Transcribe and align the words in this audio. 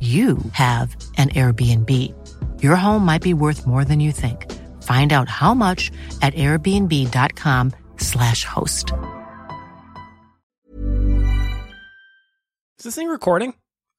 you 0.00 0.38
have 0.52 0.94
an 1.16 1.30
Airbnb. 1.30 1.92
Your 2.62 2.76
home 2.76 3.04
might 3.04 3.22
be 3.22 3.34
worth 3.34 3.66
more 3.66 3.84
than 3.84 3.98
you 3.98 4.12
think. 4.12 4.46
Find 4.84 5.12
out 5.12 5.28
how 5.28 5.54
much 5.54 5.90
at 6.22 6.34
airbnb.com/slash 6.34 8.44
host. 8.44 8.92
Is 12.78 12.84
this 12.84 12.94
thing 12.94 13.08
recording? 13.08 13.54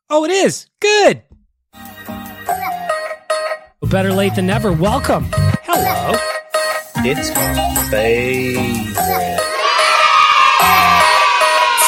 Oh, 0.09 0.23
it 0.23 0.31
is. 0.31 0.67
Good. 0.79 1.21
Better 3.81 4.13
late 4.13 4.35
than 4.35 4.47
never. 4.47 4.71
Welcome. 4.71 5.25
Hello. 5.63 6.17
It's 6.97 7.29
my 7.35 7.75
favorite. 7.89 9.39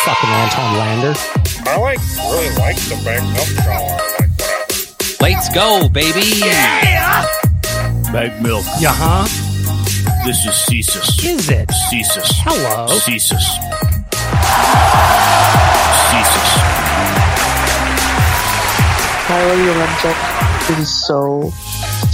Fucking 0.03 0.29
Anton 0.29 0.77
Lander. 0.77 1.13
I 1.69 1.77
like 1.77 1.99
really 2.17 2.49
like 2.57 2.75
the 2.77 2.95
back 3.05 3.21
up 3.39 3.47
shower. 3.63 3.77
Like 3.77 3.77
whatever. 3.77 4.00
Let's 5.21 5.49
go, 5.53 5.87
baby. 5.87 6.41
Bag 8.11 8.41
milk. 8.41 8.65
Yeah, 8.79 8.91
huh? 8.91 9.27
This 10.25 10.45
is 10.47 10.53
Cesus. 10.65 11.23
Is 11.23 11.47
it? 11.47 11.69
Cesus. 11.69 12.31
Hello. 12.43 12.87
Ceasus. 12.87 13.45
Cesus. 16.09 16.09
Cesus. 16.09 16.49
Kylie 19.27 19.65
Lorenzo 19.67 20.11
is 20.81 20.89
so 21.05 21.51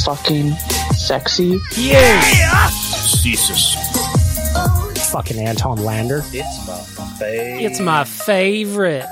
fucking 0.03 0.51
sexy. 0.95 1.59
Yes. 1.77 3.21
Cesus. 3.23 3.75
Fucking 5.11 5.39
Anton 5.39 5.83
Lander. 5.83 6.23
It's 6.33 6.67
my 6.67 6.77
favorite. 7.17 7.63
It's 7.63 7.79
my 7.79 8.03
favorite. 8.03 9.05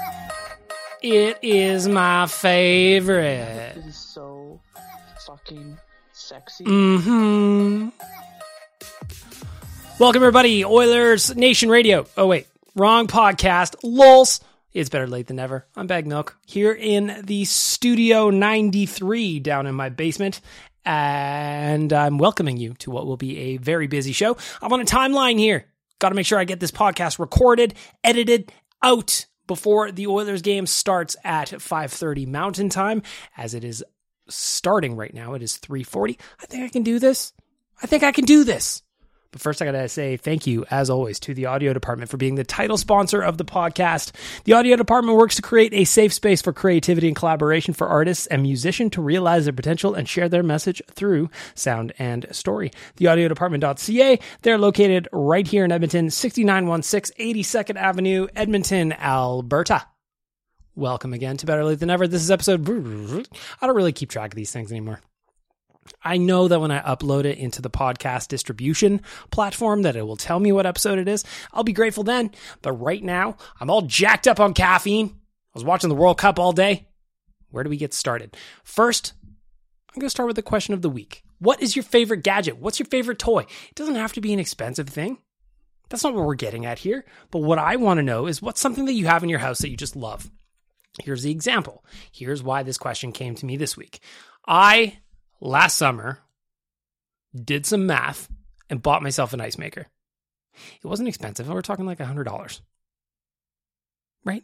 It 1.07 1.37
is 1.43 1.87
my 1.87 2.25
favorite. 2.25 3.77
It 3.77 3.85
is 3.85 3.95
so 3.95 4.59
fucking 5.27 5.77
sexy. 6.13 6.63
Mm-hmm. 6.63 7.89
Welcome 9.99 10.23
everybody, 10.23 10.65
Oilers 10.65 11.35
Nation 11.35 11.69
Radio. 11.69 12.07
Oh 12.17 12.25
wait, 12.25 12.47
wrong 12.73 13.05
podcast. 13.05 13.75
Lols. 13.83 14.39
It's 14.73 14.89
better 14.89 15.05
late 15.05 15.27
than 15.27 15.35
never. 15.35 15.67
I'm 15.75 15.85
Bag 15.85 16.07
Milk 16.07 16.39
here 16.47 16.73
in 16.73 17.21
the 17.23 17.45
Studio 17.45 18.31
93 18.31 19.41
down 19.41 19.67
in 19.67 19.75
my 19.75 19.89
basement. 19.89 20.41
And 20.85 21.93
I'm 21.93 22.17
welcoming 22.17 22.57
you 22.57 22.73
to 22.79 22.89
what 22.89 23.05
will 23.05 23.15
be 23.15 23.37
a 23.37 23.57
very 23.57 23.85
busy 23.85 24.11
show. 24.11 24.37
I'm 24.59 24.73
on 24.73 24.81
a 24.81 24.85
timeline 24.85 25.37
here. 25.37 25.67
Got 25.99 26.09
to 26.09 26.15
make 26.15 26.25
sure 26.25 26.39
I 26.39 26.45
get 26.45 26.59
this 26.59 26.71
podcast 26.71 27.19
recorded, 27.19 27.75
edited, 28.03 28.51
out 28.81 29.27
before 29.47 29.91
the 29.91 30.07
Oilers 30.07 30.41
game 30.41 30.65
starts 30.65 31.15
at 31.23 31.49
5:30 31.49 32.25
Mountain 32.27 32.69
Time 32.69 33.01
as 33.37 33.53
it 33.53 33.63
is 33.63 33.83
starting 34.27 34.95
right 34.95 35.13
now. 35.13 35.33
It 35.33 35.41
is 35.41 35.57
3:40. 35.57 36.17
I 36.41 36.45
think 36.45 36.63
I 36.63 36.69
can 36.69 36.83
do 36.83 36.99
this. 36.99 37.33
I 37.81 37.87
think 37.87 38.03
I 38.03 38.11
can 38.11 38.25
do 38.25 38.43
this. 38.43 38.81
But 39.35 39.41
first, 39.41 39.61
I 39.61 39.65
got 39.65 39.73
to 39.73 39.89
say 39.89 40.15
thank 40.15 40.47
you, 40.47 40.63
as 40.71 40.89
always, 40.89 41.19
to 41.19 41.33
the 41.33 41.47
audio 41.47 41.73
department 41.73 42.09
for 42.09 42.15
being 42.15 42.35
the 42.35 42.45
title 42.45 42.77
sponsor 42.77 43.19
of 43.19 43.37
the 43.37 43.43
podcast. 43.43 44.13
The 44.45 44.53
audio 44.53 44.77
department 44.77 45.17
works 45.17 45.35
to 45.35 45.41
create 45.41 45.73
a 45.73 45.83
safe 45.83 46.13
space 46.13 46.41
for 46.41 46.53
creativity 46.53 47.07
and 47.07 47.17
collaboration 47.17 47.73
for 47.73 47.85
artists 47.85 48.27
and 48.27 48.43
musicians 48.43 48.91
to 48.91 49.01
realize 49.01 49.43
their 49.43 49.51
potential 49.51 49.93
and 49.93 50.07
share 50.07 50.29
their 50.29 50.41
message 50.41 50.81
through 50.89 51.29
sound 51.53 51.91
and 51.99 52.25
story. 52.31 52.71
The 52.95 53.07
audio 53.07 53.27
TheAudioDepartment.ca, 53.27 54.19
they're 54.43 54.57
located 54.57 55.09
right 55.11 55.45
here 55.45 55.65
in 55.65 55.71
Edmonton, 55.73 56.11
6916 56.11 57.13
82nd 57.19 57.75
Avenue, 57.75 58.27
Edmonton, 58.37 58.93
Alberta. 58.93 59.85
Welcome 60.75 61.11
again 61.11 61.35
to 61.35 61.45
Better 61.45 61.65
Late 61.65 61.79
Than 61.79 61.89
Ever. 61.89 62.07
This 62.07 62.21
is 62.21 62.31
episode. 62.31 62.61
I 62.69 63.67
don't 63.67 63.75
really 63.75 63.91
keep 63.91 64.09
track 64.09 64.31
of 64.31 64.37
these 64.37 64.53
things 64.53 64.71
anymore. 64.71 65.01
I 66.03 66.17
know 66.17 66.47
that 66.47 66.59
when 66.59 66.71
I 66.71 66.81
upload 66.81 67.25
it 67.25 67.37
into 67.37 67.61
the 67.61 67.69
podcast 67.69 68.27
distribution 68.27 69.01
platform 69.31 69.83
that 69.83 69.95
it 69.95 70.05
will 70.05 70.17
tell 70.17 70.39
me 70.39 70.51
what 70.51 70.65
episode 70.65 70.99
it 70.99 71.07
is. 71.07 71.23
I'll 71.53 71.63
be 71.63 71.73
grateful 71.73 72.03
then. 72.03 72.31
But 72.61 72.73
right 72.73 73.03
now, 73.03 73.37
I'm 73.59 73.69
all 73.69 73.83
jacked 73.83 74.27
up 74.27 74.39
on 74.39 74.53
caffeine. 74.53 75.07
I 75.09 75.13
was 75.53 75.63
watching 75.63 75.89
the 75.89 75.95
World 75.95 76.17
Cup 76.17 76.39
all 76.39 76.53
day. 76.53 76.87
Where 77.51 77.63
do 77.63 77.69
we 77.69 77.77
get 77.77 77.93
started? 77.93 78.35
First, 78.63 79.13
I'm 79.23 79.99
going 79.99 80.07
to 80.07 80.09
start 80.09 80.27
with 80.27 80.35
the 80.35 80.41
question 80.41 80.73
of 80.73 80.81
the 80.81 80.89
week. 80.89 81.23
What 81.39 81.61
is 81.61 81.75
your 81.75 81.83
favorite 81.83 82.23
gadget? 82.23 82.57
What's 82.57 82.79
your 82.79 82.87
favorite 82.87 83.19
toy? 83.19 83.41
It 83.41 83.75
doesn't 83.75 83.95
have 83.95 84.13
to 84.13 84.21
be 84.21 84.33
an 84.33 84.39
expensive 84.39 84.89
thing. 84.89 85.19
That's 85.89 86.03
not 86.03 86.13
what 86.13 86.25
we're 86.25 86.35
getting 86.35 86.65
at 86.65 86.79
here. 86.79 87.05
But 87.31 87.39
what 87.39 87.59
I 87.59 87.75
want 87.75 87.99
to 87.99 88.03
know 88.03 88.25
is 88.25 88.41
what's 88.41 88.61
something 88.61 88.85
that 88.85 88.93
you 88.93 89.05
have 89.05 89.23
in 89.23 89.29
your 89.29 89.39
house 89.39 89.59
that 89.59 89.69
you 89.69 89.77
just 89.77 89.95
love? 89.95 90.29
Here's 91.03 91.23
the 91.23 91.31
example. 91.31 91.85
Here's 92.11 92.41
why 92.41 92.63
this 92.63 92.77
question 92.77 93.11
came 93.11 93.35
to 93.35 93.45
me 93.45 93.57
this 93.57 93.77
week. 93.77 93.99
I 94.47 94.99
last 95.39 95.77
summer 95.77 96.19
did 97.33 97.65
some 97.65 97.85
math 97.85 98.29
and 98.69 98.81
bought 98.81 99.03
myself 99.03 99.33
an 99.33 99.41
ice 99.41 99.57
maker. 99.57 99.87
It 100.81 100.87
wasn't 100.87 101.09
expensive. 101.09 101.49
We're 101.49 101.61
talking 101.61 101.85
like 101.85 101.99
$100. 101.99 102.61
Right? 104.23 104.43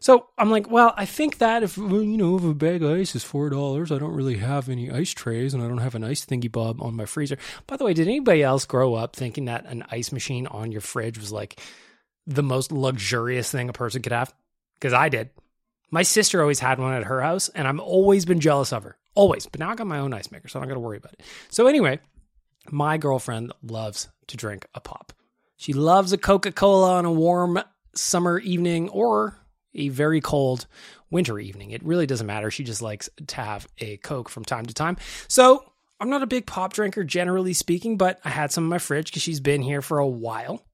So 0.00 0.28
I'm 0.38 0.50
like, 0.50 0.70
well, 0.70 0.94
I 0.96 1.06
think 1.06 1.38
that 1.38 1.62
if 1.62 1.76
you 1.76 2.16
know 2.16 2.36
if 2.36 2.44
a 2.44 2.54
bag 2.54 2.82
of 2.82 2.90
ice 2.90 3.14
is 3.14 3.24
four 3.24 3.50
dollars, 3.50 3.92
I 3.92 3.98
don't 3.98 4.14
really 4.14 4.38
have 4.38 4.68
any 4.68 4.90
ice 4.90 5.10
trays, 5.10 5.54
and 5.54 5.62
I 5.62 5.68
don't 5.68 5.78
have 5.78 5.94
an 5.94 6.04
ice 6.04 6.24
thingy 6.24 6.50
bob 6.50 6.82
on 6.82 6.96
my 6.96 7.04
freezer. 7.04 7.38
By 7.66 7.76
the 7.76 7.84
way, 7.84 7.94
did 7.94 8.08
anybody 8.08 8.42
else 8.42 8.64
grow 8.64 8.94
up 8.94 9.14
thinking 9.14 9.44
that 9.46 9.66
an 9.66 9.84
ice 9.90 10.12
machine 10.12 10.46
on 10.46 10.72
your 10.72 10.80
fridge 10.80 11.18
was 11.18 11.32
like 11.32 11.60
the 12.26 12.42
most 12.42 12.72
luxurious 12.72 13.50
thing 13.50 13.68
a 13.68 13.72
person 13.72 14.02
could 14.02 14.12
have? 14.12 14.34
Because 14.78 14.92
I 14.92 15.08
did. 15.08 15.30
My 15.90 16.02
sister 16.02 16.40
always 16.40 16.60
had 16.60 16.78
one 16.78 16.94
at 16.94 17.04
her 17.04 17.20
house, 17.20 17.48
and 17.48 17.66
I've 17.66 17.80
always 17.80 18.24
been 18.24 18.40
jealous 18.40 18.72
of 18.72 18.84
her. 18.84 18.96
Always. 19.14 19.46
But 19.46 19.60
now 19.60 19.70
I 19.70 19.74
got 19.74 19.86
my 19.86 19.98
own 19.98 20.12
ice 20.12 20.30
maker, 20.30 20.48
so 20.48 20.58
I 20.58 20.62
don't 20.62 20.68
got 20.68 20.74
to 20.74 20.80
worry 20.80 20.98
about 20.98 21.14
it. 21.14 21.22
So 21.48 21.66
anyway, 21.66 22.00
my 22.70 22.98
girlfriend 22.98 23.52
loves 23.62 24.08
to 24.28 24.36
drink 24.36 24.66
a 24.74 24.80
pop. 24.80 25.12
She 25.56 25.72
loves 25.72 26.12
a 26.12 26.18
Coca 26.18 26.52
Cola 26.52 26.96
on 26.96 27.04
a 27.04 27.12
warm 27.12 27.60
summer 27.94 28.38
evening 28.38 28.88
or 28.88 29.36
a 29.74 29.88
very 29.88 30.20
cold 30.20 30.66
winter 31.10 31.38
evening. 31.38 31.70
It 31.70 31.84
really 31.84 32.06
doesn't 32.06 32.26
matter. 32.26 32.50
She 32.50 32.64
just 32.64 32.82
likes 32.82 33.08
to 33.26 33.36
have 33.36 33.66
a 33.78 33.96
Coke 33.98 34.28
from 34.28 34.44
time 34.44 34.66
to 34.66 34.74
time. 34.74 34.96
So 35.28 35.64
I'm 36.00 36.08
not 36.08 36.22
a 36.22 36.26
big 36.26 36.46
pop 36.46 36.72
drinker, 36.72 37.04
generally 37.04 37.52
speaking, 37.52 37.96
but 37.96 38.20
I 38.24 38.30
had 38.30 38.52
some 38.52 38.64
in 38.64 38.70
my 38.70 38.78
fridge 38.78 39.10
because 39.10 39.22
she's 39.22 39.40
been 39.40 39.62
here 39.62 39.82
for 39.82 39.98
a 39.98 40.06
while. 40.06 40.64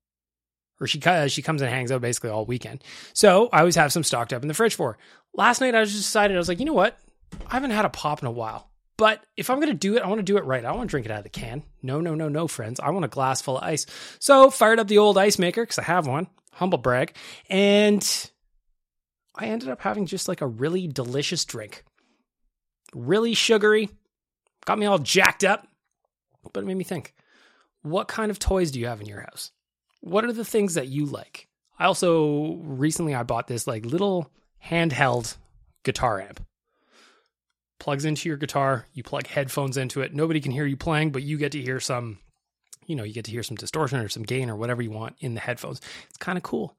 Or 0.81 0.87
she 0.87 1.01
she 1.29 1.43
comes 1.43 1.63
and 1.63 1.71
hangs 1.71 1.91
out 1.91 2.03
basically 2.03 2.31
all 2.31 2.45
weekend. 2.45 2.85
So 3.15 3.49
I 3.53 3.61
always 3.61 3.77
have 3.77 3.93
some 3.93 4.05
stocked 4.05 4.33
up 4.33 4.43
in 4.43 4.49
the 4.49 4.55
fridge 4.55 4.75
for 4.75 4.93
her. 4.93 4.99
Last 5.35 5.61
night 5.61 5.75
I 5.75 5.83
just 5.85 5.97
decided, 5.97 6.37
I 6.37 6.39
was 6.39 6.49
like, 6.49 6.61
you 6.61 6.67
know 6.67 6.75
what? 6.75 6.99
I 7.47 7.55
haven't 7.55 7.71
had 7.71 7.85
a 7.85 7.91
pop 7.91 8.23
in 8.23 8.29
a 8.29 8.33
while. 8.33 8.71
But 8.97 9.25
if 9.37 9.51
I'm 9.51 9.61
going 9.61 9.73
to 9.73 9.75
do 9.75 9.97
it, 9.97 10.03
I 10.03 10.07
want 10.09 10.21
to 10.21 10.25
do 10.25 10.39
it 10.39 10.45
right. 10.45 10.65
I 10.65 10.69
don't 10.69 10.79
want 10.79 10.89
to 10.89 10.93
drink 10.93 11.07
it 11.07 11.13
out 11.13 11.19
of 11.19 11.25
the 11.25 11.31
can. 11.31 11.63
No, 11.83 12.01
no, 12.01 12.15
no, 12.15 12.29
no, 12.29 12.49
friends. 12.49 12.81
I 12.81 12.91
want 12.91 13.05
a 13.05 13.09
glass 13.09 13.43
full 13.43 13.59
of 13.59 13.65
ice. 13.65 13.85
So 14.19 14.51
fired 14.51 14.79
up 14.79 14.89
the 14.89 14.99
old 14.99 15.19
ice 15.19 15.39
maker 15.39 15.63
because 15.63 15.79
I 15.79 15.83
have 15.83 16.07
one. 16.07 16.29
Humble 16.53 16.79
brag. 16.79 17.15
And 17.51 18.31
I 19.35 19.47
ended 19.47 19.69
up 19.69 19.83
having 19.83 20.07
just 20.07 20.29
like 20.29 20.41
a 20.41 20.47
really 20.47 20.89
delicious 20.89 21.45
drink. 21.45 21.85
Really 22.95 23.35
sugary. 23.35 23.91
Got 24.65 24.79
me 24.79 24.87
all 24.87 24.99
jacked 24.99 25.45
up. 25.45 25.69
But 26.53 26.63
it 26.63 26.67
made 26.67 26.79
me 26.79 26.85
think 26.85 27.13
what 27.83 28.09
kind 28.09 28.31
of 28.31 28.39
toys 28.39 28.71
do 28.71 28.81
you 28.81 28.87
have 28.87 29.01
in 29.01 29.07
your 29.07 29.21
house? 29.21 29.53
What 30.01 30.25
are 30.25 30.33
the 30.33 30.45
things 30.45 30.75
that 30.75 30.89
you 30.89 31.05
like? 31.05 31.49
I 31.79 31.85
also 31.85 32.55
recently 32.63 33.15
I 33.15 33.25
bought 33.25 33.47
this 33.47 33.67
like 33.67 33.85
little 33.85 34.31
handheld 34.65 35.37
guitar 35.85 36.21
amp 36.21 36.41
plugs 37.79 38.05
into 38.05 38.29
your 38.29 38.39
guitar, 38.39 38.87
you 38.93 39.03
plug 39.03 39.27
headphones 39.27 39.77
into 39.77 40.01
it. 40.01 40.15
Nobody 40.15 40.41
can 40.41 40.53
hear 40.53 40.67
you 40.67 40.77
playing, 40.77 41.11
but 41.11 41.23
you 41.23 41.37
get 41.37 41.53
to 41.53 41.61
hear 41.61 41.81
some, 41.81 42.19
you 42.87 42.97
know, 42.97 43.05
you 43.05 43.13
get 43.13 43.25
to 43.27 43.31
hear 43.31 43.43
some 43.43 43.57
distortion 43.57 43.99
or 43.99 44.09
some 44.09 44.23
gain 44.23 44.51
or 44.51 44.57
whatever 44.57 44.83
you 44.83 44.91
want 44.91 45.17
in 45.21 45.35
the 45.35 45.41
headphones. 45.41 45.81
It's 46.09 46.19
kind 46.19 46.39
of 46.39 46.43
cool. 46.43 46.77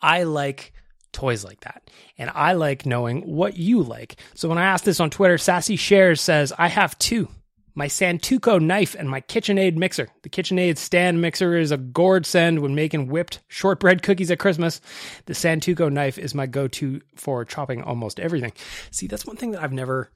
I 0.00 0.24
like 0.24 0.72
toys 1.12 1.44
like 1.44 1.60
that. 1.60 1.90
And 2.18 2.30
I 2.34 2.52
like 2.52 2.86
knowing 2.86 3.22
what 3.22 3.56
you 3.56 3.82
like. 3.82 4.16
So 4.34 4.48
when 4.48 4.58
I 4.58 4.66
asked 4.66 4.84
this 4.84 5.00
on 5.00 5.10
Twitter, 5.10 5.38
Sassy 5.38 5.76
Shares 5.76 6.20
says, 6.20 6.52
I 6.56 6.68
have 6.68 6.98
two. 6.98 7.28
My 7.74 7.88
Santoku 7.88 8.58
knife 8.58 8.94
and 8.98 9.08
my 9.08 9.20
KitchenAid 9.20 9.76
mixer. 9.76 10.08
The 10.22 10.30
KitchenAid 10.30 10.78
stand 10.78 11.20
mixer 11.20 11.58
is 11.58 11.72
a 11.72 11.76
gourd 11.76 12.24
send 12.24 12.60
when 12.60 12.74
making 12.74 13.08
whipped 13.08 13.40
shortbread 13.48 14.02
cookies 14.02 14.30
at 14.30 14.38
Christmas. 14.38 14.80
The 15.26 15.34
Santoku 15.34 15.92
knife 15.92 16.18
is 16.18 16.34
my 16.34 16.46
go 16.46 16.68
to 16.68 17.02
for 17.16 17.44
chopping 17.44 17.82
almost 17.82 18.18
everything. 18.18 18.52
See, 18.90 19.06
that's 19.06 19.26
one 19.26 19.36
thing 19.36 19.50
that 19.50 19.62
I've 19.62 19.74
never 19.74 20.10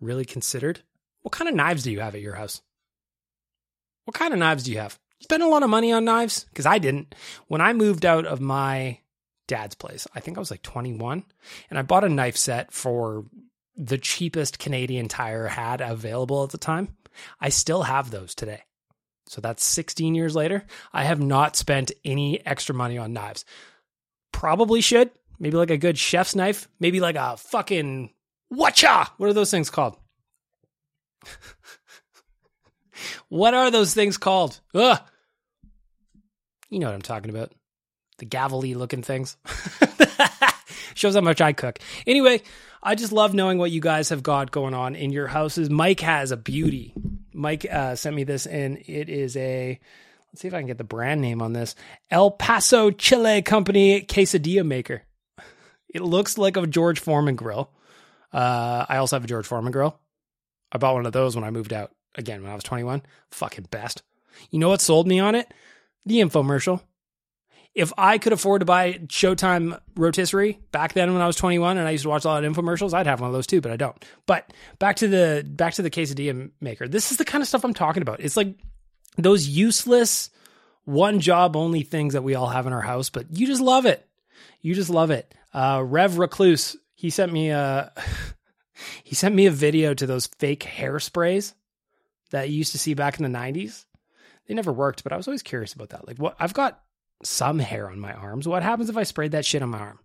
really 0.00 0.24
considered? 0.24 0.80
What 1.22 1.32
kind 1.32 1.48
of 1.48 1.54
knives 1.54 1.82
do 1.82 1.90
you 1.90 2.00
have 2.00 2.14
at 2.14 2.20
your 2.20 2.34
house? 2.34 2.62
What 4.04 4.14
kind 4.14 4.32
of 4.32 4.38
knives 4.38 4.64
do 4.64 4.72
you 4.72 4.78
have? 4.78 4.98
Spend 5.20 5.42
a 5.42 5.48
lot 5.48 5.62
of 5.62 5.70
money 5.70 5.92
on 5.92 6.04
knives? 6.04 6.44
Because 6.44 6.66
I 6.66 6.78
didn't. 6.78 7.14
When 7.48 7.60
I 7.60 7.72
moved 7.72 8.06
out 8.06 8.24
of 8.24 8.40
my 8.40 9.00
dad's 9.46 9.74
place, 9.74 10.06
I 10.14 10.20
think 10.20 10.36
I 10.36 10.40
was 10.40 10.50
like 10.50 10.62
21, 10.62 11.24
and 11.68 11.78
I 11.78 11.82
bought 11.82 12.04
a 12.04 12.08
knife 12.08 12.36
set 12.36 12.72
for 12.72 13.26
the 13.76 13.98
cheapest 13.98 14.58
Canadian 14.58 15.08
tire 15.08 15.46
had 15.46 15.80
available 15.80 16.42
at 16.44 16.50
the 16.50 16.58
time. 16.58 16.96
I 17.40 17.50
still 17.50 17.82
have 17.82 18.10
those 18.10 18.34
today. 18.34 18.62
So 19.26 19.40
that's 19.40 19.64
16 19.64 20.14
years 20.14 20.34
later. 20.34 20.64
I 20.92 21.04
have 21.04 21.20
not 21.20 21.56
spent 21.56 21.92
any 22.04 22.44
extra 22.44 22.74
money 22.74 22.98
on 22.98 23.12
knives. 23.12 23.44
Probably 24.32 24.80
should. 24.80 25.10
Maybe 25.38 25.56
like 25.56 25.70
a 25.70 25.76
good 25.76 25.96
chef's 25.96 26.34
knife. 26.34 26.68
Maybe 26.80 27.00
like 27.00 27.16
a 27.16 27.36
fucking 27.36 28.10
Whatcha? 28.50 29.08
What 29.16 29.28
are 29.28 29.32
those 29.32 29.50
things 29.50 29.70
called? 29.70 29.96
what 33.28 33.54
are 33.54 33.70
those 33.70 33.94
things 33.94 34.18
called? 34.18 34.60
Ugh. 34.74 35.00
You 36.68 36.80
know 36.80 36.86
what 36.86 36.94
I'm 36.94 37.02
talking 37.02 37.30
about. 37.30 37.52
The 38.18 38.26
gavelly 38.26 38.74
looking 38.74 39.02
things. 39.02 39.36
Shows 40.94 41.14
how 41.14 41.20
much 41.20 41.40
I 41.40 41.52
cook. 41.52 41.78
Anyway, 42.06 42.42
I 42.82 42.96
just 42.96 43.12
love 43.12 43.34
knowing 43.34 43.58
what 43.58 43.70
you 43.70 43.80
guys 43.80 44.08
have 44.08 44.22
got 44.22 44.50
going 44.50 44.74
on 44.74 44.96
in 44.96 45.12
your 45.12 45.28
houses. 45.28 45.70
Mike 45.70 46.00
has 46.00 46.32
a 46.32 46.36
beauty. 46.36 46.92
Mike 47.32 47.64
uh, 47.70 47.94
sent 47.94 48.16
me 48.16 48.24
this, 48.24 48.46
and 48.46 48.78
it 48.78 49.08
is 49.08 49.36
a. 49.36 49.78
Let's 50.32 50.42
see 50.42 50.48
if 50.48 50.54
I 50.54 50.58
can 50.58 50.66
get 50.66 50.78
the 50.78 50.84
brand 50.84 51.20
name 51.20 51.40
on 51.40 51.52
this. 51.52 51.76
El 52.10 52.32
Paso 52.32 52.90
Chile 52.90 53.42
Company 53.42 54.02
quesadilla 54.02 54.64
maker. 54.64 55.02
It 55.88 56.02
looks 56.02 56.36
like 56.36 56.56
a 56.56 56.66
George 56.66 57.00
Foreman 57.00 57.36
grill. 57.36 57.70
Uh, 58.32 58.86
I 58.88 58.96
also 58.98 59.16
have 59.16 59.24
a 59.24 59.28
George 59.28 59.46
Foreman 59.46 59.72
grill. 59.72 59.98
I 60.72 60.78
bought 60.78 60.94
one 60.94 61.06
of 61.06 61.12
those 61.12 61.34
when 61.34 61.44
I 61.44 61.50
moved 61.50 61.72
out 61.72 61.92
again 62.14 62.42
when 62.42 62.50
I 62.50 62.54
was 62.54 62.64
21. 62.64 63.02
Fucking 63.30 63.66
best. 63.70 64.02
You 64.50 64.58
know 64.58 64.68
what 64.68 64.80
sold 64.80 65.06
me 65.06 65.18
on 65.18 65.34
it? 65.34 65.52
The 66.06 66.20
infomercial. 66.20 66.80
If 67.74 67.92
I 67.96 68.18
could 68.18 68.32
afford 68.32 68.60
to 68.60 68.66
buy 68.66 68.94
Showtime 69.06 69.78
rotisserie 69.94 70.58
back 70.72 70.92
then 70.92 71.12
when 71.12 71.22
I 71.22 71.26
was 71.26 71.36
21 71.36 71.78
and 71.78 71.86
I 71.86 71.92
used 71.92 72.02
to 72.02 72.08
watch 72.08 72.24
a 72.24 72.28
lot 72.28 72.44
of 72.44 72.52
infomercials, 72.52 72.92
I'd 72.92 73.06
have 73.06 73.20
one 73.20 73.28
of 73.28 73.34
those 73.34 73.46
too, 73.46 73.60
but 73.60 73.70
I 73.70 73.76
don't. 73.76 74.04
But 74.26 74.52
back 74.80 74.96
to 74.96 75.08
the 75.08 75.44
back 75.48 75.74
to 75.74 75.82
the 75.82 75.90
quesadilla 75.90 76.50
maker. 76.60 76.88
This 76.88 77.12
is 77.12 77.16
the 77.16 77.24
kind 77.24 77.42
of 77.42 77.48
stuff 77.48 77.64
I'm 77.64 77.74
talking 77.74 78.02
about. 78.02 78.20
It's 78.20 78.36
like 78.36 78.56
those 79.16 79.46
useless 79.46 80.30
one 80.84 81.20
job 81.20 81.54
only 81.54 81.82
things 81.82 82.14
that 82.14 82.22
we 82.22 82.34
all 82.34 82.48
have 82.48 82.66
in 82.66 82.72
our 82.72 82.80
house, 82.80 83.10
but 83.10 83.26
you 83.30 83.46
just 83.46 83.60
love 83.62 83.86
it. 83.86 84.04
You 84.62 84.74
just 84.74 84.90
love 84.90 85.10
it. 85.10 85.32
Uh, 85.54 85.82
Rev 85.84 86.18
Recluse 86.18 86.76
he 87.00 87.08
sent 87.08 87.32
me 87.32 87.48
a 87.48 87.90
he 89.04 89.14
sent 89.14 89.34
me 89.34 89.46
a 89.46 89.50
video 89.50 89.94
to 89.94 90.06
those 90.06 90.26
fake 90.38 90.60
hairsprays 90.60 91.54
that 92.30 92.50
you 92.50 92.56
used 92.58 92.72
to 92.72 92.78
see 92.78 92.92
back 92.92 93.18
in 93.18 93.30
the 93.30 93.38
90s. 93.38 93.86
They 94.46 94.52
never 94.52 94.70
worked, 94.70 95.02
but 95.02 95.10
I 95.10 95.16
was 95.16 95.26
always 95.26 95.42
curious 95.42 95.72
about 95.72 95.88
that. 95.90 96.06
Like 96.06 96.18
what 96.18 96.36
I've 96.38 96.52
got 96.52 96.82
some 97.22 97.58
hair 97.58 97.88
on 97.88 98.00
my 98.00 98.12
arms. 98.12 98.46
What 98.46 98.62
happens 98.62 98.90
if 98.90 98.98
I 98.98 99.04
sprayed 99.04 99.32
that 99.32 99.46
shit 99.46 99.62
on 99.62 99.70
my 99.70 99.78
arm? 99.78 99.98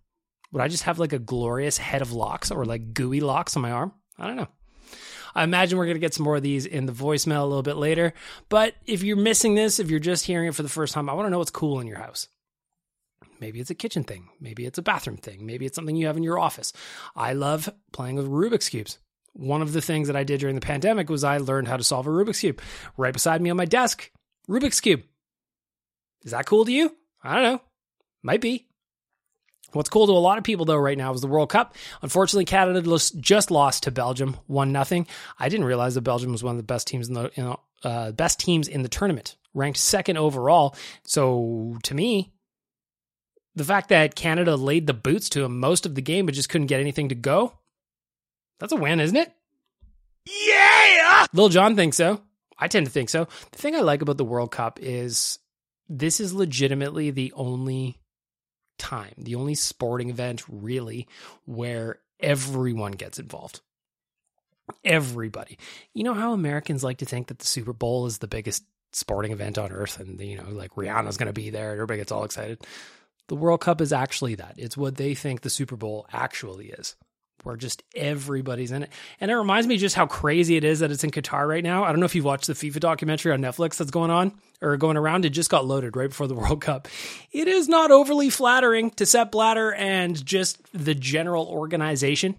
Would 0.52 0.62
I 0.62 0.68
just 0.68 0.84
have 0.84 0.98
like 0.98 1.12
a 1.12 1.18
glorious 1.18 1.76
head 1.76 2.00
of 2.00 2.12
locks 2.12 2.50
or 2.50 2.64
like 2.64 2.94
gooey 2.94 3.20
locks 3.20 3.56
on 3.56 3.62
my 3.62 3.72
arm? 3.72 3.92
I 4.18 4.26
don't 4.26 4.36
know. 4.36 4.48
I 5.34 5.44
imagine 5.44 5.76
we're 5.76 5.84
going 5.84 5.96
to 5.96 6.00
get 6.00 6.14
some 6.14 6.24
more 6.24 6.36
of 6.36 6.42
these 6.42 6.64
in 6.64 6.86
the 6.86 6.92
voicemail 6.94 7.42
a 7.42 7.46
little 7.46 7.62
bit 7.62 7.76
later. 7.76 8.14
But 8.48 8.74
if 8.86 9.02
you're 9.02 9.18
missing 9.18 9.54
this, 9.54 9.78
if 9.78 9.90
you're 9.90 10.00
just 10.00 10.24
hearing 10.24 10.48
it 10.48 10.54
for 10.54 10.62
the 10.62 10.70
first 10.70 10.94
time, 10.94 11.10
I 11.10 11.12
want 11.12 11.26
to 11.26 11.30
know 11.30 11.38
what's 11.38 11.50
cool 11.50 11.78
in 11.80 11.86
your 11.86 11.98
house. 11.98 12.28
Maybe 13.40 13.60
it's 13.60 13.70
a 13.70 13.74
kitchen 13.74 14.04
thing. 14.04 14.28
Maybe 14.40 14.66
it's 14.66 14.78
a 14.78 14.82
bathroom 14.82 15.16
thing. 15.16 15.44
Maybe 15.44 15.66
it's 15.66 15.76
something 15.76 15.96
you 15.96 16.06
have 16.06 16.16
in 16.16 16.22
your 16.22 16.38
office. 16.38 16.72
I 17.14 17.32
love 17.32 17.68
playing 17.92 18.16
with 18.16 18.28
Rubik's 18.28 18.68
Cubes. 18.68 18.98
One 19.32 19.62
of 19.62 19.72
the 19.72 19.82
things 19.82 20.06
that 20.06 20.16
I 20.16 20.24
did 20.24 20.40
during 20.40 20.54
the 20.54 20.60
pandemic 20.62 21.10
was 21.10 21.22
I 21.22 21.38
learned 21.38 21.68
how 21.68 21.76
to 21.76 21.84
solve 21.84 22.06
a 22.06 22.10
Rubik's 22.10 22.40
Cube. 22.40 22.60
Right 22.96 23.12
beside 23.12 23.42
me 23.42 23.50
on 23.50 23.56
my 23.56 23.66
desk, 23.66 24.10
Rubik's 24.48 24.80
Cube. 24.80 25.02
Is 26.24 26.30
that 26.32 26.46
cool 26.46 26.64
to 26.64 26.72
you? 26.72 26.94
I 27.22 27.34
don't 27.34 27.42
know. 27.42 27.60
Might 28.22 28.40
be. 28.40 28.66
What's 29.72 29.90
cool 29.90 30.06
to 30.06 30.12
a 30.12 30.14
lot 30.14 30.38
of 30.38 30.44
people 30.44 30.64
though 30.64 30.76
right 30.76 30.96
now 30.96 31.12
is 31.12 31.20
the 31.20 31.26
World 31.26 31.50
Cup. 31.50 31.76
Unfortunately, 32.00 32.44
Canada 32.46 32.80
just 33.20 33.50
lost 33.50 33.82
to 33.82 33.90
Belgium, 33.90 34.36
one 34.46 34.72
nothing. 34.72 35.06
I 35.38 35.48
didn't 35.48 35.66
realize 35.66 35.94
that 35.94 36.00
Belgium 36.00 36.32
was 36.32 36.42
one 36.42 36.52
of 36.52 36.56
the 36.56 36.62
best 36.62 36.86
teams 36.86 37.08
in 37.08 37.14
the 37.14 37.30
you 37.34 37.42
know, 37.42 37.60
uh, 37.84 38.12
best 38.12 38.40
teams 38.40 38.68
in 38.68 38.82
the 38.82 38.88
tournament, 38.88 39.36
ranked 39.54 39.78
second 39.78 40.16
overall. 40.16 40.74
So 41.04 41.76
to 41.82 41.94
me, 41.94 42.32
the 43.56 43.64
fact 43.64 43.88
that 43.88 44.14
Canada 44.14 44.54
laid 44.54 44.86
the 44.86 44.94
boots 44.94 45.28
to 45.30 45.44
him 45.44 45.58
most 45.58 45.86
of 45.86 45.94
the 45.94 46.02
game 46.02 46.26
but 46.26 46.34
just 46.34 46.50
couldn't 46.50 46.68
get 46.68 46.80
anything 46.80 47.08
to 47.08 47.14
go, 47.14 47.54
that's 48.60 48.72
a 48.72 48.76
win, 48.76 49.00
isn't 49.00 49.16
it? 49.16 49.32
Yeah! 50.26 51.26
Lil 51.32 51.48
Jon 51.48 51.74
thinks 51.74 51.96
so. 51.96 52.20
I 52.58 52.68
tend 52.68 52.86
to 52.86 52.92
think 52.92 53.08
so. 53.08 53.26
The 53.52 53.58
thing 53.58 53.74
I 53.74 53.80
like 53.80 54.02
about 54.02 54.18
the 54.18 54.24
World 54.24 54.50
Cup 54.50 54.78
is 54.80 55.38
this 55.88 56.20
is 56.20 56.32
legitimately 56.32 57.10
the 57.10 57.32
only 57.34 57.98
time, 58.78 59.14
the 59.18 59.34
only 59.34 59.54
sporting 59.54 60.10
event 60.10 60.42
really 60.48 61.06
where 61.44 62.00
everyone 62.20 62.92
gets 62.92 63.18
involved. 63.18 63.60
Everybody. 64.84 65.58
You 65.94 66.04
know 66.04 66.14
how 66.14 66.32
Americans 66.32 66.82
like 66.82 66.98
to 66.98 67.04
think 67.04 67.28
that 67.28 67.38
the 67.38 67.46
Super 67.46 67.72
Bowl 67.72 68.06
is 68.06 68.18
the 68.18 68.26
biggest 68.26 68.64
sporting 68.92 69.32
event 69.32 69.58
on 69.58 69.70
earth 69.72 70.00
and 70.00 70.18
you 70.20 70.38
know 70.38 70.48
like 70.48 70.70
Rihanna's 70.74 71.18
going 71.18 71.26
to 71.26 71.32
be 71.32 71.50
there 71.50 71.72
and 71.72 71.78
everybody 71.78 71.98
gets 71.98 72.12
all 72.12 72.24
excited. 72.24 72.66
The 73.28 73.36
World 73.36 73.60
Cup 73.60 73.80
is 73.80 73.92
actually 73.92 74.36
that. 74.36 74.54
It's 74.56 74.76
what 74.76 74.96
they 74.96 75.14
think 75.14 75.40
the 75.40 75.50
Super 75.50 75.76
Bowl 75.76 76.06
actually 76.12 76.66
is, 76.68 76.94
where 77.42 77.56
just 77.56 77.82
everybody's 77.94 78.70
in 78.70 78.84
it. 78.84 78.90
And 79.20 79.30
it 79.30 79.36
reminds 79.36 79.66
me 79.66 79.78
just 79.78 79.96
how 79.96 80.06
crazy 80.06 80.56
it 80.56 80.64
is 80.64 80.78
that 80.78 80.92
it's 80.92 81.02
in 81.02 81.10
Qatar 81.10 81.48
right 81.48 81.64
now. 81.64 81.84
I 81.84 81.90
don't 81.90 81.98
know 81.98 82.06
if 82.06 82.14
you've 82.14 82.24
watched 82.24 82.46
the 82.46 82.52
FIFA 82.52 82.80
documentary 82.80 83.32
on 83.32 83.40
Netflix 83.40 83.76
that's 83.76 83.90
going 83.90 84.10
on 84.10 84.32
or 84.62 84.76
going 84.76 84.96
around. 84.96 85.24
It 85.24 85.30
just 85.30 85.50
got 85.50 85.66
loaded 85.66 85.96
right 85.96 86.08
before 86.08 86.28
the 86.28 86.34
World 86.36 86.60
Cup. 86.60 86.86
It 87.32 87.48
is 87.48 87.68
not 87.68 87.90
overly 87.90 88.30
flattering 88.30 88.90
to 88.92 89.06
Sepp 89.06 89.32
Blatter 89.32 89.74
and 89.74 90.24
just 90.24 90.58
the 90.72 90.94
general 90.94 91.46
organization. 91.46 92.36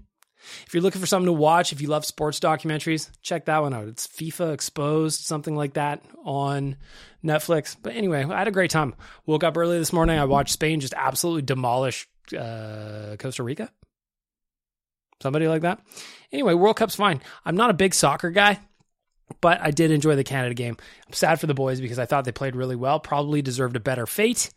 If 0.66 0.74
you're 0.74 0.84
looking 0.84 1.01
for 1.01 1.08
something 1.08 1.27
to 1.27 1.34
watch, 1.34 1.72
if 1.72 1.82
you 1.82 1.88
love 1.88 2.06
sports 2.06 2.39
documentaries, 2.39 3.10
check 3.22 3.46
that 3.46 3.62
one 3.62 3.74
out. 3.74 3.88
It's 3.88 4.08
FIFA 4.08 4.54
Exposed, 4.54 5.22
something 5.22 5.56
like 5.56 5.74
that 5.74 6.04
on 6.24 6.77
Netflix. 7.24 7.75
But 7.82 7.96
anyway, 7.96 8.24
I 8.24 8.38
had 8.38 8.48
a 8.48 8.51
great 8.51 8.72
time. 8.72 8.96
Woke 9.25 9.44
up 9.44 9.58
early 9.58 9.77
this 9.77 9.94
morning. 9.94 10.20
I 10.20 10.25
watched 10.25 10.54
Spain 10.54 10.80
just 10.80 10.94
absolutely 10.96 11.44
demolish 11.44 12.08
uh, 12.38 13.16
Costa 13.20 13.44
Rica. 13.44 13.72
Somebody 15.22 15.48
like 15.48 15.63
that. 15.63 15.82
Anyway, 16.32 16.54
World 16.54 16.75
Cup's 16.75 16.96
fine. 16.96 17.22
I'm 17.44 17.56
not 17.56 17.70
a 17.70 17.74
big 17.74 17.94
soccer 17.94 18.30
guy, 18.30 18.60
but 19.42 19.60
I 19.62 19.72
did 19.72 19.92
enjoy 19.92 20.16
the 20.16 20.24
Canada 20.24 20.54
game. 20.54 20.77
I'm 21.08 21.13
sad 21.13 21.39
for 21.39 21.48
the 21.48 21.54
boys 21.54 21.82
because 21.82 22.00
I 22.00 22.06
thought 22.06 22.25
they 22.25 22.32
played 22.32 22.56
really 22.56 22.75
well, 22.75 23.00
probably 23.00 23.42
deserved 23.42 23.75
a 23.75 23.80
better 23.80 24.06
fate. 24.06 24.51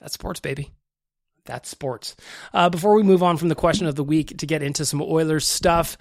That's 0.00 0.14
sports, 0.14 0.40
baby. 0.40 0.70
That's 1.44 1.68
sports. 1.68 2.16
Uh, 2.52 2.68
before 2.68 2.94
we 2.94 3.02
move 3.02 3.22
on 3.22 3.36
from 3.36 3.48
the 3.48 3.54
question 3.54 3.86
of 3.86 3.96
the 3.96 4.04
week 4.04 4.38
to 4.38 4.46
get 4.46 4.62
into 4.62 4.84
some 4.84 5.02
Oilers 5.02 5.46
stuff, 5.46 5.96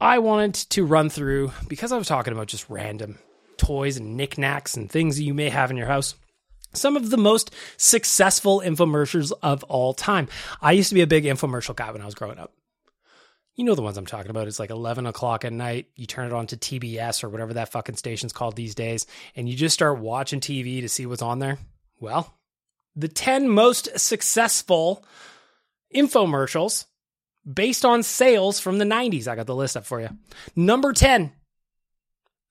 I 0.00 0.18
wanted 0.18 0.54
to 0.70 0.84
run 0.84 1.08
through, 1.08 1.52
because 1.68 1.92
I 1.92 1.98
was 1.98 2.08
talking 2.08 2.32
about 2.32 2.48
just 2.48 2.68
random 2.68 3.18
toys 3.56 3.96
and 3.96 4.16
knickknacks 4.16 4.76
and 4.76 4.90
things 4.90 5.16
that 5.16 5.22
you 5.22 5.34
may 5.34 5.48
have 5.48 5.70
in 5.70 5.76
your 5.76 5.86
house, 5.86 6.14
some 6.72 6.96
of 6.96 7.10
the 7.10 7.16
most 7.16 7.52
successful 7.76 8.60
infomercials 8.64 9.32
of 9.42 9.62
all 9.64 9.94
time. 9.94 10.28
I 10.60 10.72
used 10.72 10.88
to 10.88 10.94
be 10.94 11.02
a 11.02 11.06
big 11.06 11.24
infomercial 11.24 11.76
guy 11.76 11.90
when 11.90 12.02
I 12.02 12.06
was 12.06 12.14
growing 12.14 12.38
up. 12.38 12.52
You 13.54 13.64
know 13.64 13.76
the 13.76 13.82
ones 13.82 13.96
I'm 13.96 14.06
talking 14.06 14.30
about. 14.30 14.48
It's 14.48 14.58
like 14.58 14.70
11 14.70 15.06
o'clock 15.06 15.44
at 15.44 15.52
night. 15.52 15.86
You 15.94 16.06
turn 16.06 16.26
it 16.26 16.32
on 16.32 16.48
to 16.48 16.56
TBS 16.56 17.22
or 17.22 17.28
whatever 17.28 17.54
that 17.54 17.70
fucking 17.70 17.96
station's 17.96 18.32
called 18.32 18.56
these 18.56 18.74
days, 18.74 19.06
and 19.36 19.48
you 19.48 19.54
just 19.54 19.74
start 19.74 20.00
watching 20.00 20.40
TV 20.40 20.80
to 20.80 20.88
see 20.88 21.06
what's 21.06 21.22
on 21.22 21.38
there. 21.38 21.58
Well, 22.00 22.34
the 22.96 23.08
10 23.08 23.48
most 23.48 23.98
successful 23.98 25.04
infomercials 25.94 26.86
based 27.50 27.84
on 27.84 28.02
sales 28.02 28.60
from 28.60 28.78
the 28.78 28.84
90s. 28.84 29.28
I 29.28 29.36
got 29.36 29.46
the 29.46 29.54
list 29.54 29.76
up 29.76 29.84
for 29.84 30.00
you. 30.00 30.10
Number 30.56 30.92
10, 30.92 31.32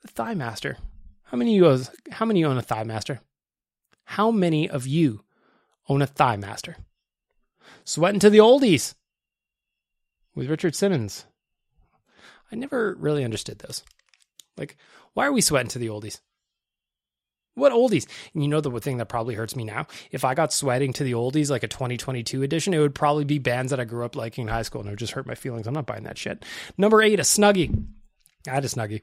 the 0.02 0.08
Thigh 0.08 0.34
Master. 0.34 0.78
How 1.24 1.38
many 1.38 1.58
of 1.58 1.80
you 1.80 1.86
how 2.12 2.26
many 2.26 2.46
own 2.46 2.58
a 2.58 2.62
Thigh 2.62 2.84
Master? 2.84 3.22
How 4.06 4.32
many 4.32 4.70
of 4.70 4.86
you 4.86 5.24
own 5.90 6.02
a 6.02 6.08
Thigh 6.08 6.38
Master? 6.38 6.78
Sweating 7.86 8.20
to 8.20 8.30
the 8.30 8.38
oldies 8.38 8.94
with 10.36 10.50
Richard 10.50 10.76
Simmons. 10.76 11.26
I 12.52 12.56
never 12.56 12.96
really 13.00 13.24
understood 13.24 13.60
those. 13.60 13.84
Like, 14.58 14.78
why 15.14 15.26
are 15.26 15.34
we 15.34 15.42
sweating 15.42 15.70
to 15.70 15.80
the 15.80 15.88
oldies? 15.88 16.20
What 17.56 17.72
oldies? 17.72 18.08
And 18.34 18.44
you 18.44 18.50
know 18.50 18.62
the 18.62 18.72
thing 18.80 18.98
that 18.98 19.10
probably 19.10 19.36
hurts 19.36 19.56
me 19.56 19.64
now? 19.64 19.86
If 20.12 20.26
I 20.26 20.34
got 20.34 20.52
sweating 20.52 20.94
to 20.94 21.04
the 21.04 21.12
oldies 21.12 21.50
like 21.50 21.64
a 21.64 21.68
2022 21.68 22.42
edition, 22.42 22.74
it 22.74 22.80
would 22.80 22.96
probably 22.96 23.26
be 23.26 23.38
bands 23.38 23.70
that 23.70 23.80
I 23.80 23.86
grew 23.86 24.06
up 24.06 24.16
liking 24.16 24.44
in 24.44 24.48
high 24.48 24.64
school 24.64 24.82
and 24.82 24.90
it 24.90 24.94
would 24.94 25.00
just 25.00 25.14
hurt 25.14 25.28
my 25.28 25.36
feelings. 25.36 25.68
I'm 25.68 25.74
not 25.74 25.86
buying 25.86 26.04
that 26.04 26.18
shit. 26.18 26.44
Number 26.78 27.02
eight, 27.02 27.20
a 27.20 27.24
Snuggie. 27.24 27.86
I 28.48 28.52
had 28.52 28.66
a 28.66 28.70
Snuggie. 28.70 29.02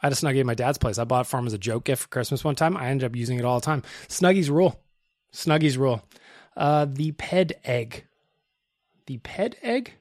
I 0.00 0.06
had 0.06 0.12
a 0.12 0.16
Snuggie 0.16 0.40
at 0.40 0.46
my 0.46 0.54
dad's 0.54 0.78
place. 0.78 0.98
I 0.98 1.04
bought 1.04 1.26
it 1.26 1.28
for 1.28 1.38
him 1.38 1.46
as 1.46 1.52
a 1.54 1.58
joke 1.58 1.84
gift 1.84 2.02
for 2.02 2.08
Christmas 2.08 2.44
one 2.44 2.54
time. 2.54 2.76
I 2.76 2.88
ended 2.88 3.10
up 3.10 3.16
using 3.16 3.38
it 3.38 3.44
all 3.44 3.58
the 3.58 3.66
time. 3.66 3.82
Snuggies 4.08 4.48
rule. 4.48 4.80
Snuggies 5.32 5.76
rule. 5.76 6.02
Uh, 6.56 6.86
the 6.88 7.12
Ped 7.12 7.52
Egg. 7.64 8.06
The 9.06 9.18
Ped 9.18 9.56
Egg? 9.62 9.94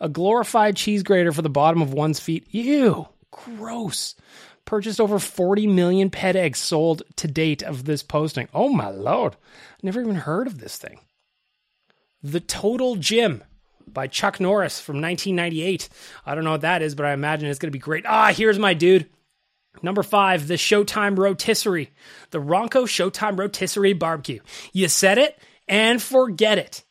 A 0.00 0.08
glorified 0.08 0.76
cheese 0.76 1.02
grater 1.02 1.32
for 1.32 1.42
the 1.42 1.50
bottom 1.50 1.82
of 1.82 1.92
one's 1.92 2.20
feet. 2.20 2.46
Ew. 2.50 3.06
Gross 3.30 4.14
purchased 4.66 5.00
over 5.00 5.18
40 5.18 5.66
million 5.68 6.10
Ped 6.10 6.36
Eggs 6.36 6.58
sold 6.58 7.02
to 7.16 7.26
date 7.26 7.62
of 7.62 7.84
this 7.84 8.02
posting. 8.02 8.48
Oh 8.52 8.68
my 8.68 8.90
lord. 8.90 9.36
Never 9.82 10.00
even 10.02 10.16
heard 10.16 10.46
of 10.46 10.58
this 10.58 10.76
thing. 10.76 11.00
The 12.22 12.40
Total 12.40 12.96
Gym 12.96 13.42
by 13.86 14.06
Chuck 14.06 14.40
Norris 14.40 14.80
from 14.80 15.00
1998. 15.00 15.88
I 16.26 16.34
don't 16.34 16.44
know 16.44 16.50
what 16.50 16.60
that 16.62 16.82
is, 16.82 16.94
but 16.94 17.06
I 17.06 17.12
imagine 17.12 17.48
it's 17.48 17.58
going 17.58 17.68
to 17.68 17.76
be 17.76 17.78
great. 17.78 18.04
Ah, 18.06 18.32
here's 18.32 18.58
my 18.58 18.74
dude. 18.74 19.08
Number 19.82 20.02
five, 20.02 20.48
the 20.48 20.54
Showtime 20.54 21.16
Rotisserie. 21.16 21.90
The 22.30 22.40
Ronco 22.40 22.84
Showtime 22.86 23.38
Rotisserie 23.38 23.92
Barbecue. 23.92 24.40
You 24.72 24.88
said 24.88 25.18
it 25.18 25.38
and 25.68 26.02
forget 26.02 26.58
it. 26.58 26.84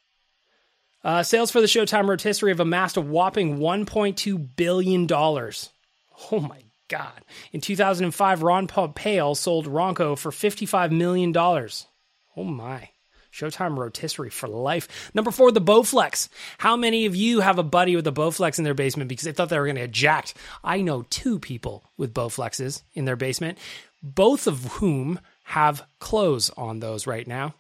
Uh, 1.04 1.22
sales 1.24 1.52
for 1.52 1.62
the 1.62 1.68
Showtime 1.68 2.08
Rotisserie 2.08 2.52
have 2.52 2.60
amassed 2.60 2.98
a 2.98 3.02
whopping 3.02 3.58
$1.2 3.58 4.56
billion. 4.56 5.08
Oh 5.12 6.40
my 6.40 6.65
God. 6.88 7.24
In 7.52 7.62
2005, 7.62 8.44
Ron 8.44 8.68
Popeil 8.68 9.36
sold 9.36 9.68
Ronco 9.68 10.18
for 10.18 10.32
$55 10.32 10.92
million. 10.92 11.36
Oh 11.36 12.44
my. 12.44 12.90
Showtime 13.32 13.78
rotisserie 13.78 14.30
for 14.30 14.48
life. 14.48 15.12
Number 15.14 15.32
four, 15.32 15.52
the 15.52 15.60
Bowflex. 15.60 16.30
How 16.58 16.78
many 16.78 17.06
of 17.06 17.16
you 17.16 17.42
have 17.42 17.60
a 17.60 17.64
buddy 17.64 17.96
with 17.96 18.08
a 18.08 18.12
Bowflex 18.12 18.58
in 18.58 18.64
their 18.64 18.74
basement 18.74 19.10
because 19.10 19.26
they 19.26 19.34
thought 19.34 19.50
they 19.50 19.60
were 19.60 19.66
going 19.66 19.76
to 19.76 19.82
get 19.82 19.92
jacked? 19.92 20.36
I 20.64 20.82
know 20.82 21.06
two 21.10 21.40
people 21.40 21.84
with 21.98 22.14
Bowflexes 22.14 22.84
in 22.94 23.04
their 23.04 23.18
basement, 23.18 23.58
both 24.02 24.48
of 24.48 24.64
whom 24.76 25.20
have 25.44 25.86
clothes 26.00 26.50
on 26.52 26.80
those 26.80 27.06
right 27.06 27.28
now 27.28 27.56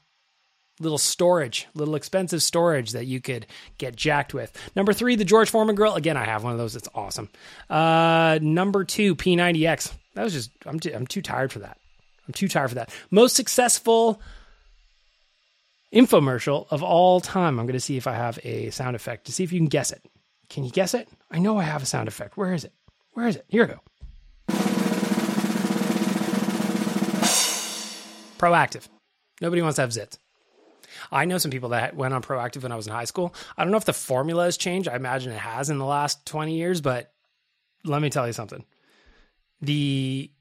little 0.79 0.97
storage, 0.97 1.67
little 1.73 1.95
expensive 1.95 2.41
storage 2.41 2.91
that 2.91 3.05
you 3.05 3.21
could 3.21 3.45
get 3.77 3.95
jacked 3.95 4.33
with. 4.33 4.51
Number 4.75 4.93
three, 4.93 5.15
the 5.15 5.25
George 5.25 5.49
Foreman 5.49 5.75
grill. 5.75 5.95
Again, 5.95 6.17
I 6.17 6.25
have 6.25 6.43
one 6.43 6.51
of 6.51 6.57
those. 6.57 6.75
It's 6.75 6.89
awesome. 6.93 7.29
Uh, 7.69 8.39
number 8.41 8.83
two, 8.83 9.15
P90X. 9.15 9.93
That 10.15 10.23
was 10.23 10.33
just 10.33 10.51
I'm 10.65 10.79
too, 10.79 10.91
I'm 10.93 11.07
too 11.07 11.21
tired 11.21 11.51
for 11.51 11.59
that. 11.59 11.77
I'm 12.27 12.33
too 12.33 12.47
tired 12.47 12.69
for 12.69 12.75
that. 12.75 12.89
Most 13.11 13.35
successful 13.35 14.21
infomercial 15.93 16.67
of 16.71 16.83
all 16.83 17.21
time. 17.21 17.59
I'm 17.59 17.65
going 17.65 17.73
to 17.73 17.79
see 17.79 17.97
if 17.97 18.07
I 18.07 18.13
have 18.13 18.39
a 18.43 18.69
sound 18.71 18.95
effect 18.95 19.25
to 19.27 19.31
see 19.31 19.43
if 19.43 19.53
you 19.53 19.59
can 19.59 19.67
guess 19.67 19.91
it. 19.91 20.01
Can 20.49 20.63
you 20.63 20.71
guess 20.71 20.93
it? 20.93 21.07
I 21.31 21.39
know 21.39 21.57
I 21.57 21.63
have 21.63 21.83
a 21.83 21.85
sound 21.85 22.07
effect. 22.07 22.37
Where 22.37 22.53
is 22.53 22.65
it? 22.65 22.73
Where 23.13 23.27
is 23.27 23.35
it? 23.37 23.45
Here 23.47 23.65
we 23.65 23.73
go. 23.73 23.79
Proactiv. 28.37 28.87
Nobody 29.41 29.61
wants 29.61 29.77
to 29.77 29.81
have 29.81 29.91
zits. 29.91 30.17
I 31.11 31.25
know 31.25 31.37
some 31.37 31.51
people 31.51 31.69
that 31.69 31.95
went 31.95 32.13
on 32.13 32.21
Proactiv 32.21 32.63
when 32.63 32.71
I 32.71 32.75
was 32.75 32.87
in 32.87 32.93
high 32.93 33.05
school. 33.05 33.33
I 33.57 33.63
don't 33.63 33.71
know 33.71 33.77
if 33.77 33.85
the 33.85 33.93
formula 33.93 34.45
has 34.45 34.57
changed. 34.57 34.87
I 34.87 34.95
imagine 34.95 35.31
it 35.31 35.39
has 35.39 35.69
in 35.69 35.77
the 35.77 35.85
last 35.85 36.25
20 36.25 36.55
years, 36.55 36.81
but 36.81 37.11
let 37.83 38.01
me 38.01 38.09
tell 38.09 38.27
you 38.27 38.33
something. 38.33 38.65
The 39.61 40.31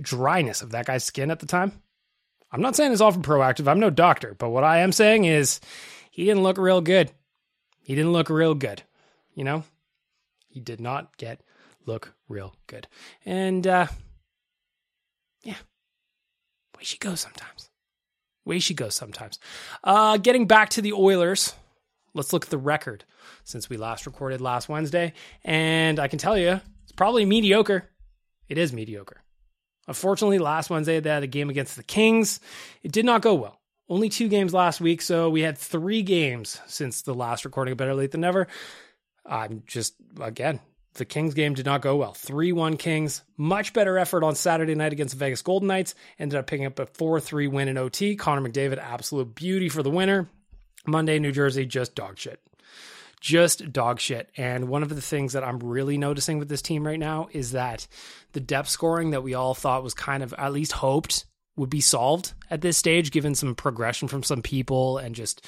dryness 0.00 0.62
of 0.62 0.70
that 0.72 0.86
guy's 0.86 1.04
skin 1.04 1.30
at 1.30 1.40
the 1.40 1.46
time. 1.46 1.72
I'm 2.50 2.62
not 2.62 2.76
saying 2.76 2.92
it's 2.92 3.00
all 3.00 3.12
from 3.12 3.22
Proactiv. 3.22 3.68
I'm 3.68 3.80
no 3.80 3.90
doctor, 3.90 4.34
but 4.38 4.50
what 4.50 4.64
I 4.64 4.78
am 4.78 4.92
saying 4.92 5.24
is 5.24 5.60
he 6.10 6.24
didn't 6.24 6.42
look 6.42 6.58
real 6.58 6.80
good. 6.80 7.10
He 7.80 7.94
didn't 7.94 8.12
look 8.12 8.30
real 8.30 8.54
good. 8.54 8.82
You 9.34 9.44
know? 9.44 9.64
He 10.48 10.60
did 10.60 10.80
not 10.80 11.16
get 11.16 11.42
look 11.86 12.14
real 12.28 12.54
good. 12.66 12.86
And 13.24 13.66
uh 13.66 13.86
yeah. 15.42 15.56
Way 16.76 16.82
she 16.82 16.98
goes 16.98 17.20
sometimes 17.20 17.67
way 18.48 18.58
she 18.58 18.74
goes 18.74 18.94
sometimes. 18.96 19.38
Uh, 19.84 20.16
getting 20.16 20.46
back 20.46 20.70
to 20.70 20.82
the 20.82 20.92
Oilers, 20.94 21.54
let's 22.14 22.32
look 22.32 22.44
at 22.44 22.50
the 22.50 22.58
record 22.58 23.04
since 23.44 23.70
we 23.70 23.76
last 23.76 24.06
recorded 24.06 24.40
last 24.40 24.68
Wednesday. 24.68 25.12
And 25.44 26.00
I 26.00 26.08
can 26.08 26.18
tell 26.18 26.36
you, 26.36 26.60
it's 26.82 26.92
probably 26.92 27.24
mediocre. 27.24 27.88
It 28.48 28.58
is 28.58 28.72
mediocre. 28.72 29.22
Unfortunately, 29.86 30.38
last 30.38 30.70
Wednesday 30.70 30.98
they 31.00 31.10
had 31.10 31.22
a 31.22 31.28
game 31.28 31.50
against 31.50 31.76
the 31.76 31.82
Kings. 31.82 32.40
It 32.82 32.92
did 32.92 33.04
not 33.04 33.22
go 33.22 33.34
well. 33.34 33.60
Only 33.88 34.08
two 34.08 34.28
games 34.28 34.52
last 34.52 34.80
week, 34.80 35.00
so 35.00 35.30
we 35.30 35.40
had 35.40 35.56
three 35.56 36.02
games 36.02 36.60
since 36.66 37.02
the 37.02 37.14
last 37.14 37.44
recording 37.44 37.74
Better 37.74 37.94
Lait 37.94 38.10
Than 38.10 38.20
Never. 38.20 38.46
I'm 39.24 39.62
just, 39.66 39.94
again, 40.20 40.60
the 40.98 41.04
Kings 41.04 41.34
game 41.34 41.54
did 41.54 41.66
not 41.66 41.80
go 41.80 41.96
well. 41.96 42.12
3 42.12 42.52
1 42.52 42.76
Kings. 42.76 43.22
Much 43.36 43.72
better 43.72 43.98
effort 43.98 44.22
on 44.22 44.34
Saturday 44.34 44.74
night 44.74 44.92
against 44.92 45.14
the 45.14 45.18
Vegas 45.18 45.42
Golden 45.42 45.68
Knights. 45.68 45.94
Ended 46.18 46.38
up 46.38 46.46
picking 46.46 46.66
up 46.66 46.78
a 46.78 46.86
4 46.86 47.20
3 47.20 47.46
win 47.46 47.68
in 47.68 47.78
OT. 47.78 48.16
Connor 48.16 48.48
McDavid, 48.48 48.78
absolute 48.78 49.34
beauty 49.34 49.68
for 49.68 49.82
the 49.82 49.90
winner. 49.90 50.28
Monday, 50.86 51.18
New 51.18 51.32
Jersey, 51.32 51.66
just 51.66 51.94
dog 51.94 52.18
shit. 52.18 52.40
Just 53.20 53.72
dog 53.72 53.98
shit. 53.98 54.30
And 54.36 54.68
one 54.68 54.82
of 54.82 54.88
the 54.90 55.00
things 55.00 55.32
that 55.32 55.44
I'm 55.44 55.58
really 55.58 55.98
noticing 55.98 56.38
with 56.38 56.48
this 56.48 56.62
team 56.62 56.86
right 56.86 56.98
now 56.98 57.28
is 57.32 57.52
that 57.52 57.86
the 58.32 58.40
depth 58.40 58.68
scoring 58.68 59.10
that 59.10 59.22
we 59.22 59.34
all 59.34 59.54
thought 59.54 59.82
was 59.82 59.94
kind 59.94 60.22
of 60.22 60.32
at 60.34 60.52
least 60.52 60.72
hoped 60.72 61.24
would 61.56 61.70
be 61.70 61.80
solved 61.80 62.34
at 62.50 62.60
this 62.60 62.76
stage, 62.76 63.10
given 63.10 63.34
some 63.34 63.54
progression 63.54 64.08
from 64.08 64.22
some 64.22 64.42
people 64.42 64.98
and 64.98 65.14
just 65.14 65.44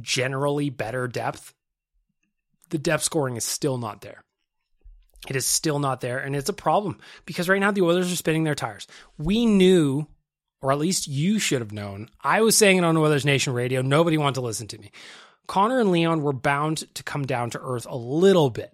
generally 0.00 0.70
better 0.70 1.06
depth. 1.06 1.54
The 2.70 2.78
depth 2.78 3.02
scoring 3.04 3.36
is 3.36 3.44
still 3.44 3.76
not 3.76 4.00
there. 4.00 4.24
It 5.28 5.36
is 5.36 5.46
still 5.46 5.78
not 5.78 6.00
there, 6.00 6.18
and 6.18 6.34
it's 6.34 6.48
a 6.48 6.54
problem 6.54 6.98
because 7.26 7.48
right 7.48 7.60
now 7.60 7.70
the 7.70 7.82
Oilers 7.82 8.12
are 8.12 8.16
spinning 8.16 8.44
their 8.44 8.56
tires. 8.56 8.88
We 9.18 9.46
knew, 9.46 10.06
or 10.60 10.72
at 10.72 10.78
least 10.78 11.06
you 11.06 11.38
should 11.38 11.60
have 11.60 11.72
known. 11.72 12.08
I 12.22 12.40
was 12.40 12.56
saying 12.56 12.78
it 12.78 12.84
on 12.84 12.96
Oilers 12.96 13.24
Nation 13.24 13.52
radio. 13.52 13.82
Nobody 13.82 14.18
wanted 14.18 14.34
to 14.36 14.40
listen 14.40 14.66
to 14.68 14.78
me. 14.78 14.90
Connor 15.46 15.80
and 15.80 15.92
Leon 15.92 16.22
were 16.22 16.32
bound 16.32 16.84
to 16.94 17.02
come 17.02 17.24
down 17.24 17.50
to 17.50 17.60
earth 17.60 17.86
a 17.88 17.96
little 17.96 18.50
bit. 18.50 18.72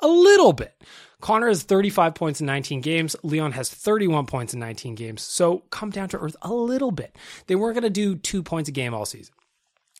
A 0.00 0.08
little 0.08 0.52
bit. 0.52 0.74
Connor 1.20 1.48
has 1.48 1.62
35 1.62 2.14
points 2.14 2.40
in 2.40 2.46
19 2.46 2.80
games. 2.80 3.16
Leon 3.22 3.52
has 3.52 3.70
31 3.70 4.26
points 4.26 4.54
in 4.54 4.60
19 4.60 4.94
games. 4.94 5.22
So 5.22 5.60
come 5.70 5.90
down 5.90 6.08
to 6.10 6.18
earth 6.18 6.36
a 6.42 6.52
little 6.52 6.90
bit. 6.90 7.16
They 7.46 7.54
weren't 7.54 7.74
going 7.74 7.84
to 7.84 7.90
do 7.90 8.16
two 8.16 8.42
points 8.42 8.68
a 8.68 8.72
game 8.72 8.92
all 8.92 9.06
season, 9.06 9.34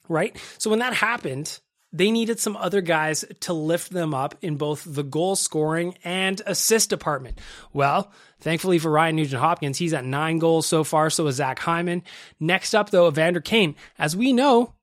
right? 0.09 0.37
So 0.59 0.69
when 0.69 0.81
that 0.81 0.95
happened, 0.95 1.61
they 1.93 2.11
needed 2.11 2.41
some 2.41 2.57
other 2.57 2.81
guys 2.81 3.25
to 3.41 3.53
lift 3.53 3.91
them 3.91 4.13
up 4.13 4.35
in 4.43 4.57
both 4.57 4.85
the 4.87 5.05
goal 5.05 5.37
scoring 5.37 5.97
and 6.05 6.43
assist 6.47 6.91
department. 6.91 7.41
Well, 7.73 8.13
thankfully 8.41 8.79
for 8.79 8.91
Ryan 8.91 9.17
Nugent 9.17 9.41
Hopkins, 9.41 9.79
he's 9.79 9.95
at 9.95 10.05
nine 10.05 10.39
goals 10.39 10.67
so 10.67 10.85
far, 10.85 11.11
so 11.11 11.27
is 11.27 11.37
Zach 11.37 11.59
Hyman. 11.59 12.03
Next 12.41 12.75
up, 12.75 12.91
though, 12.91 13.09
Evander 13.09 13.41
Kane. 13.41 13.77
As 13.99 14.17
we 14.17 14.33
know, 14.33 14.75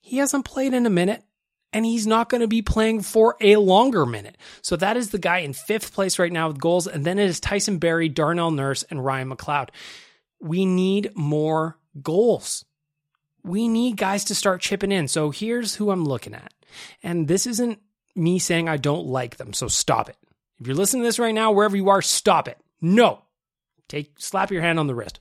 he 0.00 0.16
hasn't 0.18 0.44
played 0.44 0.72
in 0.72 0.86
a 0.86 0.90
minute, 0.90 1.22
and 1.72 1.84
he's 1.84 2.06
not 2.06 2.28
going 2.28 2.40
to 2.40 2.48
be 2.48 2.62
playing 2.62 3.02
for 3.02 3.36
a 3.40 3.56
longer 3.56 4.06
minute. 4.06 4.36
So 4.62 4.76
that 4.76 4.96
is 4.96 5.10
the 5.10 5.18
guy 5.18 5.38
in 5.38 5.52
fifth 5.52 5.92
place 5.92 6.18
right 6.18 6.32
now 6.32 6.48
with 6.48 6.60
goals. 6.60 6.86
And 6.86 7.04
then 7.04 7.18
it 7.18 7.28
is 7.28 7.40
Tyson 7.40 7.78
Barrie, 7.78 8.08
Darnell 8.08 8.50
Nurse, 8.50 8.82
and 8.84 9.04
Ryan 9.04 9.30
McLeod. 9.30 9.70
We 10.40 10.64
need 10.64 11.12
more 11.14 11.78
goals. 12.02 12.64
We 13.44 13.68
need 13.68 13.96
guys 13.96 14.24
to 14.24 14.34
start 14.34 14.60
chipping 14.60 14.92
in. 14.92 15.08
So 15.08 15.30
here's 15.30 15.74
who 15.74 15.90
I'm 15.90 16.04
looking 16.04 16.34
at. 16.34 16.52
And 17.02 17.28
this 17.28 17.46
isn't 17.46 17.80
me 18.14 18.38
saying 18.38 18.68
I 18.68 18.76
don't 18.76 19.06
like 19.06 19.36
them. 19.36 19.52
So 19.52 19.68
stop 19.68 20.08
it. 20.08 20.16
If 20.60 20.66
you're 20.66 20.76
listening 20.76 21.02
to 21.02 21.08
this 21.08 21.18
right 21.18 21.34
now, 21.34 21.52
wherever 21.52 21.76
you 21.76 21.88
are, 21.88 22.02
stop 22.02 22.46
it. 22.48 22.58
No. 22.80 23.22
Take 23.88 24.12
slap 24.18 24.50
your 24.50 24.62
hand 24.62 24.78
on 24.78 24.86
the 24.86 24.94
wrist. 24.94 25.20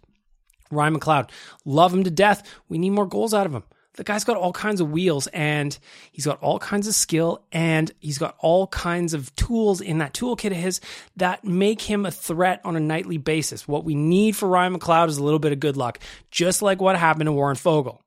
Ryan 0.69 0.99
McLeod, 0.99 1.29
love 1.65 1.93
him 1.93 2.03
to 2.03 2.11
death. 2.11 2.47
We 2.69 2.77
need 2.77 2.91
more 2.91 3.05
goals 3.05 3.33
out 3.33 3.45
of 3.45 3.53
him. 3.53 3.63
The 3.95 4.05
guy's 4.05 4.23
got 4.23 4.37
all 4.37 4.53
kinds 4.53 4.79
of 4.79 4.89
wheels 4.89 5.27
and 5.27 5.77
he's 6.13 6.25
got 6.25 6.41
all 6.41 6.59
kinds 6.59 6.87
of 6.87 6.95
skill 6.95 7.43
and 7.51 7.91
he's 7.99 8.17
got 8.17 8.37
all 8.39 8.67
kinds 8.67 9.13
of 9.13 9.35
tools 9.35 9.81
in 9.81 9.97
that 9.97 10.13
toolkit 10.13 10.51
of 10.51 10.57
his 10.57 10.79
that 11.17 11.43
make 11.43 11.81
him 11.81 12.05
a 12.05 12.11
threat 12.11 12.61
on 12.63 12.77
a 12.77 12.79
nightly 12.79 13.17
basis. 13.17 13.67
What 13.67 13.83
we 13.83 13.95
need 13.95 14.37
for 14.37 14.47
Ryan 14.47 14.79
McLeod 14.79 15.09
is 15.09 15.17
a 15.17 15.23
little 15.23 15.39
bit 15.39 15.51
of 15.51 15.59
good 15.59 15.75
luck, 15.75 15.99
just 16.29 16.61
like 16.61 16.79
what 16.79 16.95
happened 16.95 17.27
to 17.27 17.33
Warren 17.33 17.57
Foegele. 17.57 17.99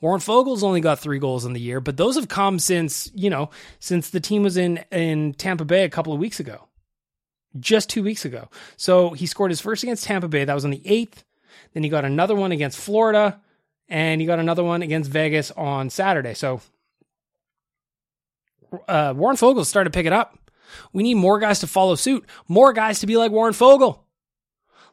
Warren 0.00 0.20
Foegele's 0.20 0.62
only 0.62 0.80
got 0.80 0.98
three 0.98 1.18
goals 1.18 1.44
in 1.44 1.52
the 1.52 1.60
year, 1.60 1.80
but 1.80 1.96
those 1.96 2.16
have 2.16 2.28
come 2.28 2.58
since, 2.58 3.10
you 3.14 3.30
know, 3.30 3.50
since 3.80 4.10
the 4.10 4.20
team 4.20 4.42
was 4.42 4.56
in, 4.56 4.78
in 4.90 5.34
Tampa 5.34 5.64
Bay 5.64 5.84
a 5.84 5.90
couple 5.90 6.12
of 6.12 6.18
weeks 6.18 6.40
ago. 6.40 6.68
Just 7.58 7.88
two 7.90 8.02
weeks 8.02 8.24
ago. 8.24 8.48
So 8.76 9.10
he 9.10 9.26
scored 9.26 9.50
his 9.50 9.60
first 9.60 9.82
against 9.82 10.04
Tampa 10.04 10.28
Bay. 10.28 10.44
That 10.44 10.54
was 10.54 10.64
on 10.64 10.70
the 10.70 10.82
8th. 10.84 11.24
Then 11.72 11.82
he 11.82 11.88
got 11.88 12.04
another 12.04 12.34
one 12.34 12.52
against 12.52 12.78
Florida 12.78 13.40
and 13.88 14.20
he 14.20 14.26
got 14.26 14.38
another 14.38 14.62
one 14.62 14.82
against 14.82 15.10
Vegas 15.10 15.50
on 15.52 15.90
Saturday. 15.90 16.34
So 16.34 16.60
uh, 18.86 19.14
Warren 19.16 19.36
Foegele 19.36 19.64
started 19.64 19.92
to 19.92 19.96
pick 19.96 20.06
it 20.06 20.12
up. 20.12 20.38
We 20.92 21.02
need 21.02 21.14
more 21.14 21.38
guys 21.38 21.60
to 21.60 21.66
follow 21.66 21.94
suit, 21.94 22.26
more 22.46 22.72
guys 22.72 23.00
to 23.00 23.06
be 23.06 23.16
like 23.16 23.32
Warren 23.32 23.54
Foegele. 23.54 23.98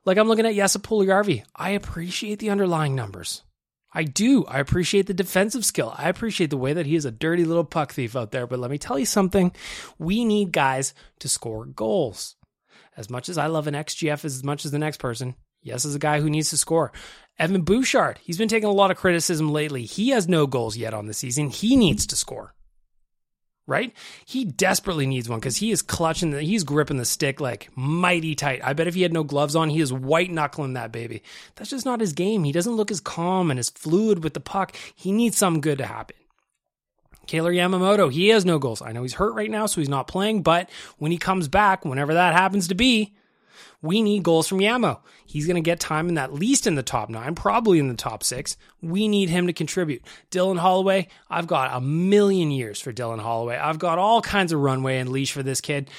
Like 0.05 0.17
I'm 0.17 0.27
looking 0.27 0.45
at 0.45 0.55
Jesse 0.55 0.79
Puljujarvi. 0.79 1.43
I 1.55 1.71
appreciate 1.71 2.39
the 2.39 2.49
underlying 2.49 2.95
numbers. 2.95 3.43
I 3.95 4.03
do. 4.03 4.43
I 4.45 4.59
appreciate 4.59 5.07
the 5.07 5.13
defensive 5.13 5.63
skill. 5.63 5.95
I 5.97 6.09
appreciate 6.09 6.49
the 6.49 6.57
way 6.57 6.73
that 6.73 6.85
he 6.85 6.97
is 6.97 7.05
a 7.05 7.11
dirty 7.11 7.45
little 7.45 7.63
puck 7.63 7.93
thief 7.93 8.13
out 8.13 8.31
there. 8.31 8.45
But 8.45 8.59
let 8.59 8.69
me 8.69 8.77
tell 8.77 8.99
you 8.99 9.05
something. 9.05 9.53
We 9.97 10.25
need 10.25 10.51
guys 10.51 10.93
to 11.19 11.29
score 11.29 11.65
goals. 11.65 12.35
As 12.97 13.09
much 13.09 13.29
as 13.29 13.37
I 13.37 13.47
love 13.47 13.67
an 13.67 13.73
XGF 13.73 14.25
as 14.25 14.43
much 14.43 14.65
as 14.65 14.71
the 14.71 14.79
next 14.79 14.97
person, 14.97 15.35
yes, 15.61 15.85
is 15.85 15.95
a 15.95 15.99
guy 15.99 16.19
who 16.19 16.29
needs 16.29 16.49
to 16.49 16.57
score. 16.57 16.91
Evan 17.37 17.61
Bouchard, 17.61 18.19
he's 18.21 18.37
been 18.37 18.49
taking 18.49 18.69
a 18.69 18.73
lot 18.73 18.91
of 18.91 18.97
criticism 18.97 19.51
lately. 19.51 19.83
He 19.83 20.09
has 20.09 20.27
no 20.27 20.45
goals 20.45 20.75
yet 20.75 20.93
on 20.93 21.07
the 21.07 21.13
season. 21.13 21.49
He 21.49 21.77
needs 21.77 22.05
to 22.07 22.15
score. 22.15 22.54
Right? 23.67 23.93
He 24.25 24.45
desperately 24.45 25.07
needs 25.07 25.27
one 25.27 25.39
because 25.39 25.57
he 25.57 25.71
is 25.71 25.81
clutching, 25.81 26.29
the, 26.29 26.43
he's 26.43 26.63
gripping 26.63 26.97
the 26.97 27.05
stick 27.05 27.41
like 27.41 27.69
mighty 27.75 28.35
tight. 28.35 28.61
I 28.63 28.73
bet 28.73 28.87
if 28.87 28.93
he 28.93 29.01
had 29.01 29.11
no 29.11 29.23
gloves 29.23 29.55
on, 29.55 29.69
he 29.69 29.81
is 29.81 29.91
white 29.91 30.29
knuckling 30.29 30.73
that 30.73 30.91
baby. 30.91 31.23
That's 31.55 31.71
just 31.71 31.85
not 31.85 31.99
his 31.99 32.13
game. 32.13 32.43
He 32.43 32.51
doesn't 32.51 32.75
look 32.75 32.91
as 32.91 32.99
calm 32.99 33.49
and 33.49 33.59
as 33.59 33.71
fluid 33.71 34.23
with 34.23 34.35
the 34.35 34.39
puck. 34.39 34.75
He 34.95 35.11
needs 35.11 35.37
something 35.37 35.61
good 35.61 35.79
to 35.79 35.85
happen. 35.87 36.15
Kailer 37.27 37.51
Yamamoto, 37.51 38.11
he 38.11 38.29
has 38.29 38.45
no 38.45 38.59
goals. 38.59 38.81
I 38.81 38.91
know 38.91 39.01
he's 39.01 39.15
hurt 39.15 39.33
right 39.33 39.49
now, 39.49 39.65
so 39.65 39.81
he's 39.81 39.89
not 39.89 40.07
playing, 40.07 40.43
but 40.43 40.69
when 40.97 41.11
he 41.11 41.17
comes 41.17 41.47
back, 41.47 41.85
whenever 41.85 42.13
that 42.13 42.33
happens 42.33 42.67
to 42.67 42.75
be, 42.75 43.15
we 43.81 44.01
need 44.01 44.23
goals 44.23 44.47
from 44.47 44.59
Yamo. 44.59 44.99
He's 45.25 45.45
going 45.47 45.55
to 45.55 45.61
get 45.61 45.79
time 45.79 46.09
in 46.09 46.17
at 46.17 46.33
least 46.33 46.67
in 46.67 46.75
the 46.75 46.83
top 46.83 47.09
nine, 47.09 47.35
probably 47.35 47.79
in 47.79 47.87
the 47.87 47.95
top 47.95 48.23
six. 48.23 48.57
We 48.81 49.07
need 49.07 49.29
him 49.29 49.47
to 49.47 49.53
contribute. 49.53 50.03
Dylan 50.31 50.59
Holloway, 50.59 51.07
I've 51.29 51.47
got 51.47 51.75
a 51.75 51.81
million 51.81 52.51
years 52.51 52.79
for 52.79 52.93
Dylan 52.93 53.19
Holloway. 53.19 53.57
I've 53.57 53.79
got 53.79 53.97
all 53.97 54.21
kinds 54.21 54.51
of 54.51 54.59
runway 54.59 54.99
and 54.99 55.09
leash 55.09 55.31
for 55.31 55.43
this 55.43 55.61
kid. 55.61 55.89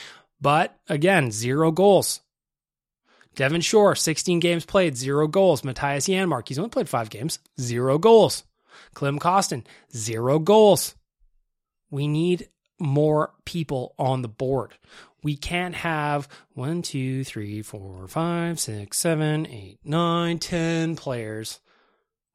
But 0.40 0.78
again, 0.88 1.30
zero 1.30 1.70
goals. 1.70 2.20
Devin 3.36 3.60
Shore, 3.60 3.94
16 3.94 4.40
games 4.40 4.64
played, 4.64 4.96
zero 4.96 5.28
goals. 5.28 5.62
Mattias 5.62 6.08
Janmark, 6.08 6.48
he's 6.48 6.58
only 6.58 6.70
played 6.70 6.88
five 6.88 7.10
games, 7.10 7.38
zero 7.60 7.98
goals. 7.98 8.44
Klim 8.94 9.18
Kostin, 9.18 9.64
zero 9.94 10.38
goals. 10.38 10.94
We 11.90 12.08
need 12.08 12.48
more 12.78 13.32
people 13.44 13.94
on 13.98 14.22
the 14.22 14.28
board. 14.28 14.74
We 15.26 15.36
can't 15.36 15.74
have 15.74 16.28
one, 16.54 16.82
two, 16.82 17.24
three, 17.24 17.60
four, 17.60 18.06
five, 18.06 18.60
six, 18.60 18.96
seven, 18.96 19.44
eight, 19.48 19.80
nine, 19.82 20.38
ten 20.38 20.94
players 20.94 21.58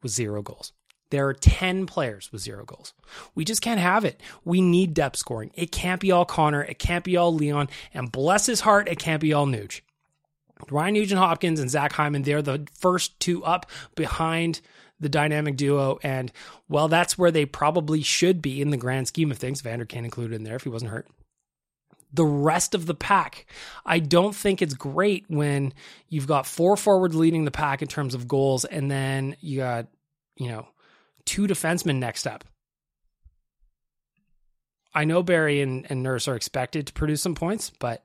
with 0.04 0.12
zero 0.12 0.42
goals. 0.42 0.74
There 1.10 1.26
are 1.30 1.34
10 1.34 1.86
players 1.86 2.34
with 2.34 2.42
zero 2.42 2.66
goals. 2.66 2.94
We 3.34 3.46
just 3.46 3.62
can't 3.62 3.80
have 3.80 4.04
it. 4.04 4.20
We 4.44 4.60
need 4.60 4.94
depth 4.94 5.16
scoring. 5.16 5.52
It 5.54 5.72
can't 5.72 6.02
be 6.02 6.12
all 6.12 6.26
Connor. 6.26 6.64
It 6.64 6.80
can't 6.80 7.06
be 7.06 7.16
all 7.16 7.34
Leon. 7.34 7.70
And 7.94 8.12
bless 8.12 8.46
his 8.46 8.60
heart, 8.60 8.90
it 8.90 9.00
can't 9.00 9.22
be 9.22 9.32
all 9.32 9.48
Nuge. 9.48 9.80
Ryan 10.70 10.96
Nugent 10.96 11.20
Hopkins 11.20 11.62
and 11.62 11.70
Zach 11.70 11.94
Hyman, 11.94 12.24
they're 12.24 12.42
the 12.42 12.68
first 12.78 13.18
two 13.22 13.42
up 13.46 13.68
behind 13.96 14.60
the 15.00 15.08
dynamic 15.08 15.56
duo. 15.56 15.98
And 16.04 16.30
well, 16.68 16.90
that's 16.90 17.18
where 17.18 17.32
they 17.32 17.46
probably 17.46 18.02
should 18.02 18.42
be 18.42 18.62
in 18.62 18.70
the 18.70 18.76
grand 18.76 19.08
scheme 19.08 19.32
of 19.32 19.38
things. 19.38 19.62
Vander 19.62 19.86
Kane 19.86 20.04
included 20.04 20.36
in 20.36 20.44
there 20.44 20.58
if 20.58 20.64
he 20.64 20.70
wasn't 20.70 20.92
hurt. 20.92 21.08
The 22.14 22.26
rest 22.26 22.76
of 22.76 22.86
the 22.86 22.94
pack, 22.94 23.46
I 23.86 24.00
don't 24.00 24.36
think 24.36 24.62
it's 24.62 24.74
great 24.74 25.26
when 25.28 25.74
you've 26.10 26.28
got 26.28 26.46
four 26.46 26.76
forwards 26.76 27.16
leading 27.16 27.46
the 27.46 27.52
pack 27.52 27.82
in 27.82 27.88
terms 27.88 28.14
of 28.14 28.28
goals, 28.28 28.66
and 28.66 28.92
then 28.92 29.36
you 29.40 29.60
got, 29.60 29.88
you 30.36 30.50
know, 30.50 30.68
two 31.26 31.48
defensemen 31.48 32.00
next 32.00 32.28
up. 32.28 32.44
I 34.94 35.06
know 35.06 35.24
Barrie 35.24 35.62
and, 35.62 35.86
and 35.90 36.04
Nurse 36.04 36.28
are 36.28 36.36
expected 36.36 36.88
to 36.88 36.94
produce 36.94 37.22
some 37.22 37.36
points, 37.36 37.72
but 37.80 38.02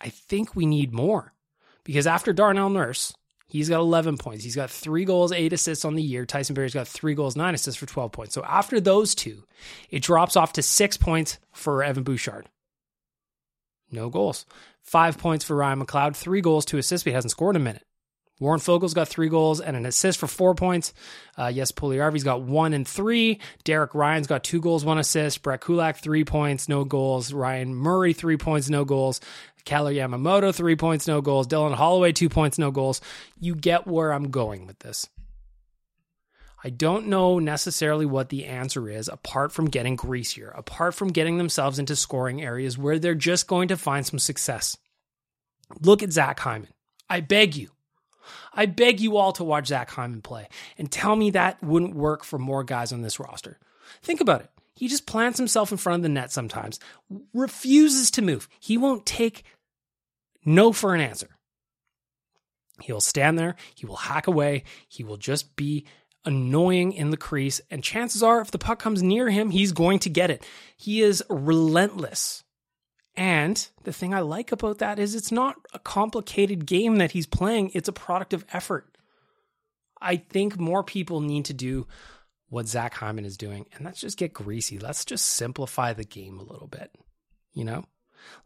I 0.00 0.08
think 0.08 0.56
we 0.56 0.66
need 0.66 0.92
more 0.92 1.34
because 1.84 2.06
after 2.06 2.32
Darnell 2.32 2.70
Nurse, 2.70 3.12
he's 3.48 3.68
got 3.68 3.80
11 3.80 4.18
points. 4.18 4.44
He's 4.44 4.56
got 4.56 4.70
three 4.70 5.04
goals, 5.04 5.32
eight 5.32 5.52
assists 5.52 5.84
on 5.84 5.94
the 5.94 6.02
year. 6.02 6.24
Tyson 6.24 6.54
Barrie's 6.54 6.74
got 6.74 6.88
three 6.88 7.14
goals, 7.14 7.36
nine 7.36 7.54
assists 7.54 7.78
for 7.78 7.86
12 7.86 8.12
points. 8.12 8.34
So 8.34 8.44
after 8.44 8.80
those 8.80 9.14
two, 9.14 9.44
it 9.90 10.02
drops 10.02 10.36
off 10.36 10.52
to 10.54 10.62
six 10.62 10.96
points 10.96 11.38
for 11.52 11.82
Evan 11.82 12.04
Bouchard. 12.04 12.48
No 13.90 14.08
goals. 14.10 14.46
Five 14.82 15.18
points 15.18 15.44
for 15.44 15.56
Ryan 15.56 15.84
McLeod, 15.84 16.16
three 16.16 16.40
goals, 16.40 16.64
two 16.64 16.78
assists, 16.78 17.04
but 17.04 17.10
he 17.10 17.14
hasn't 17.14 17.30
scored 17.30 17.56
in 17.56 17.62
a 17.62 17.64
minute. 17.64 17.84
Warren 18.40 18.60
Foegele's 18.60 18.94
got 18.94 19.08
three 19.08 19.28
goals 19.28 19.60
and 19.60 19.76
an 19.76 19.84
assist 19.84 20.18
for 20.18 20.28
four 20.28 20.54
points. 20.54 20.94
Uh, 21.36 21.50
yes, 21.52 21.72
Puljujarvi's 21.72 22.22
got 22.22 22.42
one 22.42 22.72
and 22.72 22.86
three. 22.86 23.40
Derek 23.64 23.94
Ryan's 23.94 24.28
got 24.28 24.44
two 24.44 24.60
goals, 24.60 24.84
one 24.84 24.98
assist. 24.98 25.42
Brett 25.42 25.60
Kulak, 25.60 25.96
three 25.96 26.24
points, 26.24 26.68
no 26.68 26.84
goals. 26.84 27.32
Ryan 27.32 27.74
Murray, 27.74 28.12
three 28.12 28.36
points, 28.36 28.70
no 28.70 28.84
goals. 28.84 29.20
Kailer 29.64 29.92
Yamamoto, 29.92 30.54
three 30.54 30.76
points, 30.76 31.08
no 31.08 31.20
goals. 31.20 31.48
Dylan 31.48 31.74
Holloway, 31.74 32.12
two 32.12 32.28
points, 32.28 32.58
no 32.58 32.70
goals. 32.70 33.00
You 33.40 33.54
get 33.54 33.86
where 33.86 34.12
I'm 34.12 34.30
going 34.30 34.66
with 34.66 34.78
this. 34.78 35.08
I 36.64 36.70
don't 36.70 37.06
know 37.06 37.38
necessarily 37.38 38.04
what 38.04 38.30
the 38.30 38.44
answer 38.44 38.88
is 38.88 39.08
apart 39.08 39.52
from 39.52 39.70
getting 39.70 39.94
greasier, 39.96 40.48
apart 40.50 40.94
from 40.94 41.08
getting 41.08 41.38
themselves 41.38 41.78
into 41.78 41.94
scoring 41.94 42.42
areas 42.42 42.76
where 42.76 42.98
they're 42.98 43.14
just 43.14 43.46
going 43.46 43.68
to 43.68 43.76
find 43.76 44.04
some 44.04 44.18
success. 44.18 44.76
Look 45.80 46.02
at 46.02 46.12
Zach 46.12 46.40
Hyman. 46.40 46.72
I 47.08 47.20
beg 47.20 47.54
you. 47.56 47.70
I 48.52 48.66
beg 48.66 49.00
you 49.00 49.16
all 49.16 49.32
to 49.34 49.44
watch 49.44 49.68
Zach 49.68 49.90
Hyman 49.90 50.20
play 50.20 50.48
and 50.76 50.90
tell 50.90 51.14
me 51.14 51.30
that 51.30 51.62
wouldn't 51.62 51.94
work 51.94 52.24
for 52.24 52.38
more 52.38 52.64
guys 52.64 52.92
on 52.92 53.02
this 53.02 53.20
roster. 53.20 53.58
Think 54.02 54.20
about 54.20 54.42
it. 54.42 54.50
He 54.74 54.88
just 54.88 55.06
plants 55.06 55.38
himself 55.38 55.72
in 55.72 55.78
front 55.78 56.00
of 56.00 56.02
the 56.02 56.08
net 56.08 56.30
sometimes, 56.30 56.78
refuses 57.32 58.10
to 58.12 58.22
move. 58.22 58.48
He 58.60 58.78
won't 58.78 59.06
take 59.06 59.44
no 60.44 60.72
for 60.72 60.94
an 60.94 61.00
answer. 61.00 61.28
He'll 62.82 63.00
stand 63.00 63.38
there, 63.38 63.56
he 63.74 63.86
will 63.86 63.96
hack 63.96 64.28
away, 64.28 64.62
he 64.88 65.02
will 65.02 65.16
just 65.16 65.56
be 65.56 65.84
annoying 66.28 66.92
in 66.92 67.08
the 67.08 67.16
crease, 67.16 67.58
and 67.70 67.82
chances 67.82 68.22
are, 68.22 68.40
if 68.42 68.50
the 68.50 68.58
puck 68.58 68.78
comes 68.78 69.02
near 69.02 69.30
him, 69.30 69.50
he's 69.50 69.72
going 69.72 69.98
to 70.00 70.10
get 70.10 70.30
it. 70.30 70.44
He 70.76 71.00
is 71.00 71.24
relentless. 71.30 72.44
And 73.16 73.66
the 73.84 73.94
thing 73.94 74.12
I 74.12 74.20
like 74.20 74.52
about 74.52 74.78
that 74.78 74.98
is 74.98 75.14
it's 75.14 75.32
not 75.32 75.56
a 75.72 75.78
complicated 75.78 76.66
game 76.66 76.96
that 76.96 77.12
he's 77.12 77.26
playing, 77.26 77.70
it's 77.72 77.88
a 77.88 77.92
product 77.92 78.34
of 78.34 78.44
effort. 78.52 78.94
I 80.00 80.16
think 80.16 80.60
more 80.60 80.84
people 80.84 81.22
need 81.22 81.46
to 81.46 81.54
do 81.54 81.86
what 82.50 82.68
Zach 82.68 82.94
Hyman 82.94 83.24
is 83.24 83.38
doing, 83.38 83.64
and 83.72 83.84
let's 83.84 84.00
just 84.00 84.18
get 84.18 84.34
greasy. 84.34 84.78
Let's 84.78 85.06
just 85.06 85.24
simplify 85.24 85.94
the 85.94 86.04
game 86.04 86.38
a 86.38 86.44
little 86.44 86.68
bit, 86.68 86.94
you 87.54 87.64
know? 87.64 87.84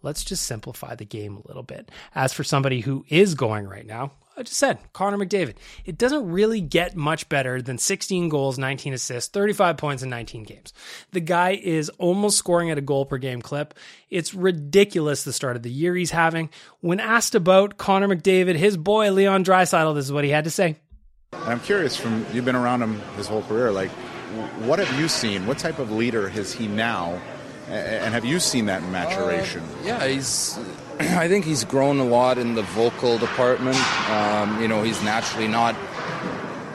Let's 0.03 0.25
just 0.25 0.45
simplify 0.45 0.95
the 0.95 1.05
game 1.05 1.37
a 1.37 1.47
little 1.47 1.63
bit. 1.63 1.91
As 2.15 2.33
for 2.33 2.45
somebody 2.45 2.81
who 2.81 3.05
is 3.09 3.35
going 3.35 3.69
right 3.69 3.87
now, 3.87 4.13
I 4.37 4.43
just 4.43 4.59
said 4.59 4.79
Connor 4.93 5.19
McDavid. 5.19 5.57
It 5.85 5.99
doesn't 5.99 6.31
really 6.31 6.61
get 6.61 6.97
much 6.97 7.29
better 7.29 7.61
than 7.61 7.77
16 7.77 8.31
goals, 8.31 8.59
19 8.59 8.95
assists, 8.95 9.31
35 9.31 9.77
points 9.77 10.03
in 10.03 10.09
19 10.09 10.45
games. 10.45 10.73
The 11.11 11.21
guy 11.21 11.51
is 11.51 11.91
almost 11.99 12.39
scoring 12.39 12.71
at 12.71 12.79
a 12.79 12.83
goal 12.83 13.05
per 13.05 13.19
game 13.19 13.43
clip. 13.43 13.75
It's 14.09 14.33
ridiculous 14.33 15.25
the 15.25 15.33
start 15.33 15.57
of 15.57 15.63
the 15.63 15.71
year 15.71 15.95
he's 15.95 16.11
having. 16.11 16.49
When 16.81 16.99
asked 16.99 17.35
about 17.35 17.77
Connor 17.77 18.09
McDavid, 18.09 18.57
his 18.57 18.77
boy 18.77 19.13
Leon 19.13 19.45
Draisaitl, 19.45 19.95
this 19.95 20.07
is 20.07 20.13
what 20.13 20.25
he 20.25 20.31
had 20.31 20.45
to 20.45 20.51
say. 20.51 20.77
I'm 21.33 21.61
curious 21.61 21.97
from 21.97 22.25
you've 22.33 22.45
been 22.45 22.57
around 22.57 22.83
him 22.83 23.01
his 23.17 23.27
whole 23.27 23.43
career, 23.43 23.71
like 23.71 23.91
what 24.61 24.79
have 24.79 24.99
you 24.99 25.09
seen? 25.09 25.47
What 25.47 25.59
type 25.59 25.79
of 25.79 25.93
leader 25.93 26.29
is 26.29 26.55
he 26.55 26.67
now? 26.67 27.21
And 27.73 28.13
have 28.13 28.25
you 28.25 28.39
seen 28.39 28.67
that 28.67 28.83
maturation? 28.91 29.63
Uh, 29.63 29.85
yeah, 29.85 30.07
he's. 30.07 30.59
I 31.01 31.27
think 31.27 31.47
he's 31.47 31.65
grown 31.65 31.99
a 31.99 32.05
lot 32.05 32.37
in 32.37 32.55
the 32.55 32.63
vocal 32.63 33.17
department. 33.19 33.79
Um, 34.11 34.61
you 34.61 34.69
know, 34.69 34.83
he's 34.83 35.03
naturally 35.03 35.49
not 35.49 35.75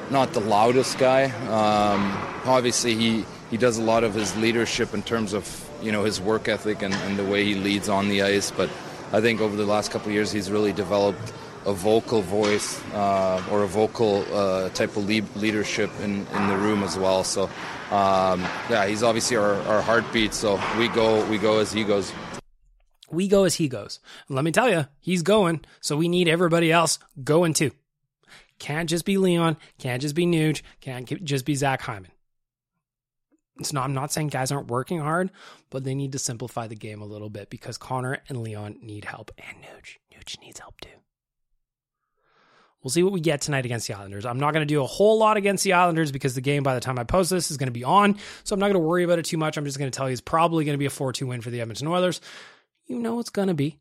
not 0.10 0.34
the 0.34 0.40
loudest 0.40 0.98
guy. 0.98 1.26
Um, 1.48 2.12
obviously, 2.46 2.96
he 2.96 3.26
he 3.52 3.58
does 3.58 3.78
a 3.78 3.84
lot 3.84 4.04
of 4.04 4.16
his 4.16 4.36
leadership 4.38 4.94
in 4.96 5.04
terms 5.04 5.34
of 5.34 5.70
you 5.84 5.92
know 5.92 6.04
his 6.04 6.20
work 6.20 6.48
ethic 6.48 6.82
and, 6.82 6.96
and 6.96 7.18
the 7.18 7.26
way 7.26 7.46
he 7.46 7.54
leads 7.54 7.90
on 7.90 8.10
the 8.10 8.24
ice. 8.24 8.50
But 8.50 8.70
I 9.14 9.22
think 9.22 9.40
over 9.40 9.56
the 9.56 9.66
last 9.66 9.92
couple 9.92 10.08
of 10.08 10.16
years, 10.16 10.32
he's 10.32 10.50
really 10.50 10.74
developed 10.74 11.32
a 11.68 11.74
vocal 11.74 12.22
voice 12.22 12.82
uh, 12.94 13.44
or 13.52 13.64
a 13.64 13.68
vocal 13.68 14.26
uh, 14.34 14.70
type 14.70 14.96
of 14.98 15.06
lead 15.06 15.26
leadership 15.36 15.92
in, 16.02 16.26
in 16.26 16.48
the 16.48 16.58
room 16.58 16.82
as 16.82 16.98
well. 16.98 17.24
So 17.24 17.50
um, 17.91 18.41
yeah, 18.69 18.86
he's 18.86 19.04
obviously 19.04 19.38
our, 19.38 19.54
our 19.54 19.82
heartbeat. 19.82 20.34
So 20.34 20.60
we 20.78 20.88
go 20.89 21.26
we 21.30 21.38
go 21.38 21.60
as 21.60 21.71
he 21.71 21.84
goes. 21.84 22.12
We 23.10 23.28
go 23.28 23.45
as 23.45 23.56
he 23.56 23.69
goes. 23.69 24.00
Let 24.28 24.43
me 24.43 24.52
tell 24.52 24.69
you, 24.69 24.88
he's 25.00 25.23
going. 25.23 25.63
So 25.80 25.95
we 25.95 26.10
need 26.10 26.28
everybody 26.28 26.71
else 26.71 27.00
going 27.23 27.54
too. 27.54 27.71
Can't 28.60 28.89
just 28.89 29.06
be 29.06 29.17
Leon. 29.17 29.58
Can't 29.78 30.02
just 30.02 30.15
be 30.15 30.26
Nuge. 30.26 30.62
Can't 30.82 31.23
just 31.23 31.45
be 31.45 31.56
Zach 31.56 31.82
Hyman. 31.82 32.12
It's 33.60 33.73
not, 33.73 33.86
I'm 33.86 33.93
not 33.93 34.12
saying 34.12 34.28
guys 34.28 34.52
aren't 34.52 34.67
working 34.67 35.00
hard, 35.00 35.32
but 35.69 35.84
they 35.84 35.95
need 35.95 36.12
to 36.12 36.19
simplify 36.19 36.67
the 36.67 36.76
game 36.76 37.02
a 37.02 37.06
little 37.06 37.30
bit 37.30 37.50
because 37.50 37.78
Connor 37.78 38.19
and 38.30 38.43
Leon 38.43 38.78
need 38.82 39.06
help, 39.06 39.32
and 39.38 39.58
Nuge. 39.63 39.97
Nuge 40.13 40.39
needs 40.41 40.60
help 40.60 40.80
too. 40.82 40.89
We'll 42.88 42.93
see 42.93 43.04
what 43.04 43.12
we 43.12 43.19
get 43.19 43.41
tonight 43.41 43.65
against 43.65 43.86
the 43.86 43.95
Islanders. 43.95 44.26
I'm 44.26 44.39
not 44.39 44.54
going 44.54 44.65
to 44.65 44.65
do 44.65 44.82
a 44.82 44.88
whole 44.88 45.19
lot 45.19 45.36
against 45.36 45.65
the 45.65 45.73
Islanders 45.73 46.10
because 46.10 46.36
the 46.36 46.39
game 46.39 46.63
by 46.63 46.73
the 46.73 46.80
time 46.80 46.97
I 46.97 47.04
post 47.04 47.30
this 47.30 47.52
is 47.52 47.58
going 47.58 47.67
to 47.67 47.73
be 47.73 47.84
on. 47.84 48.15
So 48.45 48.54
I'm 48.54 48.62
not 48.62 48.67
going 48.67 48.82
to 48.82 48.88
worry 48.88 49.04
about 49.04 49.19
it 49.19 49.26
too 49.26 49.36
much. 49.36 49.58
I'm 49.58 49.65
just 49.65 49.78
going 49.78 49.91
to 49.91 49.93
tell 49.97 50.08
you 50.08 50.13
it's 50.13 50.21
probably 50.21 50.63
going 50.63 50.76
to 50.76 50.80
be 50.80 50.86
a 50.86 50.89
4 50.89 51.12
2 51.12 51.28
win 51.28 51.41
for 51.41 51.50
the 51.50 51.60
Edmonton 51.60 51.89
Oilers. 51.89 52.21
You 52.86 52.97
know 53.00 53.19
it's 53.19 53.30
going 53.30 53.50
to 53.50 53.54
be. 53.54 53.78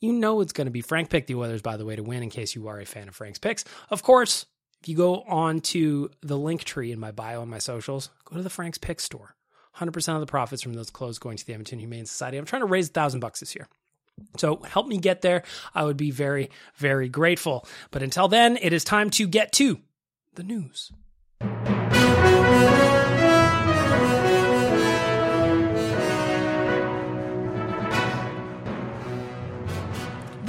You 0.00 0.12
know 0.12 0.42
it's 0.42 0.52
going 0.52 0.66
to 0.66 0.70
be. 0.70 0.82
Frank 0.82 1.08
picked 1.08 1.28
the 1.28 1.36
Oilers, 1.36 1.62
by 1.62 1.78
the 1.78 1.86
way, 1.86 1.96
to 1.96 2.02
win 2.02 2.22
in 2.22 2.28
case 2.28 2.54
you 2.54 2.68
are 2.68 2.78
a 2.78 2.84
fan 2.84 3.08
of 3.08 3.16
Frank's 3.16 3.38
picks. 3.38 3.64
Of 3.88 4.02
course, 4.02 4.44
if 4.82 4.88
you 4.90 4.98
go 4.98 5.22
on 5.22 5.60
to 5.60 6.10
the 6.20 6.36
link 6.36 6.64
tree 6.64 6.92
in 6.92 7.00
my 7.00 7.12
bio 7.12 7.40
and 7.40 7.50
my 7.50 7.56
socials, 7.58 8.10
go 8.26 8.36
to 8.36 8.42
the 8.42 8.50
Frank's 8.50 8.76
Pick 8.76 9.00
store. 9.00 9.34
100% 9.78 10.14
of 10.14 10.20
the 10.20 10.26
profits 10.26 10.60
from 10.60 10.74
those 10.74 10.90
clothes 10.90 11.18
going 11.18 11.38
to 11.38 11.46
the 11.46 11.54
Edmonton 11.54 11.78
Humane 11.78 12.04
Society. 12.04 12.36
I'm 12.36 12.44
trying 12.44 12.60
to 12.60 12.66
raise 12.66 12.90
a 12.90 12.92
thousand 12.92 13.20
bucks 13.20 13.40
this 13.40 13.54
year. 13.54 13.66
So 14.36 14.62
help 14.62 14.86
me 14.86 14.98
get 14.98 15.22
there. 15.22 15.42
I 15.74 15.84
would 15.84 15.96
be 15.96 16.10
very, 16.10 16.50
very 16.76 17.08
grateful. 17.08 17.66
But 17.90 18.02
until 18.02 18.28
then, 18.28 18.58
it 18.60 18.72
is 18.72 18.84
time 18.84 19.10
to 19.10 19.26
get 19.26 19.52
to 19.52 19.80
the 20.34 20.42
news. 20.42 20.92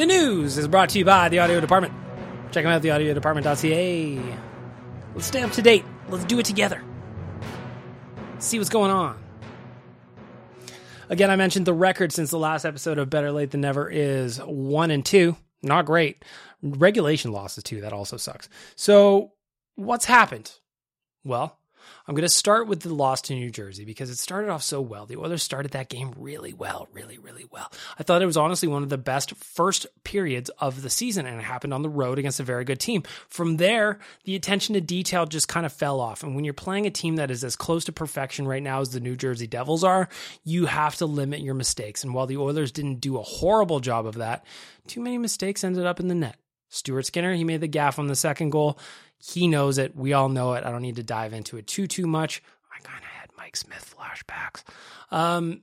The 0.01 0.07
news 0.07 0.57
is 0.57 0.67
brought 0.67 0.89
to 0.89 0.99
you 0.99 1.05
by 1.05 1.29
the 1.29 1.39
audio 1.39 1.59
department. 1.59 1.93
Check 2.51 2.63
them 2.63 2.71
out 2.71 2.77
at 2.77 2.81
theaudiodepartment.ca. 2.81 4.19
Let's 5.13 5.27
stay 5.27 5.43
up 5.43 5.51
to 5.51 5.61
date. 5.61 5.85
Let's 6.09 6.25
do 6.25 6.39
it 6.39 6.45
together. 6.45 6.83
See 8.39 8.57
what's 8.57 8.69
going 8.69 8.89
on. 8.89 9.21
Again, 11.11 11.29
I 11.29 11.35
mentioned 11.35 11.65
the 11.67 11.73
record 11.73 12.13
since 12.13 12.31
the 12.31 12.39
last 12.39 12.63
episode 12.63 12.97
of 12.97 13.09
Better 13.09 13.33
Lait 13.33 13.51
Than 13.51 13.59
Never 13.59 13.89
is 13.89 14.37
one 14.37 14.91
and 14.91 15.05
two. 15.05 15.35
Not 15.61 15.85
great. 15.85 16.23
Regulation 16.63 17.33
losses 17.33 17.65
too. 17.65 17.81
That 17.81 17.91
also 17.91 18.15
sucks. 18.15 18.47
So, 18.77 19.33
what's 19.75 20.05
happened? 20.05 20.53
Well, 21.25 21.59
I'm 22.07 22.15
going 22.15 22.23
to 22.23 22.29
start 22.29 22.67
with 22.67 22.81
the 22.81 22.93
loss 22.93 23.21
to 23.23 23.33
New 23.33 23.51
Jersey 23.51 23.85
because 23.85 24.09
it 24.09 24.17
started 24.17 24.49
off 24.49 24.63
so 24.63 24.81
well. 24.81 25.05
The 25.05 25.17
Oilers 25.17 25.43
started 25.43 25.71
that 25.71 25.89
game 25.89 26.13
really 26.17 26.53
well, 26.53 26.87
really, 26.91 27.17
really 27.17 27.45
well. 27.49 27.71
I 27.99 28.03
thought 28.03 28.21
it 28.21 28.25
was 28.25 28.37
honestly 28.37 28.67
one 28.67 28.83
of 28.83 28.89
the 28.89 28.97
best 28.97 29.35
first 29.35 29.85
periods 30.03 30.49
of 30.59 30.81
the 30.81 30.89
season, 30.89 31.25
and 31.25 31.39
it 31.39 31.43
happened 31.43 31.73
on 31.73 31.81
the 31.81 31.89
road 31.89 32.19
against 32.19 32.39
a 32.39 32.43
very 32.43 32.65
good 32.65 32.79
team. 32.79 33.03
From 33.29 33.57
there, 33.57 33.99
the 34.23 34.35
attention 34.35 34.73
to 34.73 34.81
detail 34.81 35.25
just 35.25 35.47
kind 35.47 35.65
of 35.65 35.73
fell 35.73 35.99
off. 35.99 36.23
And 36.23 36.35
when 36.35 36.43
you're 36.43 36.53
playing 36.53 36.85
a 36.85 36.91
team 36.91 37.15
that 37.17 37.31
is 37.31 37.43
as 37.43 37.55
close 37.55 37.85
to 37.85 37.91
perfection 37.91 38.47
right 38.47 38.63
now 38.63 38.81
as 38.81 38.89
the 38.89 38.99
New 38.99 39.15
Jersey 39.15 39.47
Devils 39.47 39.83
are, 39.83 40.09
you 40.43 40.65
have 40.65 40.95
to 40.97 41.05
limit 41.05 41.41
your 41.41 41.55
mistakes. 41.55 42.03
And 42.03 42.13
while 42.13 42.27
the 42.27 42.37
Oilers 42.37 42.71
didn't 42.71 43.01
do 43.01 43.17
a 43.17 43.23
horrible 43.23 43.79
job 43.79 44.05
of 44.05 44.15
that, 44.15 44.45
too 44.87 45.01
many 45.01 45.17
mistakes 45.17 45.63
ended 45.63 45.85
up 45.85 45.99
in 45.99 46.07
the 46.07 46.15
net. 46.15 46.35
Stuart 46.69 47.05
Skinner, 47.05 47.33
he 47.33 47.43
made 47.43 47.61
the 47.61 47.67
gaff 47.67 47.99
on 47.99 48.07
the 48.07 48.15
second 48.15 48.49
goal. 48.49 48.79
He 49.23 49.47
knows 49.47 49.77
it. 49.77 49.95
We 49.95 50.13
all 50.13 50.29
know 50.29 50.53
it. 50.53 50.65
I 50.65 50.71
don't 50.71 50.81
need 50.81 50.95
to 50.97 51.03
dive 51.03 51.33
into 51.33 51.57
it 51.57 51.67
too 51.67 51.87
too 51.87 52.07
much. 52.07 52.41
I 52.75 52.79
kind 52.81 53.03
of 53.03 53.09
had 53.09 53.29
Mike 53.37 53.55
Smith 53.55 53.95
flashbacks. 53.97 54.63
Um, 55.11 55.61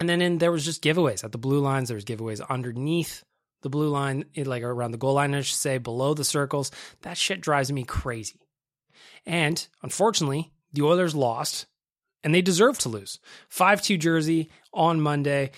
and 0.00 0.08
then 0.08 0.20
in, 0.20 0.38
there 0.38 0.52
was 0.52 0.64
just 0.64 0.82
giveaways 0.82 1.24
at 1.24 1.32
the 1.32 1.38
blue 1.38 1.60
lines. 1.60 1.88
There 1.88 1.94
was 1.94 2.04
giveaways 2.04 2.46
underneath 2.48 3.24
the 3.62 3.70
blue 3.70 3.88
line, 3.88 4.26
like 4.36 4.62
around 4.62 4.92
the 4.92 4.98
goal 4.98 5.14
line, 5.14 5.34
I 5.34 5.40
should 5.40 5.56
say, 5.56 5.78
below 5.78 6.14
the 6.14 6.24
circles. 6.24 6.70
That 7.02 7.16
shit 7.16 7.40
drives 7.40 7.72
me 7.72 7.84
crazy. 7.84 8.40
And 9.26 9.66
unfortunately, 9.82 10.52
the 10.72 10.82
Oilers 10.82 11.14
lost, 11.14 11.66
and 12.22 12.34
they 12.34 12.42
deserve 12.42 12.78
to 12.80 12.88
lose. 12.88 13.18
5 13.48 13.82
2 13.82 13.96
Jersey 13.96 14.50
on 14.72 15.00
Monday 15.00 15.52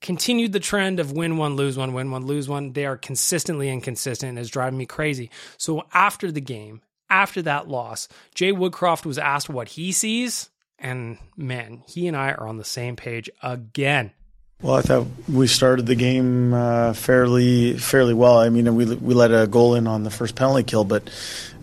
continued 0.00 0.52
the 0.52 0.60
trend 0.60 1.00
of 1.00 1.12
win 1.12 1.36
one, 1.36 1.56
lose 1.56 1.76
one, 1.76 1.92
win 1.92 2.10
one, 2.10 2.26
lose 2.26 2.48
one. 2.48 2.72
They 2.72 2.86
are 2.86 2.96
consistently 2.96 3.68
inconsistent 3.68 4.30
and 4.30 4.38
it's 4.38 4.50
driving 4.50 4.78
me 4.78 4.86
crazy. 4.86 5.30
So 5.56 5.84
after 5.92 6.30
the 6.30 6.40
game, 6.40 6.82
after 7.10 7.42
that 7.42 7.68
loss, 7.68 8.08
Jay 8.34 8.52
Woodcroft 8.52 9.06
was 9.06 9.18
asked 9.18 9.48
what 9.48 9.68
he 9.68 9.92
sees. 9.92 10.50
And 10.78 11.18
man, 11.36 11.82
he 11.86 12.06
and 12.06 12.16
I 12.16 12.32
are 12.32 12.46
on 12.46 12.56
the 12.56 12.64
same 12.64 12.94
page 12.94 13.28
again. 13.42 14.12
Well, 14.60 14.74
I 14.74 14.80
thought 14.80 15.06
we 15.32 15.46
started 15.46 15.86
the 15.86 15.94
game 15.94 16.52
uh, 16.52 16.92
fairly 16.92 17.78
fairly 17.78 18.12
well. 18.12 18.40
I 18.40 18.48
mean, 18.48 18.74
we 18.74 18.86
we 18.86 19.14
let 19.14 19.30
a 19.30 19.46
goal 19.46 19.76
in 19.76 19.86
on 19.86 20.02
the 20.02 20.10
first 20.10 20.34
penalty 20.34 20.64
kill, 20.64 20.82
but 20.82 21.08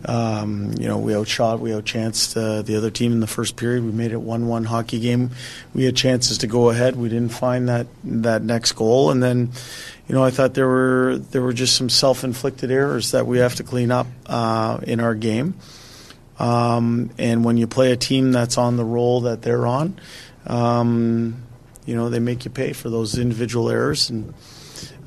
um, 0.06 0.72
you 0.80 0.88
know 0.88 0.98
we 0.98 1.14
outshot, 1.14 1.60
we 1.60 1.72
outchanced 1.72 2.38
uh, 2.38 2.62
the 2.62 2.78
other 2.78 2.90
team 2.90 3.12
in 3.12 3.20
the 3.20 3.28
first 3.28 3.58
period. 3.58 3.84
We 3.84 3.92
made 3.92 4.14
it 4.14 4.22
one-one 4.22 4.64
hockey 4.64 5.02
game. 5.02 5.32
We 5.74 5.84
had 5.84 5.98
chances 5.98 6.38
to 6.38 6.48
go 6.48 6.70
ahead. 6.70 6.96
We 6.96 7.10
didn't 7.10 7.34
find 7.34 7.68
that 7.68 7.88
that 8.06 8.44
next 8.44 8.72
goal, 8.72 9.12
and 9.12 9.22
then 9.22 9.52
you 10.08 10.16
know 10.16 10.24
I 10.24 10.30
thought 10.30 10.54
there 10.54 10.70
were 10.70 11.18
there 11.18 11.42
were 11.42 11.52
just 11.52 11.76
some 11.76 11.90
self-inflicted 11.90 12.72
errors 12.72 13.12
that 13.12 13.28
we 13.28 13.40
have 13.40 13.56
to 13.56 13.64
clean 13.64 13.92
up 13.92 14.08
uh, 14.26 14.80
in 14.84 15.02
our 15.02 15.16
game. 15.16 15.56
Um, 16.40 17.10
and 17.18 17.44
when 17.44 17.58
you 17.58 17.68
play 17.68 17.92
a 17.92 17.98
team 17.98 18.32
that's 18.32 18.58
on 18.58 18.78
the 18.78 18.86
roll 18.86 19.20
that 19.22 19.42
they're 19.42 19.68
on. 19.68 20.00
Um, 20.48 21.45
you 21.86 21.96
know 21.96 22.10
they 22.10 22.20
make 22.20 22.46
you 22.46 22.52
pay 22.52 22.74
for 22.74 22.90
those 22.90 23.18
individual 23.18 23.70
errors, 23.70 24.10
and 24.10 24.34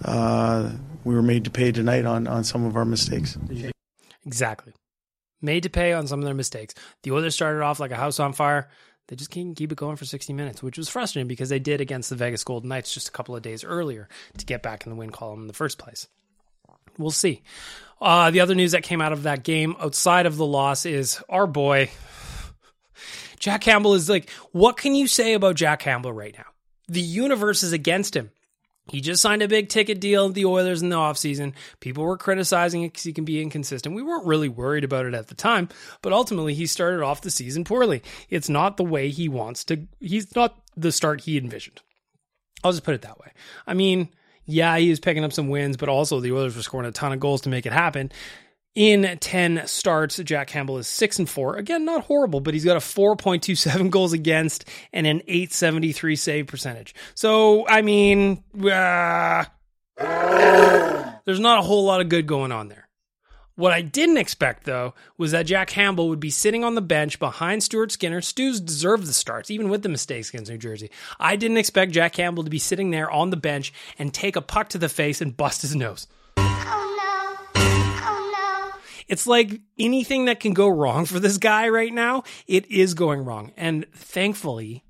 uh, 0.05 0.71
we 1.05 1.15
were 1.15 1.23
made 1.23 1.45
to 1.45 1.51
pay 1.51 1.73
tonight 1.73 2.05
on 2.05 2.27
on 2.27 2.45
some 2.45 2.65
of 2.65 2.77
our 2.77 2.85
mistakes. 2.85 3.37
Exactly, 4.27 4.73
made 5.41 5.63
to 5.65 5.71
pay 5.71 5.93
on 5.93 6.07
some 6.07 6.21
of 6.21 6.25
their 6.25 6.35
mistakes. 6.35 6.75
The 7.03 7.13
Oilers 7.13 7.35
started 7.35 7.63
off 7.63 7.81
like 7.81 7.91
a 7.91 7.97
house 7.97 8.21
on 8.21 8.33
fire. 8.33 8.69
They 9.09 9.17
just 9.17 9.31
can't 9.31 9.57
keep 9.57 9.73
it 9.73 9.79
going 9.79 9.97
for 9.97 10.05
60 10.05 10.35
minutes, 10.35 10.63
which 10.63 10.77
was 10.77 10.91
frustrating 10.91 11.29
because 11.29 11.49
they 11.49 11.59
did 11.59 11.81
against 11.81 12.11
the 12.11 12.17
Vegas 12.17 12.45
Golden 12.45 12.69
Knights 12.69 12.93
just 12.93 13.09
a 13.09 13.11
couple 13.11 13.35
of 13.35 13.41
days 13.41 13.65
earlier 13.65 14.07
to 14.37 14.45
get 14.45 14.63
back 14.63 14.85
in 14.85 14.91
the 14.91 14.97
win 14.97 15.09
column 15.09 15.41
in 15.41 15.47
the 15.47 15.55
first 15.55 15.79
place. 15.79 16.09
We'll 16.99 17.11
see. 17.11 17.43
Uh, 18.03 18.31
the 18.31 18.41
other 18.41 18.55
news 18.55 18.73
that 18.73 18.83
came 18.83 19.01
out 19.01 19.13
of 19.13 19.23
that 19.23 19.45
game 19.45 19.77
outside 19.81 20.27
of 20.27 20.37
the 20.37 20.45
loss 20.45 20.85
is 20.85 21.23
our 21.29 21.47
boy, 21.47 21.91
Jack 23.41 23.63
Campbell 23.63 23.95
is 23.95 24.11
like, 24.11 24.29
what 24.53 24.77
can 24.77 24.95
you 24.95 25.07
say 25.07 25.33
about 25.33 25.57
Jack 25.57 25.81
Campbell 25.81 26.13
right 26.13 26.35
now? 26.37 26.45
The 26.89 27.01
universe 27.01 27.63
is 27.63 27.73
against 27.73 28.17
him. 28.17 28.31
He 28.91 29.03
just 29.03 29.21
signed 29.21 29.43
a 29.43 29.49
big 29.49 29.69
ticket 29.69 30.01
deal 30.01 30.27
with 30.27 30.35
the 30.35 30.47
Oilers 30.47 30.81
in 30.81 30.89
the 30.89 30.97
offseason. 30.97 31.53
People 31.79 32.05
were 32.05 32.17
criticizing 32.17 32.83
it 32.83 32.89
because 32.89 33.03
he 33.03 33.13
can 33.13 33.27
be 33.27 33.43
inconsistent. 33.43 33.95
We 33.95 34.03
weren't 34.03 34.27
really 34.27 34.49
worried 34.49 34.85
about 34.85 35.05
it 35.05 35.15
at 35.15 35.29
the 35.29 35.35
time, 35.35 35.69
but 36.01 36.15
ultimately 36.15 36.55
he 36.55 36.67
started 36.67 37.03
off 37.03 37.21
the 37.21 37.31
season 37.31 37.65
poorly. 37.65 38.03
It's 38.31 38.49
not 38.49 38.79
the 38.79 38.85
way 38.85 39.11
he 39.11 39.29
wants 39.29 39.65
to, 39.65 39.87
he's 40.01 40.35
not 40.35 40.59
the 40.77 40.91
start 40.91 41.21
he 41.21 41.37
envisioned. 41.37 41.83
I'll 42.65 42.73
just 42.73 42.85
put 42.85 42.95
it 42.95 43.03
that 43.03 43.21
way. 43.21 43.33
I 43.67 43.75
mean, 43.75 44.09
yeah, 44.47 44.79
he 44.79 44.89
was 44.89 45.01
picking 45.01 45.25
up 45.25 45.35
some 45.35 45.49
wins, 45.49 45.77
but 45.77 45.91
also 45.91 46.21
the 46.21 46.33
Oilers 46.33 46.57
were 46.57 46.63
scoring 46.63 46.89
a 46.89 46.93
ton 46.93 47.13
of 47.13 47.21
goals 47.21 47.43
to 47.43 47.51
make 47.51 47.67
it 47.67 47.73
happen. 47.73 48.11
In 48.75 49.19
10 49.19 49.67
starts, 49.67 50.19
Jack 50.19 50.49
Campbell 50.49 50.79
is 50.79 50.87
6 50.87 51.19
and 51.19 51.29
4. 51.29 51.57
Again, 51.57 51.85
not 51.85 52.05
horrible, 52.05 52.41
but 52.41 52.55
he's 52.55 52.65
got 52.65 52.77
a 52.77 52.81
4.27 52.81 53.91
goals 53.91 54.13
against 54.13 54.65
and 54.93 55.07
an 55.07 55.23
873 55.27 56.15
save 56.17 56.47
percentage. 56.47 56.95
So, 57.15 57.67
I 57.67 57.83
mean, 57.83 58.45
uh, 58.57 59.45
there's 59.97 61.41
not 61.41 61.59
a 61.59 61.63
whole 61.63 61.85
lot 61.85 62.01
of 62.01 62.09
good 62.09 62.27
going 62.27 62.53
on 62.53 62.69
there. 62.69 62.89
What 63.59 63.73
I 63.73 63.83
didn't 63.83 64.19
expect, 64.19 64.63
though, 64.63 64.95
was 65.17 65.33
that 65.33 65.47
Jack 65.47 65.67
Campbell 65.67 66.09
would 66.11 66.21
be 66.21 66.31
sitting 66.31 66.63
on 66.63 66.77
the 66.77 66.81
bench 66.81 67.19
behind 67.19 67.65
Stuart 67.65 67.91
Skinner. 67.91 68.21
Stu's 68.21 68.61
deserved 68.61 69.05
the 69.05 69.13
starts, 69.13 69.51
even 69.51 69.69
with 69.69 69.83
the 69.83 69.89
mistakes 69.89 70.29
against 70.29 70.49
New 70.49 70.59
Jersey. 70.59 70.93
I 71.19 71.35
didn't 71.35 71.57
expect 71.57 71.91
Jack 71.91 72.13
Campbell 72.13 72.45
to 72.45 72.51
be 72.51 72.61
sitting 72.61 72.93
there 72.93 73.11
on 73.11 73.31
the 73.31 73.37
bench 73.37 73.73
and 73.99 74.15
take 74.15 74.37
a 74.37 74.41
puck 74.41 74.69
to 74.69 74.79
the 74.79 74.89
face 74.89 75.21
and 75.21 75.37
bust 75.37 75.63
his 75.63 75.75
nose. 75.75 76.07
It's 79.09 79.27
like 79.27 79.61
anything 79.79 80.27
that 80.27 80.41
can 80.41 80.53
go 80.53 80.69
wrong 80.69 81.07
for 81.07 81.19
this 81.19 81.39
guy 81.39 81.69
right 81.69 81.93
now, 81.93 82.25
it 82.47 82.71
is 82.71 82.95
going 82.95 83.25
wrong. 83.25 83.53
And 83.57 83.87
thankfully, 83.93 84.85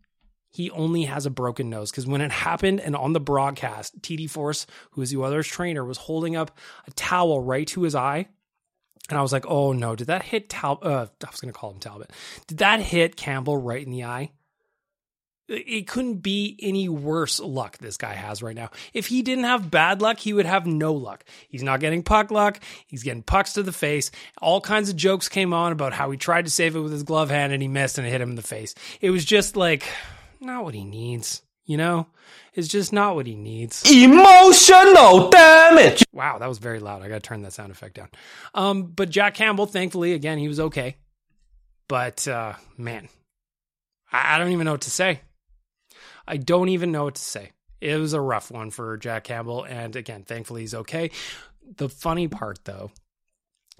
he 0.50 0.70
only 0.72 1.04
has 1.04 1.24
a 1.24 1.30
broken 1.30 1.70
nose 1.70 1.90
because 1.90 2.06
when 2.06 2.20
it 2.20 2.32
happened 2.32 2.80
and 2.80 2.96
on 2.96 3.12
the 3.12 3.20
broadcast, 3.20 4.00
TD 4.02 4.24
Forss, 4.24 4.66
who 4.92 5.02
is 5.02 5.10
the 5.10 5.18
Oilers 5.18 5.46
trainer, 5.46 5.84
was 5.84 5.98
holding 5.98 6.34
up 6.34 6.50
a 6.86 6.90
towel 6.92 7.40
right 7.40 7.66
to 7.68 7.82
his 7.82 7.94
eye. 7.94 8.26
And 9.08 9.16
I 9.16 9.22
was 9.22 9.32
like, 9.32 9.46
oh 9.46 9.72
no, 9.72 9.94
did 9.94 10.08
that 10.08 10.24
hit 10.24 10.48
Tal? 10.48 10.78
Uh, 10.82 11.06
I 11.24 11.30
was 11.30 11.40
going 11.40 11.52
to 11.52 11.58
call 11.58 11.70
him 11.70 11.78
Talbot. 11.78 12.10
Did 12.46 12.58
that 12.58 12.80
hit 12.80 13.16
Campbell 13.16 13.56
right 13.56 13.84
in 13.84 13.92
the 13.92 14.04
eye? 14.04 14.32
It 15.48 15.86
couldn't 15.86 16.16
be 16.16 16.58
any 16.60 16.90
worse 16.90 17.40
luck 17.40 17.78
this 17.78 17.96
guy 17.96 18.12
has 18.12 18.42
right 18.42 18.54
now. 18.54 18.70
If 18.92 19.06
he 19.06 19.22
didn't 19.22 19.44
have 19.44 19.70
bad 19.70 20.02
luck, 20.02 20.18
he 20.18 20.34
would 20.34 20.44
have 20.44 20.66
no 20.66 20.92
luck. 20.92 21.24
He's 21.48 21.62
not 21.62 21.80
getting 21.80 22.02
puck 22.02 22.30
luck. 22.30 22.60
He's 22.86 23.02
getting 23.02 23.22
pucks 23.22 23.54
to 23.54 23.62
the 23.62 23.72
face. 23.72 24.10
All 24.42 24.60
kinds 24.60 24.90
of 24.90 24.96
jokes 24.96 25.28
came 25.28 25.54
on 25.54 25.72
about 25.72 25.94
how 25.94 26.10
he 26.10 26.18
tried 26.18 26.44
to 26.44 26.50
save 26.50 26.76
it 26.76 26.80
with 26.80 26.92
his 26.92 27.02
glove 27.02 27.30
hand 27.30 27.54
and 27.54 27.62
he 27.62 27.68
missed 27.68 27.96
and 27.96 28.06
it 28.06 28.10
hit 28.10 28.20
him 28.20 28.30
in 28.30 28.36
the 28.36 28.42
face. 28.42 28.74
It 29.00 29.08
was 29.10 29.24
just 29.24 29.56
like, 29.56 29.88
not 30.38 30.64
what 30.64 30.74
he 30.74 30.84
needs, 30.84 31.40
you 31.64 31.78
know? 31.78 32.08
It's 32.52 32.68
just 32.68 32.92
not 32.92 33.14
what 33.14 33.26
he 33.26 33.34
needs. 33.34 33.90
Emotional 33.90 35.30
damage. 35.30 36.04
Wow, 36.12 36.38
that 36.38 36.48
was 36.48 36.58
very 36.58 36.80
loud. 36.80 37.02
I 37.02 37.08
got 37.08 37.14
to 37.14 37.20
turn 37.20 37.42
that 37.42 37.52
sound 37.52 37.70
effect 37.70 37.94
down. 37.94 38.08
Um, 38.52 38.82
but 38.84 39.08
Jack 39.08 39.34
Campbell, 39.34 39.66
thankfully, 39.66 40.12
again, 40.12 40.38
he 40.38 40.48
was 40.48 40.60
okay. 40.60 40.96
But 41.88 42.28
uh, 42.28 42.54
man, 42.76 43.08
I, 44.12 44.34
I 44.34 44.38
don't 44.38 44.52
even 44.52 44.66
know 44.66 44.72
what 44.72 44.82
to 44.82 44.90
say. 44.90 45.20
I 46.28 46.36
don't 46.36 46.68
even 46.68 46.92
know 46.92 47.04
what 47.04 47.14
to 47.14 47.22
say. 47.22 47.52
It 47.80 47.96
was 47.96 48.12
a 48.12 48.20
rough 48.20 48.50
one 48.50 48.70
for 48.70 48.96
Jack 48.96 49.24
Campbell. 49.24 49.64
And 49.64 49.96
again, 49.96 50.24
thankfully, 50.24 50.60
he's 50.60 50.74
okay. 50.74 51.10
The 51.76 51.88
funny 51.88 52.28
part, 52.28 52.58
though, 52.64 52.90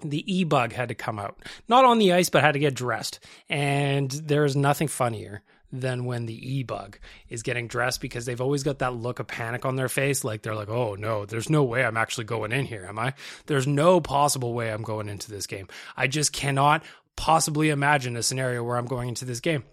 the 0.03 0.23
e 0.33 0.43
bug 0.43 0.73
had 0.73 0.89
to 0.89 0.95
come 0.95 1.19
out, 1.19 1.39
not 1.67 1.85
on 1.85 1.99
the 1.99 2.13
ice, 2.13 2.29
but 2.29 2.41
had 2.41 2.53
to 2.53 2.59
get 2.59 2.73
dressed. 2.73 3.19
And 3.49 4.09
there's 4.09 4.55
nothing 4.55 4.87
funnier 4.87 5.43
than 5.71 6.05
when 6.05 6.25
the 6.25 6.57
e 6.57 6.63
bug 6.63 6.97
is 7.27 7.43
getting 7.43 7.67
dressed 7.67 8.01
because 8.01 8.25
they've 8.25 8.41
always 8.41 8.63
got 8.63 8.79
that 8.79 8.95
look 8.95 9.19
of 9.19 9.27
panic 9.27 9.65
on 9.65 9.75
their 9.75 9.89
face. 9.89 10.23
Like 10.23 10.41
they're 10.41 10.55
like, 10.55 10.69
oh 10.69 10.95
no, 10.95 11.25
there's 11.25 11.49
no 11.49 11.63
way 11.63 11.83
I'm 11.83 11.97
actually 11.97 12.23
going 12.23 12.51
in 12.51 12.65
here, 12.65 12.85
am 12.85 12.97
I? 12.97 13.13
There's 13.45 13.67
no 13.67 14.01
possible 14.01 14.53
way 14.53 14.71
I'm 14.71 14.81
going 14.81 15.09
into 15.09 15.29
this 15.29 15.45
game. 15.45 15.67
I 15.95 16.07
just 16.07 16.33
cannot 16.33 16.83
possibly 17.15 17.69
imagine 17.69 18.15
a 18.15 18.23
scenario 18.23 18.63
where 18.63 18.77
I'm 18.77 18.87
going 18.87 19.09
into 19.09 19.25
this 19.25 19.41
game. 19.41 19.63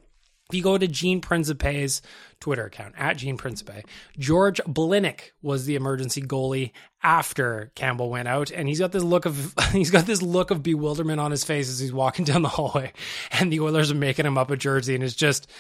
If 0.49 0.55
you 0.55 0.63
go 0.63 0.79
to 0.79 0.87
Gene 0.87 1.21
Principe's 1.21 2.03
Twitter 2.39 2.67
account, 2.67 2.95
at 2.97 3.17
Gene 3.17 3.37
Principe, 3.37 3.83
George 4.17 4.61
Blinick 4.65 5.33
was 5.43 5.65
the 5.65 5.75
emergency 5.75 6.23
goalie 6.23 6.71
after 7.03 7.73
Campbell 7.75 8.11
went 8.11 8.29
out. 8.29 8.53
And 8.53 8.69
he's 8.69 8.79
got 8.79 8.93
this 8.93 9.03
look 9.03 9.27
of 9.27 9.55
he's 9.73 9.91
got 9.91 10.07
this 10.07 10.23
look 10.23 10.53
of 10.53 10.63
bewilderment 10.63 11.21
on 11.21 11.33
his 11.33 11.43
face 11.43 11.69
as 11.69 11.81
he's 11.81 11.93
walking 11.93 12.25
down 12.25 12.43
the 12.43 12.49
hallway. 12.49 12.93
And 13.33 13.53
the 13.53 13.61
Oilers 13.61 13.91
are 13.91 13.97
making 13.97 14.25
him 14.25 14.39
up 14.39 14.51
a 14.51 14.57
jersey. 14.57 14.95
And 14.95 15.03
it's 15.03 15.17
just 15.17 15.51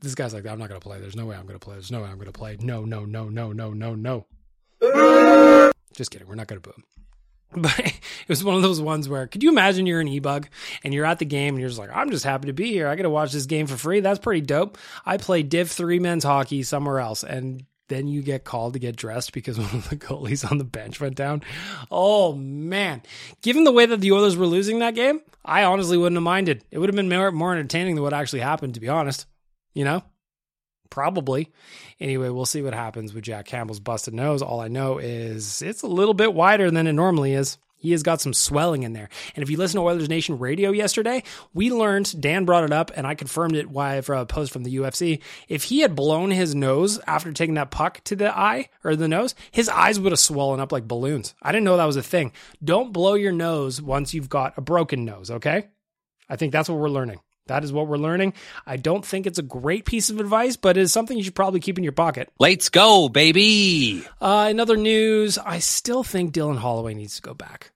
this 0.00 0.14
guy's 0.14 0.32
like, 0.32 0.46
I'm 0.46 0.58
not 0.58 0.68
gonna 0.68 0.80
play. 0.80 1.00
There's 1.00 1.16
no 1.16 1.26
way 1.26 1.34
I'm 1.36 1.46
gonna 1.46 1.58
play. 1.58 1.74
There's 1.74 1.90
no 1.90 2.02
way 2.02 2.08
I'm 2.08 2.18
gonna 2.18 2.30
play. 2.32 2.56
No, 2.60 2.84
no, 2.84 3.04
no, 3.04 3.28
no, 3.28 3.52
no, 3.52 3.72
no, 3.72 3.94
no. 4.80 5.72
Just 5.94 6.12
kidding. 6.12 6.28
We're 6.28 6.36
not 6.36 6.46
gonna 6.46 6.60
boo 6.60 6.70
him. 6.70 6.84
But 7.56 7.78
it 7.80 8.28
was 8.28 8.44
one 8.44 8.54
of 8.54 8.62
those 8.62 8.80
ones 8.80 9.08
where 9.08 9.26
could 9.26 9.42
you 9.42 9.48
imagine 9.48 9.84
you're 9.84 10.00
an 10.00 10.06
e-bug 10.06 10.48
and 10.84 10.94
you're 10.94 11.04
at 11.04 11.18
the 11.18 11.24
game 11.24 11.54
and 11.54 11.60
you're 11.60 11.68
just 11.68 11.80
like, 11.80 11.90
I'm 11.92 12.10
just 12.10 12.24
happy 12.24 12.46
to 12.46 12.52
be 12.52 12.70
here. 12.70 12.86
I 12.86 12.94
get 12.94 13.02
to 13.02 13.10
watch 13.10 13.32
this 13.32 13.46
game 13.46 13.66
for 13.66 13.76
free. 13.76 13.98
That's 13.98 14.20
pretty 14.20 14.42
dope. 14.42 14.78
I 15.04 15.16
play 15.16 15.42
Div 15.42 15.68
3 15.68 15.98
men's 15.98 16.22
hockey 16.22 16.62
somewhere 16.62 17.00
else 17.00 17.24
and 17.24 17.64
then 17.88 18.06
you 18.06 18.22
get 18.22 18.44
called 18.44 18.74
to 18.74 18.78
get 18.78 18.94
dressed 18.94 19.32
because 19.32 19.58
one 19.58 19.74
of 19.74 19.88
the 19.90 19.96
goalies 19.96 20.48
on 20.48 20.58
the 20.58 20.64
bench 20.64 21.00
went 21.00 21.16
down. 21.16 21.42
Oh 21.90 22.34
man. 22.34 23.02
Given 23.42 23.64
the 23.64 23.72
way 23.72 23.84
that 23.84 24.00
the 24.00 24.12
Oilers 24.12 24.36
were 24.36 24.46
losing 24.46 24.78
that 24.78 24.94
game, 24.94 25.20
I 25.44 25.64
honestly 25.64 25.96
wouldn't 25.96 26.16
have 26.16 26.22
minded. 26.22 26.64
It 26.70 26.78
would 26.78 26.88
have 26.88 26.96
been 26.96 27.08
more, 27.08 27.32
more 27.32 27.52
entertaining 27.52 27.96
than 27.96 28.04
what 28.04 28.12
actually 28.14 28.40
happened, 28.40 28.74
to 28.74 28.80
be 28.80 28.88
honest. 28.88 29.26
You 29.74 29.84
know? 29.84 30.02
Probably. 30.90 31.48
Anyway, 32.00 32.28
we'll 32.28 32.46
see 32.46 32.62
what 32.62 32.74
happens 32.74 33.14
with 33.14 33.24
Jack 33.24 33.46
Campbell's 33.46 33.80
busted 33.80 34.12
nose. 34.12 34.42
All 34.42 34.60
I 34.60 34.68
know 34.68 34.98
is 34.98 35.62
it's 35.62 35.82
a 35.82 35.86
little 35.86 36.14
bit 36.14 36.34
wider 36.34 36.70
than 36.70 36.86
it 36.86 36.92
normally 36.92 37.32
is. 37.32 37.58
He 37.80 37.92
has 37.92 38.02
got 38.02 38.20
some 38.20 38.34
swelling 38.34 38.82
in 38.82 38.92
there. 38.92 39.08
And 39.34 39.42
if 39.42 39.48
you 39.48 39.56
listen 39.56 39.80
to 39.80 39.86
Oilers 39.86 40.08
Nation 40.08 40.38
radio 40.38 40.70
yesterday, 40.70 41.22
we 41.54 41.70
learned, 41.72 42.20
Dan 42.20 42.44
brought 42.44 42.64
it 42.64 42.72
up, 42.72 42.90
and 42.94 43.06
I 43.06 43.14
confirmed 43.14 43.56
it 43.56 43.68
via 43.68 44.02
a 44.06 44.26
post 44.26 44.52
from 44.52 44.64
the 44.64 44.76
UFC. 44.76 45.22
If 45.48 45.64
he 45.64 45.80
had 45.80 45.96
blown 45.96 46.30
his 46.30 46.54
nose 46.54 47.00
after 47.06 47.32
taking 47.32 47.54
that 47.54 47.70
puck 47.70 48.02
to 48.04 48.16
the 48.16 48.36
eye 48.36 48.68
or 48.84 48.96
the 48.96 49.08
nose, 49.08 49.34
his 49.50 49.70
eyes 49.70 49.98
would 49.98 50.12
have 50.12 50.18
swollen 50.18 50.60
up 50.60 50.72
like 50.72 50.86
balloons. 50.86 51.34
I 51.40 51.52
didn't 51.52 51.64
know 51.64 51.78
that 51.78 51.86
was 51.86 51.96
a 51.96 52.02
thing. 52.02 52.32
Don't 52.62 52.92
blow 52.92 53.14
your 53.14 53.32
nose 53.32 53.80
once 53.80 54.12
you've 54.12 54.28
got 54.28 54.58
a 54.58 54.60
broken 54.60 55.06
nose, 55.06 55.30
okay? 55.30 55.68
I 56.28 56.36
think 56.36 56.52
that's 56.52 56.68
what 56.68 56.78
we're 56.78 56.90
learning. 56.90 57.20
That 57.50 57.64
is 57.64 57.72
what 57.72 57.88
we're 57.88 57.96
learning. 57.98 58.34
I 58.64 58.76
don't 58.76 59.04
think 59.04 59.26
it's 59.26 59.40
a 59.40 59.42
great 59.42 59.84
piece 59.84 60.08
of 60.08 60.20
advice, 60.20 60.54
but 60.54 60.76
it 60.76 60.82
is 60.82 60.92
something 60.92 61.16
you 61.16 61.24
should 61.24 61.34
probably 61.34 61.58
keep 61.58 61.78
in 61.78 61.84
your 61.84 61.92
pocket. 61.92 62.30
Let's 62.38 62.68
go, 62.68 63.08
baby. 63.08 64.06
Uh, 64.20 64.46
in 64.52 64.60
other 64.60 64.76
news, 64.76 65.36
I 65.36 65.58
still 65.58 66.04
think 66.04 66.32
Dylan 66.32 66.58
Holloway 66.58 66.94
needs 66.94 67.16
to 67.16 67.22
go 67.22 67.34
back. 67.34 67.72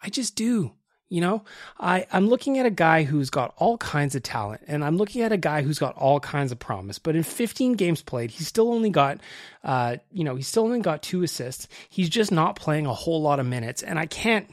I 0.00 0.08
just 0.08 0.36
do. 0.36 0.72
You 1.08 1.20
know, 1.20 1.44
I, 1.80 2.06
I'm 2.12 2.28
looking 2.28 2.58
at 2.58 2.64
a 2.64 2.70
guy 2.70 3.02
who's 3.02 3.28
got 3.28 3.52
all 3.58 3.76
kinds 3.76 4.14
of 4.14 4.22
talent, 4.22 4.62
and 4.68 4.84
I'm 4.84 4.96
looking 4.96 5.22
at 5.22 5.32
a 5.32 5.36
guy 5.36 5.62
who's 5.62 5.80
got 5.80 5.96
all 5.96 6.20
kinds 6.20 6.52
of 6.52 6.60
promise. 6.60 7.00
But 7.00 7.16
in 7.16 7.24
15 7.24 7.72
games 7.72 8.02
played, 8.02 8.30
he's 8.30 8.46
still 8.46 8.72
only 8.72 8.88
got, 8.88 9.18
uh, 9.64 9.96
you 10.12 10.22
know, 10.22 10.36
he's 10.36 10.46
still 10.46 10.62
only 10.62 10.80
got 10.80 11.02
two 11.02 11.24
assists. 11.24 11.66
He's 11.90 12.08
just 12.08 12.30
not 12.30 12.54
playing 12.54 12.86
a 12.86 12.94
whole 12.94 13.20
lot 13.20 13.40
of 13.40 13.46
minutes, 13.46 13.82
and 13.82 13.98
I 13.98 14.06
can't, 14.06 14.48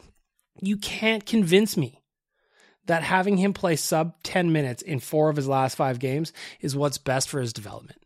you 0.60 0.76
can't 0.76 1.24
convince 1.26 1.78
me 1.78 2.02
that 2.90 3.04
having 3.04 3.38
him 3.38 3.54
play 3.54 3.76
sub 3.76 4.16
10 4.24 4.52
minutes 4.52 4.82
in 4.82 5.00
four 5.00 5.30
of 5.30 5.36
his 5.36 5.48
last 5.48 5.76
five 5.76 6.00
games 6.00 6.34
is 6.60 6.76
what's 6.76 6.98
best 6.98 7.30
for 7.30 7.40
his 7.40 7.54
development. 7.54 8.02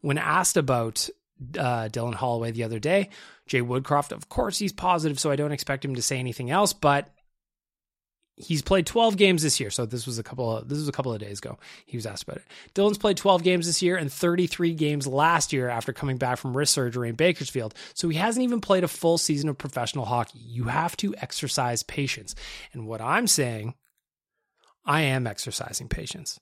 When 0.00 0.18
asked 0.18 0.56
about 0.56 1.08
uh, 1.56 1.88
Dylan 1.88 2.14
Holloway 2.14 2.50
the 2.50 2.64
other 2.64 2.80
day, 2.80 3.10
Jay 3.46 3.62
Woodcroft, 3.62 4.10
of 4.10 4.28
course, 4.28 4.58
he's 4.58 4.72
positive, 4.72 5.20
so 5.20 5.30
I 5.30 5.36
don't 5.36 5.52
expect 5.52 5.84
him 5.84 5.94
to 5.94 6.02
say 6.02 6.18
anything 6.18 6.50
else, 6.50 6.72
but 6.72 7.14
he's 8.34 8.60
played 8.60 8.86
12 8.86 9.16
games 9.16 9.44
this 9.44 9.60
year. 9.60 9.70
So 9.70 9.86
this 9.86 10.04
was 10.04 10.18
a 10.18 10.24
couple 10.24 10.56
of 10.56 10.68
this 10.68 10.78
was 10.78 10.88
a 10.88 10.92
couple 10.92 11.12
of 11.12 11.20
days 11.20 11.38
ago. 11.38 11.56
He 11.86 11.96
was 11.96 12.04
asked 12.04 12.24
about 12.24 12.38
it. 12.38 12.44
Dylan's 12.74 12.98
played 12.98 13.18
12 13.18 13.44
games 13.44 13.66
this 13.66 13.82
year 13.82 13.96
and 13.96 14.12
33 14.12 14.74
games 14.74 15.06
last 15.06 15.52
year 15.52 15.68
after 15.68 15.92
coming 15.92 16.16
back 16.16 16.38
from 16.38 16.56
wrist 16.56 16.72
surgery 16.72 17.08
in 17.08 17.14
Bakersfield. 17.14 17.72
So 17.94 18.08
he 18.08 18.16
hasn't 18.16 18.42
even 18.42 18.60
played 18.60 18.82
a 18.82 18.88
full 18.88 19.16
season 19.16 19.48
of 19.48 19.58
professional 19.58 20.06
hockey. 20.06 20.40
You 20.40 20.64
have 20.64 20.96
to 20.96 21.14
exercise 21.18 21.84
patience. 21.84 22.34
And 22.72 22.88
what 22.88 23.00
I'm 23.00 23.28
saying 23.28 23.74
I 24.88 25.02
am 25.02 25.26
exercising 25.26 25.88
patience. 25.88 26.40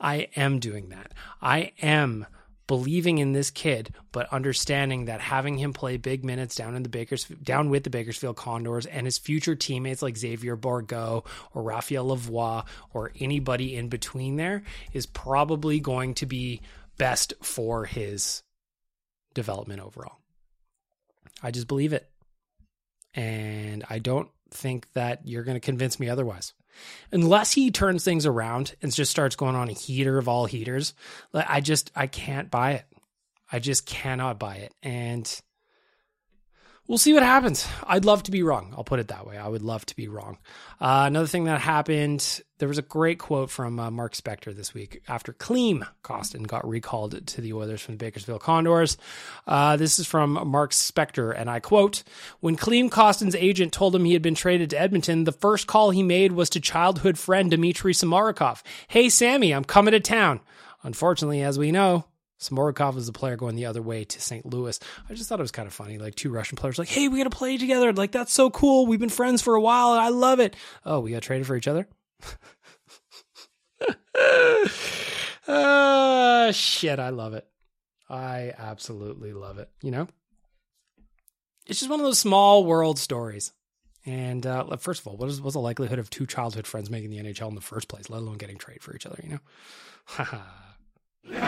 I 0.00 0.28
am 0.34 0.58
doing 0.58 0.88
that. 0.88 1.12
I 1.40 1.72
am 1.80 2.26
believing 2.66 3.18
in 3.18 3.32
this 3.32 3.50
kid, 3.50 3.94
but 4.10 4.32
understanding 4.32 5.04
that 5.04 5.20
having 5.20 5.58
him 5.58 5.72
play 5.72 5.96
big 5.96 6.24
minutes 6.24 6.56
down 6.56 6.74
in 6.74 6.82
the 6.82 6.88
Bakers 6.88 7.24
down 7.42 7.70
with 7.70 7.84
the 7.84 7.90
Bakersfield 7.90 8.36
Condors 8.36 8.86
and 8.86 9.06
his 9.06 9.18
future 9.18 9.54
teammates 9.54 10.02
like 10.02 10.16
Xavier 10.16 10.56
Bourgault 10.56 11.24
or 11.52 11.62
Raphael 11.62 12.08
Lavoie 12.08 12.66
or 12.92 13.12
anybody 13.20 13.76
in 13.76 13.88
between 13.88 14.36
there 14.36 14.64
is 14.92 15.06
probably 15.06 15.78
going 15.78 16.14
to 16.14 16.26
be 16.26 16.62
best 16.98 17.34
for 17.42 17.84
his 17.84 18.42
development 19.34 19.80
overall. 19.80 20.18
I 21.42 21.52
just 21.52 21.68
believe 21.68 21.92
it. 21.92 22.10
And 23.14 23.84
I 23.88 24.00
don't 24.00 24.28
think 24.54 24.86
that 24.94 25.20
you're 25.26 25.44
going 25.44 25.56
to 25.56 25.60
convince 25.60 26.00
me 26.00 26.08
otherwise. 26.08 26.54
Unless 27.12 27.52
he 27.52 27.70
turns 27.70 28.04
things 28.04 28.26
around 28.26 28.74
and 28.82 28.92
just 28.92 29.10
starts 29.10 29.36
going 29.36 29.54
on 29.54 29.68
a 29.68 29.72
heater 29.72 30.18
of 30.18 30.26
all 30.26 30.46
heaters 30.46 30.92
i 31.32 31.60
just 31.60 31.92
i 31.94 32.08
can't 32.08 32.50
buy 32.50 32.72
it. 32.72 32.86
I 33.52 33.60
just 33.60 33.86
cannot 33.86 34.38
buy 34.38 34.56
it. 34.56 34.74
And 34.82 35.40
we'll 36.86 36.98
see 36.98 37.14
what 37.14 37.22
happens. 37.22 37.66
I'd 37.86 38.04
love 38.04 38.22
to 38.24 38.30
be 38.30 38.42
wrong. 38.42 38.74
I'll 38.76 38.84
put 38.84 39.00
it 39.00 39.08
that 39.08 39.26
way. 39.26 39.36
I 39.36 39.48
would 39.48 39.62
love 39.62 39.86
to 39.86 39.96
be 39.96 40.08
wrong. 40.08 40.38
Uh, 40.80 41.04
another 41.06 41.26
thing 41.26 41.44
that 41.44 41.60
happened, 41.60 42.42
there 42.58 42.68
was 42.68 42.78
a 42.78 42.82
great 42.82 43.18
quote 43.18 43.50
from 43.50 43.78
uh, 43.80 43.90
Mark 43.90 44.14
Spector 44.14 44.54
this 44.54 44.74
week 44.74 45.02
after 45.08 45.32
Klim 45.32 45.84
Kostin 46.02 46.46
got 46.46 46.66
recalled 46.66 47.26
to 47.26 47.40
the 47.40 47.52
Oilers 47.52 47.80
from 47.80 47.94
the 47.94 48.04
Bakersfield 48.04 48.42
Condors. 48.42 48.96
Uh, 49.46 49.76
this 49.76 49.98
is 49.98 50.06
from 50.06 50.32
Mark 50.48 50.72
Spector, 50.72 51.34
and 51.36 51.48
I 51.48 51.60
quote 51.60 52.02
When 52.40 52.56
Klim 52.56 52.90
Kostin's 52.90 53.34
agent 53.34 53.72
told 53.72 53.94
him 53.94 54.04
he 54.04 54.12
had 54.12 54.22
been 54.22 54.34
traded 54.34 54.70
to 54.70 54.80
Edmonton, 54.80 55.24
the 55.24 55.32
first 55.32 55.66
call 55.66 55.90
he 55.90 56.02
made 56.02 56.32
was 56.32 56.50
to 56.50 56.60
childhood 56.60 57.18
friend 57.18 57.50
Dmitry 57.50 57.94
Samorukov. 57.94 58.62
Hey, 58.88 59.08
Sammy, 59.08 59.52
I'm 59.52 59.64
coming 59.64 59.92
to 59.92 60.00
town. 60.00 60.40
Unfortunately, 60.82 61.42
as 61.42 61.58
we 61.58 61.72
know, 61.72 62.04
Samorukov 62.48 62.94
was 62.94 63.06
the 63.06 63.12
player 63.12 63.36
going 63.36 63.56
the 63.56 63.66
other 63.66 63.82
way 63.82 64.04
to 64.04 64.20
St. 64.20 64.44
Louis. 64.46 64.78
I 65.08 65.14
just 65.14 65.28
thought 65.28 65.38
it 65.38 65.42
was 65.42 65.50
kind 65.50 65.66
of 65.66 65.72
funny. 65.72 65.98
Like 65.98 66.14
two 66.14 66.30
Russian 66.30 66.56
players, 66.56 66.78
like, 66.78 66.88
hey, 66.88 67.08
we 67.08 67.18
got 67.18 67.24
to 67.24 67.36
play 67.36 67.56
together. 67.56 67.92
Like, 67.92 68.12
that's 68.12 68.32
so 68.32 68.50
cool. 68.50 68.86
We've 68.86 69.00
been 69.00 69.08
friends 69.08 69.42
for 69.42 69.54
a 69.54 69.60
while. 69.60 69.88
I 69.88 70.08
love 70.08 70.40
it. 70.40 70.56
Oh, 70.84 71.00
we 71.00 71.12
got 71.12 71.22
traded 71.22 71.46
for 71.46 71.56
each 71.56 71.68
other? 71.68 71.88
uh, 75.48 76.52
shit, 76.52 76.98
I 76.98 77.10
love 77.10 77.34
it. 77.34 77.46
I 78.08 78.52
absolutely 78.56 79.32
love 79.32 79.58
it. 79.58 79.70
You 79.82 79.90
know? 79.90 80.08
It's 81.66 81.78
just 81.78 81.90
one 81.90 82.00
of 82.00 82.04
those 82.04 82.18
small 82.18 82.64
world 82.64 82.98
stories. 82.98 83.52
And 84.06 84.46
uh, 84.46 84.76
first 84.76 85.00
of 85.00 85.06
all, 85.06 85.16
what 85.16 85.30
is 85.30 85.40
what's 85.40 85.54
the 85.54 85.60
likelihood 85.60 85.98
of 85.98 86.10
two 86.10 86.26
childhood 86.26 86.66
friends 86.66 86.90
making 86.90 87.08
the 87.08 87.16
NHL 87.16 87.48
in 87.48 87.54
the 87.54 87.62
first 87.62 87.88
place, 87.88 88.10
let 88.10 88.20
alone 88.20 88.36
getting 88.36 88.58
traded 88.58 88.82
for 88.82 88.94
each 88.94 89.06
other? 89.06 89.18
You 89.22 89.40
know. 90.18 90.38
I 91.32 91.38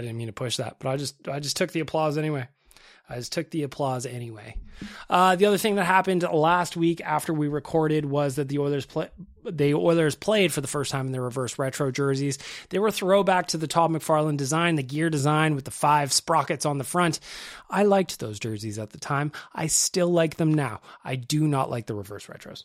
didn't 0.00 0.16
mean 0.16 0.26
to 0.26 0.32
push 0.32 0.56
that, 0.56 0.76
but 0.78 0.88
I 0.88 0.96
just 0.96 1.28
I 1.28 1.38
just 1.38 1.56
took 1.56 1.70
the 1.72 1.80
applause 1.80 2.18
anyway. 2.18 2.48
I 3.12 3.16
just 3.16 3.32
took 3.32 3.50
the 3.50 3.62
applause 3.62 4.06
anyway. 4.06 4.56
Uh, 5.08 5.36
the 5.36 5.46
other 5.46 5.58
thing 5.58 5.76
that 5.76 5.84
happened 5.84 6.22
last 6.22 6.76
week 6.76 7.00
after 7.02 7.32
we 7.32 7.48
recorded 7.48 8.04
was 8.04 8.36
that 8.36 8.48
the 8.48 8.58
Oilers 8.58 8.86
play, 8.86 9.08
the 9.44 9.74
Oilers 9.74 10.16
played 10.16 10.52
for 10.52 10.60
the 10.60 10.68
first 10.68 10.90
time 10.90 11.06
in 11.06 11.12
their 11.12 11.22
reverse 11.22 11.58
retro 11.58 11.90
jerseys. 11.90 12.38
They 12.70 12.78
were 12.78 12.90
throwback 12.90 13.48
to 13.48 13.58
the 13.58 13.66
Todd 13.66 13.90
McFarlane 13.90 14.36
design, 14.36 14.76
the 14.76 14.82
gear 14.82 15.10
design 15.10 15.54
with 15.54 15.64
the 15.64 15.70
five 15.70 16.12
sprockets 16.12 16.66
on 16.66 16.78
the 16.78 16.84
front. 16.84 17.20
I 17.70 17.84
liked 17.84 18.18
those 18.18 18.38
jerseys 18.40 18.78
at 18.78 18.90
the 18.90 18.98
time. 18.98 19.32
I 19.54 19.66
still 19.66 20.08
like 20.08 20.36
them 20.36 20.54
now. 20.54 20.80
I 21.04 21.16
do 21.16 21.46
not 21.46 21.70
like 21.70 21.86
the 21.86 21.94
reverse 21.94 22.26
retros. 22.26 22.64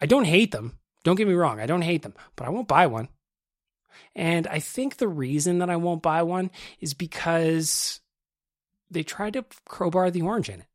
I 0.00 0.06
don't 0.06 0.24
hate 0.24 0.50
them. 0.50 0.78
Don't 1.04 1.16
get 1.16 1.28
me 1.28 1.34
wrong. 1.34 1.60
I 1.60 1.66
don't 1.66 1.82
hate 1.82 2.02
them, 2.02 2.14
but 2.36 2.46
I 2.46 2.50
won't 2.50 2.68
buy 2.68 2.86
one. 2.86 3.08
And 4.14 4.46
I 4.46 4.58
think 4.58 4.96
the 4.96 5.08
reason 5.08 5.58
that 5.58 5.70
I 5.70 5.76
won't 5.76 6.02
buy 6.02 6.22
one 6.22 6.50
is 6.80 6.94
because 6.94 8.00
they 8.90 9.02
tried 9.02 9.34
to 9.34 9.44
crowbar 9.66 10.10
the 10.10 10.22
orange 10.22 10.48
in 10.48 10.60
it. 10.60 10.66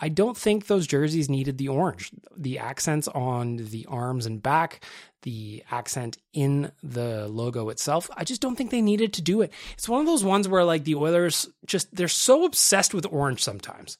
I 0.00 0.08
don't 0.08 0.36
think 0.36 0.66
those 0.66 0.86
jerseys 0.86 1.28
needed 1.28 1.56
the 1.56 1.68
orange. 1.68 2.10
The 2.36 2.58
accents 2.58 3.06
on 3.08 3.56
the 3.56 3.86
arms 3.88 4.26
and 4.26 4.42
back, 4.42 4.84
the 5.22 5.62
accent 5.70 6.18
in 6.32 6.72
the 6.82 7.28
logo 7.28 7.68
itself, 7.68 8.10
I 8.16 8.24
just 8.24 8.40
don't 8.40 8.56
think 8.56 8.70
they 8.70 8.82
needed 8.82 9.12
to 9.14 9.22
do 9.22 9.40
it. 9.42 9.52
It's 9.74 9.88
one 9.88 10.00
of 10.00 10.06
those 10.06 10.24
ones 10.24 10.48
where 10.48 10.64
like 10.64 10.84
the 10.84 10.96
Oilers 10.96 11.48
just 11.64 11.94
they're 11.94 12.08
so 12.08 12.44
obsessed 12.44 12.92
with 12.92 13.06
orange 13.06 13.42
sometimes. 13.42 13.96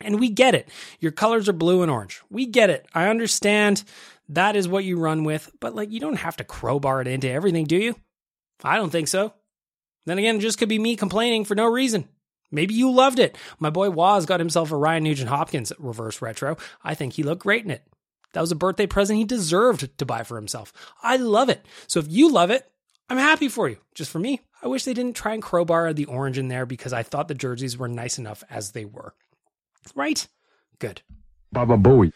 And 0.00 0.18
we 0.18 0.28
get 0.28 0.56
it. 0.56 0.68
Your 0.98 1.12
colors 1.12 1.48
are 1.48 1.52
blue 1.52 1.82
and 1.82 1.90
orange. 1.90 2.20
We 2.28 2.44
get 2.46 2.70
it. 2.70 2.86
I 2.92 3.08
understand 3.08 3.84
that 4.28 4.56
is 4.56 4.66
what 4.66 4.84
you 4.84 4.98
run 4.98 5.22
with, 5.22 5.50
but 5.60 5.76
like 5.76 5.92
you 5.92 6.00
don't 6.00 6.16
have 6.16 6.36
to 6.38 6.44
crowbar 6.44 7.00
it 7.00 7.06
into 7.06 7.30
everything, 7.30 7.66
do 7.66 7.76
you? 7.76 7.94
I 8.64 8.76
don't 8.76 8.90
think 8.90 9.06
so. 9.06 9.34
Then 10.04 10.18
again, 10.18 10.36
it 10.36 10.40
just 10.40 10.58
could 10.58 10.68
be 10.68 10.80
me 10.80 10.96
complaining 10.96 11.44
for 11.44 11.54
no 11.54 11.66
reason. 11.66 12.08
Maybe 12.52 12.74
you 12.74 12.90
loved 12.92 13.18
it. 13.18 13.36
My 13.58 13.70
boy 13.70 13.90
Waz 13.90 14.26
got 14.26 14.38
himself 14.38 14.70
a 14.70 14.76
Ryan 14.76 15.04
Nugent 15.04 15.30
Hopkins 15.30 15.72
reverse 15.78 16.22
retro. 16.22 16.56
I 16.84 16.94
think 16.94 17.14
he 17.14 17.22
looked 17.22 17.42
great 17.42 17.64
in 17.64 17.70
it. 17.70 17.82
That 18.34 18.42
was 18.42 18.52
a 18.52 18.56
birthday 18.56 18.86
present 18.86 19.18
he 19.18 19.24
deserved 19.24 19.98
to 19.98 20.06
buy 20.06 20.22
for 20.22 20.36
himself. 20.36 20.72
I 21.02 21.16
love 21.16 21.48
it. 21.48 21.66
So 21.86 21.98
if 21.98 22.06
you 22.08 22.30
love 22.30 22.50
it, 22.50 22.70
I'm 23.08 23.18
happy 23.18 23.48
for 23.48 23.68
you. 23.68 23.78
Just 23.94 24.10
for 24.10 24.18
me, 24.18 24.40
I 24.62 24.68
wish 24.68 24.84
they 24.84 24.94
didn't 24.94 25.16
try 25.16 25.34
and 25.34 25.42
crowbar 25.42 25.92
the 25.92 26.04
orange 26.04 26.38
in 26.38 26.48
there 26.48 26.64
because 26.64 26.92
I 26.92 27.02
thought 27.02 27.28
the 27.28 27.34
jerseys 27.34 27.76
were 27.76 27.88
nice 27.88 28.18
enough 28.18 28.44
as 28.48 28.72
they 28.72 28.84
were. 28.84 29.14
Right? 29.94 30.26
Good. 30.78 31.02
Baba 31.50 31.76
Booey. 31.76 32.12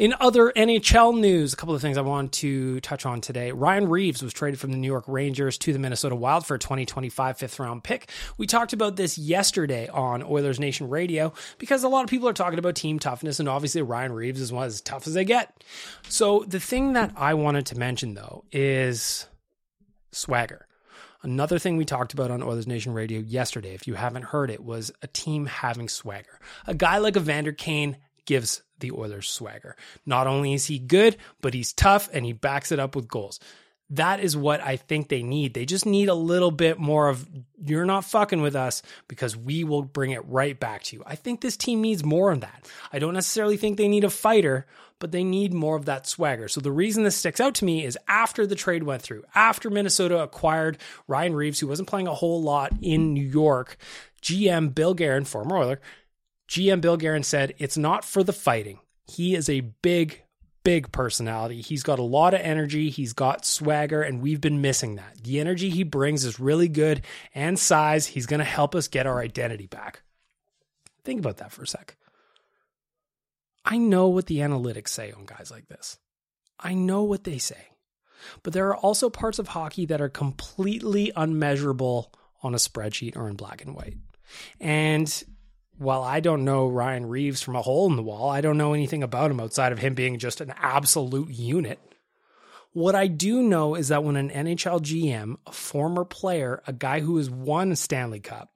In 0.00 0.14
other 0.18 0.50
NHL 0.56 1.20
news, 1.20 1.52
a 1.52 1.56
couple 1.56 1.74
of 1.74 1.82
things 1.82 1.98
I 1.98 2.00
want 2.00 2.32
to 2.32 2.80
touch 2.80 3.04
on 3.04 3.20
today. 3.20 3.52
Ryan 3.52 3.86
Reaves 3.86 4.22
was 4.22 4.32
traded 4.32 4.58
from 4.58 4.70
the 4.70 4.78
New 4.78 4.86
York 4.86 5.04
Rangers 5.06 5.58
to 5.58 5.74
the 5.74 5.78
Minnesota 5.78 6.16
Wild 6.16 6.46
for 6.46 6.54
a 6.54 6.58
2025 6.58 7.36
fifth 7.36 7.58
round 7.58 7.84
pick. 7.84 8.08
We 8.38 8.46
talked 8.46 8.72
about 8.72 8.96
this 8.96 9.18
yesterday 9.18 9.88
on 9.88 10.22
Oilers 10.22 10.58
Nation 10.58 10.88
Radio 10.88 11.34
because 11.58 11.84
a 11.84 11.88
lot 11.90 12.02
of 12.02 12.08
people 12.08 12.26
are 12.30 12.32
talking 12.32 12.58
about 12.58 12.76
team 12.76 12.98
toughness, 12.98 13.40
and 13.40 13.46
obviously 13.46 13.82
Ryan 13.82 14.12
Reaves 14.12 14.40
is 14.40 14.50
one 14.50 14.64
as 14.64 14.80
tough 14.80 15.06
as 15.06 15.12
they 15.12 15.26
get. 15.26 15.62
So 16.08 16.46
the 16.48 16.60
thing 16.60 16.94
that 16.94 17.12
I 17.14 17.34
wanted 17.34 17.66
to 17.66 17.78
mention 17.78 18.14
though 18.14 18.46
is 18.50 19.26
swagger. 20.12 20.66
Another 21.22 21.58
thing 21.58 21.76
we 21.76 21.84
talked 21.84 22.14
about 22.14 22.30
on 22.30 22.42
Oilers 22.42 22.66
Nation 22.66 22.94
Radio 22.94 23.20
yesterday, 23.20 23.74
if 23.74 23.86
you 23.86 23.92
haven't 23.92 24.22
heard 24.22 24.50
it, 24.50 24.64
was 24.64 24.90
a 25.02 25.06
team 25.08 25.44
having 25.44 25.90
swagger. 25.90 26.40
A 26.66 26.72
guy 26.72 26.96
like 26.96 27.18
Evander 27.18 27.52
Kane 27.52 27.98
gives 28.24 28.62
the 28.80 28.92
Oilers 28.92 29.28
swagger. 29.28 29.76
Not 30.06 30.26
only 30.26 30.54
is 30.54 30.66
he 30.66 30.78
good, 30.78 31.16
but 31.40 31.54
he's 31.54 31.72
tough 31.72 32.08
and 32.12 32.24
he 32.24 32.32
backs 32.32 32.72
it 32.72 32.78
up 32.78 32.96
with 32.96 33.08
goals. 33.08 33.40
That 33.90 34.20
is 34.20 34.36
what 34.36 34.60
I 34.60 34.76
think 34.76 35.08
they 35.08 35.22
need. 35.22 35.52
They 35.52 35.66
just 35.66 35.84
need 35.84 36.08
a 36.08 36.14
little 36.14 36.52
bit 36.52 36.78
more 36.78 37.08
of 37.08 37.28
you're 37.64 37.84
not 37.84 38.04
fucking 38.04 38.40
with 38.40 38.54
us 38.54 38.82
because 39.08 39.36
we 39.36 39.64
will 39.64 39.82
bring 39.82 40.12
it 40.12 40.24
right 40.26 40.58
back 40.58 40.84
to 40.84 40.96
you. 40.96 41.02
I 41.04 41.16
think 41.16 41.40
this 41.40 41.56
team 41.56 41.80
needs 41.80 42.04
more 42.04 42.30
of 42.30 42.40
that. 42.40 42.68
I 42.92 43.00
don't 43.00 43.14
necessarily 43.14 43.56
think 43.56 43.76
they 43.76 43.88
need 43.88 44.04
a 44.04 44.10
fighter, 44.10 44.66
but 45.00 45.10
they 45.10 45.24
need 45.24 45.52
more 45.52 45.74
of 45.74 45.86
that 45.86 46.06
swagger. 46.06 46.46
So 46.46 46.60
the 46.60 46.70
reason 46.70 47.02
this 47.02 47.16
sticks 47.16 47.40
out 47.40 47.56
to 47.56 47.64
me 47.64 47.84
is 47.84 47.98
after 48.06 48.46
the 48.46 48.54
trade 48.54 48.84
went 48.84 49.02
through, 49.02 49.24
after 49.34 49.70
Minnesota 49.70 50.22
acquired 50.22 50.78
Ryan 51.08 51.34
Reaves, 51.34 51.58
who 51.58 51.66
wasn't 51.66 51.88
playing 51.88 52.06
a 52.06 52.14
whole 52.14 52.40
lot 52.40 52.72
in 52.80 53.12
New 53.12 53.26
York, 53.26 53.76
GM 54.22 54.72
Bill 54.72 54.94
Guerin, 54.94 55.24
former 55.24 55.56
Oiler, 55.56 55.80
GM 56.50 56.80
Bill 56.80 56.96
Guerin 56.96 57.22
said, 57.22 57.54
It's 57.58 57.78
not 57.78 58.04
for 58.04 58.24
the 58.24 58.32
fighting. 58.32 58.80
He 59.06 59.36
is 59.36 59.48
a 59.48 59.60
big, 59.60 60.22
big 60.64 60.90
personality. 60.90 61.60
He's 61.60 61.84
got 61.84 62.00
a 62.00 62.02
lot 62.02 62.34
of 62.34 62.40
energy. 62.40 62.90
He's 62.90 63.12
got 63.12 63.46
swagger, 63.46 64.02
and 64.02 64.20
we've 64.20 64.40
been 64.40 64.60
missing 64.60 64.96
that. 64.96 65.22
The 65.22 65.38
energy 65.38 65.70
he 65.70 65.84
brings 65.84 66.24
is 66.24 66.40
really 66.40 66.68
good 66.68 67.02
and 67.36 67.56
size. 67.56 68.06
He's 68.06 68.26
going 68.26 68.40
to 68.40 68.44
help 68.44 68.74
us 68.74 68.88
get 68.88 69.06
our 69.06 69.20
identity 69.20 69.68
back. 69.68 70.02
Think 71.04 71.20
about 71.20 71.36
that 71.36 71.52
for 71.52 71.62
a 71.62 71.66
sec. 71.68 71.96
I 73.64 73.78
know 73.78 74.08
what 74.08 74.26
the 74.26 74.38
analytics 74.38 74.88
say 74.88 75.12
on 75.12 75.26
guys 75.26 75.52
like 75.52 75.68
this. 75.68 75.98
I 76.58 76.74
know 76.74 77.04
what 77.04 77.22
they 77.22 77.38
say. 77.38 77.68
But 78.42 78.54
there 78.54 78.68
are 78.68 78.76
also 78.76 79.08
parts 79.08 79.38
of 79.38 79.48
hockey 79.48 79.86
that 79.86 80.00
are 80.00 80.08
completely 80.08 81.12
unmeasurable 81.14 82.12
on 82.42 82.54
a 82.54 82.58
spreadsheet 82.58 83.16
or 83.16 83.28
in 83.28 83.36
black 83.36 83.64
and 83.64 83.76
white. 83.76 83.96
And 84.58 85.24
while 85.80 86.02
I 86.02 86.20
don't 86.20 86.44
know 86.44 86.68
Ryan 86.68 87.06
Reaves 87.06 87.40
from 87.40 87.56
a 87.56 87.62
hole 87.62 87.88
in 87.88 87.96
the 87.96 88.02
wall, 88.02 88.28
I 88.28 88.42
don't 88.42 88.58
know 88.58 88.74
anything 88.74 89.02
about 89.02 89.30
him 89.30 89.40
outside 89.40 89.72
of 89.72 89.78
him 89.78 89.94
being 89.94 90.18
just 90.18 90.42
an 90.42 90.52
absolute 90.58 91.30
unit. 91.30 91.78
What 92.72 92.94
I 92.94 93.06
do 93.06 93.42
know 93.42 93.74
is 93.74 93.88
that 93.88 94.04
when 94.04 94.16
an 94.16 94.28
NHL 94.28 94.80
GM, 94.80 95.36
a 95.46 95.52
former 95.52 96.04
player, 96.04 96.62
a 96.66 96.74
guy 96.74 97.00
who 97.00 97.16
has 97.16 97.30
won 97.30 97.72
a 97.72 97.76
Stanley 97.76 98.20
Cup, 98.20 98.50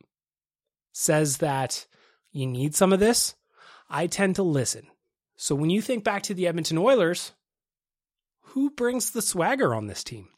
says 0.92 1.38
that 1.38 1.86
you 2.30 2.46
need 2.46 2.74
some 2.74 2.92
of 2.92 3.00
this, 3.00 3.34
I 3.88 4.06
tend 4.06 4.36
to 4.36 4.42
listen. 4.42 4.86
So 5.34 5.54
when 5.54 5.70
you 5.70 5.80
think 5.80 6.04
back 6.04 6.24
to 6.24 6.34
the 6.34 6.46
Edmonton 6.46 6.76
Oilers, 6.76 7.32
who 8.48 8.68
brings 8.68 9.12
the 9.12 9.22
swagger 9.22 9.74
on 9.74 9.86
this 9.86 10.04
team? 10.04 10.28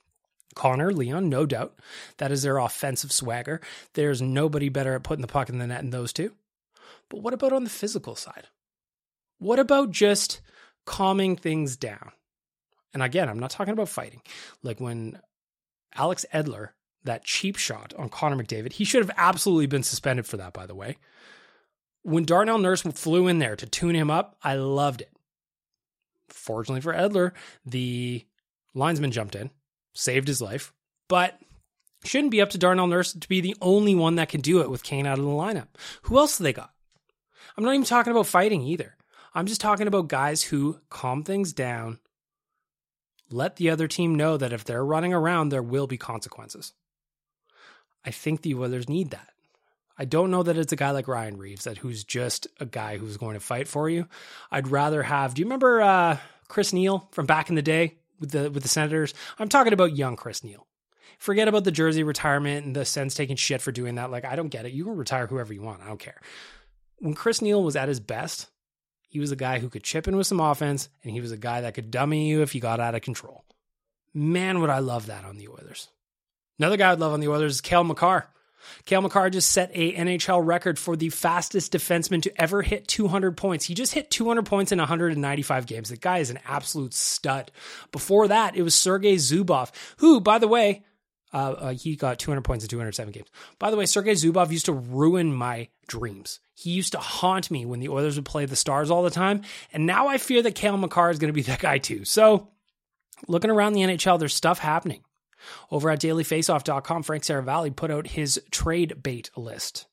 Connor, 0.54 0.92
Leon, 0.92 1.28
no 1.28 1.46
doubt. 1.46 1.74
That 2.18 2.30
is 2.30 2.44
their 2.44 2.58
offensive 2.58 3.10
swagger. 3.10 3.60
There's 3.94 4.22
nobody 4.22 4.68
better 4.68 4.94
at 4.94 5.02
putting 5.02 5.22
the 5.22 5.26
puck 5.26 5.48
in 5.48 5.58
the 5.58 5.66
net 5.66 5.80
than 5.80 5.90
those 5.90 6.12
two. 6.12 6.30
But 7.08 7.22
what 7.22 7.34
about 7.34 7.52
on 7.52 7.64
the 7.64 7.70
physical 7.70 8.14
side? 8.16 8.48
What 9.38 9.58
about 9.58 9.90
just 9.90 10.40
calming 10.84 11.36
things 11.36 11.76
down? 11.76 12.12
And 12.94 13.02
again, 13.02 13.28
I'm 13.28 13.38
not 13.38 13.50
talking 13.50 13.72
about 13.72 13.88
fighting. 13.88 14.22
Like 14.62 14.80
when 14.80 15.20
Alex 15.94 16.24
Edler, 16.32 16.70
that 17.04 17.24
cheap 17.24 17.56
shot 17.56 17.92
on 17.98 18.08
Connor 18.08 18.42
McDavid, 18.42 18.72
he 18.72 18.84
should 18.84 19.02
have 19.02 19.14
absolutely 19.16 19.66
been 19.66 19.82
suspended 19.82 20.26
for 20.26 20.38
that, 20.38 20.52
by 20.52 20.66
the 20.66 20.74
way. 20.74 20.96
When 22.02 22.24
Darnell 22.24 22.58
Nurse 22.58 22.82
flew 22.82 23.28
in 23.28 23.38
there 23.38 23.56
to 23.56 23.66
tune 23.66 23.94
him 23.94 24.10
up, 24.10 24.36
I 24.42 24.54
loved 24.54 25.02
it. 25.02 25.12
Fortunately 26.28 26.80
for 26.80 26.94
Edler, 26.94 27.32
the 27.64 28.24
linesman 28.74 29.10
jumped 29.10 29.34
in, 29.34 29.50
saved 29.92 30.28
his 30.28 30.40
life, 30.40 30.72
but 31.08 31.38
shouldn't 32.04 32.30
be 32.30 32.40
up 32.40 32.50
to 32.50 32.58
Darnell 32.58 32.86
Nurse 32.86 33.12
to 33.12 33.28
be 33.28 33.40
the 33.40 33.56
only 33.60 33.94
one 33.94 34.16
that 34.16 34.28
can 34.28 34.40
do 34.40 34.60
it 34.60 34.70
with 34.70 34.82
Kane 34.82 35.06
out 35.06 35.18
of 35.18 35.24
the 35.24 35.30
lineup. 35.30 35.68
Who 36.02 36.18
else 36.18 36.38
do 36.38 36.44
they 36.44 36.52
got? 36.52 36.72
I'm 37.56 37.64
not 37.64 37.74
even 37.74 37.84
talking 37.84 38.10
about 38.10 38.26
fighting 38.26 38.62
either. 38.62 38.96
I'm 39.34 39.46
just 39.46 39.60
talking 39.60 39.86
about 39.86 40.08
guys 40.08 40.42
who 40.42 40.80
calm 40.88 41.22
things 41.22 41.52
down, 41.52 41.98
let 43.30 43.56
the 43.56 43.70
other 43.70 43.88
team 43.88 44.14
know 44.14 44.36
that 44.36 44.52
if 44.52 44.64
they're 44.64 44.84
running 44.84 45.12
around, 45.12 45.48
there 45.48 45.62
will 45.62 45.86
be 45.86 45.98
consequences. 45.98 46.72
I 48.04 48.10
think 48.10 48.42
the 48.42 48.54
Oilers 48.54 48.88
need 48.88 49.10
that. 49.10 49.30
I 49.98 50.04
don't 50.04 50.30
know 50.30 50.42
that 50.42 50.58
it's 50.58 50.72
a 50.72 50.76
guy 50.76 50.90
like 50.90 51.08
Ryan 51.08 51.38
Reaves 51.38 51.64
that 51.64 51.78
who's 51.78 52.04
just 52.04 52.46
a 52.60 52.66
guy 52.66 52.98
who's 52.98 53.16
going 53.16 53.34
to 53.34 53.40
fight 53.40 53.66
for 53.66 53.88
you. 53.88 54.06
I'd 54.50 54.68
rather 54.68 55.02
have. 55.02 55.34
Do 55.34 55.40
you 55.40 55.46
remember 55.46 55.80
uh, 55.80 56.18
Chris 56.48 56.72
Neil 56.72 57.08
from 57.12 57.26
back 57.26 57.48
in 57.48 57.56
the 57.56 57.62
day 57.62 57.96
with 58.20 58.30
the 58.30 58.50
with 58.50 58.62
the 58.62 58.68
Senators? 58.68 59.14
I'm 59.38 59.48
talking 59.48 59.72
about 59.72 59.96
young 59.96 60.16
Chris 60.16 60.44
Neil. 60.44 60.66
Forget 61.18 61.48
about 61.48 61.64
the 61.64 61.72
jersey 61.72 62.02
retirement 62.02 62.66
and 62.66 62.76
the 62.76 62.84
Sens 62.84 63.14
taking 63.14 63.36
shit 63.36 63.62
for 63.62 63.72
doing 63.72 63.94
that. 63.94 64.10
Like 64.10 64.26
I 64.26 64.36
don't 64.36 64.48
get 64.48 64.66
it. 64.66 64.72
You 64.72 64.84
can 64.84 64.96
retire 64.96 65.26
whoever 65.26 65.54
you 65.54 65.62
want. 65.62 65.82
I 65.82 65.88
don't 65.88 65.98
care 65.98 66.20
when 66.98 67.14
Chris 67.14 67.42
Neil 67.42 67.62
was 67.62 67.76
at 67.76 67.88
his 67.88 68.00
best, 68.00 68.48
he 69.08 69.20
was 69.20 69.32
a 69.32 69.36
guy 69.36 69.58
who 69.58 69.68
could 69.68 69.84
chip 69.84 70.08
in 70.08 70.16
with 70.16 70.26
some 70.26 70.40
offense, 70.40 70.88
and 71.02 71.12
he 71.12 71.20
was 71.20 71.32
a 71.32 71.36
guy 71.36 71.62
that 71.62 71.74
could 71.74 71.90
dummy 71.90 72.28
you 72.28 72.42
if 72.42 72.54
you 72.54 72.60
got 72.60 72.80
out 72.80 72.94
of 72.94 73.02
control. 73.02 73.44
Man, 74.12 74.60
would 74.60 74.70
I 74.70 74.78
love 74.78 75.06
that 75.06 75.24
on 75.24 75.36
the 75.36 75.48
Oilers. 75.48 75.88
Another 76.58 76.76
guy 76.76 76.90
I'd 76.90 76.98
love 76.98 77.12
on 77.12 77.20
the 77.20 77.28
Oilers 77.28 77.56
is 77.56 77.60
Cale 77.60 77.84
Makar. 77.84 78.28
Cale 78.84 79.02
Makar 79.02 79.30
just 79.30 79.50
set 79.50 79.70
a 79.74 79.94
NHL 79.94 80.44
record 80.44 80.78
for 80.78 80.96
the 80.96 81.10
fastest 81.10 81.72
defenseman 81.72 82.22
to 82.22 82.40
ever 82.40 82.62
hit 82.62 82.88
200 82.88 83.36
points. 83.36 83.66
He 83.66 83.74
just 83.74 83.94
hit 83.94 84.10
200 84.10 84.44
points 84.44 84.72
in 84.72 84.78
195 84.78 85.66
games. 85.66 85.90
The 85.90 85.96
guy 85.96 86.18
is 86.18 86.30
an 86.30 86.38
absolute 86.46 86.94
stud. 86.94 87.52
Before 87.92 88.28
that, 88.28 88.56
it 88.56 88.62
was 88.62 88.74
Sergei 88.74 89.16
Zubov, 89.16 89.70
who, 89.98 90.20
by 90.20 90.38
the 90.38 90.48
way, 90.48 90.84
Uh, 91.32 91.52
uh, 91.58 91.72
he 91.74 91.96
got 91.96 92.18
200 92.18 92.42
points 92.42 92.64
in 92.64 92.68
207 92.68 93.12
games. 93.12 93.28
By 93.58 93.70
the 93.70 93.76
way, 93.76 93.86
Sergei 93.86 94.12
Zubov 94.12 94.50
used 94.50 94.66
to 94.66 94.72
ruin 94.72 95.34
my 95.34 95.68
dreams. 95.86 96.40
He 96.54 96.70
used 96.70 96.92
to 96.92 96.98
haunt 96.98 97.50
me 97.50 97.66
when 97.66 97.80
the 97.80 97.88
Oilers 97.88 98.16
would 98.16 98.24
play 98.24 98.46
the 98.46 98.56
Stars 98.56 98.90
all 98.90 99.02
the 99.02 99.10
time. 99.10 99.42
And 99.72 99.86
now 99.86 100.08
I 100.08 100.18
fear 100.18 100.40
that 100.42 100.54
Cale 100.54 100.76
Makar 100.76 101.10
is 101.10 101.18
going 101.18 101.28
to 101.28 101.34
be 101.34 101.42
that 101.50 101.60
guy 101.60 101.78
too. 101.78 102.04
So, 102.04 102.48
looking 103.28 103.50
around 103.50 103.72
the 103.72 103.82
NHL, 103.82 104.18
there's 104.18 104.34
stuff 104.34 104.58
happening. 104.58 105.02
Over 105.70 105.90
at 105.90 106.00
dailyfaceoff.com, 106.00 107.02
Frank 107.02 107.22
Seravalli 107.24 107.74
put 107.74 107.90
out 107.90 108.08
his 108.08 108.40
trade 108.50 109.02
bait 109.02 109.30
list. 109.36 109.86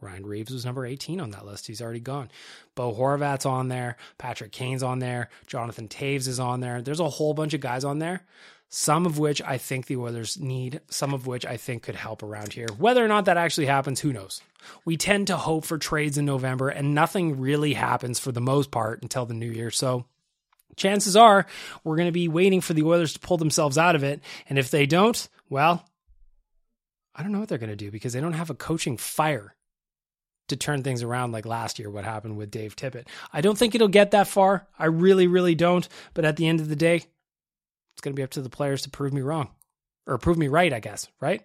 Ryan 0.00 0.26
Reaves 0.26 0.52
was 0.52 0.64
number 0.64 0.84
18 0.84 1.20
on 1.20 1.30
that 1.30 1.46
list. 1.46 1.68
He's 1.68 1.80
already 1.80 2.00
gone. 2.00 2.30
Bo 2.74 2.92
Horvat's 2.92 3.46
on 3.46 3.68
there. 3.68 3.96
Patrick 4.18 4.50
Kane's 4.50 4.82
on 4.82 4.98
there. 4.98 5.28
Jonathan 5.46 5.86
Toews 5.86 6.26
is 6.26 6.40
on 6.40 6.60
there. 6.60 6.82
There's 6.82 6.98
a 6.98 7.08
whole 7.08 7.34
bunch 7.34 7.54
of 7.54 7.60
guys 7.60 7.84
on 7.84 8.00
there, 8.00 8.24
some 8.74 9.04
of 9.04 9.18
which 9.18 9.42
I 9.42 9.58
think 9.58 9.84
the 9.84 9.98
Oilers 9.98 10.40
need, 10.40 10.80
some 10.88 11.12
of 11.12 11.26
which 11.26 11.44
I 11.44 11.58
think 11.58 11.82
could 11.82 11.94
help 11.94 12.22
around 12.22 12.54
here. 12.54 12.68
Whether 12.78 13.04
or 13.04 13.08
not 13.08 13.26
that 13.26 13.36
actually 13.36 13.66
happens, 13.66 14.00
who 14.00 14.14
knows? 14.14 14.40
We 14.86 14.96
tend 14.96 15.26
to 15.26 15.36
hope 15.36 15.66
for 15.66 15.76
trades 15.76 16.16
in 16.16 16.24
November, 16.24 16.70
and 16.70 16.94
nothing 16.94 17.38
really 17.38 17.74
happens 17.74 18.18
for 18.18 18.32
the 18.32 18.40
most 18.40 18.70
part 18.70 19.02
until 19.02 19.26
the 19.26 19.34
new 19.34 19.50
year. 19.50 19.70
So 19.70 20.06
chances 20.74 21.16
are 21.16 21.44
we're 21.84 21.96
going 21.96 22.08
to 22.08 22.12
be 22.12 22.28
waiting 22.28 22.62
for 22.62 22.72
the 22.72 22.84
Oilers 22.84 23.12
to 23.12 23.20
pull 23.20 23.36
themselves 23.36 23.76
out 23.76 23.94
of 23.94 24.04
it. 24.04 24.22
And 24.48 24.58
if 24.58 24.70
they 24.70 24.86
don't, 24.86 25.28
well, 25.50 25.84
I 27.14 27.22
don't 27.22 27.32
know 27.32 27.40
what 27.40 27.50
they're 27.50 27.58
going 27.58 27.68
to 27.68 27.76
do 27.76 27.90
because 27.90 28.14
they 28.14 28.22
don't 28.22 28.32
have 28.32 28.48
a 28.48 28.54
coaching 28.54 28.96
fire 28.96 29.54
to 30.48 30.56
turn 30.56 30.82
things 30.82 31.02
around 31.02 31.32
like 31.32 31.44
last 31.44 31.78
year, 31.78 31.90
what 31.90 32.04
happened 32.04 32.38
with 32.38 32.50
Dave 32.50 32.74
Tippett. 32.74 33.06
I 33.34 33.42
don't 33.42 33.58
think 33.58 33.74
it'll 33.74 33.88
get 33.88 34.12
that 34.12 34.28
far. 34.28 34.66
I 34.78 34.86
really, 34.86 35.26
really 35.26 35.54
don't. 35.54 35.86
But 36.14 36.24
at 36.24 36.36
the 36.36 36.48
end 36.48 36.60
of 36.60 36.70
the 36.70 36.76
day, 36.76 37.04
it's 37.94 38.00
going 38.00 38.14
to 38.14 38.18
be 38.18 38.22
up 38.22 38.30
to 38.30 38.42
the 38.42 38.48
players 38.48 38.82
to 38.82 38.90
prove 38.90 39.12
me 39.12 39.20
wrong 39.20 39.50
or 40.06 40.18
prove 40.18 40.38
me 40.38 40.48
right, 40.48 40.72
I 40.72 40.80
guess, 40.80 41.08
right? 41.20 41.42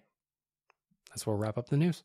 That's 1.10 1.26
where 1.26 1.36
we'll 1.36 1.44
wrap 1.44 1.58
up 1.58 1.70
the 1.70 1.78
news. 1.78 2.04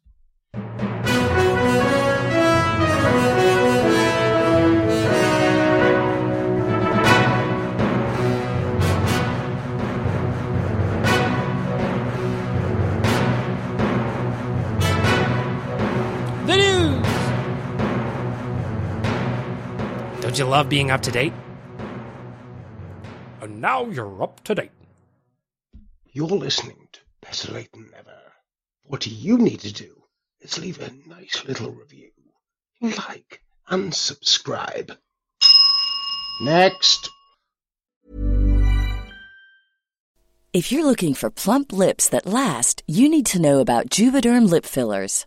The 16.45 16.57
news! 16.57 17.07
Don't 20.23 20.39
you 20.39 20.45
love 20.45 20.69
being 20.69 20.91
up 20.91 21.03
to 21.03 21.11
date? 21.11 21.33
And 23.43 23.61
now 23.61 23.87
you're 23.87 24.23
up 24.23 24.45
to 24.45 24.55
date. 24.55 24.71
You're 26.13 26.29
listening 26.29 26.87
to 26.93 27.01
Better 27.23 27.53
Lait 27.53 27.73
Than 27.73 27.91
Never. 27.91 28.21
What 28.85 29.05
you 29.05 29.37
need 29.37 29.59
to 29.61 29.73
do 29.73 30.05
is 30.41 30.61
leave 30.61 30.81
a 30.81 30.93
nice 31.09 31.45
little 31.45 31.73
review, 31.73 32.13
like, 32.81 33.43
and 33.67 33.93
subscribe. 33.93 34.93
Next. 36.43 37.11
If 40.53 40.71
you're 40.71 40.85
looking 40.85 41.15
for 41.15 41.29
plump 41.29 41.73
lips 41.73 42.09
that 42.11 42.27
last, 42.27 42.85
you 42.87 43.09
need 43.09 43.27
to 43.27 43.41
know 43.41 43.59
about 43.59 43.91
Juvederm 43.91 44.49
lip 44.49 44.67
fillers. 44.67 45.27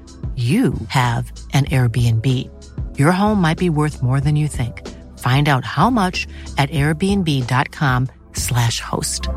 you 0.35 0.73
have 0.87 1.29
an 1.53 1.65
Airbnb. 1.65 2.25
Your 2.97 3.11
home 3.11 3.41
might 3.41 3.57
be 3.57 3.69
worth 3.69 4.01
more 4.01 4.21
than 4.21 4.37
you 4.37 4.47
think. 4.47 4.87
Find 5.19 5.49
out 5.49 5.65
how 5.65 5.89
much 5.89 6.25
at 6.57 6.69
airbnb.com/slash 6.69 8.79
host. 8.79 9.27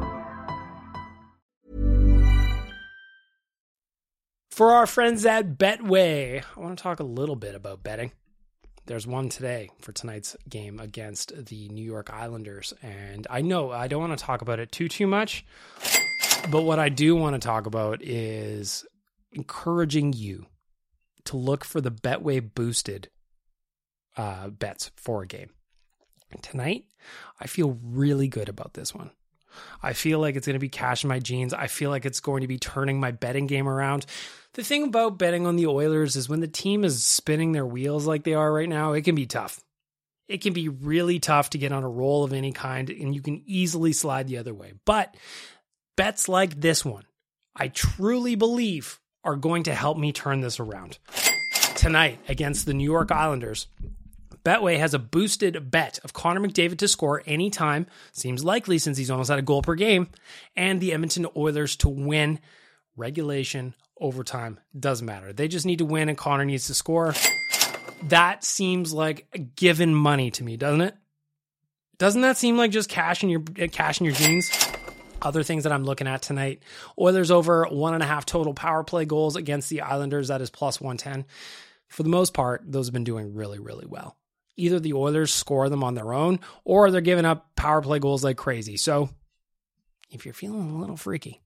For 4.51 4.71
our 4.71 4.87
friends 4.87 5.27
at 5.27 5.59
Betway, 5.59 6.45
I 6.57 6.61
want 6.61 6.79
to 6.79 6.83
talk 6.83 7.01
a 7.01 7.05
little 7.05 7.35
bit 7.35 7.57
about 7.57 7.83
betting. 7.83 8.13
There's 8.87 9.05
one 9.05 9.29
today 9.29 9.71
for 9.81 9.91
tonight's 9.91 10.37
game 10.49 10.79
against 10.79 11.47
the 11.47 11.69
New 11.71 11.85
York 11.85 12.09
Islanders. 12.13 12.73
And 12.81 13.27
I 13.29 13.41
know 13.41 13.73
I 13.73 13.89
don't 13.89 14.01
want 14.01 14.17
to 14.17 14.25
talk 14.25 14.43
about 14.43 14.61
it 14.61 14.71
too, 14.71 14.89
too 14.89 15.09
much. 15.09 15.45
But 16.51 16.63
what 16.63 16.79
I 16.79 16.89
do 16.89 17.17
want 17.17 17.35
to 17.35 17.41
talk 17.41 17.67
about 17.67 18.01
is 18.01 18.87
encouraging 19.33 20.13
you 20.13 20.47
to 21.27 21.37
look 21.37 21.65
for 21.65 21.81
the 21.81 21.91
Betway 21.91 22.41
boosted 22.55 23.09
uh, 24.17 24.49
bets 24.49 24.91
for 24.97 25.23
a 25.23 25.27
game. 25.27 25.51
Tonight, 26.43 26.87
I 27.41 27.47
feel 27.47 27.79
really 27.83 28.29
good 28.29 28.49
about 28.49 28.75
this 28.75 28.95
one. 28.95 29.11
I 29.83 29.93
feel 29.93 30.19
like 30.19 30.35
it's 30.35 30.47
going 30.47 30.55
to 30.55 30.61
be 30.61 30.69
cash 30.69 31.05
in 31.05 31.09
my 31.09 31.21
jeans. 31.21 31.55
I 31.55 31.69
feel 31.69 31.91
like 31.91 32.05
it's 32.05 32.21
going 32.21 32.41
to 32.41 32.49
be 32.49 32.59
turning 32.59 32.99
my 32.99 33.13
betting 33.13 33.47
game 33.47 33.69
around. 33.69 34.05
The 34.55 34.65
thing 34.65 34.85
about 34.85 35.19
betting 35.19 35.47
on 35.47 35.57
the 35.57 35.67
Oilers 35.67 36.17
is 36.17 36.29
when 36.29 36.41
the 36.41 36.49
team 36.49 36.85
is 36.85 37.05
spinning 37.05 37.53
their 37.53 37.67
wheels 37.67 38.07
like 38.07 38.25
they 38.25 38.35
are 38.35 38.53
right 38.53 38.69
now, 38.69 38.93
it 38.93 39.03
can 39.03 39.15
be 39.15 39.27
tough. 39.27 39.61
It 40.27 40.41
can 40.41 40.55
be 40.55 40.69
really 40.69 41.19
tough 41.19 41.51
to 41.51 41.59
get 41.59 41.73
on 41.73 41.85
a 41.85 41.89
roll 41.89 42.25
of 42.25 42.33
any 42.33 42.53
kind, 42.53 42.89
and 42.89 43.15
you 43.15 43.21
can 43.21 43.43
easily 43.47 43.93
slide 43.93 44.27
the 44.27 44.39
other 44.39 44.55
way. 44.55 44.73
But 44.85 45.17
bets 45.97 46.29
like 46.29 46.61
this 46.61 46.85
one, 46.85 47.05
I 47.55 47.69
truly 47.69 48.35
believe 48.35 49.01
are 49.25 49.37
going 49.37 49.65
to 49.65 49.75
help 49.75 49.99
me 49.99 50.13
turn 50.13 50.41
this 50.41 50.61
around. 50.61 50.99
Tonight 51.77 52.21
against 52.29 52.67
the 52.67 52.75
New 52.75 52.85
York 52.85 53.11
Islanders, 53.11 53.67
Betway 54.45 54.79
has 54.79 54.93
a 54.93 54.99
boosted 54.99 55.71
bet 55.71 55.99
of 56.05 56.13
Connor 56.13 56.41
McDavid 56.41 56.79
to 56.79 56.89
score 56.89 57.23
anytime, 57.27 57.87
seems 58.13 58.45
likely 58.45 58.79
since 58.79 58.99
he's 58.99 59.11
almost 59.11 59.31
had 59.31 59.39
a 59.39 59.43
goal 59.43 59.63
per 59.63 59.75
game, 59.75 60.09
and 60.55 60.81
the 60.81 60.93
Edmonton 60.93 61.27
Oilers 61.35 61.77
to 61.77 61.89
win 61.89 62.39
regulation, 62.97 63.75
overtime, 63.99 64.61
doesn't 64.79 65.07
matter. 65.07 65.33
They 65.33 65.49
just 65.49 65.67
need 65.67 65.79
to 65.79 65.85
win 65.85 66.09
and 66.09 66.19
Connor 66.19 66.45
needs 66.45 66.67
to 66.67 66.75
score. 66.75 67.15
That 68.05 68.45
seems 68.45 68.93
like 68.93 69.55
given 69.57 69.95
money 69.95 70.31
to 70.33 70.45
me, 70.45 70.57
doesn't 70.57 70.83
it? 70.83 70.95
Doesn't 71.97 72.23
that 72.23 72.37
seem 72.37 72.57
like 72.57 72.71
just 72.71 72.91
cash 72.91 73.23
in 73.23 73.31
your 73.31 73.41
cash 73.41 74.01
in 74.01 74.05
your 74.05 74.15
jeans? 74.15 74.51
Other 75.25 75.43
things 75.43 75.65
that 75.65 75.73
I'm 75.73 75.85
looking 75.85 76.07
at 76.07 76.23
tonight: 76.23 76.63
Oilers 76.99 77.31
over 77.31 77.65
one 77.65 77.95
and 77.95 78.03
a 78.03 78.07
half 78.07 78.27
total 78.27 78.55
power 78.55 78.85
play 78.85 79.05
goals 79.07 79.37
against 79.37 79.71
the 79.71 79.81
Islanders. 79.81 80.29
That 80.29 80.43
is 80.43 80.51
plus 80.51 80.81
one 80.81 80.99
ten. 80.99 81.25
For 81.89 82.03
the 82.03 82.09
most 82.09 82.35
part, 82.35 82.63
those 82.65 82.87
have 82.87 82.93
been 82.93 83.05
doing 83.05 83.35
really, 83.35 83.59
really 83.59 83.87
well. 83.87 84.17
Either 84.57 84.79
the 84.79 84.95
Oilers 84.95 85.33
score 85.33 85.69
them 85.69 85.83
on 85.83 85.95
their 85.95 86.13
own, 86.13 86.41
or 86.65 86.91
they're 86.91 87.01
giving 87.01 87.25
up 87.25 87.57
power 87.57 87.81
play 87.83 87.99
goals 87.99 88.23
like 88.23 88.37
crazy. 88.37 88.77
So, 88.77 89.09
if 90.11 90.25
you're 90.25 90.35
feeling 90.35 90.71
a 90.71 90.79
little 90.79 90.97
freaky, 90.97 91.41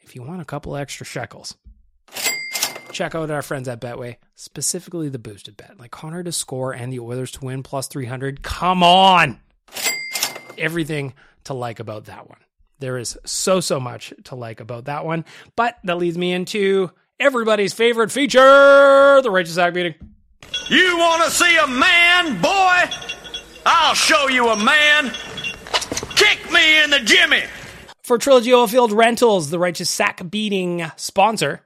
if 0.00 0.14
you 0.14 0.22
want 0.22 0.40
a 0.40 0.46
couple 0.46 0.76
extra 0.76 1.04
shekels, 1.04 1.56
check 2.92 3.14
out 3.14 3.30
our 3.30 3.42
friends 3.42 3.68
at 3.68 3.80
Betway, 3.80 4.16
specifically 4.34 5.08
the 5.08 5.18
boosted 5.18 5.56
bet, 5.56 5.78
like 5.78 5.90
Connor 5.90 6.22
to 6.22 6.32
score 6.32 6.72
and 6.72 6.92
the 6.92 7.00
Oilers 7.00 7.32
to 7.32 7.44
win 7.44 7.62
plus 7.62 7.88
300. 7.88 8.42
Come 8.42 8.82
on! 8.82 9.40
Everything 10.56 11.14
to 11.44 11.54
like 11.54 11.80
about 11.80 12.06
that 12.06 12.28
one. 12.28 12.38
There 12.78 12.98
is 12.98 13.16
so, 13.24 13.60
so 13.60 13.78
much 13.80 14.12
to 14.24 14.34
like 14.34 14.60
about 14.60 14.86
that 14.86 15.04
one. 15.04 15.24
But 15.56 15.78
that 15.84 15.98
leads 15.98 16.18
me 16.18 16.32
into 16.32 16.90
everybody's 17.20 17.72
favorite 17.72 18.10
feature 18.10 19.20
the 19.22 19.30
Righteous 19.30 19.54
Sack 19.54 19.74
beating. 19.74 19.94
You 20.68 20.96
want 20.98 21.24
to 21.24 21.30
see 21.30 21.56
a 21.56 21.66
man, 21.66 22.40
boy? 22.40 22.90
I'll 23.66 23.94
show 23.94 24.28
you 24.28 24.48
a 24.48 24.56
man. 24.56 25.12
Kick 26.16 26.50
me 26.52 26.82
in 26.82 26.90
the 26.90 27.00
Jimmy. 27.00 27.42
For 28.02 28.18
Trilogy 28.18 28.50
Oilfield 28.50 28.94
Rentals, 28.94 29.50
the 29.50 29.58
Righteous 29.58 29.88
Sack 29.88 30.28
beating 30.30 30.90
sponsor, 30.96 31.62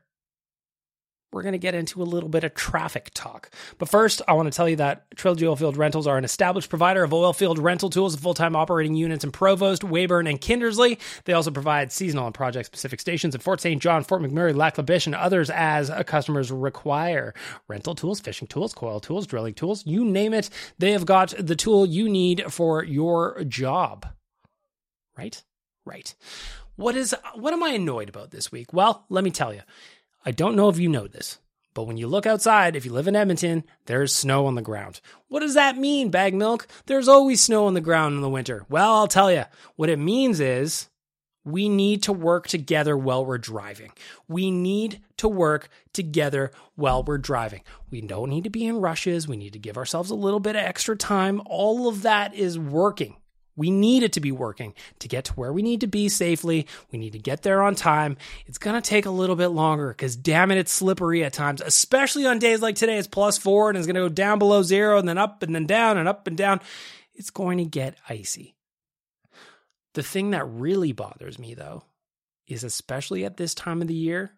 we're 1.32 1.42
going 1.42 1.52
to 1.52 1.58
get 1.58 1.74
into 1.74 2.02
a 2.02 2.04
little 2.04 2.28
bit 2.28 2.44
of 2.44 2.54
traffic 2.54 3.10
talk. 3.12 3.50
But 3.76 3.88
first, 3.88 4.22
I 4.26 4.32
want 4.32 4.50
to 4.50 4.56
tell 4.56 4.68
you 4.68 4.76
that 4.76 5.04
Trilogy 5.16 5.44
Oilfield 5.44 5.76
Rentals 5.76 6.06
are 6.06 6.16
an 6.16 6.24
established 6.24 6.70
provider 6.70 7.02
of 7.04 7.10
oilfield 7.10 7.60
rental 7.60 7.90
tools 7.90 8.14
and 8.14 8.22
full 8.22 8.34
time 8.34 8.56
operating 8.56 8.94
units 8.94 9.24
in 9.24 9.30
Provost, 9.30 9.82
Weyburn, 9.82 10.28
and 10.28 10.40
Kindersley. 10.40 10.98
They 11.24 11.34
also 11.34 11.50
provide 11.50 11.92
seasonal 11.92 12.26
and 12.26 12.34
project 12.34 12.66
specific 12.66 13.00
stations 13.00 13.34
in 13.34 13.40
Fort 13.40 13.60
St. 13.60 13.80
John, 13.80 14.04
Fort 14.04 14.22
McMurray, 14.22 14.54
Lac 14.54 14.78
La 14.78 14.84
Biche, 14.84 15.06
and 15.06 15.14
others 15.14 15.50
as 15.50 15.90
customers 16.06 16.50
require. 16.50 17.34
Rental 17.68 17.94
tools, 17.94 18.20
fishing 18.20 18.48
tools, 18.48 18.72
coil 18.72 19.00
tools, 19.00 19.26
drilling 19.26 19.54
tools, 19.54 19.86
you 19.86 20.04
name 20.04 20.32
it, 20.32 20.48
they 20.78 20.92
have 20.92 21.04
got 21.04 21.34
the 21.38 21.56
tool 21.56 21.84
you 21.84 22.08
need 22.08 22.44
for 22.52 22.82
your 22.84 23.44
job. 23.44 24.06
Right? 25.16 25.42
Right. 25.84 26.14
What 26.76 26.94
is 26.94 27.14
what 27.34 27.52
am 27.52 27.62
I 27.64 27.70
annoyed 27.70 28.08
about 28.08 28.30
this 28.30 28.52
week? 28.52 28.72
Well, 28.72 29.04
let 29.08 29.24
me 29.24 29.30
tell 29.32 29.52
you. 29.52 29.62
I 30.28 30.30
don't 30.30 30.56
know 30.56 30.68
if 30.68 30.78
you 30.78 30.90
know 30.90 31.06
this, 31.06 31.38
but 31.72 31.84
when 31.84 31.96
you 31.96 32.06
look 32.06 32.26
outside, 32.26 32.76
if 32.76 32.84
you 32.84 32.92
live 32.92 33.08
in 33.08 33.16
Edmonton, 33.16 33.64
there's 33.86 34.12
snow 34.12 34.44
on 34.44 34.56
the 34.56 34.60
ground. 34.60 35.00
What 35.28 35.40
does 35.40 35.54
that 35.54 35.78
mean, 35.78 36.10
bag 36.10 36.34
milk? 36.34 36.68
There's 36.84 37.08
always 37.08 37.40
snow 37.40 37.64
on 37.64 37.72
the 37.72 37.80
ground 37.80 38.14
in 38.14 38.20
the 38.20 38.28
winter. 38.28 38.66
Well, 38.68 38.94
I'll 38.94 39.08
tell 39.08 39.32
you. 39.32 39.44
What 39.76 39.88
it 39.88 39.98
means 39.98 40.38
is 40.38 40.90
we 41.46 41.70
need 41.70 42.02
to 42.02 42.12
work 42.12 42.46
together 42.46 42.94
while 42.94 43.24
we're 43.24 43.38
driving. 43.38 43.90
We 44.28 44.50
need 44.50 45.00
to 45.16 45.28
work 45.28 45.70
together 45.94 46.52
while 46.74 47.02
we're 47.02 47.16
driving. 47.16 47.62
We 47.90 48.02
don't 48.02 48.28
need 48.28 48.44
to 48.44 48.50
be 48.50 48.66
in 48.66 48.82
rushes. 48.82 49.26
We 49.26 49.38
need 49.38 49.54
to 49.54 49.58
give 49.58 49.78
ourselves 49.78 50.10
a 50.10 50.14
little 50.14 50.40
bit 50.40 50.56
of 50.56 50.62
extra 50.62 50.94
time. 50.94 51.40
All 51.46 51.88
of 51.88 52.02
that 52.02 52.34
is 52.34 52.58
working. 52.58 53.16
We 53.58 53.70
need 53.70 54.04
it 54.04 54.12
to 54.14 54.20
be 54.20 54.32
working 54.32 54.72
to 55.00 55.08
get 55.08 55.24
to 55.26 55.32
where 55.34 55.52
we 55.52 55.62
need 55.62 55.80
to 55.80 55.86
be 55.88 56.08
safely. 56.08 56.66
We 56.92 56.98
need 56.98 57.12
to 57.12 57.18
get 57.18 57.42
there 57.42 57.62
on 57.62 57.74
time. 57.74 58.16
It's 58.46 58.58
going 58.58 58.80
to 58.80 58.88
take 58.88 59.04
a 59.04 59.10
little 59.10 59.36
bit 59.36 59.48
longer 59.48 59.88
because, 59.88 60.14
damn 60.16 60.52
it, 60.52 60.58
it's 60.58 60.72
slippery 60.72 61.24
at 61.24 61.32
times, 61.32 61.60
especially 61.60 62.24
on 62.24 62.38
days 62.38 62.62
like 62.62 62.76
today. 62.76 62.96
It's 62.98 63.08
plus 63.08 63.36
four 63.36 63.68
and 63.68 63.76
it's 63.76 63.86
going 63.86 63.96
to 63.96 64.02
go 64.02 64.08
down 64.08 64.38
below 64.38 64.62
zero 64.62 64.98
and 64.98 65.08
then 65.08 65.18
up 65.18 65.42
and 65.42 65.54
then 65.54 65.66
down 65.66 65.98
and 65.98 66.08
up 66.08 66.26
and 66.28 66.36
down. 66.36 66.60
It's 67.14 67.30
going 67.30 67.58
to 67.58 67.64
get 67.64 67.98
icy. 68.08 68.54
The 69.94 70.04
thing 70.04 70.30
that 70.30 70.48
really 70.48 70.92
bothers 70.92 71.38
me, 71.38 71.54
though, 71.54 71.82
is 72.46 72.62
especially 72.62 73.24
at 73.24 73.36
this 73.36 73.54
time 73.54 73.82
of 73.82 73.88
the 73.88 73.94
year, 73.94 74.30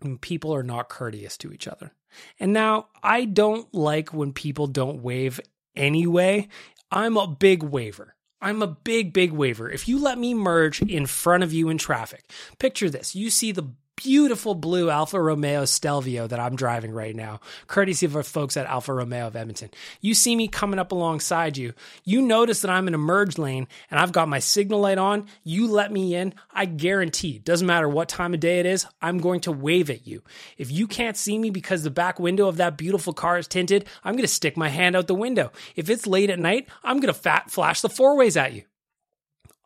when 0.00 0.18
people 0.18 0.52
are 0.52 0.64
not 0.64 0.88
courteous 0.88 1.38
to 1.38 1.52
each 1.52 1.68
other. 1.68 1.92
And 2.40 2.52
now, 2.52 2.88
I 3.04 3.24
don't 3.24 3.72
like 3.72 4.12
when 4.12 4.32
people 4.32 4.66
don't 4.66 5.02
wave 5.02 5.40
anyway. 5.76 6.48
I'm 6.90 7.16
a 7.16 7.28
big 7.28 7.62
waver. 7.62 8.16
I'm 8.42 8.60
a 8.60 8.66
big, 8.66 9.12
big 9.12 9.30
waiver. 9.30 9.70
If 9.70 9.86
you 9.86 9.98
let 9.98 10.18
me 10.18 10.34
merge 10.34 10.82
in 10.82 11.06
front 11.06 11.44
of 11.44 11.52
you 11.52 11.68
in 11.68 11.78
traffic, 11.78 12.30
picture 12.58 12.90
this. 12.90 13.14
You 13.14 13.30
see 13.30 13.52
the 13.52 13.68
beautiful 13.96 14.54
blue 14.54 14.90
Alfa 14.90 15.20
Romeo 15.20 15.64
Stelvio 15.64 16.26
that 16.26 16.40
I'm 16.40 16.56
driving 16.56 16.92
right 16.92 17.14
now, 17.14 17.40
courtesy 17.66 18.06
of 18.06 18.16
our 18.16 18.22
folks 18.22 18.56
at 18.56 18.66
Alfa 18.66 18.92
Romeo 18.92 19.26
of 19.26 19.36
Edmonton. 19.36 19.70
You 20.00 20.14
see 20.14 20.34
me 20.34 20.48
coming 20.48 20.78
up 20.78 20.92
alongside 20.92 21.56
you. 21.56 21.74
You 22.04 22.22
notice 22.22 22.62
that 22.62 22.70
I'm 22.70 22.88
in 22.88 22.94
a 22.94 22.98
merge 22.98 23.38
lane 23.38 23.68
and 23.90 24.00
I've 24.00 24.12
got 24.12 24.28
my 24.28 24.38
signal 24.38 24.80
light 24.80 24.98
on. 24.98 25.26
You 25.44 25.68
let 25.68 25.92
me 25.92 26.14
in. 26.14 26.34
I 26.52 26.64
guarantee, 26.64 27.38
doesn't 27.38 27.66
matter 27.66 27.88
what 27.88 28.08
time 28.08 28.34
of 28.34 28.40
day 28.40 28.60
it 28.60 28.66
is, 28.66 28.86
I'm 29.00 29.18
going 29.18 29.40
to 29.40 29.52
wave 29.52 29.90
at 29.90 30.06
you. 30.06 30.22
If 30.58 30.70
you 30.70 30.86
can't 30.86 31.16
see 31.16 31.38
me 31.38 31.50
because 31.50 31.82
the 31.82 31.90
back 31.90 32.18
window 32.18 32.48
of 32.48 32.56
that 32.56 32.76
beautiful 32.76 33.12
car 33.12 33.38
is 33.38 33.48
tinted, 33.48 33.86
I'm 34.04 34.14
going 34.14 34.22
to 34.22 34.28
stick 34.28 34.56
my 34.56 34.68
hand 34.68 34.96
out 34.96 35.06
the 35.06 35.14
window. 35.14 35.52
If 35.76 35.88
it's 35.90 36.06
late 36.06 36.30
at 36.30 36.38
night, 36.38 36.68
I'm 36.82 36.96
going 36.96 37.12
to 37.12 37.18
fat 37.18 37.50
flash 37.50 37.80
the 37.80 37.88
four 37.88 38.16
ways 38.16 38.36
at 38.36 38.52
you. 38.52 38.62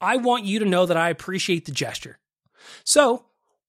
I 0.00 0.18
want 0.18 0.44
you 0.44 0.58
to 0.58 0.64
know 0.66 0.86
that 0.86 0.96
I 0.96 1.08
appreciate 1.08 1.64
the 1.64 1.72
gesture. 1.72 2.18
So, 2.84 3.24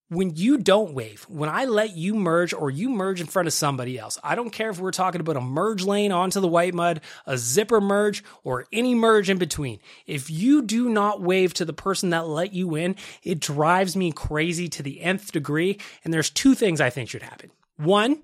when 0.09 0.35
you 0.35 0.57
don't 0.57 0.93
wave, 0.93 1.25
when 1.27 1.49
I 1.49 1.65
let 1.65 1.97
you 1.97 2.15
merge 2.15 2.53
or 2.53 2.71
you 2.71 2.89
merge 2.89 3.19
in 3.19 3.27
front 3.27 3.47
of 3.47 3.53
somebody 3.53 3.99
else, 3.99 4.17
I 4.23 4.35
don't 4.35 4.51
care 4.51 4.69
if 4.69 4.79
we're 4.79 4.91
talking 4.91 5.19
about 5.19 5.35
a 5.35 5.41
merge 5.41 5.83
lane 5.83 6.13
onto 6.13 6.39
the 6.39 6.47
Whitemud, 6.47 7.01
a 7.25 7.37
zipper 7.37 7.81
merge, 7.81 8.23
or 8.43 8.65
any 8.71 8.95
merge 8.95 9.29
in 9.29 9.37
between. 9.37 9.79
If 10.05 10.29
you 10.29 10.61
do 10.61 10.89
not 10.89 11.21
wave 11.21 11.53
to 11.55 11.65
the 11.65 11.73
person 11.73 12.11
that 12.11 12.27
let 12.27 12.53
you 12.53 12.75
in, 12.75 12.95
it 13.23 13.41
drives 13.41 13.97
me 13.97 14.13
crazy 14.13 14.69
to 14.69 14.83
the 14.83 15.01
nth 15.01 15.31
degree. 15.33 15.77
And 16.03 16.13
there's 16.13 16.29
two 16.29 16.55
things 16.55 16.79
I 16.79 16.89
think 16.89 17.09
should 17.09 17.23
happen. 17.23 17.51
One, 17.75 18.23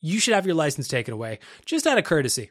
you 0.00 0.18
should 0.18 0.34
have 0.34 0.46
your 0.46 0.56
license 0.56 0.88
taken 0.88 1.14
away 1.14 1.38
just 1.64 1.86
out 1.86 1.98
of 1.98 2.04
courtesy. 2.04 2.50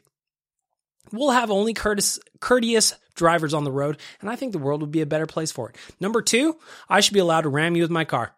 We'll 1.10 1.30
have 1.30 1.50
only 1.50 1.74
courteous, 1.74 2.18
courteous 2.40 2.94
drivers 3.14 3.54
on 3.54 3.64
the 3.64 3.72
road, 3.72 3.98
and 4.20 4.30
I 4.30 4.36
think 4.36 4.52
the 4.52 4.58
world 4.58 4.80
would 4.80 4.92
be 4.92 5.00
a 5.00 5.06
better 5.06 5.26
place 5.26 5.52
for 5.52 5.70
it. 5.70 5.76
Number 6.00 6.22
two, 6.22 6.56
I 6.88 7.00
should 7.00 7.14
be 7.14 7.20
allowed 7.20 7.42
to 7.42 7.48
ram 7.48 7.76
you 7.76 7.82
with 7.82 7.90
my 7.90 8.04
car. 8.04 8.34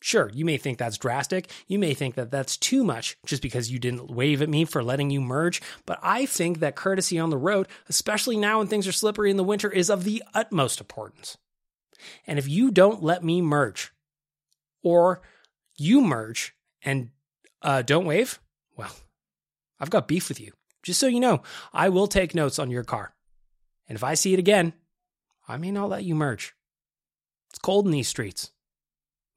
Sure, 0.00 0.28
you 0.34 0.44
may 0.44 0.56
think 0.56 0.78
that's 0.78 0.98
drastic. 0.98 1.48
You 1.68 1.78
may 1.78 1.94
think 1.94 2.16
that 2.16 2.32
that's 2.32 2.56
too 2.56 2.82
much 2.82 3.16
just 3.24 3.40
because 3.40 3.70
you 3.70 3.78
didn't 3.78 4.10
wave 4.10 4.42
at 4.42 4.48
me 4.48 4.64
for 4.64 4.82
letting 4.82 5.10
you 5.10 5.20
merge. 5.20 5.62
But 5.86 6.00
I 6.02 6.26
think 6.26 6.58
that 6.58 6.74
courtesy 6.74 7.20
on 7.20 7.30
the 7.30 7.38
road, 7.38 7.68
especially 7.88 8.36
now 8.36 8.58
when 8.58 8.66
things 8.66 8.88
are 8.88 8.92
slippery 8.92 9.30
in 9.30 9.36
the 9.36 9.44
winter, 9.44 9.70
is 9.70 9.90
of 9.90 10.02
the 10.02 10.24
utmost 10.34 10.80
importance. 10.80 11.38
And 12.26 12.36
if 12.36 12.48
you 12.48 12.72
don't 12.72 13.00
let 13.00 13.22
me 13.22 13.40
merge, 13.40 13.92
or 14.82 15.22
you 15.76 16.00
merge 16.00 16.56
and 16.82 17.10
uh, 17.62 17.82
don't 17.82 18.04
wave, 18.04 18.40
well, 18.76 18.94
I've 19.78 19.90
got 19.90 20.08
beef 20.08 20.28
with 20.28 20.40
you. 20.40 20.52
Just 20.82 21.00
so 21.00 21.06
you 21.06 21.20
know, 21.20 21.42
I 21.72 21.88
will 21.88 22.06
take 22.06 22.34
notes 22.34 22.58
on 22.58 22.70
your 22.70 22.84
car. 22.84 23.14
And 23.88 23.96
if 23.96 24.04
I 24.04 24.14
see 24.14 24.32
it 24.32 24.38
again, 24.38 24.72
I 25.46 25.56
may 25.56 25.70
not 25.70 25.88
let 25.88 26.04
you 26.04 26.14
merge. 26.14 26.54
It's 27.50 27.58
cold 27.58 27.86
in 27.86 27.92
these 27.92 28.08
streets. 28.08 28.50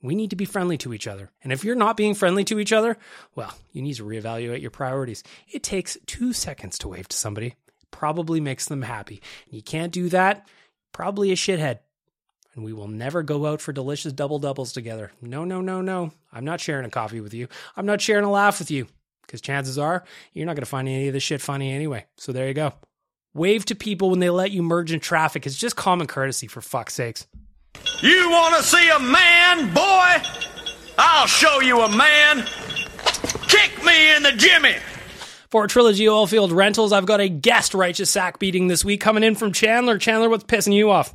We 0.02 0.16
need 0.16 0.30
to 0.30 0.36
be 0.36 0.46
friendly 0.46 0.78
to 0.80 0.94
each 0.94 1.08
other. 1.08 1.32
And 1.44 1.52
if 1.52 1.64
you're 1.64 1.76
not 1.76 1.98
being 1.98 2.14
friendly 2.14 2.44
to 2.46 2.60
each 2.60 2.72
other, 2.72 2.98
well, 3.36 3.54
you 3.72 3.82
need 3.82 3.96
to 3.96 4.06
reevaluate 4.06 4.62
your 4.62 4.72
priorities. 4.72 5.24
It 5.52 5.64
takes 5.64 5.98
two 6.06 6.32
seconds 6.32 6.78
to 6.80 6.90
wave 6.90 7.08
to 7.08 7.18
somebody, 7.18 7.56
probably 7.92 8.40
makes 8.40 8.68
them 8.68 8.84
happy. 8.84 9.22
And 9.46 9.56
you 9.56 9.64
can't 9.64 9.92
do 9.92 10.10
that, 10.10 10.48
probably 10.92 11.32
a 11.32 11.36
shithead. 11.36 11.80
And 12.54 12.64
we 12.64 12.72
will 12.72 12.88
never 12.88 13.24
go 13.24 13.48
out 13.48 13.62
for 13.62 13.74
delicious 13.74 14.14
double 14.14 14.40
doubles 14.40 14.72
together. 14.72 15.12
No, 15.22 15.44
no, 15.44 15.60
no, 15.60 15.82
no. 15.82 16.12
I'm 16.32 16.46
not 16.46 16.62
sharing 16.62 16.86
a 16.86 16.90
coffee 16.90 17.20
with 17.20 17.34
you. 17.34 17.48
I'm 17.76 17.86
not 17.86 18.00
sharing 18.00 18.24
a 18.24 18.32
laugh 18.32 18.60
with 18.60 18.72
you 18.72 18.88
because 19.26 19.42
chances 19.42 19.78
are 19.78 20.04
you're 20.34 20.46
not 20.46 20.56
going 20.56 20.64
to 20.64 20.70
find 20.70 20.88
any 20.88 21.08
of 21.08 21.14
this 21.14 21.24
shit 21.24 21.42
funny 21.42 21.72
anyway. 21.72 22.06
So 22.18 22.32
there 22.32 22.48
you 22.48 22.54
go. 22.54 22.74
Wave 23.34 23.66
to 23.66 23.76
people 23.76 24.10
when 24.10 24.20
they 24.20 24.30
let 24.30 24.52
you 24.52 24.64
merge 24.64 24.94
in 24.94 25.00
traffic. 25.00 25.46
It's 25.46 25.58
just 25.58 25.76
common 25.76 26.08
courtesy, 26.08 26.48
for 26.48 26.62
fuck's 26.62 26.94
sakes. 26.94 27.28
You 28.02 28.30
want 28.30 28.56
to 28.56 28.64
see 28.64 28.90
a 28.90 29.00
man, 29.00 29.74
boy? 29.74 30.24
I'll 30.98 31.28
show 31.28 31.60
you 31.60 31.82
a 31.82 31.90
man. 31.90 32.46
Kick 33.48 33.84
me 33.84 34.16
in 34.16 34.24
the 34.24 34.32
Jimmy. 34.32 34.76
For 35.52 35.68
Trilogy 35.68 36.06
Oilfield 36.06 36.54
Rentals, 36.54 36.94
I've 36.94 37.06
got 37.06 37.20
a 37.20 37.28
guest 37.30 37.74
righteous 37.74 38.10
sack 38.10 38.40
beating 38.40 38.68
this 38.68 38.86
week 38.86 39.02
coming 39.02 39.24
in 39.24 39.36
from 39.36 39.52
Chandler. 39.52 39.98
Chandler, 39.98 40.30
what's 40.30 40.44
pissing 40.46 40.74
you 40.74 40.90
off? 40.90 41.14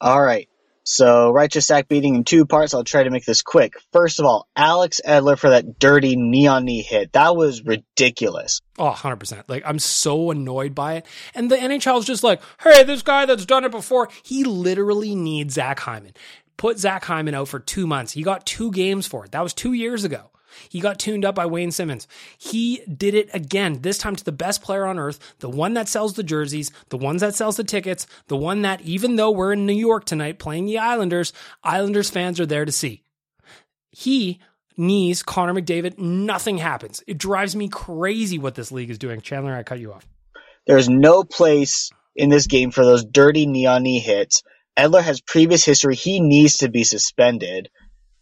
All 0.00 0.20
right. 0.20 0.48
So, 0.84 1.30
righteous 1.30 1.66
sack 1.66 1.88
beating 1.88 2.14
in 2.14 2.24
two 2.24 2.46
parts. 2.46 2.72
I'll 2.72 2.84
try 2.84 3.02
to 3.02 3.10
make 3.10 3.24
this 3.24 3.42
quick. 3.42 3.74
First 3.92 4.18
of 4.18 4.26
all, 4.26 4.48
Alex 4.56 5.00
Edler 5.06 5.38
for 5.38 5.50
that 5.50 5.78
dirty 5.78 6.16
knee 6.16 6.46
on 6.46 6.64
knee 6.64 6.82
hit. 6.82 7.12
That 7.12 7.36
was 7.36 7.62
ridiculous. 7.64 8.60
Oh, 8.78 8.90
100%. 8.90 9.44
Like, 9.48 9.62
I'm 9.66 9.78
so 9.78 10.30
annoyed 10.30 10.74
by 10.74 10.94
it. 10.94 11.06
And 11.34 11.50
the 11.50 11.56
NHL 11.56 11.98
is 11.98 12.06
just 12.06 12.24
like, 12.24 12.40
hey, 12.62 12.82
this 12.82 13.02
guy 13.02 13.26
that's 13.26 13.44
done 13.44 13.64
it 13.64 13.70
before, 13.70 14.08
he 14.22 14.42
literally 14.44 15.14
needs 15.14 15.54
Zach 15.54 15.80
Hyman. 15.80 16.12
Put 16.56 16.78
Zach 16.78 17.04
Hyman 17.04 17.34
out 17.34 17.48
for 17.48 17.58
two 17.58 17.86
months. 17.86 18.12
He 18.12 18.22
got 18.22 18.46
two 18.46 18.70
games 18.70 19.06
for 19.06 19.24
it. 19.24 19.32
That 19.32 19.42
was 19.42 19.54
two 19.54 19.72
years 19.72 20.04
ago. 20.04 20.30
He 20.68 20.80
got 20.80 20.98
tuned 20.98 21.24
up 21.24 21.34
by 21.34 21.46
Wayne 21.46 21.70
Simmonds. 21.70 22.06
He 22.38 22.82
did 22.86 23.14
it 23.14 23.28
again, 23.32 23.82
this 23.82 23.98
time 23.98 24.16
to 24.16 24.24
the 24.24 24.32
best 24.32 24.62
player 24.62 24.86
on 24.86 24.98
earth, 24.98 25.18
the 25.40 25.50
one 25.50 25.74
that 25.74 25.88
sells 25.88 26.14
the 26.14 26.22
jerseys, 26.22 26.70
the 26.88 26.96
ones 26.96 27.20
that 27.20 27.34
sells 27.34 27.56
the 27.56 27.64
tickets, 27.64 28.06
the 28.28 28.36
one 28.36 28.62
that, 28.62 28.80
even 28.82 29.16
though 29.16 29.30
we're 29.30 29.52
in 29.52 29.66
New 29.66 29.72
York 29.72 30.04
tonight 30.04 30.38
playing 30.38 30.66
the 30.66 30.78
Islanders, 30.78 31.32
Islanders 31.62 32.10
fans 32.10 32.40
are 32.40 32.46
there 32.46 32.64
to 32.64 32.72
see. 32.72 33.02
He 33.90 34.40
knees 34.76 35.22
Connor 35.22 35.54
McDavid, 35.54 35.98
nothing 35.98 36.58
happens. 36.58 37.02
It 37.06 37.18
drives 37.18 37.54
me 37.54 37.68
crazy 37.68 38.38
what 38.38 38.54
this 38.54 38.72
league 38.72 38.90
is 38.90 38.98
doing. 38.98 39.20
Chandler, 39.20 39.54
I 39.54 39.62
cut 39.62 39.80
you 39.80 39.92
off. 39.92 40.06
There's 40.66 40.88
no 40.88 41.24
place 41.24 41.90
in 42.16 42.28
this 42.28 42.46
game 42.46 42.70
for 42.70 42.84
those 42.84 43.04
dirty 43.04 43.46
knee 43.46 43.66
on 43.66 43.82
knee 43.82 43.98
hits. 43.98 44.42
Edler 44.76 45.02
has 45.02 45.20
previous 45.20 45.64
history. 45.64 45.94
He 45.94 46.20
needs 46.20 46.58
to 46.58 46.70
be 46.70 46.84
suspended, 46.84 47.68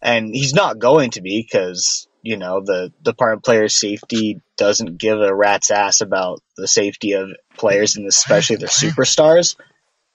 and 0.02 0.34
he's 0.34 0.54
not 0.54 0.78
going 0.78 1.10
to 1.10 1.22
be 1.22 1.42
because 1.42 2.07
you 2.22 2.36
know 2.36 2.60
the 2.60 2.92
Department 3.02 3.38
of 3.38 3.42
Player 3.44 3.68
Safety 3.68 4.40
doesn't 4.56 4.98
give 4.98 5.20
a 5.20 5.34
rat's 5.34 5.70
ass 5.70 6.00
about 6.00 6.40
the 6.56 6.68
safety 6.68 7.12
of 7.12 7.30
players 7.56 7.96
and 7.96 8.06
especially 8.06 8.56
their 8.56 8.68
superstars. 8.68 9.56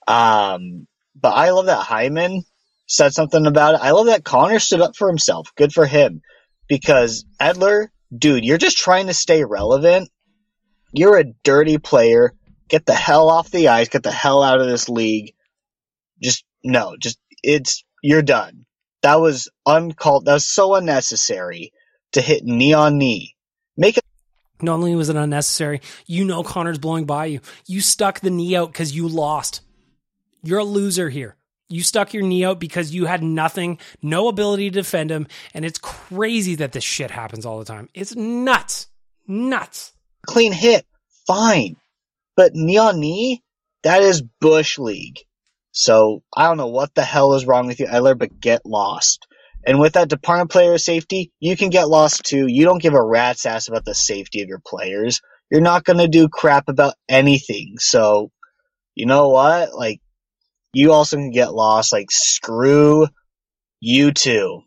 Um, 0.07 0.87
but 1.15 1.31
I 1.31 1.51
love 1.51 1.67
that 1.67 1.83
Hyman 1.83 2.43
said 2.87 3.13
something 3.13 3.45
about 3.45 3.75
it. 3.75 3.81
I 3.81 3.91
love 3.91 4.07
that 4.07 4.23
Connor 4.23 4.59
stood 4.59 4.81
up 4.81 4.95
for 4.95 5.07
himself. 5.07 5.53
Good 5.55 5.73
for 5.73 5.85
him. 5.85 6.21
Because 6.67 7.25
Edler, 7.39 7.87
dude, 8.15 8.45
you're 8.45 8.57
just 8.57 8.77
trying 8.77 9.07
to 9.07 9.13
stay 9.13 9.43
relevant. 9.43 10.09
You're 10.91 11.17
a 11.17 11.33
dirty 11.43 11.77
player. 11.77 12.33
Get 12.69 12.85
the 12.85 12.93
hell 12.93 13.29
off 13.29 13.51
the 13.51 13.69
ice. 13.69 13.89
Get 13.89 14.03
the 14.03 14.11
hell 14.11 14.43
out 14.43 14.61
of 14.61 14.67
this 14.67 14.89
league. 14.89 15.33
Just 16.21 16.45
no, 16.63 16.95
just 16.99 17.19
it's 17.41 17.83
you're 18.01 18.21
done. 18.21 18.65
That 19.01 19.19
was 19.19 19.49
uncalled. 19.65 20.25
That 20.25 20.33
was 20.33 20.47
so 20.47 20.75
unnecessary 20.75 21.73
to 22.13 22.21
hit 22.21 22.43
knee 22.43 22.73
on 22.73 22.97
knee. 22.97 23.35
Make 23.77 23.97
it. 23.97 24.03
Not 24.61 24.75
only 24.75 24.95
was 24.95 25.09
it 25.09 25.15
unnecessary, 25.15 25.81
you 26.05 26.23
know 26.23 26.43
Connor's 26.43 26.79
blowing 26.79 27.05
by 27.05 27.25
you. 27.25 27.41
You 27.67 27.81
stuck 27.81 28.21
the 28.21 28.29
knee 28.29 28.55
out 28.55 28.71
because 28.71 28.95
you 28.95 29.07
lost. 29.07 29.61
You're 30.41 30.59
a 30.59 30.63
loser 30.63 31.09
here. 31.09 31.35
You 31.69 31.83
stuck 31.83 32.13
your 32.13 32.23
knee 32.23 32.45
out 32.45 32.59
because 32.59 32.93
you 32.93 33.05
had 33.05 33.23
nothing, 33.23 33.79
no 34.01 34.27
ability 34.27 34.69
to 34.69 34.79
defend 34.81 35.09
him, 35.09 35.27
and 35.53 35.65
it's 35.65 35.79
crazy 35.79 36.55
that 36.55 36.71
this 36.71 36.83
shit 36.83 37.09
happens 37.09 37.45
all 37.45 37.59
the 37.59 37.65
time. 37.65 37.89
It's 37.93 38.15
nuts. 38.15 38.87
Nuts. 39.27 39.93
Clean 40.27 40.51
hit, 40.53 40.85
fine. 41.25 41.75
But 42.35 42.53
knee 42.53 42.77
on 42.77 42.99
knee, 42.99 43.43
that 43.83 44.01
is 44.01 44.21
Bush 44.21 44.77
League. 44.77 45.19
So 45.71 46.21
I 46.35 46.47
don't 46.47 46.57
know 46.57 46.67
what 46.67 46.93
the 46.93 47.03
hell 47.03 47.33
is 47.33 47.47
wrong 47.47 47.67
with 47.67 47.79
you, 47.79 47.87
Edler, 47.87 48.17
but 48.17 48.39
get 48.39 48.65
lost. 48.65 49.27
And 49.65 49.79
with 49.79 49.93
that 49.93 50.09
department 50.09 50.51
player 50.51 50.77
safety, 50.77 51.31
you 51.39 51.55
can 51.55 51.69
get 51.69 51.87
lost 51.87 52.23
too. 52.25 52.47
You 52.47 52.65
don't 52.65 52.81
give 52.81 52.93
a 52.93 53.03
rat's 53.03 53.45
ass 53.45 53.67
about 53.67 53.85
the 53.85 53.95
safety 53.95 54.41
of 54.41 54.49
your 54.49 54.61
players. 54.65 55.21
You're 55.49 55.61
not 55.61 55.85
going 55.85 55.99
to 55.99 56.07
do 56.07 56.27
crap 56.27 56.67
about 56.67 56.95
anything. 57.07 57.75
So, 57.77 58.31
you 58.95 59.05
know 59.05 59.29
what? 59.29 59.73
Like, 59.73 60.01
you 60.73 60.91
also 60.91 61.15
can 61.17 61.31
get 61.31 61.53
lost. 61.53 61.93
Like, 61.93 62.11
screw 62.11 63.07
you 63.79 64.11
too. 64.11 64.61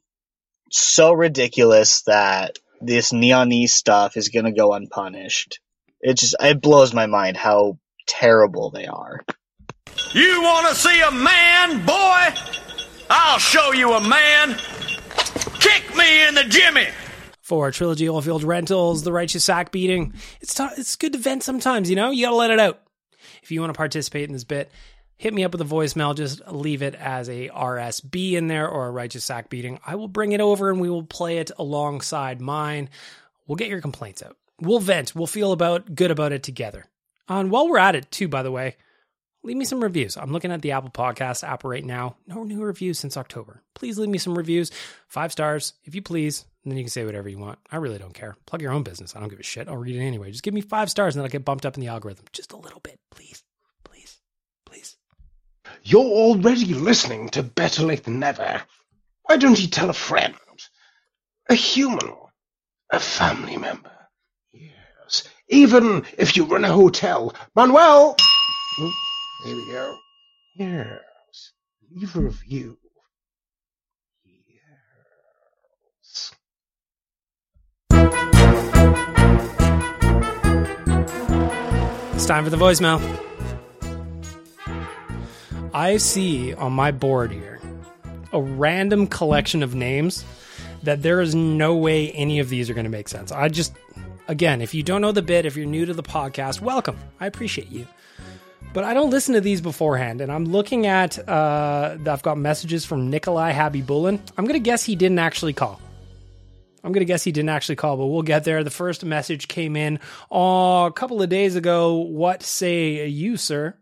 So 0.70 1.12
ridiculous 1.12 2.02
that 2.02 2.58
this 2.80 3.12
neon 3.12 3.50
stuff 3.66 4.16
is 4.16 4.28
going 4.30 4.44
to 4.44 4.52
go 4.52 4.72
unpunished. 4.72 5.60
It 6.00 6.18
just, 6.18 6.36
it 6.40 6.60
blows 6.60 6.94
my 6.94 7.06
mind 7.06 7.36
how 7.36 7.78
terrible 8.06 8.70
they 8.70 8.86
are. 8.86 9.24
You 10.12 10.42
want 10.42 10.68
to 10.68 10.74
see 10.74 11.00
a 11.00 11.10
man, 11.10 11.84
boy? 11.84 12.40
I'll 13.10 13.38
show 13.38 13.72
you 13.72 13.92
a 13.94 14.00
man. 14.00 14.56
Kick 15.66 15.96
me 15.96 16.28
in 16.28 16.34
the 16.36 16.44
jimmy. 16.44 16.86
For 17.40 17.72
Trilogy 17.72 18.06
Oilfield 18.06 18.44
Rentals, 18.44 19.02
the 19.02 19.12
righteous 19.12 19.42
sack 19.42 19.72
beating, 19.72 20.14
it's 20.40 20.54
t- 20.54 20.68
it's 20.76 20.94
good 20.94 21.12
to 21.12 21.18
vent 21.18 21.42
sometimes. 21.42 21.90
You 21.90 21.96
know, 21.96 22.10
you 22.10 22.24
gotta 22.24 22.36
let 22.36 22.50
it 22.52 22.60
out. 22.60 22.82
If 23.42 23.50
you 23.50 23.60
want 23.60 23.72
to 23.72 23.76
participate 23.76 24.28
in 24.28 24.32
this 24.32 24.44
bit, 24.44 24.70
hit 25.16 25.34
me 25.34 25.42
up 25.42 25.50
with 25.52 25.60
a 25.60 25.64
voicemail. 25.64 26.16
Just 26.16 26.40
leave 26.46 26.82
it 26.82 26.94
as 26.94 27.28
a 27.28 27.48
RSB 27.48 28.32
in 28.34 28.46
there 28.46 28.68
or 28.68 28.86
a 28.86 28.92
righteous 28.92 29.24
sack 29.24 29.50
beating. 29.50 29.80
I 29.84 29.96
will 29.96 30.08
bring 30.08 30.32
it 30.32 30.40
over 30.40 30.70
and 30.70 30.80
we 30.80 30.90
will 30.90 31.02
play 31.02 31.38
it 31.38 31.50
alongside 31.58 32.40
mine. 32.40 32.88
We'll 33.46 33.56
get 33.56 33.68
your 33.68 33.80
complaints 33.80 34.22
out. 34.22 34.36
We'll 34.60 34.78
vent. 34.78 35.14
We'll 35.16 35.26
feel 35.26 35.52
about 35.52 35.94
good 35.94 36.12
about 36.12 36.32
it 36.32 36.42
together. 36.44 36.86
And 37.28 37.50
while 37.50 37.68
we're 37.68 37.78
at 37.78 37.96
it, 37.96 38.10
too, 38.12 38.28
by 38.28 38.42
the 38.42 38.52
way, 38.52 38.76
leave 39.46 39.56
me 39.56 39.64
some 39.64 39.82
reviews. 39.82 40.16
I'm 40.16 40.32
looking 40.32 40.50
at 40.50 40.60
the 40.60 40.72
Apple 40.72 40.90
Podcast 40.90 41.44
app 41.44 41.62
right 41.62 41.84
now. 41.84 42.16
No 42.26 42.42
new 42.42 42.62
reviews 42.62 42.98
since 42.98 43.16
October. 43.16 43.62
Please 43.74 43.96
leave 43.96 44.08
me 44.08 44.18
some 44.18 44.36
reviews. 44.36 44.72
Five 45.06 45.30
stars, 45.30 45.74
if 45.84 45.94
you 45.94 46.02
please. 46.02 46.44
And 46.64 46.72
then 46.72 46.78
you 46.78 46.84
can 46.84 46.90
say 46.90 47.04
whatever 47.04 47.28
you 47.28 47.38
want. 47.38 47.60
I 47.70 47.76
really 47.76 47.98
don't 47.98 48.12
care. 48.12 48.36
Plug 48.44 48.60
your 48.60 48.72
own 48.72 48.82
business. 48.82 49.14
I 49.14 49.20
don't 49.20 49.28
give 49.28 49.38
a 49.38 49.44
shit. 49.44 49.68
I'll 49.68 49.76
read 49.76 49.94
it 49.94 50.00
anyway. 50.04 50.32
Just 50.32 50.42
give 50.42 50.52
me 50.52 50.60
five 50.60 50.90
stars 50.90 51.14
and 51.14 51.20
then 51.20 51.26
I'll 51.26 51.30
get 51.30 51.44
bumped 51.44 51.64
up 51.64 51.76
in 51.76 51.80
the 51.80 51.86
algorithm. 51.86 52.24
Just 52.32 52.52
a 52.52 52.56
little 52.56 52.80
bit, 52.80 52.98
please. 53.12 53.44
Please. 53.84 54.18
Please. 54.64 54.96
You're 55.84 56.02
already 56.02 56.74
listening 56.74 57.28
to 57.30 57.44
Better 57.44 57.84
Lait 57.84 58.02
Than 58.02 58.18
Never. 58.18 58.62
Why 59.22 59.36
don't 59.36 59.60
you 59.60 59.68
tell 59.68 59.90
a 59.90 59.94
friend? 59.94 60.34
A 61.48 61.54
human? 61.54 62.12
A 62.90 62.98
family 62.98 63.56
member? 63.56 63.92
Yes. 64.52 65.28
Even 65.48 66.04
if 66.18 66.36
you 66.36 66.44
run 66.44 66.64
a 66.64 66.72
hotel. 66.72 67.32
Manuel! 67.54 68.16
Here 69.46 69.54
we 69.54 69.70
go. 69.70 69.96
Yes. 70.56 71.52
Leave 71.94 72.16
a 72.16 72.20
review. 72.20 72.78
Yes. 74.24 76.32
It's 82.14 82.26
time 82.26 82.42
for 82.42 82.50
the 82.50 82.56
voicemail. 82.56 83.00
I 85.72 85.98
see 85.98 86.52
on 86.52 86.72
my 86.72 86.90
board 86.90 87.30
here 87.30 87.60
a 88.32 88.42
random 88.42 89.06
collection 89.06 89.62
of 89.62 89.76
names 89.76 90.24
that 90.82 91.02
there 91.02 91.20
is 91.20 91.36
no 91.36 91.76
way 91.76 92.10
any 92.10 92.40
of 92.40 92.48
these 92.48 92.68
are 92.68 92.74
going 92.74 92.82
to 92.82 92.90
make 92.90 93.06
sense. 93.06 93.30
I 93.30 93.46
just, 93.46 93.74
again, 94.26 94.60
if 94.60 94.74
you 94.74 94.82
don't 94.82 95.02
know 95.02 95.12
the 95.12 95.22
bit, 95.22 95.46
if 95.46 95.56
you're 95.56 95.66
new 95.66 95.86
to 95.86 95.94
the 95.94 96.02
podcast, 96.02 96.60
welcome. 96.60 96.98
I 97.20 97.28
appreciate 97.28 97.70
you. 97.70 97.86
But 98.76 98.84
I 98.84 98.92
don't 98.92 99.08
listen 99.08 99.32
to 99.32 99.40
these 99.40 99.62
beforehand, 99.62 100.20
and 100.20 100.30
I'm 100.30 100.44
looking 100.44 100.86
at, 100.86 101.18
uh, 101.26 101.96
I've 102.06 102.20
got 102.20 102.36
messages 102.36 102.84
from 102.84 103.08
Nikolai 103.08 103.54
Khabibulin. 103.54 104.20
I'm 104.36 104.44
going 104.44 104.52
to 104.52 104.60
guess 104.60 104.84
he 104.84 104.94
didn't 104.94 105.18
actually 105.18 105.54
call. 105.54 105.80
I'm 106.84 106.92
going 106.92 107.00
to 107.00 107.06
guess 107.06 107.24
he 107.24 107.32
didn't 107.32 107.48
actually 107.48 107.76
call, 107.76 107.96
but 107.96 108.04
we'll 108.08 108.20
get 108.20 108.44
there. 108.44 108.62
The 108.62 108.70
first 108.70 109.02
message 109.02 109.48
came 109.48 109.76
in 109.76 109.98
uh, 110.30 110.88
a 110.88 110.92
couple 110.94 111.22
of 111.22 111.30
days 111.30 111.56
ago. 111.56 111.94
What 111.94 112.42
say 112.42 113.06
you, 113.06 113.38
sir? 113.38 113.78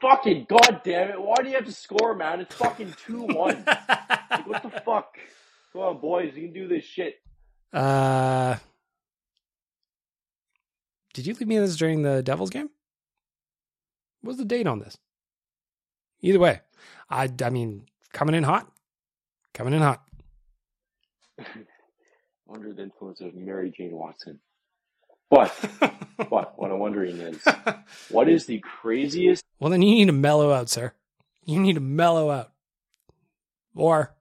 Fucking 0.00 0.46
goddamn 0.48 1.10
it! 1.10 1.20
Why 1.20 1.34
do 1.42 1.48
you 1.48 1.56
have 1.56 1.66
to 1.66 1.72
score, 1.72 2.14
man? 2.14 2.42
It's 2.42 2.54
fucking 2.54 2.94
two 3.06 3.22
one. 3.22 3.64
like, 3.66 4.46
what 4.46 4.62
the 4.62 4.70
fuck? 4.84 5.16
Come 5.72 5.82
on, 5.82 6.00
boys, 6.00 6.30
you 6.36 6.42
can 6.42 6.52
do 6.52 6.68
this 6.68 6.84
shit. 6.84 7.16
Uh, 7.72 8.54
did 11.12 11.26
you 11.26 11.34
leave 11.34 11.48
me 11.48 11.58
this 11.58 11.74
during 11.74 12.02
the 12.02 12.22
Devils 12.22 12.50
game? 12.50 12.70
What's 14.22 14.38
the 14.38 14.44
date 14.44 14.66
on 14.66 14.80
this? 14.80 14.98
Either 16.22 16.38
way, 16.38 16.60
I 17.08 17.28
I 17.42 17.50
mean, 17.50 17.86
coming 18.12 18.34
in 18.34 18.44
hot, 18.44 18.70
coming 19.54 19.72
in 19.74 19.80
hot. 19.80 20.02
Under 22.52 22.72
the 22.72 22.82
influence 22.82 23.20
of 23.20 23.34
Mary 23.34 23.72
Jane 23.74 23.92
Watson. 23.92 24.40
But, 25.30 25.54
but 26.18 26.58
what 26.58 26.70
I'm 26.72 26.80
wondering 26.80 27.16
is, 27.18 27.42
what 28.10 28.28
is 28.28 28.46
the 28.46 28.58
craziest 28.58 29.44
Well, 29.60 29.70
then 29.70 29.82
you 29.82 29.94
need 29.94 30.06
to 30.06 30.12
mellow 30.12 30.52
out, 30.52 30.68
sir. 30.68 30.92
You 31.44 31.60
need 31.60 31.74
to 31.74 31.80
mellow 31.80 32.30
out, 32.30 32.52
or 33.74 34.12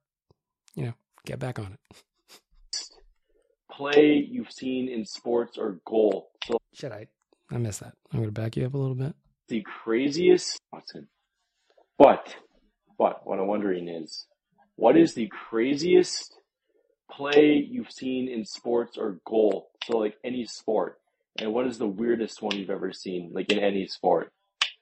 you 0.75 0.85
know, 0.85 0.93
get 1.25 1.39
back 1.39 1.57
on 1.59 1.73
it. 1.73 2.03
play 3.71 4.25
you've 4.29 4.51
seen 4.51 4.87
in 4.87 5.03
sports 5.03 5.57
or 5.57 5.79
goal? 5.85 6.29
So 6.45 6.57
Should 6.73 6.91
I? 6.91 7.07
I 7.51 7.57
missed 7.57 7.79
that. 7.79 7.95
I'm 8.13 8.19
going 8.19 8.29
to 8.29 8.41
back 8.41 8.55
you 8.55 8.65
up 8.65 8.75
a 8.75 8.77
little 8.77 8.95
bit. 8.95 9.15
The 9.49 9.61
craziest 9.83 10.59
Watson. 10.71 11.07
But, 11.97 12.35
but 12.97 13.27
what 13.27 13.39
I'm 13.39 13.47
wondering 13.47 13.89
is, 13.89 14.25
what 14.75 14.95
is 14.97 15.13
the 15.13 15.27
craziest 15.27 16.39
play 17.11 17.55
you've 17.69 17.91
seen 17.91 18.29
in 18.29 18.45
sports 18.45 18.97
or 18.97 19.19
goal? 19.25 19.69
So 19.85 19.97
like 19.97 20.15
any 20.23 20.45
sport. 20.45 20.97
And 21.37 21.53
what 21.53 21.67
is 21.67 21.77
the 21.77 21.87
weirdest 21.87 22.41
one 22.41 22.55
you've 22.55 22.69
ever 22.69 22.91
seen, 22.93 23.31
like 23.33 23.51
in 23.51 23.59
any 23.59 23.87
sport? 23.87 24.31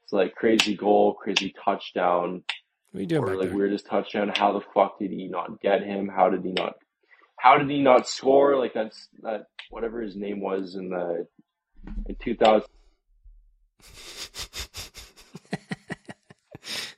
So 0.07 0.17
like 0.17 0.35
crazy 0.35 0.75
goal, 0.75 1.13
crazy 1.13 1.53
touchdown, 1.63 2.43
What 2.91 2.99
are 2.99 3.01
you 3.01 3.07
doing 3.07 3.23
or 3.23 3.35
like 3.35 3.49
there? 3.49 3.57
weirdest 3.57 3.87
touchdown. 3.87 4.31
How 4.35 4.53
the 4.53 4.61
fuck 4.73 4.99
did 4.99 5.11
he 5.11 5.27
not 5.27 5.59
get 5.61 5.83
him? 5.83 6.07
How 6.07 6.29
did 6.29 6.43
he 6.43 6.51
not? 6.51 6.75
How 7.39 7.57
did 7.57 7.69
he 7.69 7.81
not 7.81 8.07
score? 8.07 8.57
Like 8.57 8.73
that's 8.73 9.09
that 9.23 9.45
whatever 9.69 10.01
his 10.01 10.15
name 10.15 10.39
was 10.41 10.75
in 10.75 10.89
the 10.89 11.27
in 12.07 12.15
2000. 12.23 12.67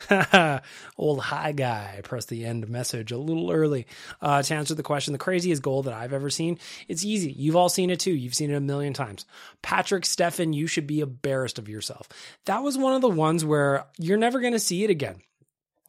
Old 0.97 1.19
high 1.19 1.51
guy 1.51 2.01
pressed 2.03 2.30
the 2.30 2.45
end 2.45 2.67
message 2.67 3.11
a 3.11 3.17
little 3.17 3.51
early. 3.51 3.86
Uh, 4.21 4.41
to 4.41 4.55
answer 4.55 4.75
the 4.75 4.84
question, 4.84 5.11
the 5.11 5.19
craziest 5.19 5.61
goal 5.61 5.84
that 5.84 5.93
I've 5.93 6.13
ever 6.13 6.30
seen, 6.30 6.57
it's 6.88 7.05
easy. 7.05 7.32
You've 7.32 7.55
all 7.55 7.69
seen 7.69 7.89
it 7.89 7.99
too. 7.99 8.11
You've 8.11 8.34
seen 8.34 8.51
it 8.51 8.55
a 8.55 8.61
million 8.61 8.93
times. 8.93 9.25
Patrik 9.61 10.05
Stefan, 10.05 10.53
you 10.53 10.67
should 10.67 10.88
be 10.88 11.01
embarrassed 11.01 11.59
of 11.59 11.69
yourself. 11.69 12.07
That 12.45 12.63
was 12.63 12.77
one 12.77 12.93
of 12.93 13.01
the 13.01 13.09
ones 13.09 13.45
where 13.45 13.86
you're 13.97 14.17
never 14.17 14.39
going 14.39 14.53
to 14.53 14.59
see 14.59 14.84
it 14.84 14.89
again. 14.89 15.21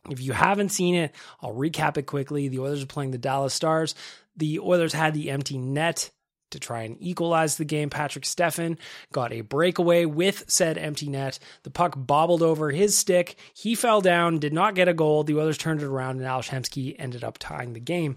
If 0.08 0.20
you 0.20 0.32
haven't 0.32 0.70
seen 0.70 0.94
it, 0.94 1.14
I'll 1.42 1.54
recap 1.54 1.96
it 1.96 2.06
quickly. 2.06 2.48
The 2.48 2.60
Oilers 2.60 2.82
are 2.82 2.86
playing 2.86 3.10
the 3.10 3.18
Dallas 3.18 3.54
Stars. 3.54 3.94
The 4.36 4.60
Oilers 4.60 4.92
had 4.92 5.14
the 5.14 5.30
empty 5.30 5.58
net 5.58 6.10
to 6.50 6.58
try 6.58 6.82
and 6.82 6.96
equalize 7.00 7.56
the 7.56 7.64
game. 7.64 7.90
Patrik 7.90 8.24
Stefan 8.24 8.78
got 9.12 9.32
a 9.32 9.40
breakaway 9.40 10.04
with 10.04 10.44
said 10.48 10.78
empty 10.78 11.08
net. 11.08 11.38
The 11.62 11.70
puck 11.70 11.94
bobbled 11.96 12.42
over 12.42 12.70
his 12.70 12.96
stick. 12.96 13.36
He 13.54 13.74
fell 13.74 14.00
down, 14.00 14.38
did 14.38 14.52
not 14.52 14.74
get 14.74 14.88
a 14.88 14.94
goal. 14.94 15.24
The 15.24 15.38
others 15.38 15.58
turned 15.58 15.82
it 15.82 15.86
around, 15.86 16.18
and 16.18 16.26
Alex 16.26 16.48
Hemsky 16.48 16.96
ended 16.98 17.24
up 17.24 17.38
tying 17.38 17.72
the 17.72 17.80
game. 17.80 18.16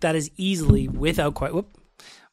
That 0.00 0.16
is 0.16 0.30
easily, 0.36 0.88
without 0.88 1.34
quite, 1.34 1.54
whoop, 1.54 1.76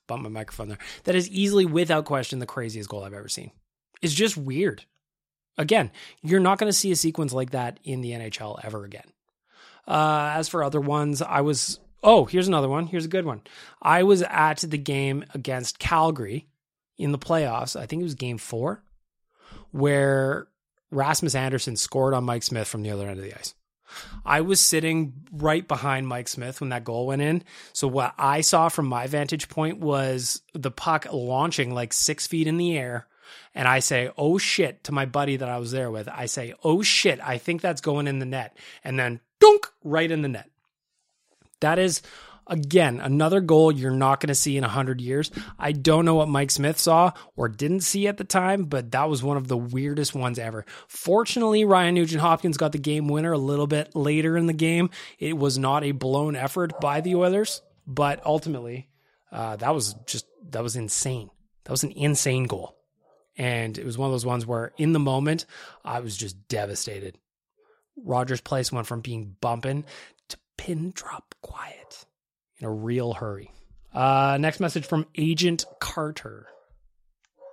bump 0.08 0.24
my 0.24 0.30
microphone 0.30 0.70
there. 0.70 0.78
That 1.04 1.16
is 1.16 1.30
easily, 1.30 1.66
without 1.66 2.06
question, 2.06 2.40
the 2.40 2.46
craziest 2.46 2.90
goal 2.90 3.04
I've 3.04 3.14
ever 3.14 3.30
seen. 3.30 3.52
It's 4.02 4.14
just 4.14 4.38
weird. 4.38 4.86
Again, 5.58 5.92
you're 6.22 6.40
not 6.40 6.58
going 6.58 6.70
to 6.72 6.78
see 6.78 6.92
a 6.92 6.96
sequence 6.96 7.34
like 7.34 7.52
that 7.52 7.80
in 7.84 8.02
the 8.02 8.12
NHL 8.12 8.60
ever 8.64 8.86
again. 8.86 9.04
Uh, 9.88 10.34
as 10.36 10.48
for 10.48 10.64
other 10.64 10.80
ones, 10.80 11.22
I 11.22 11.42
was 11.42 11.80
Oh, 12.04 12.26
here's 12.26 12.48
another 12.48 12.70
one. 12.70 12.88
Here's 12.88 13.06
a 13.06 13.10
good 13.10 13.26
one. 13.26 13.42
I 13.82 14.04
was 14.04 14.22
at 14.24 14.60
the 14.60 14.78
game 14.78 15.26
against 15.34 15.80
Calgary 15.80 16.48
in 16.98 17.12
the 17.12 17.18
playoffs. 17.18 17.80
I 17.80 17.86
think 17.86 18.02
it 18.02 18.04
was 18.04 18.16
game 18.16 18.38
four, 18.38 18.84
where 19.72 20.48
Rasmus 20.92 21.36
Andersson 21.36 21.76
scored 21.76 22.14
on 22.14 22.24
Mike 22.24 22.44
Smith 22.44 22.68
from 22.68 22.84
the 22.84 22.92
other 22.92 23.08
end 23.08 23.20
of 23.20 23.26
the 23.26 23.38
ice. 23.38 23.54
I 24.26 24.42
was 24.42 24.60
sitting 24.60 25.14
right 25.32 25.68
behind 25.68 26.08
Mike 26.08 26.28
Smith 26.28 26.62
when 26.62 26.70
that 26.70 26.84
goal 26.84 27.08
went 27.08 27.22
in. 27.22 27.44
So 27.74 27.88
what 27.88 28.14
I 28.18 28.42
saw 28.42 28.70
from 28.70 28.86
my 28.86 29.08
vantage 29.08 29.50
point 29.50 29.80
was 29.80 30.42
the 30.54 30.72
puck 30.72 31.08
launching 31.12 31.74
like 31.74 31.94
six 31.94 32.28
feet 32.28 32.48
in 32.48 32.58
the 32.58 32.78
air. 32.78 33.08
And 33.56 33.68
I 33.68 33.80
say, 33.80 34.12
oh 34.18 34.38
shit, 34.38 34.84
to 34.86 34.92
my 34.92 35.06
buddy 35.06 35.38
that 35.38 35.50
I 35.50 35.58
was 35.58 35.72
there 35.72 35.92
with. 35.92 36.08
I 36.08 36.28
say, 36.28 36.54
oh 36.64 36.82
shit, 36.82 37.20
I 37.22 37.38
think 37.38 37.62
that's 37.62 37.82
going 37.82 38.08
in 38.08 38.20
the 38.20 38.26
net. 38.26 38.58
And 38.84 39.00
then 39.00 39.22
dunk 39.40 39.68
right 39.84 40.10
in 40.10 40.22
the 40.22 40.30
net. 40.30 40.50
That 41.62 41.80
is, 41.80 42.02
again, 42.48 43.00
another 43.00 43.42
goal 43.42 43.72
you're 43.72 43.92
not 43.92 44.20
going 44.20 44.30
to 44.30 44.36
see 44.36 44.58
in 44.58 44.64
100 44.64 45.00
years. 45.00 45.32
I 45.58 45.72
don't 45.72 46.06
know 46.06 46.16
what 46.16 46.28
Mike 46.28 46.52
Smith 46.52 46.80
saw 46.80 47.12
or 47.36 47.48
didn't 47.48 47.82
see 47.82 48.08
at 48.08 48.18
the 48.18 48.24
time, 48.24 48.64
but 48.66 48.92
that 48.92 49.10
was 49.10 49.24
one 49.24 49.38
of 49.38 49.48
the 49.48 49.58
weirdest 49.58 50.14
ones 50.14 50.40
ever. 50.40 50.66
Fortunately, 50.88 51.64
Ryan 51.66 51.96
Nugent 51.96 52.22
Hopkins 52.22 52.58
got 52.58 52.72
the 52.72 52.78
game 52.78 53.08
winner 53.08 53.32
a 53.32 53.38
little 53.38 53.68
bit 53.68 53.96
later 53.96 54.36
in 54.38 54.48
the 54.48 54.54
game. 54.54 54.90
It 55.20 55.38
was 55.38 55.58
not 55.58 55.84
a 55.84 55.92
blown 55.92 56.36
effort 56.36 56.80
by 56.82 57.02
the 57.02 57.16
Oilers, 57.16 57.62
but 57.86 58.26
ultimately, 58.26 58.90
uh, 59.32 59.56
that 59.58 59.74
was 59.74 59.94
just, 60.06 60.26
that 60.50 60.64
was 60.64 60.76
insane. 60.76 61.30
That 61.66 61.72
was 61.72 61.84
an 61.84 61.92
insane 61.92 62.46
goal. 62.46 62.76
And 63.38 63.78
it 63.78 63.86
was 63.86 63.98
one 63.98 64.08
of 64.08 64.14
those 64.14 64.26
ones 64.26 64.46
where 64.46 64.74
in 64.78 64.92
the 64.92 65.00
moment, 65.00 65.46
I 65.86 66.02
was 66.02 66.18
just 66.18 66.48
devastated. 66.50 67.18
Rogers 67.96 68.42
Place 68.42 68.72
went 68.72 68.88
from 68.88 69.02
being 69.02 69.36
bumping 69.40 69.86
pin 70.60 70.92
drop 70.94 71.36
quiet 71.42 72.06
in 72.58 72.68
a 72.68 72.72
real 72.72 73.14
hurry. 73.14 73.50
Uh, 73.94 74.38
next 74.42 74.60
message 74.60 74.86
from 74.86 75.06
Agent 75.18 75.64
Carter. 75.80 76.48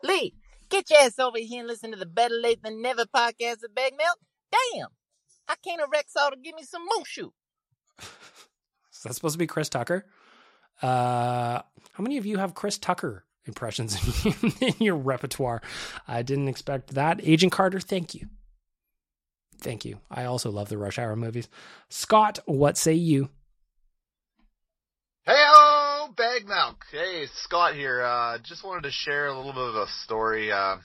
Lee, 0.03 0.35
get 0.71 0.91
your 0.91 0.99
ass 0.99 1.17
over 1.21 1.39
here 1.39 1.61
and 1.61 1.69
listen 1.69 1.93
to 1.93 1.97
the 1.97 2.05
Better 2.05 2.35
Lait 2.35 2.65
Than 2.65 2.83
Never 2.83 3.05
podcast 3.05 3.63
of 3.63 3.73
Bag 3.77 3.93
Milk. 3.97 4.19
Damn, 4.51 4.89
I 5.47 5.55
can't 5.65 5.81
erect 5.81 6.11
all 6.21 6.33
to 6.33 6.37
give 6.37 6.57
me 6.57 6.65
some 6.65 6.83
mooshu. 6.89 7.31
Is 8.93 9.03
that 9.05 9.15
supposed 9.15 9.35
to 9.35 9.39
be 9.39 9.47
Chris 9.47 9.69
Tucker? 9.69 10.05
Uh, 10.83 11.63
how 11.93 12.03
many 12.03 12.17
of 12.17 12.27
you 12.27 12.39
have 12.39 12.55
Chris 12.55 12.77
Tucker 12.77 13.25
impressions 13.45 13.97
in 14.61 14.75
your 14.81 14.97
repertoire? 14.97 15.63
I 16.09 16.23
didn't 16.23 16.49
expect 16.49 16.95
that. 16.95 17.21
Agent 17.23 17.53
Carter, 17.53 17.79
thank 17.79 18.17
you. 18.17 18.27
Thank 19.59 19.85
you. 19.85 19.99
I 20.11 20.25
also 20.25 20.51
love 20.51 20.69
the 20.69 20.79
Rush 20.79 20.99
Hour 20.99 21.17
movies. 21.17 21.49
Scott, 21.89 22.39
what 22.47 22.77
say 22.77 22.95
you? 22.95 23.29
Hey, 25.25 25.35
oh, 25.37 26.11
bag 26.17 26.47
milk. 26.47 26.85
Hey, 26.93 27.27
Scott 27.43 27.75
here. 27.75 28.03
Uh, 28.03 28.39
just 28.39 28.65
wanted 28.65 28.85
to 28.85 28.91
share 28.93 29.27
a 29.27 29.37
little 29.37 29.53
bit 29.53 29.63
of 29.63 29.75
a 29.75 29.87
story. 30.05 30.53
Uh, 30.53 30.77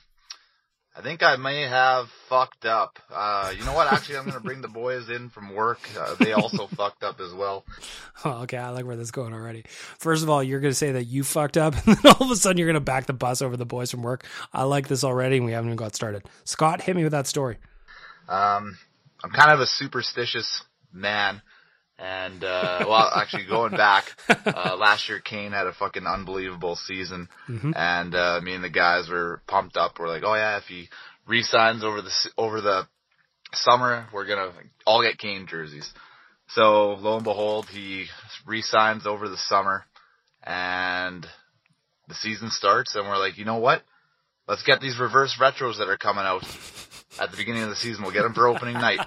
I 0.93 1.01
think 1.01 1.23
I 1.23 1.37
may 1.37 1.61
have 1.61 2.07
fucked 2.27 2.65
up. 2.65 2.99
Uh, 3.13 3.53
you 3.57 3.63
know 3.63 3.73
what? 3.73 3.91
Actually, 3.91 4.17
I'm 4.17 4.25
going 4.25 4.33
to 4.35 4.43
bring 4.43 4.61
the 4.61 4.67
boys 4.67 5.09
in 5.09 5.29
from 5.29 5.55
work. 5.55 5.79
Uh, 5.97 6.15
they 6.19 6.33
also 6.33 6.67
fucked 6.75 7.03
up 7.03 7.21
as 7.21 7.33
well. 7.33 7.63
Oh, 8.25 8.41
okay. 8.41 8.57
I 8.57 8.71
like 8.71 8.85
where 8.85 8.97
this 8.97 9.05
is 9.05 9.11
going 9.11 9.33
already. 9.33 9.63
First 9.99 10.21
of 10.21 10.29
all, 10.29 10.43
you're 10.43 10.59
going 10.59 10.71
to 10.71 10.77
say 10.77 10.93
that 10.93 11.05
you 11.05 11.23
fucked 11.23 11.55
up, 11.55 11.75
and 11.87 11.95
then 11.95 12.13
all 12.13 12.25
of 12.25 12.31
a 12.31 12.35
sudden 12.35 12.57
you're 12.57 12.67
going 12.67 12.73
to 12.73 12.81
back 12.81 13.05
the 13.05 13.13
bus 13.13 13.41
over 13.41 13.55
the 13.55 13.65
boys 13.65 13.89
from 13.91 14.01
work. 14.01 14.25
I 14.51 14.63
like 14.63 14.89
this 14.89 15.03
already, 15.03 15.37
and 15.37 15.45
we 15.45 15.53
haven't 15.53 15.69
even 15.69 15.77
got 15.77 15.95
started. 15.95 16.23
Scott, 16.43 16.81
hit 16.81 16.95
me 16.95 17.03
with 17.03 17.13
that 17.13 17.27
story. 17.27 17.57
Um, 18.31 18.77
I'm 19.23 19.31
kind 19.31 19.51
of 19.51 19.59
a 19.59 19.65
superstitious 19.67 20.63
man. 20.93 21.41
And, 21.99 22.43
uh, 22.43 22.85
well, 22.89 23.11
actually 23.15 23.45
going 23.45 23.71
back, 23.71 24.05
uh, 24.29 24.75
last 24.79 25.07
year 25.09 25.19
Kane 25.19 25.51
had 25.51 25.67
a 25.67 25.73
fucking 25.73 26.07
unbelievable 26.07 26.75
season. 26.75 27.27
Mhm. 27.47 27.73
And, 27.75 28.15
uh, 28.15 28.39
me 28.41 28.55
and 28.55 28.63
the 28.63 28.69
guys 28.69 29.09
were 29.09 29.41
pumped 29.47 29.77
up. 29.77 29.99
We're 29.99 30.07
like, 30.07 30.23
oh 30.25 30.33
yeah, 30.33 30.57
if 30.57 30.63
he 30.63 30.87
resigns 31.27 31.83
over 31.83 32.01
the, 32.01 32.09
s- 32.09 32.29
over 32.37 32.61
the 32.61 32.87
summer, 33.53 34.07
we're 34.13 34.25
gonna 34.27 34.51
all 34.85 35.03
get 35.03 35.17
Kane 35.19 35.45
jerseys. 35.47 35.91
So 36.47 36.93
lo 36.93 37.15
and 37.15 37.23
behold, 37.23 37.67
he 37.67 38.05
resigns 38.47 39.05
over 39.05 39.27
the 39.29 39.37
summer 39.37 39.85
and 40.43 41.25
the 42.07 42.15
season 42.15 42.49
starts 42.49 42.95
and 42.95 43.05
we're 43.07 43.17
like, 43.17 43.37
you 43.37 43.45
know 43.45 43.57
what? 43.57 43.83
Let's 44.47 44.63
get 44.63 44.81
these 44.81 44.99
reverse 44.99 45.37
retros 45.39 45.77
that 45.77 45.87
are 45.87 45.97
coming 45.97 46.25
out 46.25 46.43
at 47.19 47.31
the 47.31 47.37
beginning 47.37 47.63
of 47.63 47.69
the 47.69 47.75
season. 47.75 48.03
We'll 48.03 48.13
get 48.13 48.23
them 48.23 48.33
for 48.33 48.47
opening 48.47 48.75
night. 48.75 48.99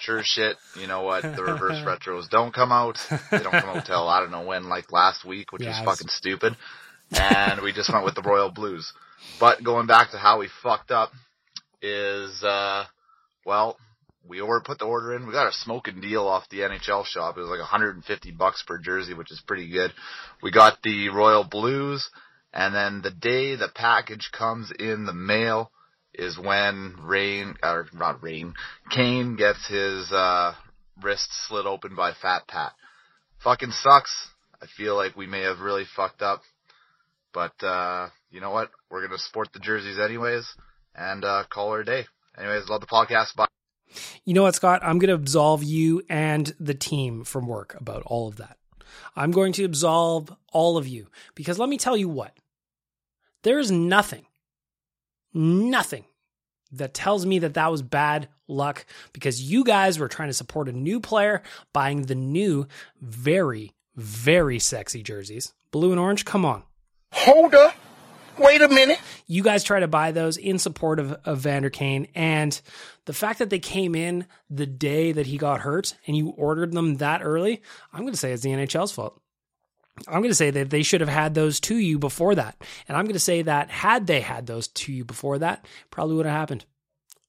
Sure 0.00 0.18
as 0.18 0.26
shit. 0.26 0.56
You 0.80 0.86
know 0.86 1.02
what? 1.02 1.22
The 1.22 1.42
reverse 1.42 1.76
retros 1.84 2.28
don't 2.28 2.52
come 2.54 2.72
out. 2.72 2.98
They 3.30 3.38
don't 3.42 3.52
come 3.52 3.70
out 3.76 3.86
till 3.86 4.08
I 4.08 4.20
don't 4.20 4.30
know 4.30 4.44
when, 4.44 4.68
like 4.68 4.90
last 4.92 5.24
week, 5.24 5.52
which 5.52 5.62
Yes. 5.62 5.80
was 5.84 5.96
fucking 5.98 6.08
stupid. 6.10 6.56
And 7.12 7.60
we 7.62 7.72
just 7.72 7.92
went 7.92 8.04
with 8.04 8.14
the 8.14 8.22
Royal 8.22 8.50
Blues. 8.50 8.92
But 9.38 9.62
going 9.62 9.86
back 9.86 10.10
to 10.12 10.18
how 10.18 10.40
we 10.40 10.48
fucked 10.62 10.90
up 10.90 11.10
is, 11.82 12.42
uh, 12.42 12.84
well, 13.44 13.76
we 14.26 14.40
order, 14.40 14.62
put 14.64 14.78
the 14.78 14.86
order 14.86 15.14
in. 15.14 15.26
We 15.26 15.32
got 15.32 15.48
a 15.48 15.52
smoking 15.52 16.00
deal 16.00 16.26
off 16.26 16.48
the 16.48 16.60
NHL 16.60 17.04
shop. 17.04 17.36
It 17.36 17.40
was 17.42 17.50
like 17.50 17.60
150 17.60 18.30
bucks 18.32 18.62
per 18.66 18.78
jersey, 18.78 19.12
which 19.14 19.30
is 19.30 19.42
pretty 19.46 19.68
good. 19.70 19.92
We 20.42 20.50
got 20.50 20.82
the 20.82 21.10
Royal 21.10 21.44
Blues, 21.44 22.08
and 22.52 22.74
then 22.74 23.02
the 23.02 23.10
day 23.10 23.54
the 23.56 23.68
package 23.74 24.30
comes 24.32 24.72
in 24.78 25.04
the 25.04 25.12
mail 25.12 25.70
is 26.14 26.38
when 26.38 26.96
Rain, 27.02 27.56
or 27.62 27.86
not 27.92 28.22
Rain, 28.22 28.54
Kane 28.90 29.36
gets 29.36 29.66
his, 29.66 30.10
uh, 30.12 30.54
wrist 31.02 31.28
slit 31.48 31.66
open 31.66 31.94
by 31.94 32.12
Fat 32.12 32.46
Pat. 32.46 32.72
Fucking 33.38 33.72
sucks. 33.72 34.28
I 34.62 34.66
feel 34.66 34.96
like 34.96 35.16
we 35.16 35.26
may 35.26 35.42
have 35.42 35.60
really 35.60 35.84
fucked 35.84 36.22
up. 36.22 36.42
But, 37.32 37.62
uh, 37.62 38.08
you 38.30 38.40
know 38.40 38.50
what? 38.50 38.70
We're 38.90 39.06
gonna 39.06 39.18
sport 39.18 39.52
the 39.52 39.58
jerseys 39.58 39.98
anyways, 39.98 40.46
and, 40.94 41.24
uh, 41.24 41.44
call 41.50 41.72
her 41.72 41.80
a 41.80 41.84
day. 41.84 42.06
Anyways, 42.38 42.68
love 42.68 42.80
the 42.80 42.86
podcast. 42.86 43.34
Bye. 43.36 43.46
You 44.24 44.34
know 44.34 44.42
what, 44.42 44.54
Scott? 44.54 44.80
I'm 44.82 44.98
going 44.98 45.08
to 45.08 45.14
absolve 45.14 45.62
you 45.62 46.02
and 46.08 46.54
the 46.58 46.74
team 46.74 47.24
from 47.24 47.46
work 47.46 47.76
about 47.78 48.02
all 48.06 48.28
of 48.28 48.36
that. 48.36 48.56
I'm 49.16 49.30
going 49.30 49.52
to 49.54 49.64
absolve 49.64 50.34
all 50.52 50.76
of 50.76 50.88
you 50.88 51.08
because 51.34 51.58
let 51.58 51.68
me 51.68 51.78
tell 51.78 51.96
you 51.96 52.08
what. 52.08 52.36
There 53.42 53.58
is 53.58 53.70
nothing, 53.70 54.26
nothing 55.34 56.04
that 56.72 56.94
tells 56.94 57.26
me 57.26 57.40
that 57.40 57.54
that 57.54 57.70
was 57.70 57.82
bad 57.82 58.28
luck 58.48 58.86
because 59.12 59.42
you 59.42 59.64
guys 59.64 59.98
were 59.98 60.08
trying 60.08 60.28
to 60.28 60.34
support 60.34 60.68
a 60.68 60.72
new 60.72 61.00
player 61.00 61.42
buying 61.72 62.02
the 62.02 62.14
new, 62.14 62.66
very, 63.00 63.72
very 63.96 64.58
sexy 64.58 65.02
jerseys. 65.02 65.52
Blue 65.70 65.90
and 65.90 66.00
orange, 66.00 66.24
come 66.24 66.44
on. 66.44 66.62
Hold 67.12 67.54
up. 67.54 67.74
Wait 68.38 68.60
a 68.62 68.68
minute. 68.68 68.98
You 69.28 69.42
guys 69.44 69.62
try 69.62 69.80
to 69.80 69.86
buy 69.86 70.10
those 70.10 70.36
in 70.36 70.58
support 70.58 70.98
of, 70.98 71.12
of 71.24 71.38
Vander 71.38 71.70
Kane. 71.70 72.08
And 72.14 72.60
the 73.04 73.12
fact 73.12 73.38
that 73.38 73.50
they 73.50 73.60
came 73.60 73.94
in 73.94 74.26
the 74.50 74.66
day 74.66 75.12
that 75.12 75.26
he 75.26 75.38
got 75.38 75.60
hurt 75.60 75.94
and 76.06 76.16
you 76.16 76.30
ordered 76.30 76.72
them 76.72 76.96
that 76.96 77.22
early, 77.22 77.62
I'm 77.92 78.00
going 78.00 78.12
to 78.12 78.18
say 78.18 78.32
it's 78.32 78.42
the 78.42 78.50
NHL's 78.50 78.92
fault. 78.92 79.20
I'm 80.08 80.20
going 80.20 80.30
to 80.30 80.34
say 80.34 80.50
that 80.50 80.70
they 80.70 80.82
should 80.82 81.00
have 81.00 81.08
had 81.08 81.34
those 81.34 81.60
to 81.60 81.76
you 81.76 81.98
before 81.98 82.34
that. 82.34 82.56
And 82.88 82.96
I'm 82.96 83.04
going 83.04 83.14
to 83.14 83.20
say 83.20 83.42
that 83.42 83.70
had 83.70 84.06
they 84.06 84.20
had 84.20 84.46
those 84.46 84.68
to 84.68 84.92
you 84.92 85.04
before 85.04 85.38
that, 85.38 85.66
probably 85.90 86.16
would 86.16 86.26
have 86.26 86.34
happened. 86.34 86.64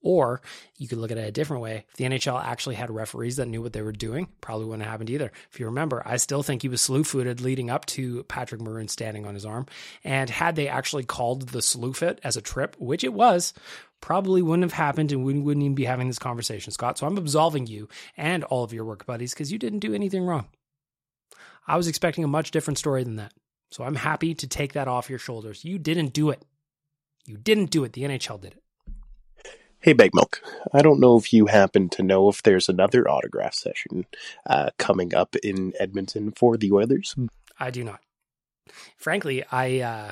Or 0.01 0.41
you 0.77 0.87
could 0.87 0.99
look 0.99 1.09
at 1.09 1.17
it 1.17 1.27
a 1.27 1.31
different 1.31 1.63
way. 1.63 1.85
If 1.89 1.95
the 1.95 2.03
NHL 2.03 2.43
actually 2.43 2.75
had 2.75 2.91
referees 2.91 3.37
that 3.37 3.47
knew 3.47 3.61
what 3.61 3.73
they 3.73 3.81
were 3.81 3.91
doing, 3.91 4.27
probably 4.39 4.65
wouldn't 4.65 4.83
have 4.83 4.91
happened 4.91 5.09
either. 5.09 5.31
If 5.51 5.59
you 5.59 5.65
remember, 5.65 6.03
I 6.05 6.17
still 6.17 6.43
think 6.43 6.61
he 6.61 6.67
was 6.67 6.81
slew 6.81 7.03
footed 7.03 7.41
leading 7.41 7.71
up 7.71 7.87
to 7.87 8.23
Patrick 8.25 8.61
Maroon 8.61 8.87
standing 8.87 9.25
on 9.25 9.33
his 9.33 9.47
arm. 9.47 9.65
And 10.03 10.29
had 10.29 10.55
they 10.55 10.67
actually 10.67 11.05
called 11.05 11.49
the 11.49 11.61
slew 11.61 11.93
fit 11.93 12.19
as 12.23 12.37
a 12.37 12.41
trip, 12.41 12.75
which 12.77 13.03
it 13.03 13.13
was, 13.13 13.51
probably 13.99 14.43
wouldn't 14.43 14.63
have 14.63 14.73
happened 14.73 15.11
and 15.11 15.25
we 15.25 15.39
wouldn't 15.39 15.63
even 15.63 15.73
be 15.73 15.85
having 15.85 16.07
this 16.07 16.19
conversation, 16.19 16.71
Scott. 16.71 16.99
So 16.99 17.07
I'm 17.07 17.17
absolving 17.17 17.65
you 17.65 17.89
and 18.15 18.43
all 18.43 18.63
of 18.63 18.73
your 18.73 18.85
work 18.85 19.07
buddies 19.07 19.33
because 19.33 19.51
you 19.51 19.57
didn't 19.57 19.79
do 19.79 19.95
anything 19.95 20.23
wrong. 20.23 20.47
I 21.67 21.77
was 21.77 21.87
expecting 21.87 22.23
a 22.23 22.27
much 22.27 22.51
different 22.51 22.77
story 22.77 23.03
than 23.03 23.15
that. 23.15 23.33
So 23.71 23.83
I'm 23.83 23.95
happy 23.95 24.33
to 24.35 24.47
take 24.47 24.73
that 24.73 24.87
off 24.87 25.09
your 25.09 25.19
shoulders. 25.19 25.65
You 25.65 25.79
didn't 25.79 26.13
do 26.13 26.29
it. 26.29 26.43
You 27.25 27.37
didn't 27.37 27.71
do 27.71 27.83
it. 27.83 27.93
The 27.93 28.03
NHL 28.03 28.39
did 28.39 28.53
it. 28.53 28.61
Hey, 29.79 29.93
Bag 29.93 30.11
Milk. 30.13 30.41
I 30.73 30.81
don't 30.81 30.99
know 30.99 31.17
if 31.17 31.31
you 31.33 31.47
happen 31.47 31.89
to 31.89 32.03
know 32.03 32.29
if 32.29 32.41
there's 32.41 32.69
another 32.69 33.07
autograph 33.07 33.53
session 33.53 34.05
uh, 34.47 34.69
coming 34.77 35.13
up 35.13 35.35
in 35.37 35.73
Edmonton 35.79 36.31
for 36.31 36.57
the 36.57 36.71
Oilers. 36.71 37.15
I 37.59 37.69
do 37.69 37.83
not. 37.83 37.99
Frankly, 38.97 39.43
I 39.51 39.79
uh 39.81 40.11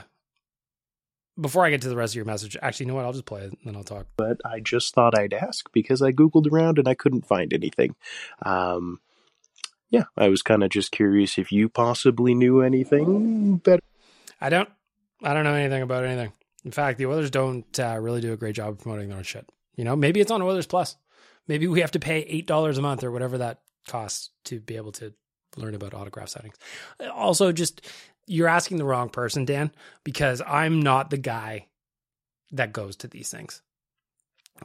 before 1.40 1.66
I 1.66 1.72
get 1.72 1.82
to 1.82 1.90
the 1.90 1.96
rest 1.96 2.14
of 2.14 2.18
your 2.18 2.26
message, 2.26 2.56
actually, 2.62 2.86
you 2.86 2.92
know 2.92 2.96
what? 2.96 3.06
I'll 3.06 3.14
just 3.14 3.26
play 3.26 3.42
it 3.42 3.52
and 3.52 3.58
then 3.66 3.76
I'll 3.76 3.84
talk. 3.84 4.06
But 4.16 4.40
I 4.46 4.60
just 4.60 4.94
thought 4.94 5.18
I'd 5.18 5.34
ask 5.34 5.72
because 5.72 6.02
I 6.02 6.12
googled 6.12 6.52
around 6.52 6.78
and 6.78 6.88
I 6.88 6.94
couldn't 6.94 7.26
find 7.26 7.52
anything. 7.52 7.96
Um, 8.44 9.00
yeah, 9.94 10.06
I 10.18 10.28
was 10.28 10.42
kind 10.42 10.64
of 10.64 10.72
just 10.72 10.92
curious 10.92 11.38
if 11.38 11.52
you 11.52 11.70
possibly 11.70 12.34
knew 12.34 12.62
anything 12.62 13.58
better. 13.58 13.84
I 14.42 14.50
don't. 14.50 14.68
I 15.22 15.36
don't 15.36 15.44
know 15.44 15.54
anything 15.54 15.84
about 15.84 16.04
anything. 16.04 16.34
In 16.66 16.72
fact, 16.72 16.98
the 16.98 17.06
Oilers 17.06 17.30
don't 17.30 17.80
uh, 17.80 18.00
really 18.02 18.20
do 18.20 18.34
a 18.34 18.38
great 18.38 18.56
job 18.56 18.70
of 18.70 18.80
promoting 18.80 19.10
their 19.10 19.20
own 19.20 19.24
shit. 19.24 19.48
You 19.76 19.84
know, 19.84 19.96
maybe 19.96 20.20
it's 20.20 20.32
on 20.32 20.42
Oilers 20.42 20.66
Plus. 20.66 20.96
Maybe 21.48 21.68
we 21.68 21.82
have 21.82 21.92
to 21.92 22.00
pay 22.00 22.22
eight 22.22 22.48
dollars 22.48 22.80
a 22.80 22.82
month 22.82 23.04
or 23.04 23.12
whatever 23.12 23.38
that 23.38 23.60
costs 23.88 24.32
to 24.46 24.60
be 24.60 24.78
able 24.78 24.94
to 24.94 25.14
learn 25.58 25.76
about 25.76 25.94
autograph 25.94 26.30
signings. 26.30 26.56
Also, 27.14 27.52
just 27.52 27.88
you're 28.26 28.48
asking 28.48 28.78
the 28.78 28.86
wrong 28.86 29.10
person, 29.10 29.46
Dan, 29.46 29.72
because 30.04 30.42
I'm 30.44 30.82
not 30.82 31.12
the 31.12 31.18
guy 31.18 31.68
that 32.52 32.74
goes 32.74 32.96
to 32.96 33.08
these 33.08 33.30
things. 33.30 33.62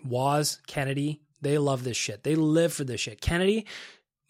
Waz, 0.07 0.63
Kennedy, 0.67 1.21
they 1.43 1.59
love 1.59 1.85
this 1.85 1.99
shit. 1.99 2.25
They 2.25 2.35
live 2.35 2.73
for 2.73 2.85
this 2.85 3.03
shit. 3.03 3.21
Kennedy, 3.21 3.67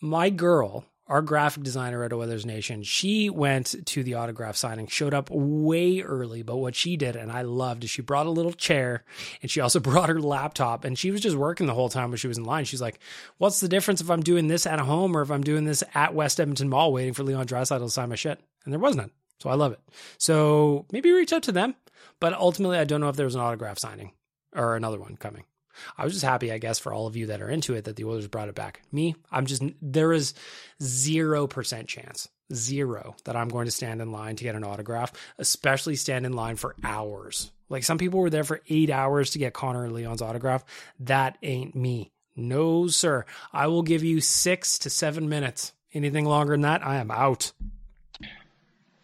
my 0.00 0.30
girl, 0.30 0.84
our 1.06 1.22
graphic 1.22 1.62
designer 1.62 2.04
at 2.04 2.12
Oilers 2.12 2.44
Nation, 2.44 2.82
she 2.82 3.30
went 3.30 3.74
to 3.86 4.02
the 4.02 4.14
autograph 4.14 4.56
signing, 4.56 4.86
showed 4.86 5.14
up 5.14 5.30
way 5.30 6.00
early, 6.00 6.42
but 6.42 6.56
what 6.56 6.74
she 6.74 6.96
did, 6.96 7.16
and 7.16 7.32
I 7.32 7.42
loved, 7.42 7.84
is 7.84 7.90
she 7.90 8.02
brought 8.02 8.26
a 8.26 8.30
little 8.30 8.52
chair 8.52 9.04
and 9.40 9.50
she 9.50 9.60
also 9.60 9.80
brought 9.80 10.10
her 10.10 10.20
laptop 10.20 10.84
and 10.84 10.98
she 10.98 11.10
was 11.10 11.20
just 11.20 11.36
working 11.36 11.66
the 11.66 11.74
whole 11.74 11.88
time 11.88 12.10
when 12.10 12.18
she 12.18 12.28
was 12.28 12.38
in 12.38 12.44
line. 12.44 12.64
She's 12.64 12.82
like, 12.82 12.98
What's 13.38 13.60
the 13.60 13.68
difference 13.68 14.00
if 14.00 14.10
I'm 14.10 14.22
doing 14.22 14.48
this 14.48 14.66
at 14.66 14.80
home 14.80 15.16
or 15.16 15.22
if 15.22 15.30
I'm 15.30 15.42
doing 15.42 15.64
this 15.64 15.82
at 15.94 16.14
West 16.14 16.40
Edmonton 16.40 16.68
Mall 16.68 16.92
waiting 16.92 17.14
for 17.14 17.22
Leon 17.22 17.46
Draisaitl 17.46 17.80
to 17.80 17.90
sign 17.90 18.10
my 18.10 18.16
shit? 18.16 18.40
And 18.64 18.72
there 18.72 18.80
was 18.80 18.96
none. 18.96 19.10
So 19.40 19.50
I 19.50 19.54
love 19.54 19.72
it. 19.72 19.80
So 20.18 20.84
maybe 20.92 21.10
reach 21.12 21.32
out 21.32 21.44
to 21.44 21.52
them, 21.52 21.74
but 22.20 22.32
ultimately, 22.34 22.76
I 22.76 22.84
don't 22.84 23.00
know 23.00 23.08
if 23.08 23.16
there 23.16 23.24
was 23.24 23.36
an 23.36 23.40
autograph 23.40 23.78
signing 23.78 24.12
or 24.54 24.76
another 24.76 24.98
one 24.98 25.16
coming. 25.16 25.44
I 25.96 26.04
was 26.04 26.12
just 26.12 26.24
happy, 26.24 26.52
I 26.52 26.58
guess, 26.58 26.78
for 26.78 26.92
all 26.92 27.06
of 27.06 27.16
you 27.16 27.26
that 27.26 27.40
are 27.40 27.48
into 27.48 27.74
it 27.74 27.84
that 27.84 27.96
the 27.96 28.04
Oilers 28.04 28.28
brought 28.28 28.48
it 28.48 28.54
back. 28.54 28.82
Me, 28.92 29.16
I'm 29.30 29.46
just, 29.46 29.62
there 29.80 30.12
is 30.12 30.34
0% 30.80 31.86
chance, 31.86 32.28
zero, 32.52 33.16
that 33.24 33.36
I'm 33.36 33.48
going 33.48 33.66
to 33.66 33.70
stand 33.72 34.00
in 34.00 34.12
line 34.12 34.36
to 34.36 34.44
get 34.44 34.54
an 34.54 34.64
autograph, 34.64 35.12
especially 35.38 35.96
stand 35.96 36.26
in 36.26 36.32
line 36.32 36.56
for 36.56 36.74
hours. 36.82 37.50
Like 37.68 37.84
some 37.84 37.98
people 37.98 38.20
were 38.20 38.30
there 38.30 38.44
for 38.44 38.60
eight 38.68 38.90
hours 38.90 39.30
to 39.30 39.38
get 39.38 39.52
Connor 39.52 39.90
Leon's 39.90 40.22
autograph. 40.22 40.64
That 41.00 41.38
ain't 41.42 41.74
me. 41.74 42.12
No, 42.34 42.86
sir. 42.86 43.24
I 43.52 43.66
will 43.66 43.82
give 43.82 44.04
you 44.04 44.20
six 44.20 44.78
to 44.80 44.90
seven 44.90 45.28
minutes. 45.28 45.72
Anything 45.92 46.24
longer 46.24 46.52
than 46.52 46.60
that, 46.62 46.86
I 46.86 46.96
am 46.96 47.10
out. 47.10 47.52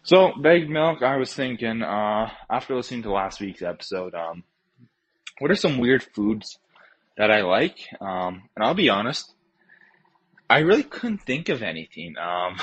So, 0.03 0.33
Bag 0.39 0.69
Milk, 0.69 1.01
I 1.01 1.17
was 1.17 1.33
thinking, 1.33 1.81
uh, 1.81 2.29
after 2.49 2.75
listening 2.75 3.03
to 3.03 3.11
last 3.11 3.41
week's 3.41 3.63
episode, 3.63 4.13
um, 4.13 4.43
what 5.39 5.49
are 5.49 5.55
some 5.55 5.79
weird 5.79 6.03
foods 6.03 6.59
that 7.17 7.31
I 7.31 7.41
like? 7.41 7.77
Um, 7.99 8.49
and 8.55 8.65
I'll 8.65 8.73
be 8.73 8.89
honest, 8.89 9.33
I 10.49 10.59
really 10.59 10.83
couldn't 10.83 11.19
think 11.19 11.49
of 11.49 11.63
anything. 11.63 12.15
Um, 12.17 12.57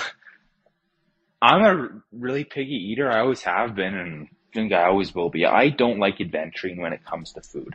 I'm 1.42 1.62
a 1.62 1.88
really 2.12 2.44
picky 2.44 2.90
eater. 2.90 3.10
I 3.10 3.20
always 3.20 3.42
have 3.42 3.74
been, 3.74 3.94
and 3.94 4.28
think 4.52 4.72
I 4.72 4.84
always 4.84 5.14
will 5.14 5.30
be. 5.30 5.44
I 5.44 5.70
don't 5.70 5.98
like 5.98 6.20
adventuring 6.20 6.80
when 6.80 6.92
it 6.92 7.04
comes 7.04 7.32
to 7.32 7.40
food. 7.40 7.74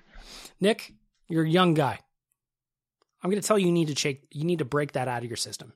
Nick, 0.61 0.93
you're 1.27 1.43
a 1.43 1.49
young 1.49 1.73
guy. 1.73 1.99
I'm 3.21 3.29
going 3.29 3.41
to 3.41 3.47
tell 3.47 3.57
you, 3.57 3.67
you 3.67 3.71
need 3.71 3.87
to 3.87 3.95
check, 3.95 4.17
you 4.31 4.45
need 4.45 4.59
to 4.59 4.65
break 4.65 4.93
that 4.93 5.07
out 5.07 5.23
of 5.23 5.29
your 5.29 5.37
system. 5.37 5.73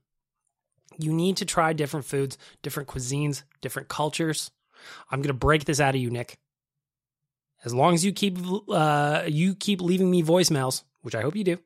You 0.98 1.12
need 1.12 1.38
to 1.38 1.46
try 1.46 1.74
different 1.74 2.06
foods, 2.06 2.38
different 2.62 2.88
cuisines, 2.88 3.44
different 3.62 3.88
cultures. 3.90 4.52
I'm 5.10 5.20
going 5.20 5.34
to 5.34 5.34
break 5.34 5.66
this 5.66 5.80
out 5.80 5.96
of 5.96 6.02
you, 6.02 6.10
Nick. 6.10 6.38
As 7.64 7.74
long 7.74 7.94
as 7.94 8.04
you 8.04 8.12
keep 8.12 8.40
uh, 8.70 9.24
you 9.28 9.54
keep 9.54 9.82
leaving 9.82 10.10
me 10.10 10.24
voicemails, 10.24 10.84
which 11.02 11.16
I 11.16 11.22
hope 11.22 11.36
you 11.36 11.44
do, 11.44 11.58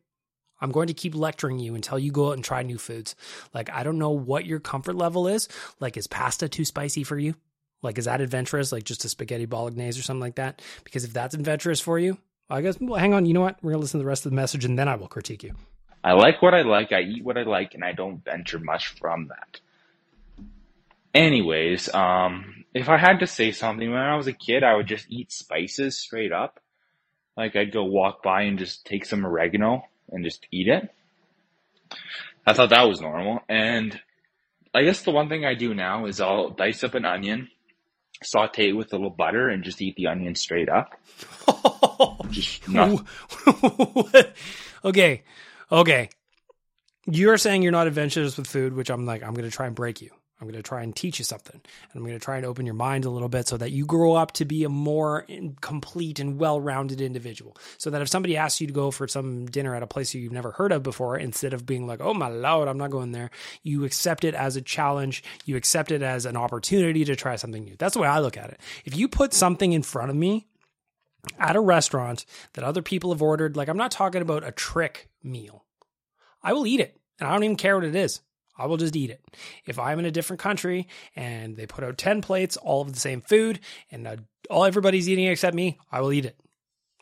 I'm 0.62 0.72
going 0.72 0.88
to 0.88 0.94
keep 0.94 1.16
lecturing 1.16 1.60
you 1.60 1.76
until 1.76 2.00
you 2.00 2.12
go 2.12 2.30
out 2.30 2.34
and 2.34 2.44
try 2.44 2.64
new 2.64 2.78
foods. 2.78 3.16
Like 3.54 3.70
I 3.72 3.84
don't 3.84 4.00
know 4.00 4.12
what 4.12 4.46
your 4.46 4.60
comfort 4.60 4.96
level 4.96 5.28
is. 5.28 5.48
Like 5.80 5.98
is 5.98 6.08
pasta 6.08 6.48
too 6.48 6.66
spicy 6.66 7.04
for 7.04 7.18
you? 7.18 7.36
Like 7.82 7.98
is 7.98 8.06
that 8.06 8.22
adventurous? 8.22 8.72
Like 8.72 8.84
just 8.84 9.06
a 9.06 9.10
spaghetti 9.10 9.46
bolognese 9.46 10.00
or 10.00 10.04
something 10.04 10.22
like 10.22 10.36
that? 10.36 10.62
Because 10.84 11.04
if 11.04 11.14
that's 11.14 11.36
adventurous 11.36 11.82
for 11.82 12.00
you, 12.00 12.18
I 12.50 12.62
guess. 12.62 12.80
Well, 12.80 13.00
hang 13.00 13.14
on. 13.14 13.26
You 13.26 13.34
know 13.34 13.42
what? 13.42 13.58
We're 13.62 13.72
gonna 13.72 13.82
listen 13.82 14.00
to 14.00 14.04
the 14.04 14.08
rest 14.08 14.26
of 14.26 14.32
the 14.32 14.36
message 14.36 14.66
and 14.66 14.78
then 14.80 14.88
I 14.88 14.96
will 14.96 15.08
critique 15.08 15.44
you. 15.44 15.56
I 16.06 16.14
like 16.14 16.40
what 16.40 16.54
I 16.54 16.62
like, 16.62 16.92
I 16.92 17.02
eat 17.02 17.24
what 17.24 17.36
I 17.36 17.42
like, 17.42 17.74
and 17.74 17.84
I 17.84 17.92
don't 17.92 18.24
venture 18.24 18.60
much 18.60 18.90
from 19.00 19.30
that. 19.30 19.60
Anyways, 21.16 21.92
um, 21.96 22.64
if 22.76 22.90
I 22.90 22.98
had 22.98 23.22
to 23.22 23.28
say 23.28 23.52
something, 23.52 23.90
when 23.90 24.00
I 24.00 24.16
was 24.16 24.28
a 24.28 24.34
kid, 24.34 24.64
I 24.64 24.76
would 24.76 24.86
just 24.86 25.08
eat 25.10 25.32
spices 25.32 25.98
straight 25.98 26.32
up. 26.32 26.60
Like 27.38 27.56
I'd 27.56 27.72
go 27.72 27.84
walk 27.84 28.24
by 28.24 28.44
and 28.44 28.58
just 28.58 28.86
take 28.86 29.06
some 29.06 29.26
oregano 29.26 29.84
and 30.10 30.24
just 30.24 30.46
eat 30.52 30.68
it. 30.68 30.90
I 32.46 32.54
thought 32.54 32.70
that 32.70 32.88
was 32.88 33.02
normal. 33.02 33.40
And 33.50 34.00
I 34.74 34.84
guess 34.84 35.02
the 35.02 35.12
one 35.12 35.30
thing 35.30 35.46
I 35.46 35.56
do 35.56 35.74
now 35.74 36.06
is 36.06 36.22
I'll 36.22 36.50
dice 36.50 36.84
up 36.84 36.94
an 36.94 37.06
onion, 37.06 37.50
saute 38.24 38.70
it 38.70 38.74
with 38.74 38.94
a 38.94 38.96
little 38.96 39.10
butter, 39.10 39.50
and 39.50 39.64
just 39.64 39.82
eat 39.82 39.96
the 39.96 40.08
onion 40.08 40.36
straight 40.36 40.70
up. 40.70 41.00
just 42.30 42.68
not, 42.70 43.06
okay, 44.86 45.24
okay. 45.72 46.10
You're 47.08 47.38
saying 47.38 47.62
you're 47.62 47.72
not 47.72 47.88
adventurous 47.88 48.38
with 48.38 48.48
food, 48.48 48.74
which 48.74 48.90
I'm 48.90 49.06
like, 49.06 49.24
I'm 49.24 49.34
going 49.34 49.50
to 49.50 49.56
try 49.56 49.68
and 49.68 49.76
break 49.76 50.02
you. 50.02 50.12
I'm 50.40 50.48
going 50.48 50.62
to 50.62 50.68
try 50.68 50.84
and 50.84 50.94
teach 50.94 51.18
you 51.18 51.26
something. 51.26 51.56
And 51.56 51.96
I'm 51.96 52.02
going 52.02 52.18
to 52.18 52.24
try 52.24 52.36
and 52.36 52.46
open 52.46 52.66
your 52.66 52.76
mind 52.76 53.06
a 53.06 53.10
little 53.10 53.30
bit 53.30 53.48
so 53.48 53.56
that 53.56 53.72
you 53.72 53.86
grow 53.86 54.14
up 54.14 54.34
to 54.34 54.46
be 54.46 54.66
a 54.66 54.70
more 54.70 55.26
complete 55.62 56.20
and 56.20 56.38
well 56.38 56.60
rounded 56.60 57.00
individual. 57.00 57.56
So 57.78 57.90
that 57.90 58.02
if 58.02 58.10
somebody 58.10 58.36
asks 58.36 58.60
you 58.60 58.68
to 58.68 58.74
go 58.74 58.92
for 58.92 59.08
some 59.08 59.46
dinner 59.46 59.74
at 59.76 59.84
a 59.84 59.88
place 59.88 60.14
you've 60.14 60.34
never 60.34 60.52
heard 60.52 60.74
of 60.74 60.84
before, 60.84 61.18
instead 61.18 61.54
of 61.54 61.66
being 61.66 61.88
like, 61.88 62.02
oh 62.02 62.14
my 62.14 62.28
lord, 62.28 62.68
I'm 62.68 62.78
not 62.78 62.92
going 62.92 63.14
there, 63.14 63.32
you 63.64 63.86
accept 63.86 64.26
it 64.26 64.34
as 64.34 64.58
a 64.58 64.62
challenge. 64.62 65.24
You 65.46 65.56
accept 65.56 65.92
it 65.92 66.02
as 66.02 66.26
an 66.26 66.36
opportunity 66.36 67.06
to 67.06 67.16
try 67.16 67.38
something 67.38 67.64
new. 67.64 67.76
That's 67.78 67.94
the 67.94 68.02
way 68.02 68.08
I 68.08 68.20
look 68.20 68.36
at 68.38 68.50
it. 68.50 68.60
If 68.84 68.96
you 68.96 69.08
put 69.08 69.34
something 69.34 69.72
in 69.72 69.84
front 69.84 70.10
of 70.10 70.18
me 70.18 70.48
at 71.40 71.56
a 71.56 71.62
restaurant 71.62 72.26
that 72.54 72.64
other 72.66 72.82
people 72.82 73.12
have 73.12 73.22
ordered, 73.22 73.56
like 73.56 73.70
I'm 73.70 73.78
not 73.78 73.92
talking 73.92 74.22
about 74.22 74.44
a 74.44 74.52
trick 74.52 75.10
meal, 75.24 75.64
I 76.44 76.52
will 76.52 76.68
eat 76.68 76.82
it. 76.82 77.00
And 77.20 77.30
I 77.30 77.32
don't 77.32 77.46
even 77.46 77.56
care 77.56 77.76
what 77.76 77.86
it 77.86 77.96
is. 77.96 78.20
I 78.58 78.68
will 78.68 78.78
just 78.78 78.96
eat 78.96 79.10
it. 79.10 79.24
If 79.66 79.80
I'm 79.80 80.00
in 80.00 80.06
a 80.06 80.12
different 80.12 80.40
country 80.40 80.88
and 81.16 81.58
they 81.58 81.66
put 81.66 81.84
out 81.84 81.98
10 81.98 82.22
plates, 82.22 82.58
all 82.58 82.82
of 82.82 82.94
the 82.94 83.00
same 83.00 83.22
food, 83.22 83.60
and 83.92 84.08
uh, 84.08 84.16
all 84.50 84.66
everybody's 84.66 85.10
eating 85.10 85.28
except 85.28 85.56
me, 85.56 85.78
I 85.92 86.02
will 86.02 86.14
eat 86.14 86.26
it. 86.26 86.40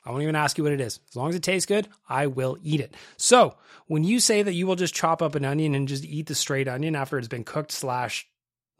I 0.05 0.11
won't 0.11 0.23
even 0.23 0.35
ask 0.35 0.57
you 0.57 0.63
what 0.63 0.73
it 0.73 0.81
is. 0.81 0.99
As 1.09 1.15
long 1.15 1.29
as 1.29 1.35
it 1.35 1.43
tastes 1.43 1.65
good, 1.65 1.87
I 2.09 2.27
will 2.27 2.57
eat 2.61 2.81
it. 2.81 2.93
So 3.17 3.55
when 3.87 4.03
you 4.03 4.19
say 4.19 4.41
that 4.41 4.53
you 4.53 4.67
will 4.67 4.75
just 4.75 4.93
chop 4.93 5.21
up 5.21 5.35
an 5.35 5.45
onion 5.45 5.75
and 5.75 5.87
just 5.87 6.03
eat 6.03 6.27
the 6.27 6.35
straight 6.35 6.67
onion 6.67 6.95
after 6.95 7.17
it's 7.17 7.27
been 7.27 7.45
cooked 7.45 7.71
slash 7.71 8.27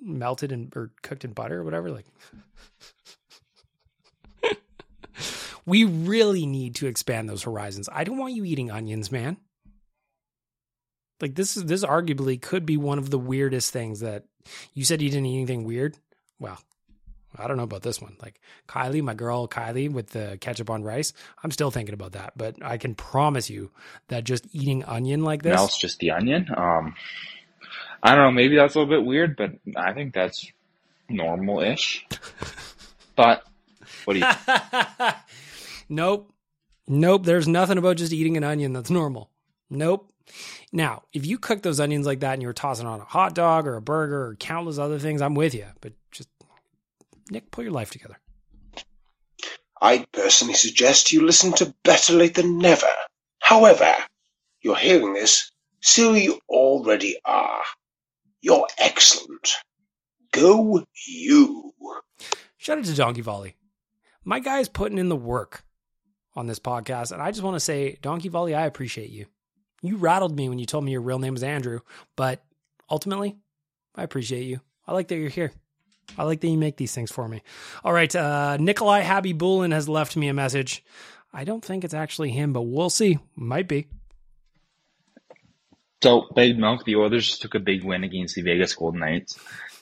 melted 0.02 0.52
and 0.52 0.74
or 0.76 0.92
cooked 1.02 1.24
in 1.24 1.32
butter 1.32 1.62
or 1.62 1.64
whatever, 1.64 1.92
like 1.92 2.06
we 5.66 5.86
really 5.86 6.46
need 6.46 6.76
to 6.76 6.88
expand 6.88 7.30
those 7.30 7.44
horizons. 7.44 7.88
I 7.92 8.04
don't 8.04 8.18
want 8.18 8.34
you 8.34 8.44
eating 8.44 8.70
onions, 8.70 9.12
man. 9.12 9.38
Like 11.24 11.36
this 11.36 11.58
is 11.58 11.66
this 11.66 11.84
arguably 11.84 12.40
could 12.40 12.66
be 12.66 12.78
one 12.78 13.00
of 13.00 13.10
the 13.10 13.18
weirdest 13.18 13.74
things 13.74 14.02
that 14.02 14.26
you 14.74 14.84
said 14.84 15.02
you 15.02 15.10
didn't 15.10 15.26
eat 15.26 15.38
anything 15.38 15.64
weird. 15.64 15.98
Well, 16.40 16.60
I 17.36 17.48
don't 17.48 17.58
know 17.58 17.64
about 17.64 17.82
this 17.82 18.02
one. 18.02 18.16
Like 18.22 18.40
Kylie, 18.68 19.02
my 19.02 19.14
girl 19.14 19.48
Kylie 19.48 19.92
with 19.92 20.10
the 20.10 20.38
ketchup 20.40 20.70
on 20.70 20.84
rice. 20.84 21.14
I'm 21.44 21.52
still 21.52 21.72
thinking 21.72 21.94
about 21.94 22.12
that, 22.12 22.34
but 22.36 22.58
I 22.62 22.78
can 22.78 22.94
promise 22.94 23.50
you 23.50 23.72
that 24.10 24.26
just 24.26 24.46
eating 24.52 24.84
onion 24.84 25.24
like 25.24 25.42
this. 25.42 25.60
It's 25.64 25.80
just 25.80 26.00
the 26.00 26.12
onion. 26.12 26.48
Um, 26.56 26.94
I 28.04 28.14
don't 28.14 28.26
know. 28.26 28.32
Maybe 28.32 28.58
that's 28.58 28.76
a 28.76 28.80
little 28.80 28.94
bit 28.94 29.06
weird, 29.06 29.36
but 29.36 29.52
I 29.76 29.94
think 29.94 30.14
that's 30.14 30.46
normal-ish. 31.10 32.06
but 33.16 33.44
what 34.04 34.14
do 34.14 34.20
you? 34.20 34.28
nope, 35.90 36.34
Nope, 36.88 37.26
there's 37.26 37.48
nothing 37.48 37.78
about 37.78 37.98
just 37.98 38.12
eating 38.12 38.36
an 38.36 38.44
onion 38.44 38.74
that's 38.74 38.90
normal. 38.90 39.30
Nope. 39.70 40.12
Now, 40.72 41.04
if 41.14 41.26
you 41.26 41.38
cook 41.38 41.62
those 41.62 41.80
onions 41.80 42.06
like 42.06 42.22
that 42.22 42.34
and 42.34 42.42
you 42.42 42.48
were 42.48 42.54
tossing 42.54 42.88
on 42.88 43.00
a 43.00 43.06
hot 43.06 43.36
dog 43.36 43.68
or 43.68 43.76
a 43.76 43.82
burger 43.82 44.28
or 44.28 44.36
countless 44.36 44.78
other 44.78 45.00
things, 45.00 45.22
I'm 45.22 45.36
with 45.36 45.54
you. 45.54 45.66
But 45.82 45.94
just, 46.12 46.30
Nick, 47.30 47.52
pull 47.52 47.64
your 47.64 47.74
life 47.74 47.92
together. 47.92 48.18
I'd 49.82 50.10
personally 50.12 50.54
suggest 50.54 51.12
you 51.12 51.26
listen 51.26 51.52
to 51.54 51.76
Better 51.84 52.14
Lait 52.14 52.36
Than 52.36 52.58
Never. 52.58 52.88
However, 53.40 53.94
you're 54.62 54.78
hearing 54.78 55.14
this, 55.14 55.52
so 55.82 56.14
you 56.14 56.40
already 56.50 57.18
are. 57.26 57.62
You're 58.42 58.68
excellent. 58.78 59.52
Go 60.32 60.86
you. 61.06 61.74
Shout 62.58 62.80
out 62.80 62.86
to 62.86 62.96
Donkey 62.96 63.22
Volley. 63.22 63.58
My 64.24 64.40
guy's 64.40 64.70
putting 64.70 64.98
in 64.98 65.10
the 65.10 65.18
work 65.18 65.66
on 66.34 66.48
this 66.48 66.60
podcast, 66.60 67.12
and 67.12 67.22
I 67.22 67.32
just 67.32 67.44
want 67.44 67.58
to 67.58 67.60
say, 67.60 67.98
Donkey 68.02 68.30
Volley, 68.30 68.56
I 68.56 68.66
appreciate 68.66 69.10
you. 69.10 69.26
You 69.84 69.98
rattled 69.98 70.36
me 70.36 70.48
when 70.50 70.60
you 70.60 70.66
told 70.66 70.86
me 70.86 70.94
your 70.94 71.02
real 71.02 71.20
name 71.20 71.36
is 71.36 71.44
Andrew, 71.44 71.82
but 72.16 72.44
ultimately, 72.90 73.36
I 73.96 74.04
appreciate 74.04 74.44
you. 74.46 74.62
I 74.88 74.94
like 74.94 75.10
that 75.10 75.18
you're 75.18 75.30
here. 75.30 75.52
I 76.18 76.24
like 76.24 76.42
that 76.42 76.48
you 76.48 76.58
make 76.58 76.78
these 76.78 76.96
things 76.96 77.12
for 77.12 77.28
me. 77.28 77.42
All 77.84 77.94
right, 77.94 78.14
uh, 78.16 78.58
Nikolai 78.58 79.04
Khabibulin 79.04 79.74
has 79.74 79.90
left 79.90 80.16
me 80.16 80.30
a 80.30 80.34
message. 80.34 80.84
I 81.34 81.44
don't 81.44 81.64
think 81.64 81.84
it's 81.84 81.94
actually 81.94 82.30
him, 82.32 82.54
but 82.54 82.62
we'll 82.62 82.90
see. 82.90 83.20
Might 83.36 83.68
be. 83.68 83.88
So, 86.02 86.28
Big 86.36 86.58
Milk, 86.58 86.84
the 86.86 86.96
Oilers 86.98 87.28
just 87.28 87.42
took 87.42 87.56
a 87.56 87.60
big 87.60 87.84
win 87.84 88.04
against 88.04 88.36
the 88.36 88.42
Vegas 88.42 88.74
Golden 88.76 89.00
Knights. 89.00 89.40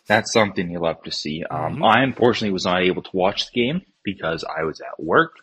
That's 0.08 0.32
something 0.32 0.70
you 0.70 0.80
love 0.80 1.02
to 1.04 1.12
see. 1.12 1.44
Um, 1.44 1.76
Mm-hmm. 1.76 1.84
I 1.84 2.04
unfortunately 2.04 2.54
was 2.54 2.66
not 2.66 2.84
able 2.84 3.02
to 3.04 3.10
watch 3.14 3.48
the 3.52 3.60
game 3.60 3.82
because 4.04 4.44
I 4.44 4.64
was 4.64 4.82
at 4.82 5.04
work. 5.04 5.34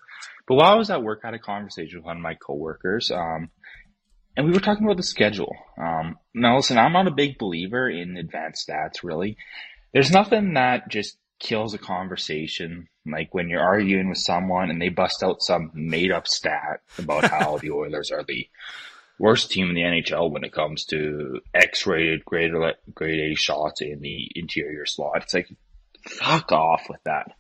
But 0.47 0.55
while 0.55 0.73
I 0.73 0.77
was 0.77 0.91
at 0.91 1.03
work, 1.03 1.21
I 1.23 1.29
had 1.29 1.35
a 1.35 1.39
conversation 1.39 1.99
with 1.99 2.07
one 2.07 2.17
of 2.17 2.23
my 2.23 2.35
coworkers, 2.35 3.11
um, 3.11 3.51
and 4.39 4.47
we 4.47 4.53
were 4.53 4.61
talking 4.61 4.85
about 4.85 4.97
the 4.97 5.03
schedule. 5.03 5.53
Um, 5.77 6.17
now, 6.33 6.55
listen, 6.55 6.79
I'm 6.79 6.93
not 6.93 7.09
a 7.09 7.11
big 7.11 7.39
believer 7.39 7.91
in 7.91 8.17
advanced 8.17 8.69
stats, 8.69 9.03
really. 9.03 9.37
There's 9.93 10.13
nothing 10.13 10.55
that 10.55 10.89
just 10.89 11.19
kills 11.41 11.75
a 11.75 11.79
conversation, 11.79 12.89
like 13.05 13.35
when 13.35 13.49
you're 13.49 13.61
arguing 13.61 14.09
with 14.09 14.19
someone 14.19 14.71
and 14.71 14.81
they 14.81 14.91
bust 14.91 15.25
out 15.25 15.43
some 15.43 15.73
made 15.75 16.13
up 16.13 16.29
stat 16.29 16.83
about 16.99 17.25
how 17.25 17.59
the 17.61 17.73
Oilers 17.73 18.13
are 18.13 18.23
the 18.23 18.49
worst 19.19 19.51
team 19.51 19.71
in 19.71 19.75
the 19.75 19.81
NHL 19.81 20.31
when 20.31 20.45
it 20.45 20.53
comes 20.53 20.85
to 20.85 21.41
X-rated 21.53 22.25
grade 22.25 22.53
grade 22.95 23.33
A 23.33 23.35
shots 23.35 23.81
in 23.81 23.99
the 24.03 24.31
interior 24.37 24.87
slot. 24.87 25.25
It's 25.25 25.35
like, 25.35 25.49
fuck 26.07 26.53
off 26.53 26.87
with 26.89 27.03
that. 27.03 27.33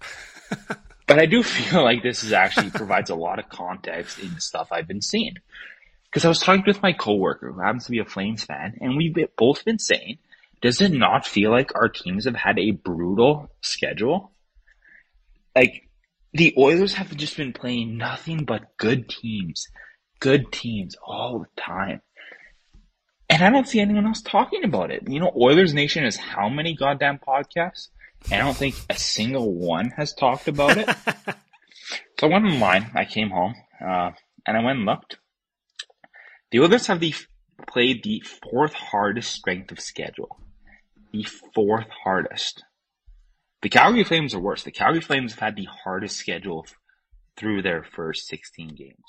but 1.07 1.21
I 1.21 1.27
do 1.27 1.45
feel 1.45 1.85
like 1.85 2.03
this 2.03 2.25
is 2.25 2.33
actually 2.33 2.71
provides 2.71 3.11
a 3.11 3.15
lot 3.15 3.39
of 3.39 3.49
context 3.49 4.19
in 4.19 4.35
the 4.35 4.41
stuff 4.41 4.73
I've 4.73 4.89
been 4.89 5.01
seeing. 5.01 5.37
Because 6.11 6.25
I 6.25 6.29
was 6.29 6.41
talking 6.41 6.65
with 6.67 6.83
my 6.83 6.93
coworker 6.93 7.53
who 7.53 7.61
happens 7.61 7.85
to 7.85 7.91
be 7.91 7.99
a 7.99 8.05
Flames 8.05 8.45
fan, 8.45 8.79
and 8.81 8.97
we've 8.97 9.15
both 9.37 9.65
been 9.65 9.79
saying, 9.79 10.19
does 10.61 10.81
it 10.81 10.93
not 10.93 11.27
feel 11.27 11.51
like 11.51 11.75
our 11.75 11.89
teams 11.89 12.25
have 12.25 12.35
had 12.35 12.59
a 12.59 12.73
brutal 12.73 13.51
schedule? 13.61 14.33
Like, 15.55 15.89
the 16.33 16.55
Oilers 16.57 16.95
have 16.95 17.15
just 17.17 17.37
been 17.37 17.53
playing 17.53 17.97
nothing 17.97 18.45
but 18.45 18.77
good 18.77 19.09
teams, 19.09 19.69
good 20.19 20.51
teams 20.51 20.97
all 21.05 21.41
the 21.41 21.61
time. 21.61 22.01
And 23.31 23.43
I 23.43 23.51
don't 23.51 23.69
see 23.69 23.81
anyone 23.81 24.07
else 24.07 24.23
talking 24.23 24.65
about 24.65 24.91
it. 24.91 25.03
You 25.07 25.21
know, 25.21 25.33
Oilers 25.37 25.75
Nation 25.75 26.05
is 26.05 26.17
how 26.17 26.49
many 26.49 26.75
goddamn 26.75 27.19
podcasts? 27.19 27.89
And 28.31 28.43
I 28.43 28.45
don't 28.45 28.57
think 28.57 28.75
a 28.89 28.97
single 28.97 29.53
one 29.53 29.91
has 29.97 30.15
talked 30.15 30.49
about 30.49 30.77
it. 30.77 30.89
so 32.19 32.27
I 32.27 32.27
went 32.27 32.47
online. 32.47 32.91
I 32.95 33.05
came 33.05 33.31
home, 33.31 33.55
uh, 33.81 34.11
and 34.47 34.57
I 34.57 34.65
went 34.65 34.79
and 34.79 34.87
looked. 34.87 35.19
The 36.51 36.61
Oilers 36.61 36.87
have 36.87 37.01
the 37.01 37.15
played 37.67 38.03
the 38.05 38.21
fourth 38.21 38.73
hardest 38.73 39.33
strength 39.33 39.73
of 39.73 39.81
schedule. 39.81 40.39
The 41.13 41.25
fourth 41.55 41.89
hardest. 42.05 42.63
The 43.63 43.69
Calgary 43.69 44.05
Flames 44.05 44.35
are 44.35 44.41
worse. 44.41 44.63
The 44.63 44.71
Calgary 44.71 45.01
Flames 45.01 45.33
have 45.33 45.41
had 45.41 45.57
the 45.57 45.69
hardest 45.85 46.17
schedule 46.17 46.67
through 47.37 47.63
their 47.63 47.85
first 47.85 48.27
16 48.29 48.69
games. 48.69 49.05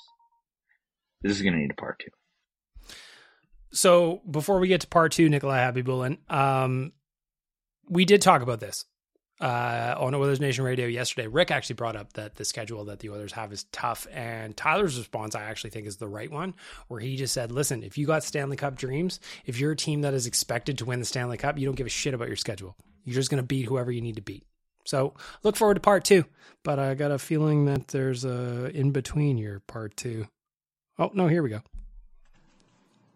This 1.22 1.36
is 1.36 1.42
going 1.42 1.52
to 1.52 1.60
need 1.60 1.70
a 1.70 1.80
part 1.80 2.00
two. 2.00 2.94
So 3.72 4.22
before 4.28 4.58
we 4.58 4.68
get 4.68 4.80
to 4.80 4.88
part 4.88 5.12
two, 5.12 5.28
Nikolai 5.28 5.70
Khabibulin, 5.70 6.18
um, 6.32 6.92
we 7.88 8.04
did 8.04 8.20
talk 8.20 8.42
about 8.42 8.60
this 8.60 8.84
uh, 9.40 9.94
on 9.98 10.14
Oilers 10.14 10.40
Nation 10.40 10.64
Radio 10.64 10.86
yesterday. 10.86 11.26
Rick 11.26 11.50
actually 11.50 11.74
brought 11.74 11.96
up 11.96 12.12
that 12.14 12.34
the 12.34 12.44
schedule 12.44 12.84
that 12.86 12.98
the 12.98 13.10
Oilers 13.10 13.32
have 13.32 13.52
is 13.52 13.64
tough, 13.72 14.06
and 14.12 14.56
Tyler's 14.56 14.98
response 14.98 15.34
I 15.34 15.42
actually 15.42 15.70
think 15.70 15.86
is 15.86 15.96
the 15.96 16.08
right 16.08 16.30
one, 16.30 16.54
where 16.88 17.00
he 17.00 17.16
just 17.16 17.32
said, 17.32 17.50
"Listen, 17.50 17.82
if 17.82 17.96
you 17.96 18.06
got 18.06 18.22
Stanley 18.24 18.56
Cup 18.56 18.76
dreams, 18.76 19.20
if 19.46 19.58
you're 19.58 19.72
a 19.72 19.76
team 19.76 20.02
that 20.02 20.14
is 20.14 20.26
expected 20.26 20.78
to 20.78 20.84
win 20.84 20.98
the 20.98 21.04
Stanley 21.04 21.36
Cup, 21.36 21.58
you 21.58 21.66
don't 21.66 21.74
give 21.74 21.86
a 21.86 21.90
shit 21.90 22.14
about 22.14 22.28
your 22.28 22.36
schedule. 22.36 22.76
You're 23.04 23.14
just 23.14 23.30
going 23.30 23.42
to 23.42 23.46
beat 23.46 23.66
whoever 23.66 23.90
you 23.90 24.02
need 24.02 24.16
to 24.16 24.22
beat." 24.22 24.44
So 24.84 25.14
look 25.42 25.56
forward 25.56 25.74
to 25.74 25.80
part 25.80 26.04
two, 26.04 26.24
but 26.62 26.78
I 26.78 26.94
got 26.94 27.10
a 27.10 27.18
feeling 27.18 27.66
that 27.66 27.88
there's 27.88 28.24
a 28.24 28.70
in 28.76 28.90
between 28.90 29.38
your 29.38 29.60
part 29.60 29.96
two. 29.96 30.26
Oh 30.98 31.10
no, 31.14 31.28
here 31.28 31.42
we 31.42 31.50
go. 31.50 31.62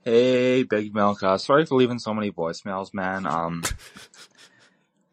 Hey, 0.05 0.65
Big 0.65 0.95
Milk. 0.95 1.23
Uh, 1.23 1.39
sorry 1.39 1.65
for 1.65 1.77
leaving 1.77 1.99
so 1.99 2.13
many 2.13 2.31
voicemails, 2.31 2.93
man. 2.93 3.27
Um, 3.27 3.63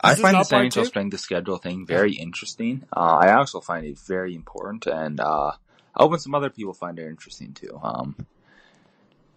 I 0.03 0.15
find 0.15 0.33
not 0.33 0.39
this 0.39 0.49
part 0.49 0.65
NHL 0.65 0.73
two? 0.73 0.85
strength 0.85 1.13
of 1.13 1.19
schedule 1.19 1.57
thing 1.57 1.85
very 1.85 2.13
interesting. 2.13 2.83
Uh, 2.95 3.17
I 3.21 3.33
also 3.33 3.59
find 3.61 3.85
it 3.85 3.99
very 3.99 4.35
important, 4.35 4.87
and 4.87 5.19
uh, 5.19 5.51
I 5.95 6.03
hope 6.03 6.17
some 6.19 6.35
other 6.35 6.49
people 6.49 6.73
find 6.73 6.97
it 6.99 7.07
interesting 7.07 7.53
too. 7.53 7.79
Um, 7.81 8.15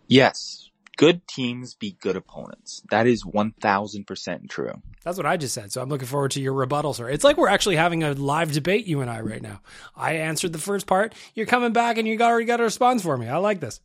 yes, 0.07 0.71
good 0.97 1.27
teams 1.27 1.75
beat 1.75 2.01
good 2.01 2.17
opponents. 2.17 2.83
That 2.91 3.07
is 3.07 3.25
one 3.25 3.53
thousand 3.61 4.07
percent 4.07 4.49
true. 4.49 4.81
That's 5.03 5.17
what 5.17 5.27
I 5.27 5.37
just 5.37 5.55
said. 5.55 5.71
So 5.73 5.83
I'm 5.83 5.89
looking 5.89 6.09
forward 6.09 6.31
to 6.33 6.41
your 6.41 6.55
rebuttal, 6.55 6.95
sir. 6.95 7.11
It's 7.11 7.25
like 7.25 7.37
we're 7.37 7.49
actually 7.49 7.77
having 7.77 8.03
a 8.03 8.13
live 8.15 8.53
debate, 8.53 8.87
you 8.87 9.01
and 9.01 9.11
I, 9.11 9.21
right 9.21 9.43
now. 9.43 9.61
I 9.95 10.15
answered 10.15 10.53
the 10.53 10.59
first 10.59 10.87
part. 10.87 11.15
You're 11.35 11.47
coming 11.47 11.73
back 11.73 11.99
and 11.99 12.09
you 12.09 12.19
already 12.21 12.47
got 12.47 12.61
a 12.61 12.65
response 12.65 13.03
for 13.03 13.17
me. 13.17 13.29
I 13.29 13.37
like 13.37 13.61
this. 13.61 13.81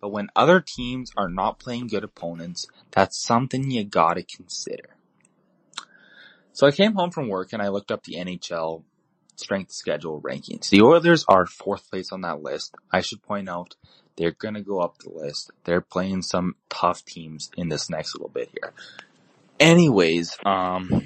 But 0.00 0.08
when 0.08 0.28
other 0.34 0.60
teams 0.60 1.12
are 1.16 1.28
not 1.28 1.58
playing 1.58 1.86
good 1.86 2.04
opponents, 2.04 2.66
that's 2.90 3.16
something 3.16 3.70
you 3.70 3.84
gotta 3.84 4.22
consider. 4.22 4.95
So 6.56 6.66
I 6.66 6.70
came 6.70 6.94
home 6.94 7.10
from 7.10 7.28
work 7.28 7.52
and 7.52 7.60
I 7.60 7.68
looked 7.68 7.92
up 7.92 8.04
the 8.04 8.14
NHL 8.14 8.82
strength 9.36 9.72
schedule 9.72 10.22
rankings. 10.22 10.70
The 10.70 10.80
Oilers 10.80 11.22
are 11.28 11.44
fourth 11.44 11.90
place 11.90 12.12
on 12.12 12.22
that 12.22 12.42
list. 12.42 12.74
I 12.90 13.02
should 13.02 13.22
point 13.22 13.50
out 13.50 13.76
they're 14.16 14.30
gonna 14.30 14.62
go 14.62 14.80
up 14.80 14.96
the 14.96 15.10
list. 15.10 15.50
They're 15.64 15.82
playing 15.82 16.22
some 16.22 16.56
tough 16.70 17.04
teams 17.04 17.50
in 17.58 17.68
this 17.68 17.90
next 17.90 18.14
little 18.14 18.30
bit 18.30 18.48
here. 18.58 18.72
Anyways, 19.60 20.38
um, 20.46 21.04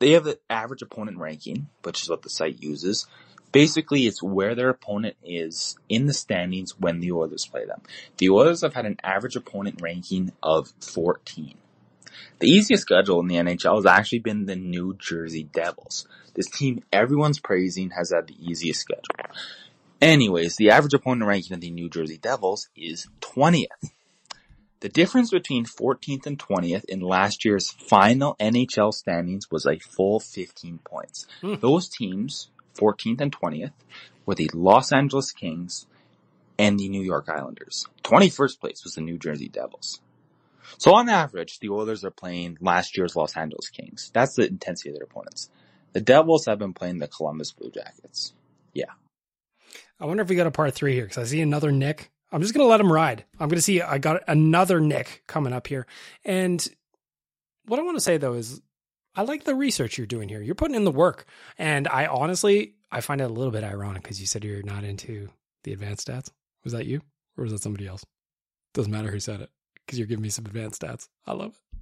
they 0.00 0.10
have 0.10 0.24
the 0.24 0.38
average 0.50 0.82
opponent 0.82 1.16
ranking, 1.16 1.70
which 1.82 2.02
is 2.02 2.10
what 2.10 2.20
the 2.20 2.28
site 2.28 2.62
uses. 2.62 3.06
Basically, 3.52 4.06
it's 4.06 4.22
where 4.22 4.54
their 4.54 4.68
opponent 4.68 5.16
is 5.24 5.78
in 5.88 6.04
the 6.04 6.12
standings 6.12 6.78
when 6.78 7.00
the 7.00 7.12
Oilers 7.12 7.46
play 7.46 7.64
them. 7.64 7.80
The 8.18 8.28
Oilers 8.28 8.60
have 8.60 8.74
had 8.74 8.84
an 8.84 8.98
average 9.02 9.34
opponent 9.34 9.80
ranking 9.80 10.32
of 10.42 10.74
14. 10.82 11.56
The 12.40 12.48
easiest 12.48 12.82
schedule 12.82 13.20
in 13.20 13.26
the 13.26 13.36
NHL 13.36 13.76
has 13.76 13.86
actually 13.86 14.20
been 14.20 14.46
the 14.46 14.56
New 14.56 14.94
Jersey 14.96 15.44
Devils. 15.44 16.06
This 16.34 16.48
team 16.48 16.84
everyone's 16.92 17.40
praising 17.40 17.90
has 17.90 18.12
had 18.12 18.28
the 18.28 18.36
easiest 18.38 18.80
schedule. 18.80 19.34
Anyways, 20.00 20.56
the 20.56 20.70
average 20.70 20.94
opponent 20.94 21.26
ranking 21.26 21.54
of 21.54 21.60
the 21.60 21.70
New 21.70 21.88
Jersey 21.88 22.18
Devils 22.18 22.68
is 22.76 23.08
20th. 23.20 23.90
The 24.80 24.88
difference 24.88 25.30
between 25.30 25.64
14th 25.64 26.26
and 26.26 26.38
20th 26.38 26.84
in 26.84 27.00
last 27.00 27.44
year's 27.44 27.70
final 27.70 28.36
NHL 28.38 28.94
standings 28.94 29.50
was 29.50 29.66
a 29.66 29.80
full 29.80 30.20
15 30.20 30.78
points. 30.84 31.26
Hmm. 31.40 31.54
Those 31.54 31.88
teams, 31.88 32.50
14th 32.78 33.20
and 33.20 33.36
20th, 33.36 33.72
were 34.24 34.36
the 34.36 34.48
Los 34.54 34.92
Angeles 34.92 35.32
Kings 35.32 35.86
and 36.56 36.78
the 36.78 36.88
New 36.88 37.02
York 37.02 37.28
Islanders. 37.28 37.86
21st 38.04 38.60
place 38.60 38.84
was 38.84 38.94
the 38.94 39.00
New 39.00 39.18
Jersey 39.18 39.48
Devils. 39.48 40.00
So 40.76 40.94
on 40.94 41.08
average, 41.08 41.58
the 41.60 41.70
Oilers 41.70 42.04
are 42.04 42.10
playing 42.10 42.58
last 42.60 42.96
year's 42.96 43.16
Los 43.16 43.36
Angeles 43.36 43.70
Kings. 43.70 44.10
That's 44.12 44.34
the 44.34 44.46
intensity 44.46 44.90
of 44.90 44.96
their 44.96 45.04
opponents. 45.04 45.48
The 45.92 46.00
Devils 46.00 46.46
have 46.46 46.58
been 46.58 46.74
playing 46.74 46.98
the 46.98 47.08
Columbus 47.08 47.52
Blue 47.52 47.70
Jackets. 47.70 48.34
Yeah. 48.74 48.92
I 49.98 50.04
wonder 50.04 50.22
if 50.22 50.28
we 50.28 50.36
got 50.36 50.46
a 50.46 50.52
part 50.52 50.74
three 50.74 50.94
here 50.94 51.04
because 51.04 51.18
I 51.18 51.24
see 51.24 51.40
another 51.40 51.72
Nick. 51.72 52.10
I'm 52.30 52.42
just 52.42 52.52
going 52.52 52.64
to 52.64 52.70
let 52.70 52.80
him 52.80 52.92
ride. 52.92 53.24
I'm 53.40 53.48
going 53.48 53.56
to 53.56 53.62
see, 53.62 53.80
I 53.80 53.98
got 53.98 54.22
another 54.28 54.80
Nick 54.80 55.22
coming 55.26 55.52
up 55.52 55.66
here. 55.66 55.86
And 56.24 56.66
what 57.66 57.80
I 57.80 57.82
want 57.82 57.96
to 57.96 58.02
say 58.02 58.18
though 58.18 58.34
is 58.34 58.60
I 59.16 59.22
like 59.22 59.44
the 59.44 59.54
research 59.54 59.96
you're 59.96 60.06
doing 60.06 60.28
here. 60.28 60.42
You're 60.42 60.54
putting 60.54 60.76
in 60.76 60.84
the 60.84 60.92
work. 60.92 61.24
And 61.56 61.88
I 61.88 62.06
honestly, 62.06 62.74
I 62.92 63.00
find 63.00 63.20
it 63.20 63.24
a 63.24 63.32
little 63.32 63.50
bit 63.50 63.64
ironic 63.64 64.02
because 64.02 64.20
you 64.20 64.26
said 64.26 64.44
you're 64.44 64.62
not 64.62 64.84
into 64.84 65.30
the 65.64 65.72
advanced 65.72 66.06
stats. 66.06 66.30
Was 66.64 66.74
that 66.74 66.86
you 66.86 67.00
or 67.36 67.44
was 67.44 67.52
that 67.52 67.62
somebody 67.62 67.86
else? 67.86 68.04
Doesn't 68.74 68.92
matter 68.92 69.10
who 69.10 69.20
said 69.20 69.40
it 69.40 69.50
because 69.88 69.98
you're 69.98 70.06
giving 70.06 70.22
me 70.22 70.28
some 70.28 70.44
advanced 70.44 70.82
stats. 70.82 71.08
I 71.26 71.32
love 71.32 71.54
it. 71.54 71.78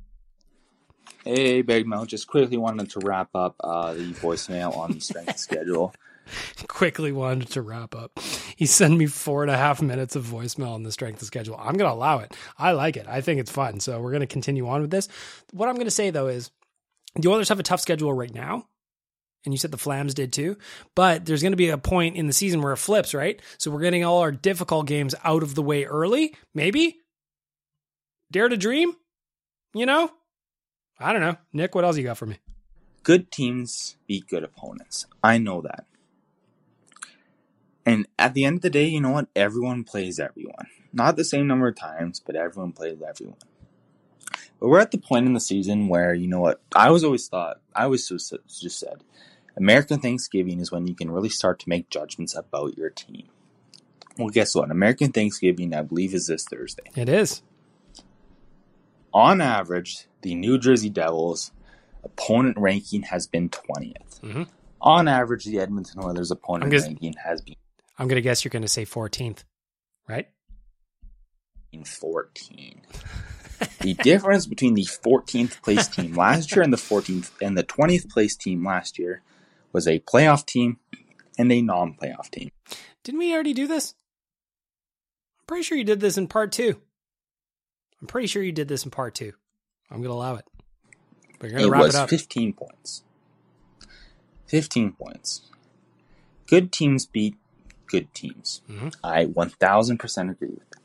Hey, 1.25 1.63
Big 1.63 1.89
Mel. 1.89 2.07
Just 2.07 2.29
quickly 2.29 2.57
wanted 2.57 2.91
to 2.91 3.01
wrap 3.01 3.31
up 3.35 3.57
uh, 3.59 3.95
the 3.95 4.13
voicemail 4.13 4.77
on 4.77 4.93
the 4.93 5.01
strength 5.01 5.39
schedule. 5.39 5.93
quickly 6.69 7.11
wanted 7.11 7.51
to 7.51 7.63
wrap 7.63 7.97
up. 7.97 8.19
He 8.55 8.67
sent 8.67 8.97
me 8.97 9.07
four 9.07 9.43
and 9.43 9.51
a 9.51 9.57
half 9.57 9.83
minutes 9.83 10.15
of 10.15 10.25
voicemail 10.25 10.73
on 10.73 10.85
the 10.85 10.93
strength 10.93 11.21
of 11.23 11.27
schedule. 11.27 11.57
I'm 11.57 11.77
going 11.77 11.91
to 11.91 11.93
allow 11.93 12.19
it. 12.19 12.37
I 12.57 12.73
like 12.73 12.97
it. 12.97 13.07
I 13.09 13.21
think 13.21 13.41
it's 13.41 13.51
fun. 13.51 13.81
So 13.81 14.01
we're 14.01 14.13
going 14.13 14.21
to 14.21 14.27
continue 14.27 14.69
on 14.69 14.83
with 14.83 14.91
this. 14.91 15.09
What 15.53 15.69
I'm 15.69 15.75
going 15.75 15.87
to 15.87 15.91
say 15.91 16.11
though 16.11 16.29
is 16.29 16.51
the 17.17 17.29
Oilers 17.29 17.49
have 17.49 17.61
a 17.61 17.65
tough 17.65 17.81
schedule 17.81 18.13
right 18.15 18.33
now. 18.33 18.67
And 19.45 19.55
you 19.55 19.59
said 19.59 19.71
the 19.71 19.79
Flames 19.79 20.15
did 20.15 20.33
too. 20.33 20.59
But 20.97 21.25
there's 21.25 21.43
going 21.43 21.53
to 21.53 21.57
be 21.57 21.71
a 21.71 21.79
point 21.79 22.17
in 22.17 22.27
the 22.27 22.33
season 22.33 22.63
where 22.63 22.73
it 22.73 22.79
flips, 22.79 23.15
right? 23.15 23.41
So 23.59 23.71
we're 23.71 23.81
getting 23.81 24.05
all 24.05 24.19
our 24.19 24.33
difficult 24.33 24.87
games 24.87 25.15
out 25.23 25.45
of 25.45 25.55
the 25.55 25.63
way 25.63 25.85
early. 25.85 26.35
Maybe? 26.53 26.99
Dare 28.31 28.49
to 28.49 28.57
dream? 28.57 28.93
You 29.75 29.87
know? 29.87 30.11
I 30.99 31.13
don't 31.13 31.23
know. 31.23 31.37
Nick, 31.53 31.75
what 31.75 31.85
else 31.85 31.97
you 31.97 32.05
got 32.05 32.19
for 32.19 32.27
me? 32.27 32.39
Good 33.03 33.31
teams 33.31 33.97
beat 34.07 34.27
good 34.27 34.43
opponents. 34.43 35.07
I 35.23 35.39
know 35.39 35.61
that. 35.61 35.87
And 37.85 38.09
at 38.19 38.35
the 38.35 38.45
end 38.45 38.57
of 38.57 38.63
the 38.63 38.71
day, 38.71 38.87
you 38.87 39.01
know 39.01 39.11
what? 39.11 39.29
Everyone 39.37 39.85
plays 39.85 40.19
everyone. 40.19 40.67
Not 40.93 41.17
the 41.17 41.25
same 41.25 41.47
number 41.47 41.69
of 41.69 41.77
times, 41.77 42.21
but 42.25 42.35
everyone 42.35 42.73
plays 42.73 42.99
everyone. 43.07 43.37
But 44.59 44.69
we're 44.69 44.81
at 44.81 44.91
the 44.91 44.99
point 44.99 45.27
in 45.27 45.35
the 45.35 45.41
season 45.41 45.87
where, 45.87 46.15
you 46.15 46.27
know 46.27 46.41
what? 46.41 46.61
I 46.75 46.91
was 46.91 47.05
always 47.05 47.29
thought, 47.29 47.61
I 47.75 47.85
always 47.85 48.09
just 48.09 48.81
said, 48.81 49.05
American 49.57 50.01
Thanksgiving 50.01 50.59
is 50.61 50.73
when 50.73 50.87
you 50.89 50.95
can 50.95 51.11
really 51.11 51.29
start 51.29 51.61
to 51.61 51.69
make 51.69 51.91
judgments 51.91 52.35
about 52.35 52.77
your 52.77 52.91
team. 52.91 53.29
Well, 54.19 54.31
guess 54.31 54.55
what? 54.55 54.71
American 54.71 55.13
Thanksgiving, 55.13 55.75
I 55.75 55.83
believe, 55.83 56.15
is 56.15 56.27
this 56.27 56.45
Thursday. 56.45 56.91
It 56.97 57.09
is. 57.09 57.43
On 59.13 59.41
average, 59.41 60.07
the 60.23 60.35
New 60.35 60.59
Jersey 60.59 60.91
Devils 60.91 61.53
opponent 62.05 62.57
ranking 62.59 63.03
has 63.03 63.27
been 63.27 63.49
20th. 63.49 64.21
Mm-hmm. 64.21 64.43
On 64.81 65.09
average, 65.09 65.45
the 65.45 65.59
Edmonton 65.59 66.03
Oilers 66.05 66.31
opponent 66.31 66.71
gonna- 66.71 66.83
ranking 66.83 67.15
has 67.25 67.41
been 67.41 67.57
I'm 67.99 68.09
going 68.09 68.17
to 68.17 68.23
guess 68.23 68.45
you're 68.45 68.51
going 68.51 68.63
to 68.63 68.69
say 68.69 68.85
14th, 68.85 69.45
right? 70.07 70.29
In 71.73 71.85
14. 71.85 72.83
the 73.81 73.95
difference 73.95 74.47
between 74.47 74.75
the 74.75 74.83
14th 74.85 75.63
place 75.63 75.89
team 75.89 76.15
last 76.15 76.55
year 76.55 76.63
and 76.63 76.73
the 76.73 76.77
14th 76.77 77.31
and 77.41 77.57
the 77.57 77.65
20th 77.65 78.11
place 78.11 78.37
team 78.37 78.67
last 78.67 78.99
year 78.99 79.23
was 79.73 79.89
a 79.89 79.99
playoff 80.01 80.45
team 80.45 80.79
and 81.39 81.51
a 81.51 81.63
non-playoff 81.63 82.31
team. 82.31 82.51
Didn't 83.03 83.19
we 83.19 83.33
already 83.33 83.55
do 83.55 83.67
this? 83.67 83.95
I'm 85.41 85.47
pretty 85.47 85.63
sure 85.63 85.79
you 85.79 85.85
did 85.85 86.01
this 86.01 86.19
in 86.19 86.27
part 86.29 86.53
two. 86.53 86.81
I'm 88.01 88.07
pretty 88.07 88.27
sure 88.27 88.43
you 88.43 88.53
did 88.53 88.69
this 88.69 88.85
in 88.85 88.91
part 88.91 89.15
two. 89.15 89.33
I'm 89.91 89.99
going 89.99 90.09
to 90.09 90.15
allow 90.15 90.37
it. 90.37 90.45
But 91.39 91.51
you're 91.51 91.59
going 91.59 91.71
to 91.71 91.71
wrap 91.71 91.83
was 91.83 91.95
it 91.95 91.99
up. 91.99 92.11
15 92.11 92.53
points. 92.53 93.03
15 94.47 94.93
points. 94.93 95.43
Good 96.47 96.73
teams 96.73 97.07
beat 97.07 97.37
good 97.87 98.13
teams. 98.15 98.63
Mm-hmm. 98.71 98.89
I 99.03 99.27
1000% 99.27 100.31
agree 100.31 100.49
with 100.49 100.71
that. 100.71 100.81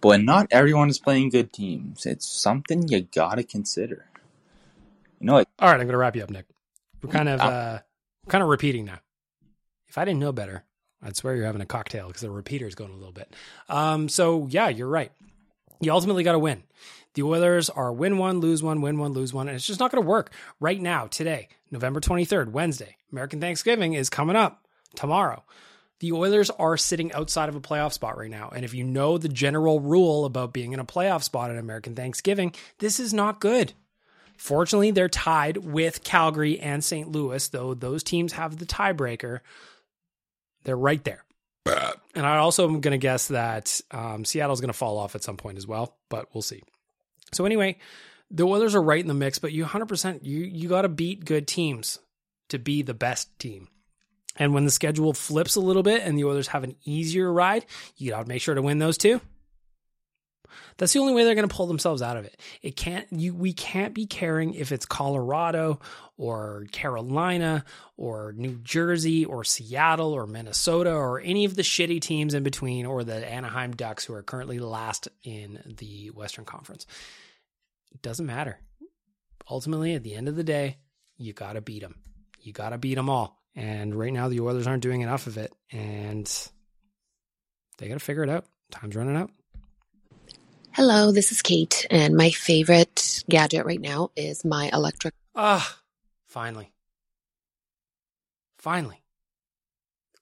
But 0.00 0.08
when 0.08 0.24
not 0.24 0.48
everyone 0.50 0.90
is 0.90 0.98
playing 0.98 1.30
good 1.30 1.52
teams, 1.52 2.04
it's 2.04 2.26
something 2.26 2.88
you 2.88 3.02
gotta 3.02 3.42
consider. 3.42 4.06
You 5.20 5.26
know, 5.26 5.36
it, 5.38 5.48
All 5.58 5.68
right, 5.68 5.80
I'm 5.80 5.86
going 5.86 5.92
to 5.92 5.98
wrap 5.98 6.16
you 6.16 6.22
up, 6.22 6.30
Nick. 6.30 6.46
We're 7.02 7.10
kind 7.10 7.28
of 7.28 7.40
uh, 7.40 7.78
kind 8.28 8.42
of 8.42 8.48
repeating 8.48 8.84
now. 8.84 8.98
If 9.88 9.96
I 9.96 10.04
didn't 10.04 10.20
know 10.20 10.32
better, 10.32 10.64
I'd 11.02 11.16
swear 11.16 11.36
you're 11.36 11.46
having 11.46 11.62
a 11.62 11.66
cocktail 11.66 12.08
because 12.08 12.22
the 12.22 12.30
repeater's 12.30 12.74
going 12.74 12.90
a 12.92 12.96
little 12.96 13.12
bit. 13.12 13.32
Um, 13.68 14.08
so 14.08 14.46
yeah, 14.50 14.68
you're 14.68 14.88
right. 14.88 15.12
You 15.84 15.92
ultimately 15.92 16.24
got 16.24 16.32
to 16.32 16.38
win. 16.38 16.62
The 17.12 17.22
Oilers 17.22 17.68
are 17.70 17.92
win 17.92 18.18
one, 18.18 18.40
lose 18.40 18.62
one, 18.62 18.80
win 18.80 18.98
one, 18.98 19.12
lose 19.12 19.32
one, 19.32 19.48
and 19.48 19.54
it's 19.54 19.66
just 19.66 19.80
not 19.80 19.92
going 19.92 20.02
to 20.02 20.08
work 20.08 20.32
right 20.58 20.80
now. 20.80 21.06
Today, 21.06 21.48
November 21.70 22.00
23rd, 22.00 22.50
Wednesday, 22.50 22.96
American 23.12 23.40
Thanksgiving 23.40 23.92
is 23.92 24.10
coming 24.10 24.34
up 24.34 24.66
tomorrow. 24.96 25.44
The 26.00 26.12
Oilers 26.12 26.50
are 26.50 26.76
sitting 26.76 27.12
outside 27.12 27.48
of 27.48 27.54
a 27.54 27.60
playoff 27.60 27.92
spot 27.92 28.18
right 28.18 28.30
now. 28.30 28.50
And 28.54 28.64
if 28.64 28.74
you 28.74 28.82
know 28.82 29.16
the 29.16 29.28
general 29.28 29.78
rule 29.78 30.24
about 30.24 30.52
being 30.52 30.72
in 30.72 30.80
a 30.80 30.84
playoff 30.84 31.22
spot 31.22 31.50
at 31.50 31.58
American 31.58 31.94
Thanksgiving, 31.94 32.54
this 32.78 32.98
is 32.98 33.14
not 33.14 33.40
good. 33.40 33.74
Fortunately, 34.36 34.90
they're 34.90 35.08
tied 35.08 35.58
with 35.58 36.02
Calgary 36.02 36.58
and 36.58 36.82
St. 36.82 37.12
Louis, 37.12 37.46
though 37.48 37.74
those 37.74 38.02
teams 38.02 38.32
have 38.32 38.56
the 38.56 38.66
tiebreaker. 38.66 39.40
They're 40.64 40.76
right 40.76 41.04
there. 41.04 41.24
And 42.14 42.24
I 42.24 42.36
also 42.36 42.68
am 42.68 42.80
going 42.80 42.92
to 42.92 42.98
guess 42.98 43.28
that 43.28 43.80
um, 43.90 44.24
Seattle's 44.24 44.60
going 44.60 44.68
to 44.68 44.78
fall 44.78 44.98
off 44.98 45.14
at 45.14 45.24
some 45.24 45.36
point 45.36 45.58
as 45.58 45.66
well, 45.66 45.96
but 46.08 46.28
we'll 46.32 46.42
see. 46.42 46.62
So 47.32 47.44
anyway, 47.44 47.78
the 48.30 48.44
Oilers 48.44 48.74
are 48.74 48.82
right 48.82 49.00
in 49.00 49.08
the 49.08 49.14
mix, 49.14 49.38
but 49.38 49.52
you 49.52 49.64
100% 49.64 50.20
you 50.22 50.38
you 50.40 50.68
got 50.68 50.82
to 50.82 50.88
beat 50.88 51.24
good 51.24 51.46
teams 51.46 51.98
to 52.48 52.58
be 52.58 52.82
the 52.82 52.94
best 52.94 53.36
team. 53.38 53.68
And 54.36 54.52
when 54.52 54.64
the 54.64 54.70
schedule 54.70 55.12
flips 55.12 55.56
a 55.56 55.60
little 55.60 55.82
bit 55.82 56.02
and 56.02 56.18
the 56.18 56.24
Oilers 56.24 56.48
have 56.48 56.64
an 56.64 56.76
easier 56.84 57.32
ride, 57.32 57.66
you 57.96 58.10
got 58.10 58.22
to 58.22 58.28
make 58.28 58.42
sure 58.42 58.54
to 58.54 58.62
win 58.62 58.78
those 58.78 58.98
too. 58.98 59.20
That's 60.76 60.92
the 60.92 60.98
only 60.98 61.14
way 61.14 61.24
they're 61.24 61.34
going 61.34 61.48
to 61.48 61.54
pull 61.54 61.66
themselves 61.66 62.02
out 62.02 62.16
of 62.16 62.24
it. 62.24 62.40
It 62.62 62.76
can't 62.76 63.06
you 63.10 63.34
we 63.34 63.52
can't 63.52 63.94
be 63.94 64.06
caring 64.06 64.54
if 64.54 64.72
it's 64.72 64.86
Colorado 64.86 65.80
or 66.16 66.66
Carolina 66.72 67.64
or 67.96 68.32
New 68.36 68.58
Jersey 68.62 69.24
or 69.24 69.44
Seattle 69.44 70.12
or 70.12 70.26
Minnesota 70.26 70.92
or 70.92 71.20
any 71.20 71.44
of 71.44 71.56
the 71.56 71.62
shitty 71.62 72.00
teams 72.00 72.34
in 72.34 72.42
between 72.42 72.86
or 72.86 73.04
the 73.04 73.26
Anaheim 73.26 73.72
Ducks 73.72 74.04
who 74.04 74.14
are 74.14 74.22
currently 74.22 74.58
last 74.58 75.08
in 75.22 75.74
the 75.78 76.08
Western 76.08 76.44
Conference. 76.44 76.86
It 77.92 78.02
doesn't 78.02 78.26
matter. 78.26 78.58
Ultimately, 79.50 79.94
at 79.94 80.02
the 80.02 80.14
end 80.14 80.28
of 80.28 80.36
the 80.36 80.44
day, 80.44 80.78
you 81.16 81.32
got 81.32 81.52
to 81.52 81.60
beat 81.60 81.82
them. 81.82 81.96
You 82.40 82.52
got 82.52 82.70
to 82.70 82.78
beat 82.78 82.94
them 82.94 83.10
all. 83.10 83.40
And 83.54 83.94
right 83.94 84.12
now, 84.12 84.28
the 84.28 84.40
Oilers 84.40 84.66
aren't 84.66 84.82
doing 84.82 85.02
enough 85.02 85.26
of 85.26 85.38
it, 85.38 85.52
and 85.70 86.26
they 87.78 87.88
got 87.88 87.94
to 87.94 88.00
figure 88.00 88.24
it 88.24 88.30
out. 88.30 88.46
Time's 88.70 88.96
running 88.96 89.16
out. 89.16 89.30
Hello, 90.74 91.12
this 91.12 91.30
is 91.30 91.40
Kate, 91.40 91.86
and 91.88 92.16
my 92.16 92.30
favorite 92.30 93.22
gadget 93.30 93.64
right 93.64 93.80
now 93.80 94.10
is 94.16 94.44
my 94.44 94.70
electric. 94.72 95.14
Ah, 95.36 95.78
finally. 96.26 96.72
Finally. 98.58 99.00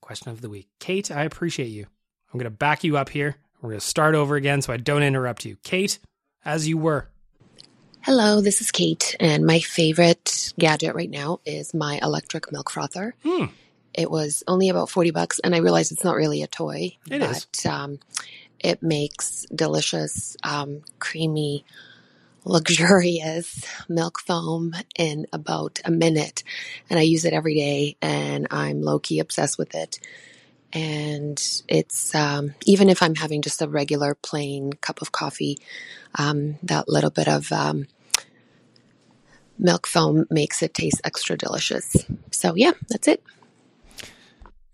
Question 0.02 0.30
of 0.30 0.42
the 0.42 0.50
week. 0.50 0.68
Kate, 0.78 1.10
I 1.10 1.22
appreciate 1.22 1.68
you. 1.68 1.86
I'm 2.30 2.38
going 2.38 2.44
to 2.44 2.50
back 2.50 2.84
you 2.84 2.98
up 2.98 3.08
here. 3.08 3.36
We're 3.62 3.70
going 3.70 3.80
to 3.80 3.86
start 3.86 4.14
over 4.14 4.36
again 4.36 4.60
so 4.60 4.74
I 4.74 4.76
don't 4.76 5.02
interrupt 5.02 5.46
you. 5.46 5.56
Kate, 5.64 5.98
as 6.44 6.68
you 6.68 6.76
were. 6.76 7.08
Hello, 8.02 8.42
this 8.42 8.60
is 8.60 8.70
Kate, 8.70 9.16
and 9.18 9.46
my 9.46 9.60
favorite 9.60 10.52
gadget 10.58 10.94
right 10.94 11.08
now 11.08 11.40
is 11.46 11.72
my 11.72 11.98
electric 12.02 12.52
milk 12.52 12.68
frother. 12.68 13.14
Hmm. 13.22 13.46
It 13.94 14.10
was 14.10 14.42
only 14.46 14.68
about 14.68 14.90
40 14.90 15.12
bucks, 15.12 15.38
and 15.38 15.54
I 15.54 15.58
realized 15.58 15.92
it's 15.92 16.04
not 16.04 16.16
really 16.16 16.42
a 16.42 16.46
toy. 16.46 16.98
It 17.10 17.20
but, 17.20 17.30
is. 17.30 17.66
Um, 17.66 18.00
it 18.62 18.82
makes 18.82 19.46
delicious, 19.54 20.36
um, 20.42 20.82
creamy, 20.98 21.64
luxurious 22.44 23.64
milk 23.88 24.18
foam 24.20 24.74
in 24.96 25.26
about 25.32 25.80
a 25.84 25.90
minute. 25.90 26.42
And 26.90 26.98
I 26.98 27.02
use 27.02 27.24
it 27.24 27.32
every 27.32 27.54
day, 27.54 27.96
and 28.02 28.46
I'm 28.50 28.82
low 28.82 28.98
key 28.98 29.20
obsessed 29.20 29.58
with 29.58 29.74
it. 29.74 29.98
And 30.72 31.40
it's, 31.68 32.14
um, 32.14 32.54
even 32.64 32.88
if 32.88 33.02
I'm 33.02 33.14
having 33.14 33.42
just 33.42 33.62
a 33.62 33.68
regular 33.68 34.14
plain 34.14 34.72
cup 34.72 35.02
of 35.02 35.12
coffee, 35.12 35.58
um, 36.14 36.56
that 36.62 36.88
little 36.88 37.10
bit 37.10 37.28
of 37.28 37.52
um, 37.52 37.86
milk 39.58 39.86
foam 39.86 40.26
makes 40.30 40.62
it 40.62 40.72
taste 40.72 41.00
extra 41.04 41.36
delicious. 41.36 41.94
So, 42.30 42.54
yeah, 42.54 42.72
that's 42.88 43.06
it. 43.06 43.22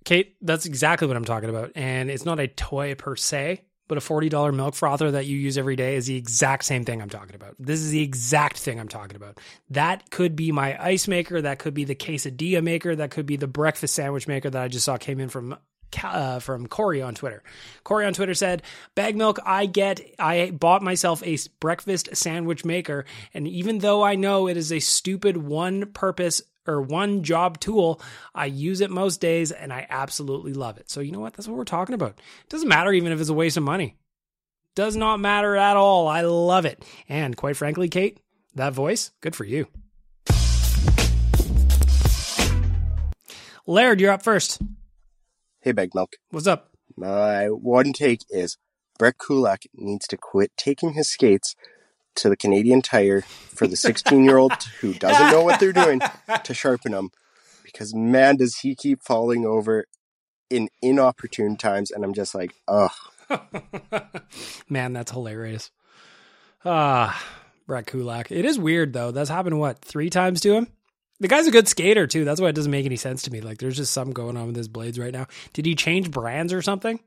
Kate, 0.05 0.37
that's 0.41 0.65
exactly 0.65 1.07
what 1.07 1.17
I'm 1.17 1.25
talking 1.25 1.51
about. 1.51 1.73
And 1.75 2.11
it's 2.11 2.25
not 2.25 2.41
a 2.41 2.47
toy 2.47 2.95
per 2.95 3.15
se, 3.15 3.63
but 3.89 3.99
a 3.99 4.01
$40 4.01 4.55
milk 4.55 4.75
frother 4.75 5.11
that 5.13 5.27
you 5.27 5.37
use 5.37 5.59
every 5.59 5.77
day 5.77 5.97
is 5.97 6.07
the 6.07 6.17
exact 6.17 6.65
same 6.65 6.85
thing 6.85 7.03
I'm 7.03 7.09
talking 7.09 7.35
about. 7.35 7.57
This 7.59 7.81
is 7.81 7.91
the 7.91 8.03
exact 8.03 8.59
thing 8.59 8.79
I'm 8.79 8.89
talking 8.89 9.17
about. 9.17 9.39
That 9.71 10.11
could 10.11 10.37
be 10.37 10.53
my 10.53 10.81
ice 10.83 11.09
maker. 11.09 11.41
That 11.41 11.59
could 11.59 11.75
be 11.75 11.85
the 11.85 11.95
quesadilla 11.95 12.63
maker. 12.63 12.95
That 12.95 13.11
could 13.11 13.27
be 13.27 13.37
the 13.37 13.49
breakfast 13.49 13.95
sandwich 13.95 14.29
maker 14.29 14.51
that 14.51 14.63
I 14.63 14.69
just 14.69 14.85
saw 14.85 14.97
came 14.99 15.19
in 15.19 15.29
from 15.29 15.57
uh, 16.03 16.39
from 16.39 16.67
Corey 16.67 17.01
on 17.01 17.15
Twitter. 17.15 17.43
Corey 17.83 18.05
on 18.05 18.13
Twitter 18.13 18.35
said, 18.35 18.63
"Bag 18.95 19.17
milk, 19.17 19.39
I 19.45 19.67
get. 19.67 20.01
I 20.19 20.51
bought 20.51 20.83
myself 20.83 21.23
a 21.27 21.39
breakfast 21.61 22.15
sandwich 22.15 22.65
maker, 22.65 23.07
and 23.33 23.49
even 23.49 23.79
though 23.79 24.03
I 24.03 24.15
know 24.15 24.49
it 24.49 24.57
is 24.57 24.71
a 24.71 24.81
stupid 24.81 25.39
one-purpose 25.39 26.43
or 26.69 26.83
one-job 26.83 27.59
tool, 27.59 28.01
I 28.35 28.47
use 28.47 28.81
it 28.81 28.91
most 28.91 29.21
days, 29.21 29.51
and 29.51 29.73
I 29.73 29.87
absolutely 29.89 30.53
love 30.53 30.77
it. 30.79 30.91
So 30.91 31.01
you 31.01 31.11
know 31.11 31.21
what? 31.21 31.33
That's 31.33 31.49
what 31.49 31.57
we're 31.57 31.65
talking 31.65 31.95
about. 31.95 32.11
It 32.11 32.51
doesn't 32.51 32.69
matter 32.69 32.93
even 32.93 33.11
if 33.11 33.21
it's 33.21 33.31
a 33.31 33.35
waste 33.35 33.57
of 33.57 33.63
money. 33.63 33.97
Does 34.75 34.95
not 34.95 35.19
matter 35.19 35.57
at 35.57 35.77
all. 35.77 36.07
I 36.07 36.21
love 36.21 36.65
it, 36.65 36.85
and 37.09 37.37
quite 37.37 37.57
frankly, 37.57 37.89
Kate, 37.89 38.21
that 38.55 38.75
voice, 38.75 39.11
good 39.21 39.35
for 39.35 39.45
you." 39.45 39.67
Laird, 43.67 44.01
you're 44.01 44.13
up 44.13 44.23
first. 44.23 44.63
Hey, 45.61 45.73
Big 45.73 45.95
Milk. 45.95 46.17
What's 46.31 46.47
up? 46.47 46.71
My 46.97 47.47
one 47.47 47.93
take 47.93 48.21
is 48.31 48.57
Brett 48.99 49.19
Kulak 49.19 49.65
needs 49.75 50.07
to 50.09 50.17
quit 50.17 50.53
taking 50.57 50.93
his 50.93 51.09
skates 51.09 51.55
to 52.19 52.29
the 52.29 52.37
Canadian 52.37 52.83
Tire 52.83 53.23
for 53.23 53.67
the 53.67 53.77
16 53.77 54.25
year 54.25 54.37
old 54.39 54.53
who 54.81 54.95
doesn't 54.99 55.31
know 55.31 55.43
what 55.43 55.61
they're 55.61 55.73
doing 55.73 56.01
to 56.45 56.55
sharpen 56.55 56.93
them 56.93 57.11
because 57.65 57.95
man, 57.95 58.37
does 58.37 58.57
he 58.59 58.75
keep 58.75 59.03
falling 59.03 59.45
over 59.47 59.87
in 60.51 60.69
inopportune 60.83 61.57
times, 61.57 61.91
and 61.91 62.05
I'm 62.05 62.15
just 62.15 62.35
like, 62.35 62.55
ugh. 62.67 62.91
Man, 64.69 64.93
that's 64.93 65.13
hilarious. 65.13 65.71
Ah, 66.65 67.23
Brett 67.67 67.87
Kulak. 67.87 68.31
It 68.33 68.45
is 68.45 68.59
weird 68.59 68.93
though. 68.93 69.11
That's 69.11 69.31
happened 69.31 69.59
what 69.59 69.81
three 69.81 70.11
times 70.11 70.41
to 70.43 70.55
him. 70.55 70.67
The 71.21 71.29
guy's 71.29 71.47
a 71.47 71.53
good 71.53 71.69
skater 71.69 72.07
too. 72.07 72.25
That's 72.25 72.41
why 72.41 72.49
it 72.49 72.55
doesn't 72.55 72.71
make 72.71 72.87
any 72.87 72.97
sense 72.97 73.23
to 73.23 73.33
me. 73.33 73.41
Like, 73.41 73.59
there's 73.59 73.77
just 73.77 73.93
something 73.93 74.15
going 74.15 74.37
on 74.37 74.47
with 74.47 74.57
his 74.57 74.69
blades 74.69 74.99
right 74.99 75.13
now. 75.13 75.27
Did 75.53 75.67
he 75.67 75.75
change 75.75 76.11
brands 76.11 76.53
or 76.53 76.63
something? 76.63 77.01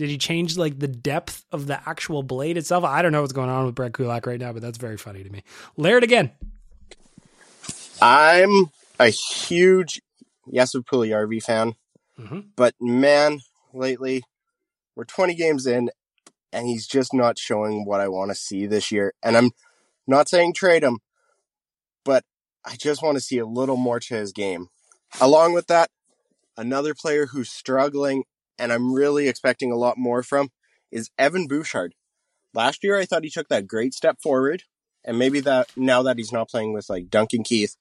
Did 0.00 0.08
he 0.08 0.16
change 0.16 0.56
like 0.56 0.78
the 0.78 0.88
depth 0.88 1.44
of 1.52 1.66
the 1.66 1.78
actual 1.86 2.22
blade 2.22 2.56
itself? 2.56 2.84
I 2.84 3.02
don't 3.02 3.12
know 3.12 3.20
what's 3.20 3.34
going 3.34 3.50
on 3.50 3.66
with 3.66 3.74
Brett 3.74 3.92
Kulak 3.92 4.26
right 4.26 4.40
now, 4.40 4.50
but 4.50 4.62
that's 4.62 4.78
very 4.78 4.96
funny 4.96 5.22
to 5.22 5.28
me. 5.28 5.42
Laird 5.76 6.02
again. 6.02 6.30
I'm 8.00 8.70
a 8.98 9.08
huge 9.08 10.00
Jesse 10.50 10.78
Puljujärvi 10.78 11.42
fan, 11.42 11.74
Mhm. 12.18 12.46
but 12.56 12.74
man, 12.80 13.40
lately 13.74 14.22
we're 14.96 15.04
20 15.04 15.34
games 15.34 15.66
in, 15.66 15.90
and 16.50 16.66
he's 16.66 16.86
just 16.86 17.12
not 17.12 17.38
showing 17.38 17.84
what 17.84 18.00
I 18.00 18.08
want 18.08 18.30
to 18.30 18.34
see 18.34 18.64
this 18.64 18.90
year. 18.90 19.12
And 19.22 19.36
I'm 19.36 19.50
not 20.06 20.30
saying 20.30 20.54
trade 20.54 20.82
him, 20.82 21.00
but 22.06 22.24
I 22.64 22.76
just 22.76 23.02
want 23.02 23.16
to 23.16 23.20
see 23.20 23.36
a 23.36 23.44
little 23.44 23.76
more 23.76 24.00
to 24.00 24.14
his 24.14 24.32
game. 24.32 24.68
Along 25.20 25.52
with 25.52 25.66
that, 25.66 25.90
another 26.56 26.94
player 26.94 27.26
who's 27.26 27.50
struggling, 27.50 28.24
and 28.60 28.72
I'm 28.72 28.92
really 28.92 29.26
expecting 29.26 29.72
a 29.72 29.76
lot 29.76 29.98
more 29.98 30.22
from, 30.22 30.50
is 30.92 31.10
Evan 31.18 31.48
Bouchard. 31.48 31.94
Last 32.54 32.84
year, 32.84 32.96
I 32.96 33.06
thought 33.06 33.24
he 33.24 33.30
took 33.30 33.48
that 33.48 33.66
great 33.66 33.94
step 33.94 34.18
forward, 34.22 34.64
and 35.04 35.18
maybe 35.18 35.40
that 35.40 35.70
now 35.76 36.02
that 36.02 36.18
he's 36.18 36.32
not 36.32 36.48
playing 36.48 36.72
with 36.72 36.90
like 36.90 37.10
Duncan 37.10 37.42
Keith, 37.42 37.76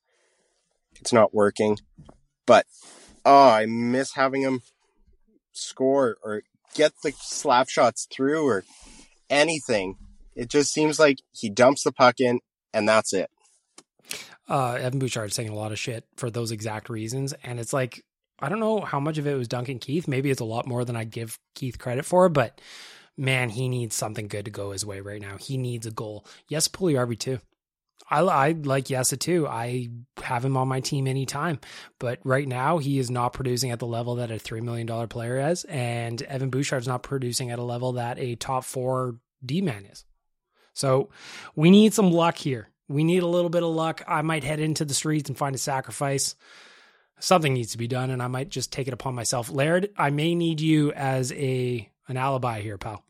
it's 1.00 1.14
not 1.14 1.34
working. 1.34 1.78
But 2.46 2.66
oh, 3.26 3.50
I 3.50 3.66
miss 3.66 4.14
having 4.14 4.42
him 4.42 4.62
score 5.52 6.18
or 6.24 6.44
get 6.76 6.94
the 7.04 7.14
slap 7.20 7.68
shots 7.70 8.08
through 8.12 8.48
or 8.48 8.64
anything. 9.30 9.98
It 10.36 10.50
just 10.50 10.72
seems 10.72 11.00
like 11.00 11.20
he 11.32 11.50
dumps 11.50 11.84
the 11.84 11.92
puck 11.92 12.20
in 12.20 12.40
and 12.74 12.88
that's 12.88 13.12
it. 13.12 13.30
uh, 14.50 14.78
Evan 14.82 15.00
Bouchard 15.00 15.32
saying 15.32 15.50
a 15.50 15.56
lot 15.56 15.72
of 15.72 15.80
shit 15.80 16.06
for 16.16 16.30
those 16.30 16.52
exact 16.52 16.90
reasons. 16.90 17.34
And 17.44 17.60
it's 17.60 17.74
like, 17.74 18.04
I 18.42 18.50
don't 18.50 18.60
know 18.60 18.82
how 18.82 19.00
much 19.00 19.18
of 19.18 19.28
it 19.28 19.38
was 19.38 19.48
Duncan 19.48 19.80
Keith. 19.80 20.08
Maybe 20.08 20.32
it's 20.32 20.42
a 20.42 20.46
lot 20.46 20.68
more 20.68 20.86
than 20.86 20.96
I 20.96 21.04
give 21.04 21.38
Keith 21.56 21.78
credit 21.78 22.06
for, 22.06 22.30
but 22.30 22.60
man, 23.18 23.50
he 23.50 23.68
needs 23.68 23.96
something 23.96 24.28
good 24.28 24.46
to 24.46 24.52
go 24.52 24.72
his 24.72 24.86
way 24.86 25.02
right 25.02 25.22
now. 25.22 25.38
He 25.38 25.58
needs 25.58 25.86
a 25.86 25.92
goal. 25.92 26.26
Yes, 26.48 26.68
Puljujärvi 26.68 27.20
too. 27.20 27.40
I, 28.10 28.22
I 28.22 28.52
like 28.52 28.86
Yesa 28.86 29.20
too. 29.20 29.48
I 29.48 29.90
have 30.24 30.44
him 30.44 30.58
on 30.58 30.68
my 30.68 30.80
team 30.80 31.08
anytime, 31.08 31.60
but 32.00 32.20
right 32.24 32.48
now 32.48 32.78
he 32.78 32.98
is 32.98 33.12
not 33.12 33.34
producing 33.34 33.72
at 33.72 33.80
the 33.80 33.88
level 33.88 34.16
that 34.16 34.32
a 34.32 34.36
$3 34.36 34.62
million 34.62 35.08
player 35.08 35.50
is. 35.50 35.64
And 35.66 36.22
Evan 36.24 36.50
Bouchard's 36.50 36.88
not 36.88 37.04
producing 37.04 37.52
at 37.52 37.60
a 37.60 37.64
level 37.64 37.94
that 37.94 38.20
a 38.20 38.36
top 38.36 38.64
four 38.64 39.18
D 39.46 39.62
man 39.62 39.86
is. 39.86 40.06
So 40.74 41.10
we 41.56 41.72
need 41.72 41.94
some 41.94 42.12
luck 42.12 42.38
here. 42.38 42.70
We 42.88 43.04
need 43.04 43.22
a 43.22 43.28
little 43.28 43.50
bit 43.50 43.64
of 43.64 43.70
luck. 43.70 44.04
I 44.08 44.22
might 44.22 44.44
head 44.44 44.60
into 44.60 44.86
the 44.86 44.94
streets 44.94 45.30
and 45.30 45.38
find 45.38 45.54
a 45.54 45.60
sacrifice. 45.60 46.36
Something 47.20 47.54
needs 47.54 47.72
to 47.74 47.78
be 47.78 47.88
done, 47.88 48.10
and 48.12 48.22
I 48.24 48.28
might 48.28 48.50
just 48.50 48.72
take 48.72 48.88
it 48.88 48.94
upon 48.94 49.14
myself. 49.16 49.52
Laird, 49.52 49.90
I 49.98 50.10
may 50.10 50.36
need 50.36 50.62
you 50.62 50.92
as 50.94 51.32
a 51.34 51.90
an 52.08 52.18
alibi 52.18 52.62
here, 52.62 52.78
pal. 52.78 53.04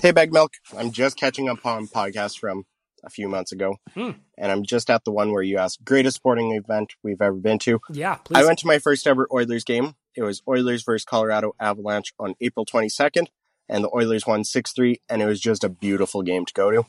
Hey, 0.00 0.12
Bag 0.12 0.32
Milk. 0.32 0.52
I'm 0.76 0.90
just 0.92 1.16
catching 1.16 1.48
up 1.48 1.64
on 1.64 1.86
podcasts 1.88 2.38
from 2.38 2.64
a 3.02 3.10
few 3.10 3.28
months 3.28 3.52
ago, 3.52 3.76
Hmm. 3.94 4.10
and 4.38 4.50
I'm 4.52 4.62
just 4.64 4.88
at 4.90 5.04
the 5.04 5.10
one 5.12 5.30
where 5.32 5.42
you 5.42 5.58
asked 5.58 5.84
greatest 5.84 6.16
sporting 6.16 6.52
event 6.52 6.94
we've 7.02 7.20
ever 7.20 7.36
been 7.36 7.58
to. 7.60 7.80
Yeah, 7.90 8.14
please. 8.16 8.36
I 8.36 8.44
went 8.46 8.58
to 8.60 8.66
my 8.66 8.78
first 8.78 9.06
ever 9.06 9.26
Oilers 9.32 9.64
game. 9.64 9.94
It 10.14 10.22
was 10.22 10.42
Oilers 10.48 10.82
versus 10.84 11.04
Colorado 11.04 11.54
Avalanche 11.60 12.12
on 12.18 12.34
April 12.40 12.64
22nd, 12.64 13.26
and 13.68 13.82
the 13.84 13.90
Oilers 13.94 14.26
won 14.26 14.44
6 14.44 14.72
3, 14.72 15.00
and 15.08 15.20
it 15.20 15.26
was 15.26 15.40
just 15.40 15.64
a 15.64 15.68
beautiful 15.68 16.22
game 16.22 16.46
to 16.46 16.52
go 16.54 16.70
to. 16.70 16.86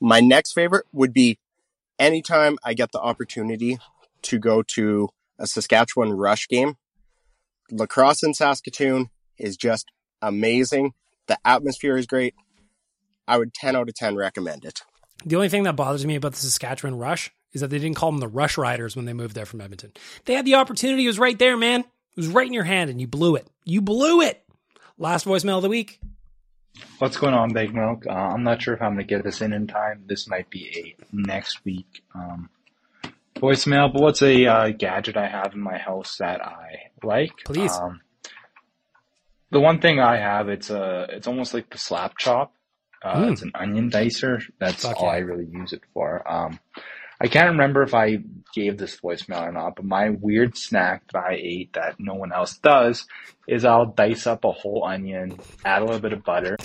My 0.00 0.20
next 0.20 0.52
favorite 0.52 0.86
would 0.92 1.12
be 1.12 1.38
anytime 1.98 2.58
I 2.64 2.74
get 2.74 2.92
the 2.92 3.00
opportunity 3.00 3.78
to 4.22 4.38
go 4.38 4.62
to 4.74 5.08
a 5.38 5.46
Saskatchewan 5.46 6.12
Rush 6.12 6.48
game. 6.48 6.76
Lacrosse 7.70 8.22
in 8.22 8.34
Saskatoon 8.34 9.10
is 9.38 9.56
just 9.56 9.86
amazing. 10.20 10.92
The 11.26 11.38
atmosphere 11.44 11.96
is 11.96 12.06
great. 12.06 12.34
I 13.26 13.38
would 13.38 13.54
10 13.54 13.76
out 13.76 13.88
of 13.88 13.94
10 13.94 14.16
recommend 14.16 14.64
it. 14.64 14.82
The 15.24 15.36
only 15.36 15.48
thing 15.48 15.64
that 15.64 15.76
bothers 15.76 16.04
me 16.04 16.16
about 16.16 16.32
the 16.32 16.38
Saskatchewan 16.38 16.96
Rush 16.96 17.30
is 17.52 17.60
that 17.60 17.68
they 17.68 17.78
didn't 17.78 17.96
call 17.96 18.10
them 18.10 18.20
the 18.20 18.28
Rush 18.28 18.56
Riders 18.56 18.96
when 18.96 19.04
they 19.04 19.12
moved 19.12 19.34
there 19.34 19.46
from 19.46 19.60
Edmonton. 19.60 19.92
They 20.24 20.34
had 20.34 20.44
the 20.44 20.54
opportunity. 20.54 21.04
It 21.04 21.08
was 21.08 21.18
right 21.18 21.38
there, 21.38 21.56
man. 21.56 21.80
It 21.80 22.16
was 22.16 22.28
right 22.28 22.46
in 22.46 22.52
your 22.52 22.64
hand, 22.64 22.90
and 22.90 23.00
you 23.00 23.06
blew 23.06 23.36
it. 23.36 23.46
You 23.64 23.80
blew 23.80 24.20
it. 24.20 24.42
Last 24.98 25.26
voicemail 25.26 25.56
of 25.56 25.62
the 25.62 25.68
week. 25.68 26.00
What's 26.98 27.16
going 27.16 27.34
on, 27.34 27.52
Big 27.52 27.74
Milk? 27.74 28.06
Uh, 28.06 28.12
I'm 28.12 28.42
not 28.42 28.62
sure 28.62 28.74
if 28.74 28.82
I'm 28.82 28.94
going 28.94 29.06
to 29.06 29.14
get 29.14 29.24
this 29.24 29.40
in 29.40 29.52
in 29.52 29.66
time. 29.66 30.04
This 30.06 30.28
might 30.28 30.50
be 30.50 30.96
a 31.00 31.04
next 31.12 31.64
week 31.64 32.02
um, 32.14 32.48
voicemail, 33.40 33.92
but 33.92 34.02
what's 34.02 34.22
a 34.22 34.46
uh, 34.46 34.68
gadget 34.70 35.16
I 35.16 35.26
have 35.28 35.54
in 35.54 35.60
my 35.60 35.78
house 35.78 36.16
that 36.18 36.40
I 36.44 36.90
like? 37.02 37.32
Please. 37.44 37.72
Um, 37.72 38.00
the 39.50 39.60
one 39.60 39.80
thing 39.80 39.98
I 39.98 40.16
have, 40.18 40.48
it's 40.48 40.70
a, 40.70 41.06
it's 41.10 41.26
almost 41.26 41.54
like 41.54 41.70
the 41.70 41.78
slap 41.78 42.16
chop. 42.18 42.54
Uh, 43.02 43.14
Mm. 43.16 43.32
It's 43.32 43.42
an 43.42 43.52
onion 43.54 43.90
dicer. 43.90 44.42
That's 44.58 44.84
Fuck 44.84 45.00
all 45.00 45.06
yeah. 45.06 45.14
I 45.14 45.18
really 45.18 45.46
use 45.50 45.72
it 45.72 45.80
for. 45.94 46.22
Um, 46.30 46.60
I 47.18 47.28
can't 47.28 47.50
remember 47.50 47.82
if 47.82 47.94
I 47.94 48.18
gave 48.54 48.78
this 48.78 48.98
voicemail 49.00 49.46
or 49.48 49.52
not, 49.52 49.76
but 49.76 49.84
my 49.84 50.10
weird 50.10 50.56
snack 50.56 51.10
that 51.12 51.18
I 51.18 51.34
ate 51.34 51.72
that 51.74 51.96
no 51.98 52.14
one 52.14 52.32
else 52.32 52.56
does 52.58 53.06
is 53.46 53.64
I'll 53.64 53.86
dice 53.86 54.26
up 54.26 54.44
a 54.44 54.52
whole 54.52 54.84
onion, 54.84 55.38
add 55.64 55.82
a 55.82 55.84
little 55.84 56.00
bit 56.00 56.12
of 56.12 56.24
butter, 56.24 56.56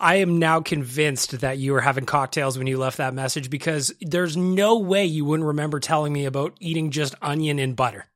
I 0.00 0.16
am 0.16 0.38
now 0.38 0.60
convinced 0.60 1.40
that 1.40 1.58
you 1.58 1.72
were 1.72 1.80
having 1.80 2.06
cocktails 2.06 2.56
when 2.56 2.68
you 2.68 2.78
left 2.78 2.98
that 2.98 3.14
message 3.14 3.50
because 3.50 3.92
there's 4.00 4.36
no 4.36 4.78
way 4.78 5.04
you 5.04 5.24
wouldn't 5.24 5.48
remember 5.48 5.80
telling 5.80 6.12
me 6.12 6.24
about 6.24 6.56
eating 6.60 6.92
just 6.92 7.16
onion 7.20 7.58
and 7.58 7.74
butter. 7.74 8.06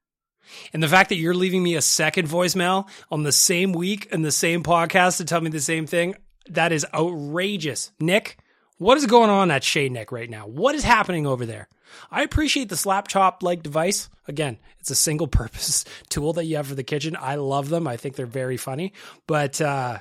And 0.73 0.83
the 0.83 0.89
fact 0.89 1.09
that 1.09 1.17
you're 1.17 1.35
leaving 1.35 1.63
me 1.63 1.75
a 1.75 1.83
second 1.83 2.29
voicemail 2.29 2.89
on 3.11 3.25
the 3.25 3.33
same 3.33 3.73
week 3.73 4.09
and 4.13 4.25
the 4.25 4.31
same 4.31 4.63
podcast 4.63 5.17
to 5.17 5.25
tell 5.25 5.41
me 5.41 5.51
the 5.51 5.61
same 5.61 5.87
thing, 5.87 6.15
that 6.51 6.71
is 6.73 6.87
outrageous. 6.95 7.91
Nick, 7.99 8.39
what 8.79 8.99
is 8.99 9.07
going 9.07 9.31
on 9.31 9.51
at 9.51 9.65
Chez 9.65 9.89
Nick 9.89 10.13
right 10.13 10.31
now? 10.31 10.47
What 10.47 10.75
is 10.75 10.85
happening 10.85 11.27
over 11.27 11.47
there? 11.47 11.69
I 12.11 12.23
appreciate 12.23 12.69
the 12.69 12.77
slap 12.77 13.09
chop 13.09 13.43
like 13.43 13.63
device. 13.63 14.09
Again, 14.29 14.59
it's 14.79 14.91
a 14.91 14.95
single 14.95 15.27
purpose 15.27 15.85
tool 16.09 16.33
that 16.35 16.45
you 16.45 16.57
have 16.57 16.69
for 16.69 16.75
the 16.75 16.85
kitchen. 16.85 17.17
I 17.19 17.37
love 17.37 17.71
them. 17.71 17.89
I 17.89 17.97
think 17.97 18.15
they're 18.15 18.27
very 18.27 18.57
funny. 18.57 18.93
But 19.27 19.61
uh 19.61 19.99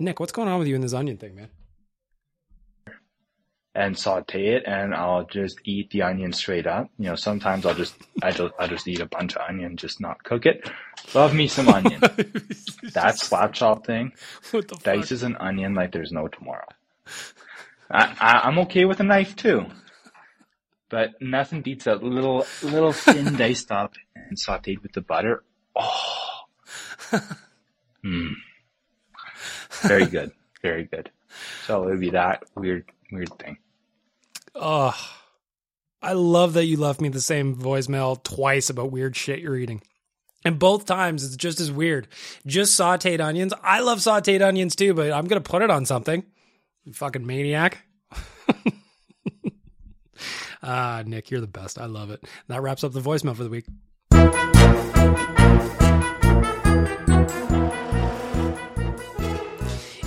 Nick, 0.00 0.18
what's 0.18 0.32
going 0.32 0.48
on 0.48 0.58
with 0.58 0.66
you 0.68 0.74
in 0.74 0.80
this 0.80 0.94
onion 0.94 1.16
thing, 1.16 1.34
man? 1.34 1.50
and 3.72 3.96
saute 3.96 4.48
it 4.48 4.64
and 4.66 4.92
I'll 4.92 5.24
just 5.24 5.60
eat 5.64 5.90
the 5.90 6.02
onion 6.02 6.32
straight 6.32 6.66
up. 6.66 6.90
You 6.98 7.06
know, 7.06 7.14
sometimes 7.14 7.64
I'll 7.64 7.74
just, 7.74 7.94
I 8.20 8.32
just, 8.32 8.52
I'll 8.58 8.68
just 8.68 8.88
eat 8.88 9.00
a 9.00 9.06
bunch 9.06 9.36
of 9.36 9.42
onion, 9.48 9.76
just 9.76 10.00
not 10.00 10.24
cook 10.24 10.44
it. 10.44 10.68
Love 11.14 11.34
me 11.34 11.46
some 11.46 11.68
onion. 11.68 12.00
that 12.92 13.18
slap 13.18 13.52
chop 13.52 13.86
thing 13.86 14.12
What 14.50 14.66
the 14.66 14.74
dices 14.74 15.22
an 15.22 15.36
onion 15.36 15.74
like 15.74 15.92
there's 15.92 16.10
no 16.10 16.26
tomorrow. 16.26 16.66
I, 17.88 18.16
I, 18.20 18.40
I'm 18.44 18.58
okay 18.60 18.86
with 18.86 18.98
a 19.00 19.04
knife 19.04 19.36
too, 19.36 19.66
but 20.88 21.10
nothing 21.20 21.62
beats 21.62 21.86
a 21.86 21.94
little, 21.94 22.46
little 22.62 22.92
thin 22.92 23.36
diced 23.36 23.70
up 23.70 23.94
and 24.16 24.36
sauteed 24.36 24.82
with 24.82 24.92
the 24.92 25.00
butter. 25.00 25.44
Oh, 25.76 26.40
Hmm. 28.02 28.32
Very 29.82 30.06
good, 30.06 30.32
very 30.62 30.84
good. 30.84 31.10
So 31.66 31.84
it 31.84 31.90
would 31.90 32.00
be 32.00 32.10
that 32.10 32.44
weird, 32.54 32.90
weird 33.12 33.32
thing. 33.38 33.58
Oh, 34.54 34.94
I 36.02 36.14
love 36.14 36.54
that 36.54 36.64
you 36.64 36.76
left 36.76 37.00
me 37.00 37.08
the 37.08 37.20
same 37.20 37.56
voicemail 37.56 38.22
twice 38.22 38.70
about 38.70 38.90
weird 38.90 39.16
shit 39.16 39.40
you're 39.40 39.56
eating. 39.56 39.82
And 40.44 40.58
both 40.58 40.86
times 40.86 41.22
it's 41.24 41.36
just 41.36 41.60
as 41.60 41.70
weird. 41.70 42.08
Just 42.46 42.78
sauteed 42.78 43.20
onions. 43.20 43.52
I 43.62 43.80
love 43.80 43.98
sauteed 43.98 44.40
onions 44.40 44.74
too, 44.74 44.94
but 44.94 45.12
I'm 45.12 45.26
going 45.26 45.42
to 45.42 45.48
put 45.48 45.62
it 45.62 45.70
on 45.70 45.84
something. 45.84 46.24
You 46.84 46.94
fucking 46.94 47.26
maniac. 47.26 47.84
ah, 50.62 51.02
Nick, 51.06 51.30
you're 51.30 51.42
the 51.42 51.46
best. 51.46 51.78
I 51.78 51.84
love 51.86 52.10
it. 52.10 52.24
That 52.48 52.62
wraps 52.62 52.82
up 52.84 52.92
the 52.92 53.00
voicemail 53.00 53.36
for 53.36 53.44
the 53.44 53.50
week. 53.50 53.66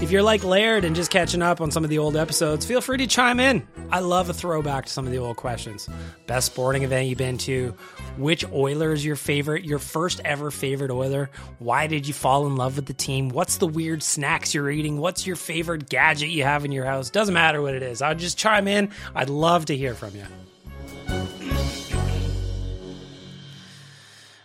If 0.03 0.11
you're 0.11 0.21
like 0.21 0.43
Laird 0.43 0.83
and 0.83 0.97
just 0.97 1.09
catching 1.09 1.41
up 1.41 1.61
on 1.61 1.71
some 1.71 1.85
of 1.85 1.89
the 1.89 1.99
old 1.99 2.17
episodes, 2.17 2.65
feel 2.65 2.81
free 2.81 2.97
to 2.97 3.07
chime 3.07 3.39
in. 3.39 3.65
I 3.89 3.99
love 3.99 4.29
a 4.29 4.33
throwback 4.33 4.87
to 4.87 4.91
some 4.91 5.05
of 5.05 5.13
the 5.13 5.17
old 5.19 5.37
questions. 5.37 5.87
Best 6.27 6.47
sporting 6.47 6.83
event 6.83 7.07
you've 7.07 7.17
been 7.17 7.37
to? 7.37 7.73
Which 8.17 8.43
Oiler 8.51 8.91
is 8.91 9.05
your 9.05 9.15
favorite? 9.15 9.63
Your 9.63 9.79
first 9.79 10.19
ever 10.25 10.51
favorite 10.51 10.91
Oiler? 10.91 11.29
Why 11.59 11.87
did 11.87 12.05
you 12.05 12.13
fall 12.13 12.45
in 12.47 12.57
love 12.57 12.75
with 12.75 12.85
the 12.85 12.93
team? 12.93 13.29
What's 13.29 13.59
the 13.59 13.65
weird 13.65 14.03
snacks 14.03 14.53
you're 14.53 14.69
eating? 14.69 14.97
What's 14.97 15.25
your 15.25 15.37
favorite 15.37 15.87
gadget 15.87 16.31
you 16.31 16.43
have 16.43 16.65
in 16.65 16.73
your 16.73 16.83
house? 16.83 17.09
Doesn't 17.09 17.33
matter 17.33 17.61
what 17.61 17.73
it 17.73 17.81
is. 17.81 18.01
I'll 18.01 18.13
just 18.13 18.37
chime 18.37 18.67
in. 18.67 18.91
I'd 19.15 19.29
love 19.29 19.67
to 19.67 19.77
hear 19.77 19.93
from 19.93 20.17
you. 20.17 20.25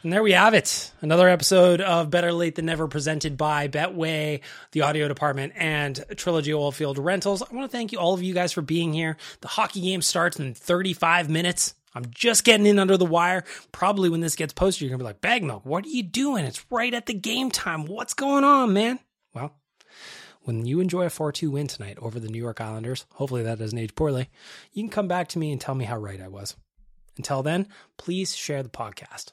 And 0.04 0.12
there 0.12 0.22
we 0.22 0.30
have 0.30 0.54
it. 0.54 0.92
Another 1.00 1.28
episode 1.28 1.80
of 1.80 2.08
Better 2.08 2.32
Lait 2.32 2.54
Than 2.54 2.66
Never 2.66 2.86
presented 2.86 3.36
by 3.36 3.66
Betway, 3.66 4.42
the 4.70 4.82
audio 4.82 5.08
department, 5.08 5.54
and 5.56 6.04
Trilogy 6.16 6.52
Oilfield 6.52 7.02
Rentals. 7.02 7.42
I 7.42 7.52
want 7.52 7.68
to 7.68 7.76
thank 7.76 7.90
you, 7.90 7.98
all 7.98 8.14
of 8.14 8.22
you 8.22 8.32
guys, 8.32 8.52
for 8.52 8.62
being 8.62 8.92
here. 8.92 9.16
The 9.40 9.48
hockey 9.48 9.80
game 9.80 10.00
starts 10.00 10.38
in 10.38 10.54
35 10.54 11.28
minutes. 11.28 11.74
I'm 11.94 12.04
just 12.10 12.44
getting 12.44 12.66
in 12.66 12.78
under 12.78 12.96
the 12.96 13.04
wire. 13.04 13.42
Probably 13.72 14.08
when 14.08 14.20
this 14.20 14.36
gets 14.36 14.52
posted, 14.52 14.82
you're 14.82 14.90
going 14.90 15.00
to 15.00 15.02
be 15.02 15.08
like, 15.08 15.20
Bag 15.20 15.42
Milk, 15.42 15.66
what 15.66 15.84
are 15.84 15.88
you 15.88 16.04
doing? 16.04 16.44
It's 16.44 16.64
right 16.70 16.94
at 16.94 17.06
the 17.06 17.14
game 17.14 17.50
time. 17.50 17.84
What's 17.84 18.14
going 18.14 18.44
on, 18.44 18.72
man? 18.72 19.00
Well, 19.34 19.56
when 20.42 20.64
you 20.64 20.78
enjoy 20.78 21.06
a 21.06 21.10
4 21.10 21.32
2 21.32 21.50
win 21.50 21.66
tonight 21.66 21.98
over 22.00 22.20
the 22.20 22.28
New 22.28 22.38
York 22.38 22.60
Islanders, 22.60 23.04
hopefully 23.14 23.42
that 23.42 23.58
doesn't 23.58 23.76
age 23.76 23.96
poorly, 23.96 24.28
you 24.72 24.84
can 24.84 24.90
come 24.90 25.08
back 25.08 25.26
to 25.30 25.40
me 25.40 25.50
and 25.50 25.60
tell 25.60 25.74
me 25.74 25.86
how 25.86 25.98
right 25.98 26.20
I 26.20 26.28
was. 26.28 26.54
Until 27.16 27.42
then, 27.42 27.66
please 27.96 28.36
share 28.36 28.62
the 28.62 28.68
podcast. 28.68 29.32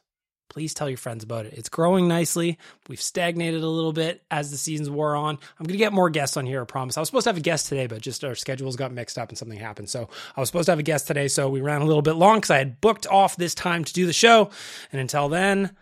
Please 0.49 0.73
tell 0.73 0.89
your 0.89 0.97
friends 0.97 1.23
about 1.23 1.45
it. 1.45 1.53
It's 1.53 1.69
growing 1.69 2.07
nicely. 2.07 2.57
We've 2.87 3.01
stagnated 3.01 3.61
a 3.61 3.67
little 3.67 3.91
bit 3.91 4.23
as 4.31 4.51
the 4.51 4.57
seasons 4.57 4.89
wore 4.89 5.15
on. 5.15 5.37
I'm 5.59 5.65
going 5.65 5.73
to 5.73 5.77
get 5.77 5.91
more 5.91 6.09
guests 6.09 6.37
on 6.37 6.45
here, 6.45 6.61
I 6.61 6.65
promise. 6.65 6.97
I 6.97 7.01
was 7.01 7.09
supposed 7.09 7.25
to 7.25 7.29
have 7.29 7.37
a 7.37 7.41
guest 7.41 7.67
today, 7.67 7.87
but 7.87 8.01
just 8.01 8.23
our 8.23 8.35
schedules 8.35 8.75
got 8.75 8.93
mixed 8.93 9.17
up 9.17 9.29
and 9.29 9.37
something 9.37 9.59
happened. 9.59 9.89
So 9.89 10.07
I 10.35 10.39
was 10.39 10.47
supposed 10.47 10.67
to 10.67 10.71
have 10.71 10.79
a 10.79 10.83
guest 10.83 11.07
today, 11.07 11.27
so 11.27 11.49
we 11.49 11.61
ran 11.61 11.81
a 11.81 11.85
little 11.85 12.01
bit 12.01 12.13
long 12.13 12.37
because 12.37 12.51
I 12.51 12.57
had 12.59 12.79
booked 12.79 13.07
off 13.07 13.35
this 13.35 13.55
time 13.55 13.83
to 13.83 13.93
do 13.93 14.05
the 14.05 14.13
show. 14.13 14.49
And 14.91 15.01
until 15.01 15.27
then, 15.27 15.75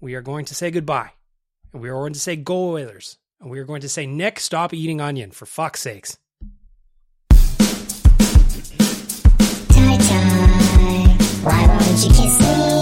we 0.00 0.14
are 0.14 0.22
going 0.22 0.44
to 0.46 0.54
say 0.54 0.70
goodbye. 0.70 1.12
And 1.72 1.80
we 1.80 1.88
are 1.88 1.94
going 1.94 2.12
to 2.12 2.20
say 2.20 2.36
go 2.36 2.72
Oilers. 2.72 3.18
And 3.40 3.50
we 3.50 3.60
are 3.60 3.64
going 3.64 3.80
to 3.80 3.88
say, 3.88 4.06
Nick, 4.06 4.40
stop 4.40 4.74
eating 4.74 5.00
onion, 5.00 5.30
for 5.30 5.46
fuck's 5.46 5.80
sakes. 5.80 6.18
Why 11.42 11.66
won't 11.66 12.04
you 12.04 12.10
kiss 12.10 12.38
me? 12.40 12.81